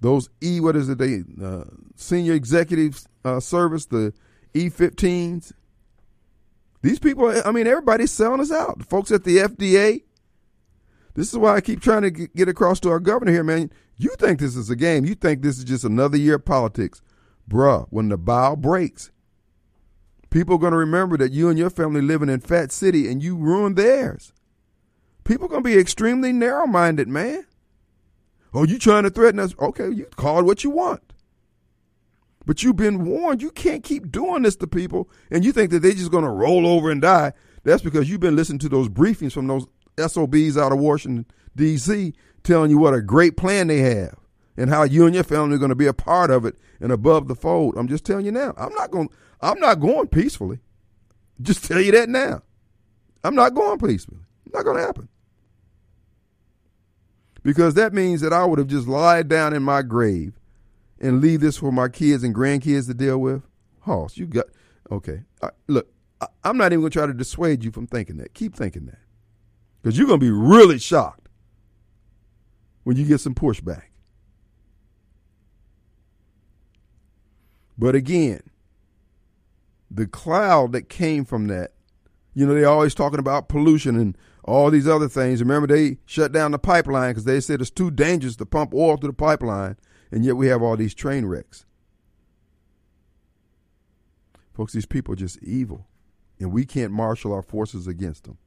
Those 0.00 0.28
E, 0.42 0.58
what 0.58 0.74
is 0.74 0.88
it? 0.88 0.98
They 0.98 1.22
uh, 1.40 1.64
senior 1.94 2.32
executive 2.32 3.00
uh, 3.24 3.38
service, 3.38 3.86
the 3.86 4.12
E15s. 4.54 5.52
These 6.82 6.98
people, 6.98 7.32
I 7.44 7.50
mean, 7.50 7.66
everybody's 7.66 8.12
selling 8.12 8.40
us 8.40 8.52
out. 8.52 8.78
The 8.78 8.84
folks 8.84 9.10
at 9.10 9.24
the 9.24 9.38
FDA. 9.38 10.02
This 11.14 11.32
is 11.32 11.38
why 11.38 11.56
I 11.56 11.60
keep 11.60 11.80
trying 11.80 12.02
to 12.02 12.10
get 12.10 12.48
across 12.48 12.78
to 12.80 12.90
our 12.90 13.00
governor 13.00 13.32
here, 13.32 13.42
man. 13.42 13.72
You 13.96 14.10
think 14.18 14.38
this 14.38 14.54
is 14.54 14.70
a 14.70 14.76
game? 14.76 15.04
You 15.04 15.16
think 15.16 15.42
this 15.42 15.58
is 15.58 15.64
just 15.64 15.82
another 15.82 16.16
year 16.16 16.36
of 16.36 16.44
politics, 16.44 17.02
bruh? 17.50 17.88
When 17.90 18.08
the 18.08 18.16
bow 18.16 18.54
breaks, 18.54 19.10
people 20.30 20.54
are 20.54 20.60
going 20.60 20.72
to 20.72 20.78
remember 20.78 21.16
that 21.16 21.32
you 21.32 21.48
and 21.48 21.58
your 21.58 21.70
family 21.70 22.00
living 22.00 22.28
in 22.28 22.38
Fat 22.38 22.70
City 22.70 23.10
and 23.10 23.20
you 23.20 23.36
ruined 23.36 23.76
theirs. 23.76 24.32
People 25.24 25.46
are 25.46 25.48
going 25.48 25.64
to 25.64 25.68
be 25.68 25.78
extremely 25.78 26.32
narrow-minded, 26.32 27.08
man. 27.08 27.44
Oh, 28.54 28.62
you 28.62 28.78
trying 28.78 29.02
to 29.02 29.10
threaten 29.10 29.40
us? 29.40 29.54
Okay, 29.58 29.90
you 29.90 30.06
call 30.14 30.38
it 30.38 30.44
what 30.44 30.62
you 30.62 30.70
want. 30.70 31.07
But 32.48 32.62
you've 32.62 32.76
been 32.76 33.04
warned. 33.04 33.42
You 33.42 33.50
can't 33.50 33.84
keep 33.84 34.10
doing 34.10 34.40
this 34.40 34.56
to 34.56 34.66
people, 34.66 35.10
and 35.30 35.44
you 35.44 35.52
think 35.52 35.70
that 35.70 35.80
they're 35.80 35.92
just 35.92 36.10
going 36.10 36.24
to 36.24 36.30
roll 36.30 36.66
over 36.66 36.90
and 36.90 37.02
die. 37.02 37.34
That's 37.62 37.82
because 37.82 38.08
you've 38.08 38.20
been 38.20 38.36
listening 38.36 38.60
to 38.60 38.70
those 38.70 38.88
briefings 38.88 39.32
from 39.32 39.48
those 39.48 39.66
SOBs 39.98 40.56
out 40.56 40.72
of 40.72 40.78
Washington, 40.78 41.26
D.C., 41.56 42.14
telling 42.44 42.70
you 42.70 42.78
what 42.78 42.94
a 42.94 43.02
great 43.02 43.36
plan 43.36 43.66
they 43.66 43.80
have 43.80 44.16
and 44.56 44.70
how 44.70 44.84
you 44.84 45.04
and 45.04 45.14
your 45.14 45.24
family 45.24 45.56
are 45.56 45.58
going 45.58 45.68
to 45.68 45.74
be 45.74 45.88
a 45.88 45.92
part 45.92 46.30
of 46.30 46.46
it 46.46 46.56
and 46.80 46.90
above 46.90 47.28
the 47.28 47.34
fold. 47.34 47.76
I'm 47.76 47.86
just 47.86 48.06
telling 48.06 48.24
you 48.24 48.32
now. 48.32 48.54
I'm 48.56 48.72
not 48.72 48.90
going. 48.90 49.10
I'm 49.42 49.60
not 49.60 49.78
going 49.78 50.06
peacefully. 50.08 50.60
Just 51.42 51.66
tell 51.66 51.82
you 51.82 51.92
that 51.92 52.08
now. 52.08 52.40
I'm 53.24 53.34
not 53.34 53.52
going 53.52 53.78
peacefully. 53.78 54.20
Not 54.54 54.64
going 54.64 54.78
to 54.78 54.86
happen. 54.86 55.08
Because 57.42 57.74
that 57.74 57.92
means 57.92 58.22
that 58.22 58.32
I 58.32 58.46
would 58.46 58.58
have 58.58 58.68
just 58.68 58.88
lied 58.88 59.28
down 59.28 59.52
in 59.52 59.62
my 59.62 59.82
grave 59.82 60.37
and 61.00 61.20
leave 61.20 61.40
this 61.40 61.56
for 61.56 61.72
my 61.72 61.88
kids 61.88 62.22
and 62.22 62.34
grandkids 62.34 62.86
to 62.86 62.94
deal 62.94 63.18
with. 63.18 63.42
Hoss, 63.80 64.16
you 64.16 64.26
got 64.26 64.46
okay. 64.90 65.22
I, 65.42 65.50
look, 65.66 65.88
I, 66.20 66.26
I'm 66.44 66.56
not 66.56 66.72
even 66.72 66.80
going 66.80 66.90
to 66.90 66.98
try 66.98 67.06
to 67.06 67.14
dissuade 67.14 67.64
you 67.64 67.70
from 67.70 67.86
thinking 67.86 68.16
that. 68.18 68.34
Keep 68.34 68.54
thinking 68.54 68.86
that, 68.86 68.98
because 69.80 69.96
you're 69.96 70.06
going 70.06 70.20
to 70.20 70.26
be 70.26 70.30
really 70.30 70.78
shocked 70.78 71.28
when 72.84 72.96
you 72.96 73.04
get 73.04 73.20
some 73.20 73.34
pushback. 73.34 73.82
But 77.76 77.94
again, 77.94 78.42
the 79.90 80.06
cloud 80.06 80.72
that 80.72 80.88
came 80.88 81.24
from 81.24 81.46
that, 81.46 81.74
you 82.34 82.44
know, 82.44 82.54
they're 82.54 82.68
always 82.68 82.94
talking 82.94 83.20
about 83.20 83.48
pollution 83.48 83.96
and 83.96 84.18
all 84.44 84.70
these 84.70 84.88
other 84.88 85.08
things. 85.08 85.40
Remember, 85.40 85.66
they 85.66 85.98
shut 86.06 86.32
down 86.32 86.50
the 86.50 86.58
pipeline 86.58 87.10
because 87.10 87.24
they 87.24 87.40
said 87.40 87.60
it's 87.60 87.70
too 87.70 87.90
dangerous 87.90 88.36
to 88.36 88.46
pump 88.46 88.74
oil 88.74 88.96
through 88.96 89.10
the 89.10 89.12
pipeline, 89.12 89.76
and 90.10 90.24
yet 90.24 90.36
we 90.36 90.48
have 90.48 90.62
all 90.62 90.76
these 90.76 90.94
train 90.94 91.26
wrecks. 91.26 91.66
Folks, 94.54 94.72
these 94.72 94.86
people 94.86 95.12
are 95.12 95.16
just 95.16 95.42
evil, 95.42 95.86
and 96.40 96.52
we 96.52 96.64
can't 96.64 96.92
marshal 96.92 97.32
our 97.32 97.42
forces 97.42 97.86
against 97.86 98.24
them 98.24 98.38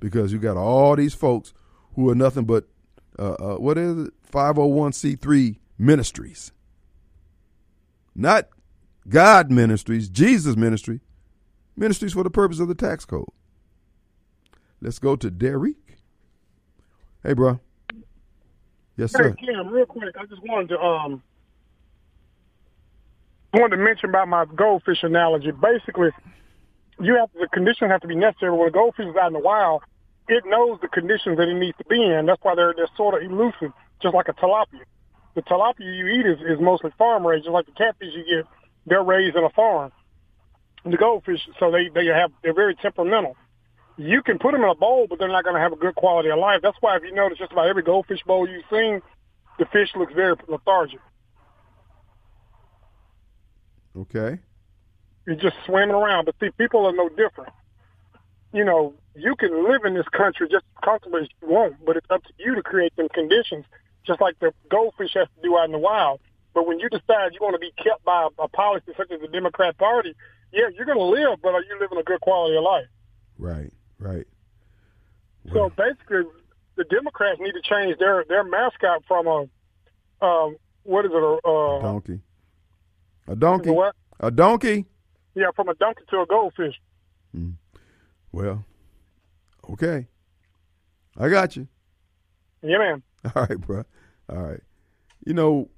because 0.00 0.32
you 0.32 0.38
got 0.38 0.56
all 0.56 0.96
these 0.96 1.14
folks 1.14 1.52
who 1.94 2.08
are 2.08 2.14
nothing 2.14 2.44
but 2.44 2.64
uh, 3.18 3.32
uh, 3.32 3.56
what 3.56 3.76
is 3.76 4.06
it? 4.06 4.14
501c3 4.32 5.58
ministries. 5.78 6.52
Not 8.14 8.48
God 9.08 9.50
ministries, 9.50 10.08
Jesus 10.08 10.56
ministry, 10.56 11.00
ministries 11.76 12.12
for 12.12 12.22
the 12.22 12.30
purpose 12.30 12.60
of 12.60 12.68
the 12.68 12.74
tax 12.74 13.04
code. 13.04 13.28
Let's 14.80 14.98
go 14.98 15.16
to 15.16 15.30
Derek. 15.30 15.98
Hey, 17.22 17.34
bro. 17.34 17.60
Yes, 19.00 19.12
sir. 19.12 19.30
Hey. 19.30 19.46
Kim, 19.46 19.68
real 19.68 19.86
quick, 19.86 20.14
I 20.20 20.26
just 20.26 20.42
wanted 20.42 20.68
to 20.68 20.78
um 20.78 21.22
wanted 23.54 23.76
to 23.76 23.82
mention 23.82 24.10
about 24.10 24.28
my 24.28 24.44
goldfish 24.44 25.02
analogy. 25.02 25.52
Basically, 25.52 26.10
you 27.00 27.14
have 27.16 27.30
the 27.32 27.48
conditions 27.50 27.90
have 27.90 28.02
to 28.02 28.08
be 28.08 28.14
necessary. 28.14 28.52
When 28.52 28.68
a 28.68 28.70
goldfish 28.70 29.06
is 29.06 29.16
out 29.16 29.28
in 29.28 29.32
the 29.32 29.38
wild, 29.38 29.82
it 30.28 30.44
knows 30.44 30.78
the 30.82 30.88
conditions 30.88 31.38
that 31.38 31.48
it 31.48 31.54
needs 31.54 31.78
to 31.78 31.84
be 31.86 31.96
in. 31.96 32.26
That's 32.26 32.44
why 32.44 32.54
they're 32.54 32.74
they're 32.76 32.92
sort 32.94 33.14
of 33.14 33.22
elusive, 33.22 33.72
just 34.02 34.14
like 34.14 34.28
a 34.28 34.34
tilapia. 34.34 34.84
The 35.34 35.40
tilapia 35.42 35.96
you 35.96 36.06
eat 36.08 36.26
is, 36.26 36.38
is 36.40 36.60
mostly 36.60 36.90
farm 36.98 37.26
raised, 37.26 37.44
just 37.44 37.54
like 37.54 37.64
the 37.64 37.72
catfish 37.72 38.12
you 38.12 38.24
get. 38.28 38.46
They're 38.84 39.02
raised 39.02 39.34
in 39.34 39.44
a 39.44 39.50
farm. 39.50 39.92
The 40.84 40.98
goldfish, 40.98 41.40
so 41.58 41.70
they 41.70 41.88
they 41.88 42.04
have 42.12 42.32
they're 42.42 42.52
very 42.52 42.74
temperamental. 42.74 43.34
You 44.00 44.22
can 44.22 44.38
put 44.38 44.52
them 44.52 44.62
in 44.62 44.68
a 44.68 44.74
bowl, 44.74 45.06
but 45.08 45.18
they're 45.18 45.28
not 45.28 45.44
going 45.44 45.56
to 45.56 45.60
have 45.60 45.72
a 45.72 45.76
good 45.76 45.94
quality 45.94 46.30
of 46.30 46.38
life. 46.38 46.60
That's 46.62 46.76
why 46.80 46.96
if 46.96 47.02
you 47.02 47.12
notice, 47.12 47.38
just 47.38 47.52
about 47.52 47.66
every 47.66 47.82
goldfish 47.82 48.22
bowl 48.24 48.48
you've 48.48 48.64
seen, 48.70 49.02
the 49.58 49.66
fish 49.66 49.90
looks 49.94 50.14
very 50.14 50.34
lethargic. 50.48 51.00
Okay. 53.94 54.38
You're 55.26 55.36
just 55.36 55.56
swimming 55.66 55.94
around. 55.94 56.24
But 56.24 56.36
see, 56.40 56.48
people 56.56 56.86
are 56.86 56.92
no 56.92 57.10
different. 57.10 57.52
You 58.54 58.64
know, 58.64 58.94
you 59.14 59.36
can 59.36 59.68
live 59.70 59.84
in 59.84 59.92
this 59.92 60.08
country 60.08 60.48
just 60.48 60.64
as 60.76 60.84
comfortably 60.84 61.22
as 61.22 61.28
you 61.42 61.48
want, 61.48 61.84
but 61.84 61.96
it's 61.98 62.06
up 62.08 62.24
to 62.24 62.32
you 62.38 62.54
to 62.54 62.62
create 62.62 62.96
them 62.96 63.08
conditions, 63.12 63.66
just 64.06 64.20
like 64.20 64.38
the 64.40 64.54
goldfish 64.70 65.12
has 65.14 65.28
to 65.36 65.42
do 65.42 65.58
out 65.58 65.66
in 65.66 65.72
the 65.72 65.78
wild. 65.78 66.20
But 66.54 66.66
when 66.66 66.80
you 66.80 66.88
decide 66.88 67.32
you 67.32 67.40
want 67.42 67.54
to 67.54 67.58
be 67.58 67.72
kept 67.76 68.02
by 68.04 68.28
a, 68.38 68.42
a 68.42 68.48
policy 68.48 68.92
such 68.96 69.10
as 69.10 69.20
the 69.20 69.28
Democrat 69.28 69.76
Party, 69.76 70.14
yeah, 70.52 70.68
you're 70.74 70.86
going 70.86 70.98
to 70.98 71.04
live, 71.04 71.38
but 71.42 71.54
are 71.54 71.62
you 71.62 71.78
living 71.78 71.98
a 71.98 72.02
good 72.02 72.20
quality 72.22 72.56
of 72.56 72.64
life? 72.64 72.86
Right, 73.38 73.72
right. 74.00 74.26
So 75.52 75.70
basically, 75.76 76.22
the 76.76 76.84
Democrats 76.84 77.38
need 77.40 77.52
to 77.52 77.62
change 77.62 77.98
their 77.98 78.24
their 78.28 78.44
mascot 78.44 79.04
from 79.06 79.26
a 79.26 79.48
um, 80.24 80.56
what 80.82 81.04
is 81.04 81.12
it? 81.12 81.22
A, 81.22 81.48
uh, 81.48 81.82
Donkey. 81.82 82.20
A 83.26 83.36
donkey. 83.36 83.70
What? 83.70 83.94
A 84.18 84.30
donkey. 84.30 84.86
Yeah, 85.34 85.50
from 85.54 85.68
a 85.68 85.74
donkey 85.74 86.02
to 86.10 86.20
a 86.20 86.26
goldfish. 86.26 86.74
Well, 88.32 88.64
okay. 89.70 90.08
I 91.16 91.28
got 91.28 91.56
you. 91.56 91.68
Yeah, 92.62 92.78
man. 92.78 93.02
All 93.34 93.46
right, 93.48 93.60
bro. 93.60 93.84
All 94.28 94.38
right. 94.38 94.60
You 95.24 95.34
know, 95.34 95.68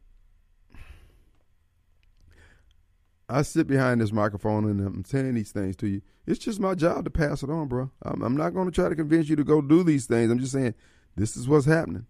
I 3.32 3.42
sit 3.42 3.66
behind 3.66 4.00
this 4.00 4.12
microphone 4.12 4.66
and 4.66 4.80
I'm 4.80 5.04
saying 5.04 5.34
these 5.34 5.52
things 5.52 5.74
to 5.76 5.88
you. 5.88 6.02
It's 6.26 6.38
just 6.38 6.60
my 6.60 6.74
job 6.74 7.04
to 7.04 7.10
pass 7.10 7.42
it 7.42 7.48
on, 7.50 7.66
bro. 7.66 7.90
I'm, 8.02 8.22
I'm 8.22 8.36
not 8.36 8.50
going 8.50 8.66
to 8.66 8.72
try 8.72 8.88
to 8.88 8.94
convince 8.94 9.28
you 9.28 9.36
to 9.36 9.44
go 9.44 9.62
do 9.62 9.82
these 9.82 10.06
things. 10.06 10.30
I'm 10.30 10.38
just 10.38 10.52
saying 10.52 10.74
this 11.16 11.36
is 11.36 11.48
what's 11.48 11.66
happening. 11.66 12.06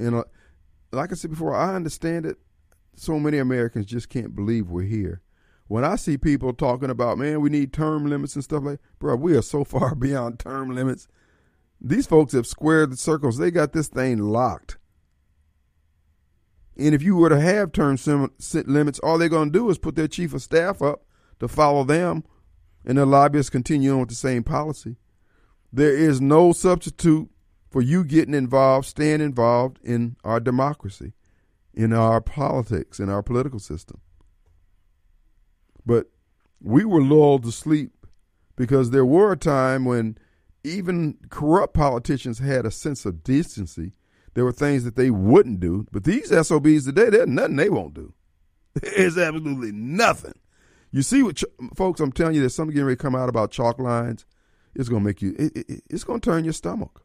And 0.00 0.14
uh, 0.14 0.24
like 0.90 1.12
I 1.12 1.16
said 1.16 1.30
before, 1.30 1.54
I 1.54 1.74
understand 1.74 2.24
it. 2.24 2.38
So 2.96 3.18
many 3.18 3.38
Americans 3.38 3.86
just 3.86 4.08
can't 4.08 4.34
believe 4.34 4.70
we're 4.70 4.82
here. 4.82 5.20
When 5.66 5.84
I 5.84 5.96
see 5.96 6.16
people 6.16 6.52
talking 6.52 6.90
about, 6.90 7.18
man, 7.18 7.40
we 7.40 7.50
need 7.50 7.72
term 7.72 8.06
limits 8.06 8.34
and 8.34 8.44
stuff 8.44 8.64
like, 8.64 8.80
bro, 8.98 9.16
we 9.16 9.36
are 9.36 9.42
so 9.42 9.64
far 9.64 9.94
beyond 9.94 10.38
term 10.38 10.74
limits. 10.74 11.08
These 11.80 12.06
folks 12.06 12.32
have 12.32 12.46
squared 12.46 12.90
the 12.90 12.96
circles. 12.96 13.36
They 13.36 13.50
got 13.50 13.72
this 13.72 13.88
thing 13.88 14.18
locked. 14.18 14.78
And 16.76 16.94
if 16.94 17.02
you 17.02 17.16
were 17.16 17.28
to 17.28 17.40
have 17.40 17.72
term 17.72 17.96
limits, 18.66 18.98
all 18.98 19.18
they're 19.18 19.28
going 19.28 19.52
to 19.52 19.58
do 19.58 19.70
is 19.70 19.78
put 19.78 19.94
their 19.94 20.08
chief 20.08 20.34
of 20.34 20.42
staff 20.42 20.82
up 20.82 21.04
to 21.40 21.48
follow 21.48 21.84
them, 21.84 22.24
and 22.84 22.98
the 22.98 23.06
lobbyists 23.06 23.50
continue 23.50 23.92
on 23.92 24.00
with 24.00 24.08
the 24.08 24.14
same 24.14 24.42
policy. 24.42 24.96
There 25.72 25.94
is 25.94 26.20
no 26.20 26.52
substitute 26.52 27.30
for 27.70 27.82
you 27.82 28.04
getting 28.04 28.34
involved, 28.34 28.86
staying 28.86 29.20
involved 29.20 29.78
in 29.82 30.16
our 30.24 30.38
democracy, 30.40 31.12
in 31.72 31.92
our 31.92 32.20
politics, 32.20 33.00
in 33.00 33.08
our 33.08 33.22
political 33.22 33.58
system. 33.58 34.00
But 35.84 36.10
we 36.60 36.84
were 36.84 37.02
lulled 37.02 37.42
to 37.44 37.52
sleep 37.52 38.06
because 38.56 38.90
there 38.90 39.04
were 39.04 39.32
a 39.32 39.36
time 39.36 39.84
when 39.84 40.16
even 40.62 41.18
corrupt 41.28 41.74
politicians 41.74 42.38
had 42.38 42.64
a 42.64 42.70
sense 42.70 43.04
of 43.04 43.22
decency. 43.22 43.92
There 44.34 44.44
were 44.44 44.52
things 44.52 44.84
that 44.84 44.96
they 44.96 45.10
wouldn't 45.10 45.60
do, 45.60 45.86
but 45.92 46.04
these 46.04 46.30
SOBs 46.30 46.84
today, 46.84 47.08
there's 47.10 47.28
nothing 47.28 47.56
they 47.56 47.70
won't 47.70 47.94
do. 47.94 48.12
There's 48.74 49.16
absolutely 49.16 49.70
nothing. 49.70 50.34
You 50.90 51.02
see 51.02 51.22
what, 51.22 51.40
folks? 51.76 52.00
I'm 52.00 52.10
telling 52.10 52.34
you, 52.34 52.40
there's 52.40 52.54
something 52.56 52.74
getting 52.74 52.86
ready 52.86 52.96
to 52.96 53.02
come 53.02 53.14
out 53.14 53.28
about 53.28 53.52
chalk 53.52 53.78
lines. 53.78 54.26
It's 54.74 54.88
going 54.88 55.02
to 55.02 55.06
make 55.06 55.22
you. 55.22 55.34
It, 55.38 55.56
it, 55.56 55.82
it's 55.88 56.04
going 56.04 56.20
to 56.20 56.30
turn 56.30 56.44
your 56.44 56.52
stomach. 56.52 57.04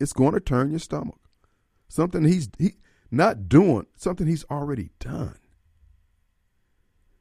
It's 0.00 0.12
going 0.12 0.32
to 0.32 0.40
turn 0.40 0.70
your 0.70 0.78
stomach. 0.78 1.18
Something 1.88 2.24
he's 2.24 2.48
he 2.58 2.74
not 3.10 3.48
doing. 3.48 3.86
Something 3.96 4.26
he's 4.26 4.44
already 4.50 4.90
done. 5.00 5.38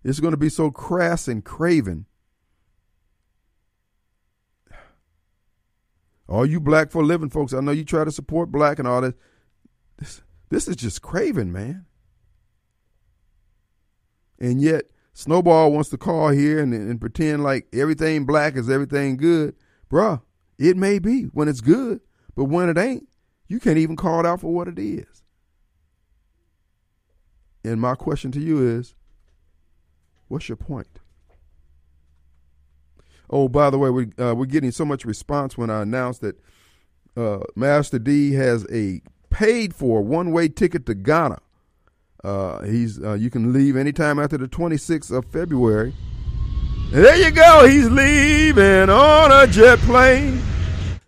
It's 0.04 0.20
going 0.20 0.32
to 0.32 0.38
be 0.38 0.50
so 0.50 0.72
crass 0.72 1.28
and 1.28 1.44
craven. 1.44 2.06
All 6.28 6.46
you 6.46 6.60
black 6.60 6.92
for 6.92 7.02
a 7.02 7.06
living 7.06 7.30
folks, 7.30 7.54
I 7.54 7.62
know 7.62 7.72
you 7.72 7.86
try 7.86 8.04
to 8.04 8.12
support 8.12 8.52
black 8.52 8.80
and 8.80 8.88
all 8.88 9.02
that. 9.02 9.16
This, 9.98 10.22
this 10.50 10.68
is 10.68 10.76
just 10.76 11.02
craven, 11.02 11.52
man. 11.52 11.86
And 14.40 14.62
yet, 14.62 14.86
Snowball 15.14 15.72
wants 15.72 15.90
to 15.90 15.98
call 15.98 16.30
here 16.30 16.60
and, 16.60 16.74
and 16.74 17.00
pretend 17.00 17.44
like 17.44 17.68
everything 17.74 18.26
black 18.26 18.56
is 18.56 18.70
everything 18.70 19.18
good. 19.18 19.56
Bruh, 19.90 20.22
it 20.60 20.78
may 20.78 21.00
be 21.00 21.24
when 21.24 21.48
it's 21.48 21.62
good, 21.62 22.02
but 22.36 22.46
when 22.46 22.70
it 22.70 22.78
ain't, 22.78 23.08
you 23.48 23.60
can't 23.60 23.78
even 23.78 23.96
call 23.96 24.20
it 24.20 24.26
out 24.26 24.42
for 24.42 24.54
what 24.54 24.68
it 24.68 24.78
is. 24.78 25.24
And 27.64 27.82
my 27.82 27.96
question 27.96 28.32
to 28.34 28.40
you 28.40 28.68
is 28.68 28.96
what's 30.28 30.50
your 30.50 30.56
point? 30.56 31.00
Oh, 33.30 33.48
by 33.50 33.70
the 33.70 33.78
way, 33.78 33.90
we, 33.90 34.08
uh, 34.18 34.34
we're 34.36 34.46
getting 34.46 34.72
so 34.72 34.86
much 34.86 35.06
response 35.06 35.58
when 35.58 35.70
I 35.70 35.82
announced 35.82 36.22
that 36.22 36.40
uh, 37.16 37.40
Master 37.56 38.00
D 38.00 38.34
has 38.34 38.66
a 38.72 39.02
paid 39.30 39.76
for 39.76 40.02
one 40.02 40.32
way 40.32 40.48
ticket 40.48 40.86
to 40.86 40.96
Ghana. 40.96 41.40
Uh, 42.24 42.64
he's 42.64 43.02
uh, 43.04 43.14
you 43.14 43.30
can 43.30 43.54
leave 43.54 43.76
anytime 43.76 44.20
after 44.20 44.38
the 44.38 44.48
26th 44.48 45.16
of 45.16 45.26
February. 45.26 45.94
There 46.92 47.16
you 47.16 47.32
go. 47.32 47.68
He's 47.68 47.90
leaving 47.90 48.90
on 48.90 49.32
a 49.32 49.46
jet 49.46 49.80
plane. 49.80 50.42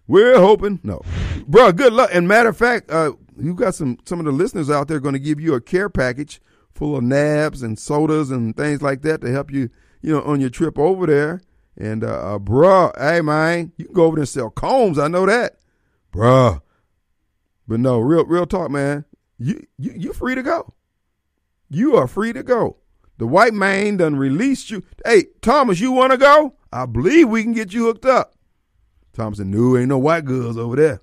We're 0.07 0.37
hoping 0.37 0.79
no, 0.83 1.01
bro. 1.47 1.71
Good 1.71 1.93
luck. 1.93 2.09
And 2.11 2.27
matter 2.27 2.49
of 2.49 2.57
fact, 2.57 2.91
uh, 2.91 3.13
you 3.37 3.53
got 3.53 3.75
some 3.75 3.97
some 4.05 4.19
of 4.19 4.25
the 4.25 4.31
listeners 4.31 4.69
out 4.69 4.87
there 4.87 4.99
going 4.99 5.13
to 5.13 5.19
give 5.19 5.39
you 5.39 5.53
a 5.53 5.61
care 5.61 5.89
package 5.89 6.41
full 6.73 6.95
of 6.95 7.03
nabs 7.03 7.61
and 7.61 7.77
sodas 7.77 8.31
and 8.31 8.55
things 8.55 8.81
like 8.81 9.01
that 9.03 9.21
to 9.21 9.31
help 9.31 9.51
you, 9.51 9.69
you 10.01 10.13
know, 10.13 10.21
on 10.23 10.41
your 10.41 10.49
trip 10.49 10.77
over 10.77 11.05
there. 11.05 11.41
And 11.79 12.03
uh, 12.03 12.35
uh 12.35 12.39
bruh, 12.39 12.91
hey 12.99 13.21
man, 13.21 13.71
you 13.77 13.85
can 13.85 13.93
go 13.93 14.05
over 14.05 14.17
there 14.17 14.23
and 14.23 14.29
sell 14.29 14.49
combs. 14.49 14.99
I 14.99 15.07
know 15.07 15.25
that, 15.25 15.55
bruh. 16.11 16.61
But 17.67 17.79
no, 17.79 17.99
real 17.99 18.25
real 18.25 18.45
talk, 18.45 18.69
man. 18.69 19.05
You 19.37 19.65
you 19.77 19.93
you 19.95 20.13
free 20.13 20.35
to 20.35 20.43
go. 20.43 20.73
You 21.69 21.95
are 21.95 22.07
free 22.07 22.33
to 22.33 22.43
go. 22.43 22.77
The 23.19 23.27
white 23.27 23.53
man 23.53 23.97
done 23.97 24.15
released 24.15 24.71
you. 24.71 24.83
Hey, 25.05 25.25
Thomas, 25.41 25.79
you 25.79 25.91
want 25.91 26.11
to 26.11 26.17
go? 26.17 26.55
I 26.71 26.85
believe 26.85 27.29
we 27.29 27.43
can 27.43 27.51
get 27.51 27.73
you 27.73 27.85
hooked 27.85 28.05
up. 28.05 28.33
Thomas 29.13 29.39
said, 29.39 29.47
no, 29.47 29.77
ain't 29.77 29.89
no 29.89 29.97
white 29.97 30.23
girls 30.23 30.57
over 30.57 30.77
there. 30.77 31.01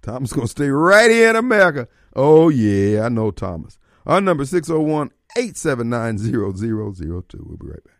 Thomas 0.00 0.32
going 0.32 0.46
to 0.46 0.50
stay 0.50 0.70
right 0.70 1.10
here 1.10 1.28
in 1.28 1.36
America. 1.36 1.86
Oh, 2.16 2.48
yeah, 2.48 3.04
I 3.04 3.10
know 3.10 3.30
Thomas. 3.30 3.78
Our 4.06 4.22
number 4.22 4.46
601 4.46 5.10
879 5.36 6.18
0002. 6.18 7.44
We'll 7.46 7.58
be 7.58 7.66
right 7.66 7.84
back. 7.84 7.97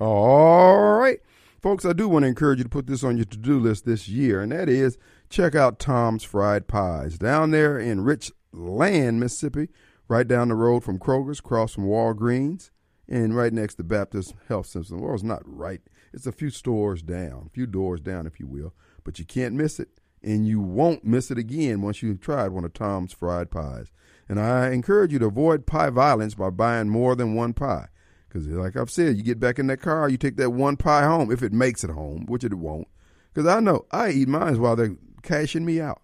All 0.00 0.94
right. 0.98 1.20
Folks, 1.62 1.84
I 1.84 1.92
do 1.92 2.08
want 2.08 2.24
to 2.24 2.28
encourage 2.28 2.58
you 2.58 2.64
to 2.64 2.70
put 2.70 2.86
this 2.86 3.04
on 3.04 3.16
your 3.16 3.24
to 3.26 3.38
do 3.38 3.58
list 3.58 3.86
this 3.86 4.08
year, 4.08 4.42
and 4.42 4.52
that 4.52 4.68
is 4.68 4.98
check 5.30 5.54
out 5.54 5.78
Tom's 5.78 6.22
Fried 6.22 6.66
Pies 6.66 7.16
down 7.16 7.52
there 7.52 7.78
in 7.78 8.02
Richland, 8.02 9.20
Mississippi, 9.20 9.68
right 10.08 10.28
down 10.28 10.48
the 10.48 10.56
road 10.56 10.84
from 10.84 10.98
Kroger's, 10.98 11.38
across 11.38 11.72
from 11.72 11.86
Walgreens, 11.86 12.70
and 13.08 13.34
right 13.34 13.52
next 13.52 13.76
to 13.76 13.84
Baptist 13.84 14.34
Health 14.48 14.66
System. 14.66 15.00
Well, 15.00 15.14
it's 15.14 15.22
not 15.22 15.42
right, 15.46 15.80
it's 16.12 16.26
a 16.26 16.32
few 16.32 16.50
stores 16.50 17.00
down, 17.00 17.44
a 17.46 17.50
few 17.50 17.66
doors 17.66 18.00
down, 18.00 18.26
if 18.26 18.38
you 18.38 18.46
will, 18.46 18.74
but 19.04 19.18
you 19.18 19.24
can't 19.24 19.54
miss 19.54 19.80
it, 19.80 19.88
and 20.22 20.46
you 20.46 20.60
won't 20.60 21.04
miss 21.04 21.30
it 21.30 21.38
again 21.38 21.80
once 21.80 22.02
you've 22.02 22.20
tried 22.20 22.48
one 22.48 22.64
of 22.64 22.74
Tom's 22.74 23.12
Fried 23.12 23.50
Pies. 23.50 23.90
And 24.28 24.38
I 24.38 24.70
encourage 24.70 25.12
you 25.12 25.18
to 25.20 25.26
avoid 25.26 25.66
pie 25.66 25.90
violence 25.90 26.34
by 26.34 26.50
buying 26.50 26.88
more 26.88 27.14
than 27.14 27.34
one 27.34 27.54
pie. 27.54 27.88
Because, 28.34 28.48
like 28.48 28.76
I've 28.76 28.90
said, 28.90 29.16
you 29.16 29.22
get 29.22 29.38
back 29.38 29.60
in 29.60 29.68
that 29.68 29.80
car, 29.80 30.08
you 30.08 30.16
take 30.16 30.36
that 30.38 30.50
one 30.50 30.76
pie 30.76 31.04
home, 31.04 31.30
if 31.30 31.40
it 31.40 31.52
makes 31.52 31.84
it 31.84 31.90
home, 31.90 32.26
which 32.26 32.42
it 32.42 32.52
won't. 32.54 32.88
Because 33.32 33.48
I 33.48 33.60
know 33.60 33.86
I 33.92 34.10
eat 34.10 34.26
mine 34.26 34.60
while 34.60 34.74
they're 34.74 34.96
cashing 35.22 35.64
me 35.64 35.80
out. 35.80 36.02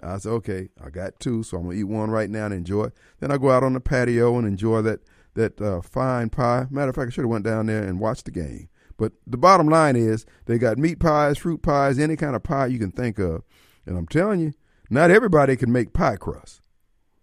I 0.00 0.18
said, 0.18 0.30
okay, 0.30 0.68
I 0.80 0.90
got 0.90 1.18
two, 1.18 1.42
so 1.42 1.56
I'm 1.56 1.64
gonna 1.64 1.74
eat 1.74 1.84
one 1.84 2.12
right 2.12 2.30
now 2.30 2.44
and 2.44 2.54
enjoy 2.54 2.84
it. 2.84 2.92
Then 3.18 3.32
I 3.32 3.38
go 3.38 3.50
out 3.50 3.64
on 3.64 3.72
the 3.72 3.80
patio 3.80 4.38
and 4.38 4.46
enjoy 4.46 4.82
that 4.82 5.00
that 5.34 5.60
uh, 5.60 5.80
fine 5.82 6.30
pie. 6.30 6.68
Matter 6.70 6.90
of 6.90 6.94
fact, 6.94 7.08
I 7.08 7.10
should 7.10 7.24
have 7.24 7.30
went 7.30 7.44
down 7.44 7.66
there 7.66 7.82
and 7.82 7.98
watched 7.98 8.26
the 8.26 8.30
game. 8.30 8.68
But 8.96 9.14
the 9.26 9.36
bottom 9.36 9.68
line 9.68 9.96
is 9.96 10.26
they 10.46 10.58
got 10.58 10.78
meat 10.78 11.00
pies, 11.00 11.38
fruit 11.38 11.62
pies, 11.62 11.98
any 11.98 12.14
kind 12.14 12.36
of 12.36 12.44
pie 12.44 12.66
you 12.66 12.78
can 12.78 12.92
think 12.92 13.18
of. 13.18 13.42
And 13.84 13.98
I'm 13.98 14.06
telling 14.06 14.38
you, 14.38 14.52
not 14.90 15.10
everybody 15.10 15.56
can 15.56 15.72
make 15.72 15.92
pie 15.92 16.16
crust. 16.16 16.60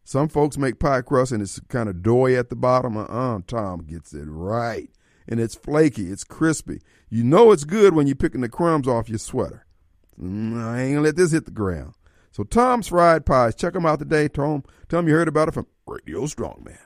Some 0.07 0.29
folks 0.29 0.57
make 0.57 0.79
pie 0.79 1.01
crust 1.01 1.31
and 1.31 1.41
it's 1.41 1.59
kind 1.67 1.89
of 1.89 2.03
doughy 2.03 2.35
at 2.35 2.49
the 2.49 2.55
bottom. 2.55 2.95
Uh-uh, 2.95 3.39
Tom 3.47 3.81
gets 3.81 4.13
it 4.13 4.27
right. 4.27 4.89
And 5.27 5.39
it's 5.39 5.55
flaky, 5.55 6.11
it's 6.11 6.23
crispy. 6.23 6.79
You 7.09 7.23
know 7.23 7.51
it's 7.51 7.63
good 7.63 7.95
when 7.95 8.05
you're 8.05 8.15
picking 8.15 8.41
the 8.41 8.47
crumbs 8.47 8.87
off 8.87 9.09
your 9.09 9.17
sweater. 9.17 9.65
Mm, 10.21 10.63
I 10.63 10.81
ain't 10.83 10.93
gonna 10.93 11.05
let 11.05 11.15
this 11.15 11.31
hit 11.31 11.45
the 11.45 11.51
ground. 11.51 11.95
So 12.31 12.43
Tom's 12.43 12.89
Fried 12.89 13.25
Pies, 13.25 13.55
check 13.55 13.73
them 13.73 13.87
out 13.87 13.97
today. 13.97 14.27
Them, 14.27 14.63
tell 14.87 14.99
them 14.99 15.07
you 15.07 15.15
heard 15.15 15.27
about 15.27 15.47
it 15.47 15.55
from 15.55 15.65
Radio 15.87 16.21
Strongman. 16.25 16.77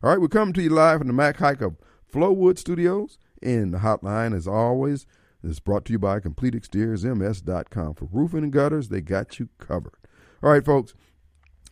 All 0.00 0.10
right, 0.10 0.20
we're 0.20 0.28
coming 0.28 0.54
to 0.54 0.62
you 0.62 0.70
live 0.70 0.98
from 0.98 1.08
the 1.08 1.12
Mac 1.12 1.38
Haik 1.38 1.60
of 1.60 1.76
Flowwood 2.12 2.58
Studios. 2.58 3.18
And 3.42 3.74
the 3.74 3.78
hotline, 3.78 4.36
as 4.36 4.46
always, 4.46 5.06
is 5.42 5.58
brought 5.58 5.84
to 5.86 5.92
you 5.92 5.98
by 5.98 6.20
CompleteExteriorsMS.com. 6.20 7.94
For 7.94 8.08
roofing 8.12 8.44
and 8.44 8.52
gutters, 8.52 8.88
they 8.88 9.00
got 9.00 9.40
you 9.40 9.48
covered. 9.58 9.96
All 10.42 10.50
right, 10.50 10.64
folks. 10.64 10.94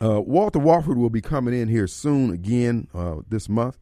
Uh, 0.02 0.20
Walter 0.20 0.58
Wofford 0.58 0.96
will 0.96 1.10
be 1.10 1.22
coming 1.22 1.58
in 1.58 1.68
here 1.68 1.86
soon 1.86 2.30
again 2.30 2.88
uh, 2.94 3.16
this 3.28 3.48
month. 3.48 3.78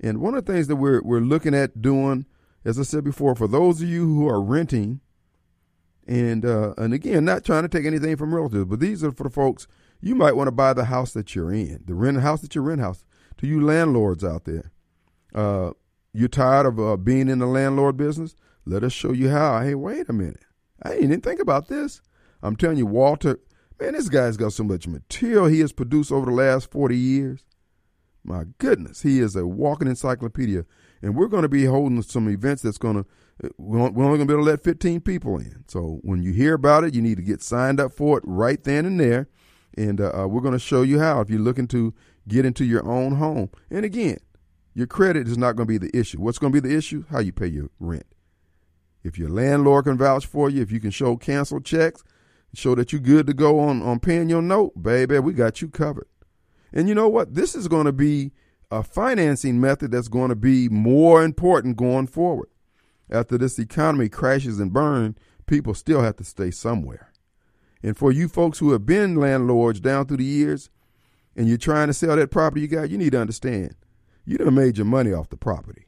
And 0.00 0.20
one 0.20 0.34
of 0.34 0.44
the 0.44 0.52
things 0.52 0.68
that 0.68 0.76
we're, 0.76 1.02
we're 1.02 1.20
looking 1.20 1.54
at 1.54 1.82
doing, 1.82 2.26
as 2.64 2.78
I 2.78 2.82
said 2.82 3.04
before, 3.04 3.34
for 3.34 3.48
those 3.48 3.82
of 3.82 3.88
you 3.88 4.06
who 4.06 4.28
are 4.28 4.40
renting, 4.40 5.00
and 6.06 6.44
uh, 6.46 6.72
and 6.78 6.94
again, 6.94 7.26
not 7.26 7.44
trying 7.44 7.62
to 7.64 7.68
take 7.68 7.84
anything 7.84 8.16
from 8.16 8.34
relatives, 8.34 8.64
but 8.64 8.80
these 8.80 9.04
are 9.04 9.12
for 9.12 9.24
the 9.24 9.30
folks 9.30 9.66
you 10.00 10.14
might 10.14 10.36
want 10.36 10.48
to 10.48 10.52
buy 10.52 10.72
the 10.72 10.86
house 10.86 11.12
that 11.12 11.34
you're 11.34 11.52
in, 11.52 11.82
the 11.84 11.94
rent 11.94 12.20
house 12.20 12.40
that 12.40 12.54
you 12.54 12.62
rent 12.62 12.80
house. 12.80 13.04
To 13.38 13.46
you 13.46 13.60
landlords 13.60 14.24
out 14.24 14.44
there, 14.46 14.72
uh, 15.34 15.72
you're 16.12 16.28
tired 16.28 16.66
of 16.66 16.80
uh, 16.80 16.96
being 16.96 17.28
in 17.28 17.38
the 17.38 17.46
landlord 17.46 17.96
business? 17.96 18.34
Let 18.64 18.82
us 18.82 18.92
show 18.92 19.12
you 19.12 19.28
how. 19.28 19.60
Hey, 19.60 19.74
wait 19.74 20.08
a 20.08 20.12
minute, 20.12 20.44
I 20.82 20.94
didn't 20.94 21.20
think 21.20 21.40
about 21.40 21.68
this. 21.68 22.00
I'm 22.42 22.56
telling 22.56 22.78
you, 22.78 22.86
Walter, 22.86 23.38
man, 23.80 23.92
this 23.92 24.08
guy's 24.08 24.36
got 24.36 24.52
so 24.52 24.64
much 24.64 24.86
material 24.86 25.46
he 25.46 25.60
has 25.60 25.72
produced 25.72 26.12
over 26.12 26.26
the 26.26 26.32
last 26.32 26.70
40 26.70 26.96
years. 26.96 27.44
My 28.24 28.44
goodness, 28.58 29.02
he 29.02 29.20
is 29.20 29.36
a 29.36 29.46
walking 29.46 29.88
encyclopedia. 29.88 30.64
And 31.00 31.14
we're 31.14 31.28
going 31.28 31.42
to 31.42 31.48
be 31.48 31.64
holding 31.64 32.02
some 32.02 32.28
events 32.28 32.62
that's 32.62 32.78
going 32.78 32.96
to, 32.96 33.50
we're 33.56 33.80
only 33.80 33.92
going 33.94 34.18
to 34.20 34.26
be 34.26 34.32
able 34.34 34.44
to 34.44 34.50
let 34.50 34.64
15 34.64 35.00
people 35.00 35.38
in. 35.38 35.64
So 35.68 36.00
when 36.02 36.22
you 36.22 36.32
hear 36.32 36.54
about 36.54 36.84
it, 36.84 36.94
you 36.94 37.00
need 37.00 37.16
to 37.16 37.22
get 37.22 37.42
signed 37.42 37.78
up 37.78 37.92
for 37.92 38.18
it 38.18 38.24
right 38.26 38.62
then 38.62 38.84
and 38.84 38.98
there. 38.98 39.28
And 39.76 40.00
uh, 40.00 40.26
we're 40.28 40.40
going 40.40 40.52
to 40.52 40.58
show 40.58 40.82
you 40.82 40.98
how 40.98 41.20
if 41.20 41.30
you're 41.30 41.38
looking 41.38 41.68
to 41.68 41.94
get 42.26 42.44
into 42.44 42.64
your 42.64 42.86
own 42.86 43.14
home. 43.14 43.50
And 43.70 43.84
again, 43.84 44.18
your 44.74 44.88
credit 44.88 45.28
is 45.28 45.38
not 45.38 45.56
going 45.56 45.68
to 45.68 45.78
be 45.78 45.78
the 45.78 45.96
issue. 45.96 46.20
What's 46.20 46.38
going 46.38 46.52
to 46.52 46.60
be 46.60 46.68
the 46.68 46.76
issue? 46.76 47.04
How 47.10 47.20
you 47.20 47.32
pay 47.32 47.46
your 47.46 47.70
rent. 47.78 48.06
If 49.04 49.18
your 49.18 49.30
landlord 49.30 49.84
can 49.84 49.96
vouch 49.96 50.26
for 50.26 50.50
you, 50.50 50.60
if 50.60 50.72
you 50.72 50.80
can 50.80 50.90
show 50.90 51.16
canceled 51.16 51.64
checks, 51.64 52.02
show 52.54 52.74
that 52.74 52.92
you're 52.92 53.00
good 53.00 53.26
to 53.26 53.34
go 53.34 53.60
on, 53.60 53.82
on 53.82 54.00
paying 54.00 54.28
your 54.28 54.42
note, 54.42 54.82
baby, 54.82 55.18
we 55.18 55.32
got 55.32 55.60
you 55.60 55.68
covered. 55.68 56.08
And 56.72 56.88
you 56.88 56.94
know 56.94 57.08
what? 57.08 57.34
This 57.34 57.54
is 57.54 57.68
going 57.68 57.86
to 57.86 57.92
be 57.92 58.32
a 58.70 58.82
financing 58.82 59.60
method 59.60 59.90
that's 59.90 60.08
going 60.08 60.28
to 60.28 60.36
be 60.36 60.68
more 60.68 61.22
important 61.22 61.76
going 61.76 62.06
forward. 62.06 62.48
After 63.10 63.38
this 63.38 63.58
economy 63.58 64.08
crashes 64.08 64.60
and 64.60 64.72
burns, 64.72 65.16
people 65.46 65.74
still 65.74 66.02
have 66.02 66.16
to 66.16 66.24
stay 66.24 66.50
somewhere. 66.50 67.10
And 67.82 67.96
for 67.96 68.12
you 68.12 68.28
folks 68.28 68.58
who 68.58 68.72
have 68.72 68.84
been 68.84 69.16
landlords 69.16 69.80
down 69.80 70.06
through 70.06 70.18
the 70.18 70.24
years 70.24 70.68
and 71.36 71.48
you're 71.48 71.56
trying 71.56 71.86
to 71.86 71.94
sell 71.94 72.16
that 72.16 72.30
property 72.30 72.62
you 72.62 72.68
got, 72.68 72.90
you 72.90 72.98
need 72.98 73.12
to 73.12 73.20
understand 73.20 73.74
you 74.28 74.36
done 74.36 74.54
made 74.54 74.76
your 74.76 74.84
money 74.84 75.10
off 75.10 75.30
the 75.30 75.38
property. 75.38 75.87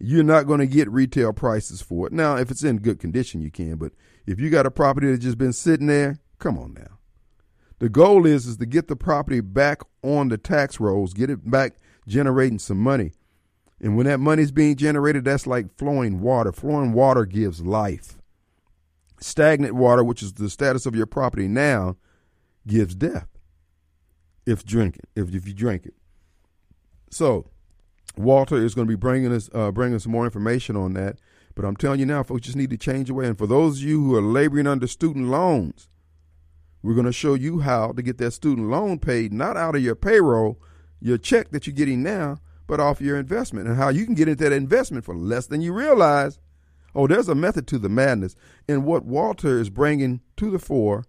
You're 0.00 0.24
not 0.24 0.46
going 0.46 0.60
to 0.60 0.66
get 0.66 0.90
retail 0.90 1.32
prices 1.32 1.82
for 1.82 2.06
it. 2.06 2.12
Now, 2.12 2.36
if 2.36 2.50
it's 2.50 2.64
in 2.64 2.78
good 2.78 2.98
condition, 2.98 3.42
you 3.42 3.50
can, 3.50 3.76
but 3.76 3.92
if 4.26 4.40
you 4.40 4.48
got 4.48 4.66
a 4.66 4.70
property 4.70 5.10
that's 5.10 5.22
just 5.22 5.38
been 5.38 5.52
sitting 5.52 5.86
there, 5.86 6.18
come 6.38 6.58
on 6.58 6.72
now. 6.72 6.98
The 7.80 7.90
goal 7.90 8.26
is 8.26 8.46
is 8.46 8.56
to 8.58 8.66
get 8.66 8.88
the 8.88 8.96
property 8.96 9.40
back 9.40 9.82
on 10.02 10.28
the 10.28 10.38
tax 10.38 10.80
rolls, 10.80 11.12
get 11.12 11.30
it 11.30 11.50
back 11.50 11.76
generating 12.06 12.58
some 12.58 12.78
money. 12.78 13.12
And 13.80 13.96
when 13.96 14.06
that 14.06 14.20
money's 14.20 14.52
being 14.52 14.76
generated, 14.76 15.24
that's 15.24 15.46
like 15.46 15.76
flowing 15.78 16.20
water. 16.20 16.52
Flowing 16.52 16.92
water 16.92 17.24
gives 17.24 17.62
life. 17.62 18.18
Stagnant 19.20 19.74
water, 19.74 20.04
which 20.04 20.22
is 20.22 20.34
the 20.34 20.50
status 20.50 20.84
of 20.86 20.94
your 20.94 21.06
property 21.06 21.48
now, 21.48 21.96
gives 22.66 22.94
death. 22.94 23.28
If 24.46 24.64
drinking, 24.64 25.04
if 25.14 25.34
if 25.34 25.46
you 25.46 25.54
drink 25.54 25.86
it. 25.86 25.94
So, 27.10 27.50
Walter 28.16 28.56
is 28.56 28.74
going 28.74 28.86
to 28.86 28.90
be 28.90 28.96
bringing 28.96 29.32
us 29.32 29.48
uh, 29.54 29.70
bringing 29.70 29.98
some 29.98 30.12
more 30.12 30.24
information 30.24 30.76
on 30.76 30.94
that. 30.94 31.18
But 31.54 31.64
I'm 31.64 31.76
telling 31.76 32.00
you 32.00 32.06
now, 32.06 32.22
folks, 32.22 32.42
just 32.42 32.56
need 32.56 32.70
to 32.70 32.78
change 32.78 33.10
away. 33.10 33.26
And 33.26 33.36
for 33.36 33.46
those 33.46 33.78
of 33.78 33.84
you 33.84 34.02
who 34.02 34.14
are 34.14 34.22
laboring 34.22 34.66
under 34.66 34.86
student 34.86 35.28
loans, 35.28 35.88
we're 36.82 36.94
going 36.94 37.06
to 37.06 37.12
show 37.12 37.34
you 37.34 37.60
how 37.60 37.92
to 37.92 38.02
get 38.02 38.18
that 38.18 38.30
student 38.32 38.68
loan 38.68 38.98
paid, 38.98 39.32
not 39.32 39.56
out 39.56 39.74
of 39.74 39.82
your 39.82 39.96
payroll, 39.96 40.60
your 41.00 41.18
check 41.18 41.50
that 41.50 41.66
you're 41.66 41.74
getting 41.74 42.02
now, 42.02 42.38
but 42.66 42.80
off 42.80 43.00
your 43.00 43.18
investment, 43.18 43.66
and 43.66 43.76
how 43.76 43.88
you 43.88 44.04
can 44.04 44.14
get 44.14 44.28
into 44.28 44.44
that 44.44 44.52
investment 44.52 45.04
for 45.04 45.14
less 45.14 45.46
than 45.46 45.60
you 45.60 45.72
realize. 45.72 46.38
Oh, 46.94 47.06
there's 47.06 47.28
a 47.28 47.34
method 47.34 47.66
to 47.68 47.78
the 47.78 47.88
madness. 47.88 48.34
And 48.68 48.84
what 48.84 49.04
Walter 49.04 49.60
is 49.60 49.70
bringing 49.70 50.20
to 50.36 50.50
the 50.50 50.58
fore 50.58 51.04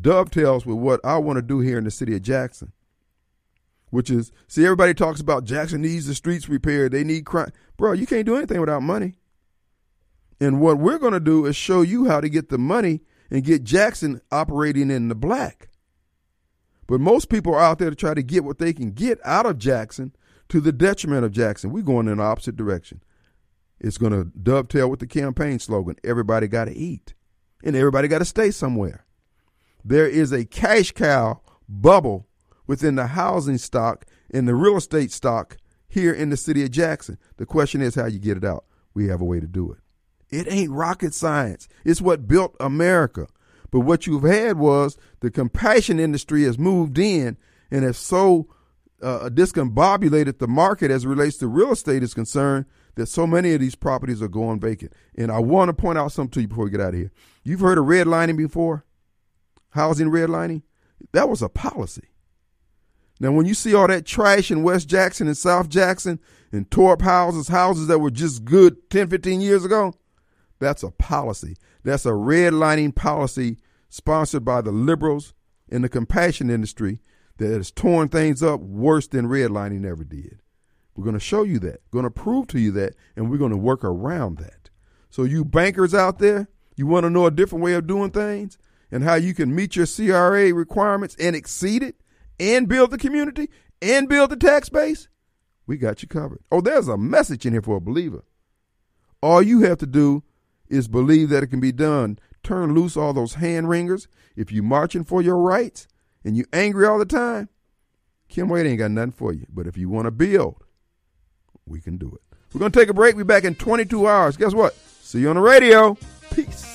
dovetails 0.00 0.64
with 0.64 0.76
what 0.76 1.00
I 1.04 1.18
want 1.18 1.36
to 1.36 1.42
do 1.42 1.60
here 1.60 1.78
in 1.78 1.84
the 1.84 1.90
city 1.90 2.14
of 2.14 2.22
Jackson, 2.22 2.72
which 3.90 4.10
is 4.10 4.32
see, 4.48 4.64
everybody 4.64 4.94
talks 4.94 5.20
about 5.20 5.44
Jackson 5.44 5.82
needs 5.82 6.06
the 6.06 6.14
streets 6.14 6.48
repaired, 6.48 6.92
they 6.92 7.04
need 7.04 7.24
crime. 7.24 7.52
Bro, 7.76 7.92
you 7.92 8.06
can't 8.06 8.26
do 8.26 8.36
anything 8.36 8.60
without 8.60 8.82
money. 8.82 9.16
And 10.40 10.60
what 10.60 10.78
we're 10.78 10.98
going 10.98 11.12
to 11.12 11.20
do 11.20 11.44
is 11.44 11.54
show 11.54 11.82
you 11.82 12.06
how 12.06 12.20
to 12.20 12.28
get 12.28 12.48
the 12.48 12.58
money 12.58 13.02
and 13.30 13.44
get 13.44 13.62
Jackson 13.62 14.20
operating 14.32 14.90
in 14.90 15.08
the 15.08 15.14
black. 15.14 15.68
But 16.86 17.00
most 17.00 17.28
people 17.28 17.54
are 17.54 17.60
out 17.60 17.78
there 17.78 17.90
to 17.90 17.96
try 17.96 18.14
to 18.14 18.22
get 18.22 18.44
what 18.44 18.58
they 18.58 18.72
can 18.72 18.90
get 18.92 19.20
out 19.24 19.46
of 19.46 19.58
Jackson 19.58 20.14
to 20.48 20.60
the 20.60 20.72
detriment 20.72 21.24
of 21.24 21.30
Jackson. 21.30 21.70
We're 21.70 21.82
going 21.82 22.08
in 22.08 22.16
the 22.16 22.24
opposite 22.24 22.56
direction. 22.56 23.02
It's 23.78 23.98
going 23.98 24.12
to 24.12 24.24
dovetail 24.36 24.90
with 24.90 25.00
the 25.00 25.06
campaign 25.06 25.58
slogan 25.58 25.96
everybody 26.04 26.48
got 26.48 26.66
to 26.66 26.74
eat 26.74 27.14
and 27.62 27.76
everybody 27.76 28.08
got 28.08 28.18
to 28.18 28.24
stay 28.24 28.50
somewhere. 28.50 29.06
There 29.84 30.06
is 30.06 30.32
a 30.32 30.44
cash 30.44 30.92
cow 30.92 31.40
bubble 31.68 32.26
within 32.70 32.94
the 32.94 33.08
housing 33.08 33.58
stock 33.58 34.06
and 34.32 34.46
the 34.46 34.54
real 34.54 34.76
estate 34.76 35.10
stock 35.10 35.56
here 35.88 36.12
in 36.12 36.30
the 36.30 36.36
city 36.36 36.62
of 36.62 36.70
Jackson. 36.70 37.18
The 37.36 37.44
question 37.44 37.82
is 37.82 37.96
how 37.96 38.06
you 38.06 38.20
get 38.20 38.36
it 38.36 38.44
out. 38.44 38.64
We 38.94 39.08
have 39.08 39.20
a 39.20 39.24
way 39.24 39.40
to 39.40 39.46
do 39.48 39.72
it. 39.72 39.78
It 40.28 40.46
ain't 40.48 40.70
rocket 40.70 41.12
science. 41.12 41.66
It's 41.84 42.00
what 42.00 42.28
built 42.28 42.54
America. 42.60 43.26
But 43.72 43.80
what 43.80 44.06
you've 44.06 44.22
had 44.22 44.56
was 44.56 44.96
the 45.18 45.32
compassion 45.32 45.98
industry 45.98 46.44
has 46.44 46.60
moved 46.60 46.96
in 46.96 47.36
and 47.72 47.82
has 47.82 47.98
so 47.98 48.46
uh, 49.02 49.30
discombobulated 49.32 50.38
the 50.38 50.46
market 50.46 50.92
as 50.92 51.04
relates 51.04 51.38
to 51.38 51.48
real 51.48 51.72
estate 51.72 52.04
is 52.04 52.14
concerned 52.14 52.66
that 52.94 53.06
so 53.06 53.26
many 53.26 53.52
of 53.52 53.60
these 53.60 53.74
properties 53.74 54.22
are 54.22 54.28
going 54.28 54.60
vacant. 54.60 54.92
And 55.16 55.32
I 55.32 55.40
want 55.40 55.70
to 55.70 55.72
point 55.72 55.98
out 55.98 56.12
something 56.12 56.30
to 56.34 56.42
you 56.42 56.46
before 56.46 56.66
we 56.66 56.70
get 56.70 56.80
out 56.80 56.94
of 56.94 57.00
here. 57.00 57.10
You've 57.42 57.58
heard 57.58 57.78
of 57.78 57.86
redlining 57.86 58.36
before? 58.36 58.84
Housing 59.70 60.12
redlining? 60.12 60.62
That 61.10 61.28
was 61.28 61.42
a 61.42 61.48
policy. 61.48 62.09
Now, 63.20 63.32
when 63.32 63.44
you 63.44 63.52
see 63.52 63.74
all 63.74 63.86
that 63.86 64.06
trash 64.06 64.50
in 64.50 64.62
West 64.62 64.88
Jackson 64.88 65.26
and 65.26 65.36
South 65.36 65.68
Jackson 65.68 66.18
and 66.50 66.68
tore 66.70 66.94
up 66.94 67.02
houses, 67.02 67.48
houses 67.48 67.86
that 67.88 67.98
were 67.98 68.10
just 68.10 68.46
good 68.46 68.88
10, 68.88 69.10
15 69.10 69.42
years 69.42 69.62
ago, 69.62 69.92
that's 70.58 70.82
a 70.82 70.90
policy. 70.90 71.56
That's 71.84 72.06
a 72.06 72.10
redlining 72.10 72.94
policy 72.94 73.58
sponsored 73.90 74.44
by 74.44 74.62
the 74.62 74.72
liberals 74.72 75.34
in 75.68 75.82
the 75.82 75.88
compassion 75.88 76.48
industry 76.48 77.00
that 77.36 77.48
has 77.48 77.70
torn 77.70 78.08
things 78.08 78.42
up 78.42 78.60
worse 78.60 79.06
than 79.06 79.26
redlining 79.26 79.84
ever 79.84 80.04
did. 80.04 80.40
We're 80.96 81.04
going 81.04 81.14
to 81.14 81.20
show 81.20 81.42
you 81.42 81.58
that, 81.60 81.80
going 81.90 82.04
to 82.04 82.10
prove 82.10 82.48
to 82.48 82.58
you 82.58 82.72
that, 82.72 82.94
and 83.16 83.30
we're 83.30 83.38
going 83.38 83.52
to 83.52 83.56
work 83.56 83.84
around 83.84 84.38
that. 84.38 84.70
So, 85.10 85.24
you 85.24 85.44
bankers 85.44 85.94
out 85.94 86.18
there, 86.18 86.48
you 86.76 86.86
want 86.86 87.04
to 87.04 87.10
know 87.10 87.26
a 87.26 87.30
different 87.30 87.64
way 87.64 87.74
of 87.74 87.86
doing 87.86 88.10
things 88.10 88.58
and 88.90 89.04
how 89.04 89.14
you 89.14 89.34
can 89.34 89.54
meet 89.54 89.76
your 89.76 89.86
CRA 89.86 90.52
requirements 90.54 91.16
and 91.18 91.36
exceed 91.36 91.82
it 91.82 91.96
and 92.40 92.66
build 92.66 92.90
the 92.90 92.98
community 92.98 93.48
and 93.80 94.08
build 94.08 94.30
the 94.30 94.36
tax 94.36 94.68
base? 94.68 95.08
We 95.66 95.76
got 95.76 96.02
you 96.02 96.08
covered. 96.08 96.40
Oh, 96.50 96.60
there's 96.60 96.88
a 96.88 96.96
message 96.96 97.46
in 97.46 97.52
here 97.52 97.62
for 97.62 97.76
a 97.76 97.80
believer. 97.80 98.24
All 99.22 99.42
you 99.42 99.60
have 99.60 99.78
to 99.78 99.86
do 99.86 100.24
is 100.68 100.88
believe 100.88 101.28
that 101.28 101.42
it 101.42 101.48
can 101.48 101.60
be 101.60 101.72
done. 101.72 102.18
Turn 102.42 102.74
loose 102.74 102.96
all 102.96 103.12
those 103.12 103.34
hand 103.34 103.68
wringers. 103.68 104.08
If 104.34 104.50
you're 104.50 104.64
marching 104.64 105.04
for 105.04 105.20
your 105.20 105.36
rights 105.36 105.86
and 106.24 106.36
you're 106.36 106.46
angry 106.52 106.86
all 106.86 106.98
the 106.98 107.04
time, 107.04 107.50
Kim 108.28 108.48
Wade 108.48 108.66
ain't 108.66 108.78
got 108.78 108.90
nothing 108.90 109.12
for 109.12 109.32
you. 109.32 109.46
But 109.48 109.66
if 109.66 109.76
you 109.76 109.88
want 109.90 110.06
to 110.06 110.10
build, 110.10 110.64
we 111.66 111.80
can 111.80 111.98
do 111.98 112.08
it. 112.14 112.36
We're 112.52 112.60
going 112.60 112.72
to 112.72 112.78
take 112.78 112.88
a 112.88 112.94
break. 112.94 113.14
We'll 113.14 113.24
be 113.24 113.28
back 113.28 113.44
in 113.44 113.54
22 113.54 114.08
hours. 114.08 114.36
Guess 114.36 114.54
what? 114.54 114.74
See 114.74 115.20
you 115.20 115.30
on 115.30 115.36
the 115.36 115.42
radio. 115.42 115.96
Peace. 116.32 116.69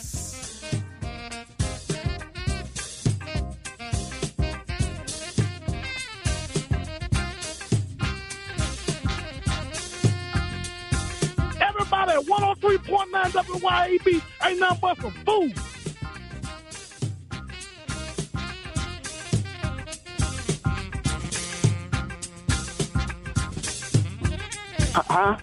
103.9 12.88 13.32
WYAB 13.60 14.22
ain't 14.46 14.60
nothing 14.60 14.80
but 14.82 15.02
some 15.02 15.12
food. 15.26 15.54
Huh? 24.94 25.38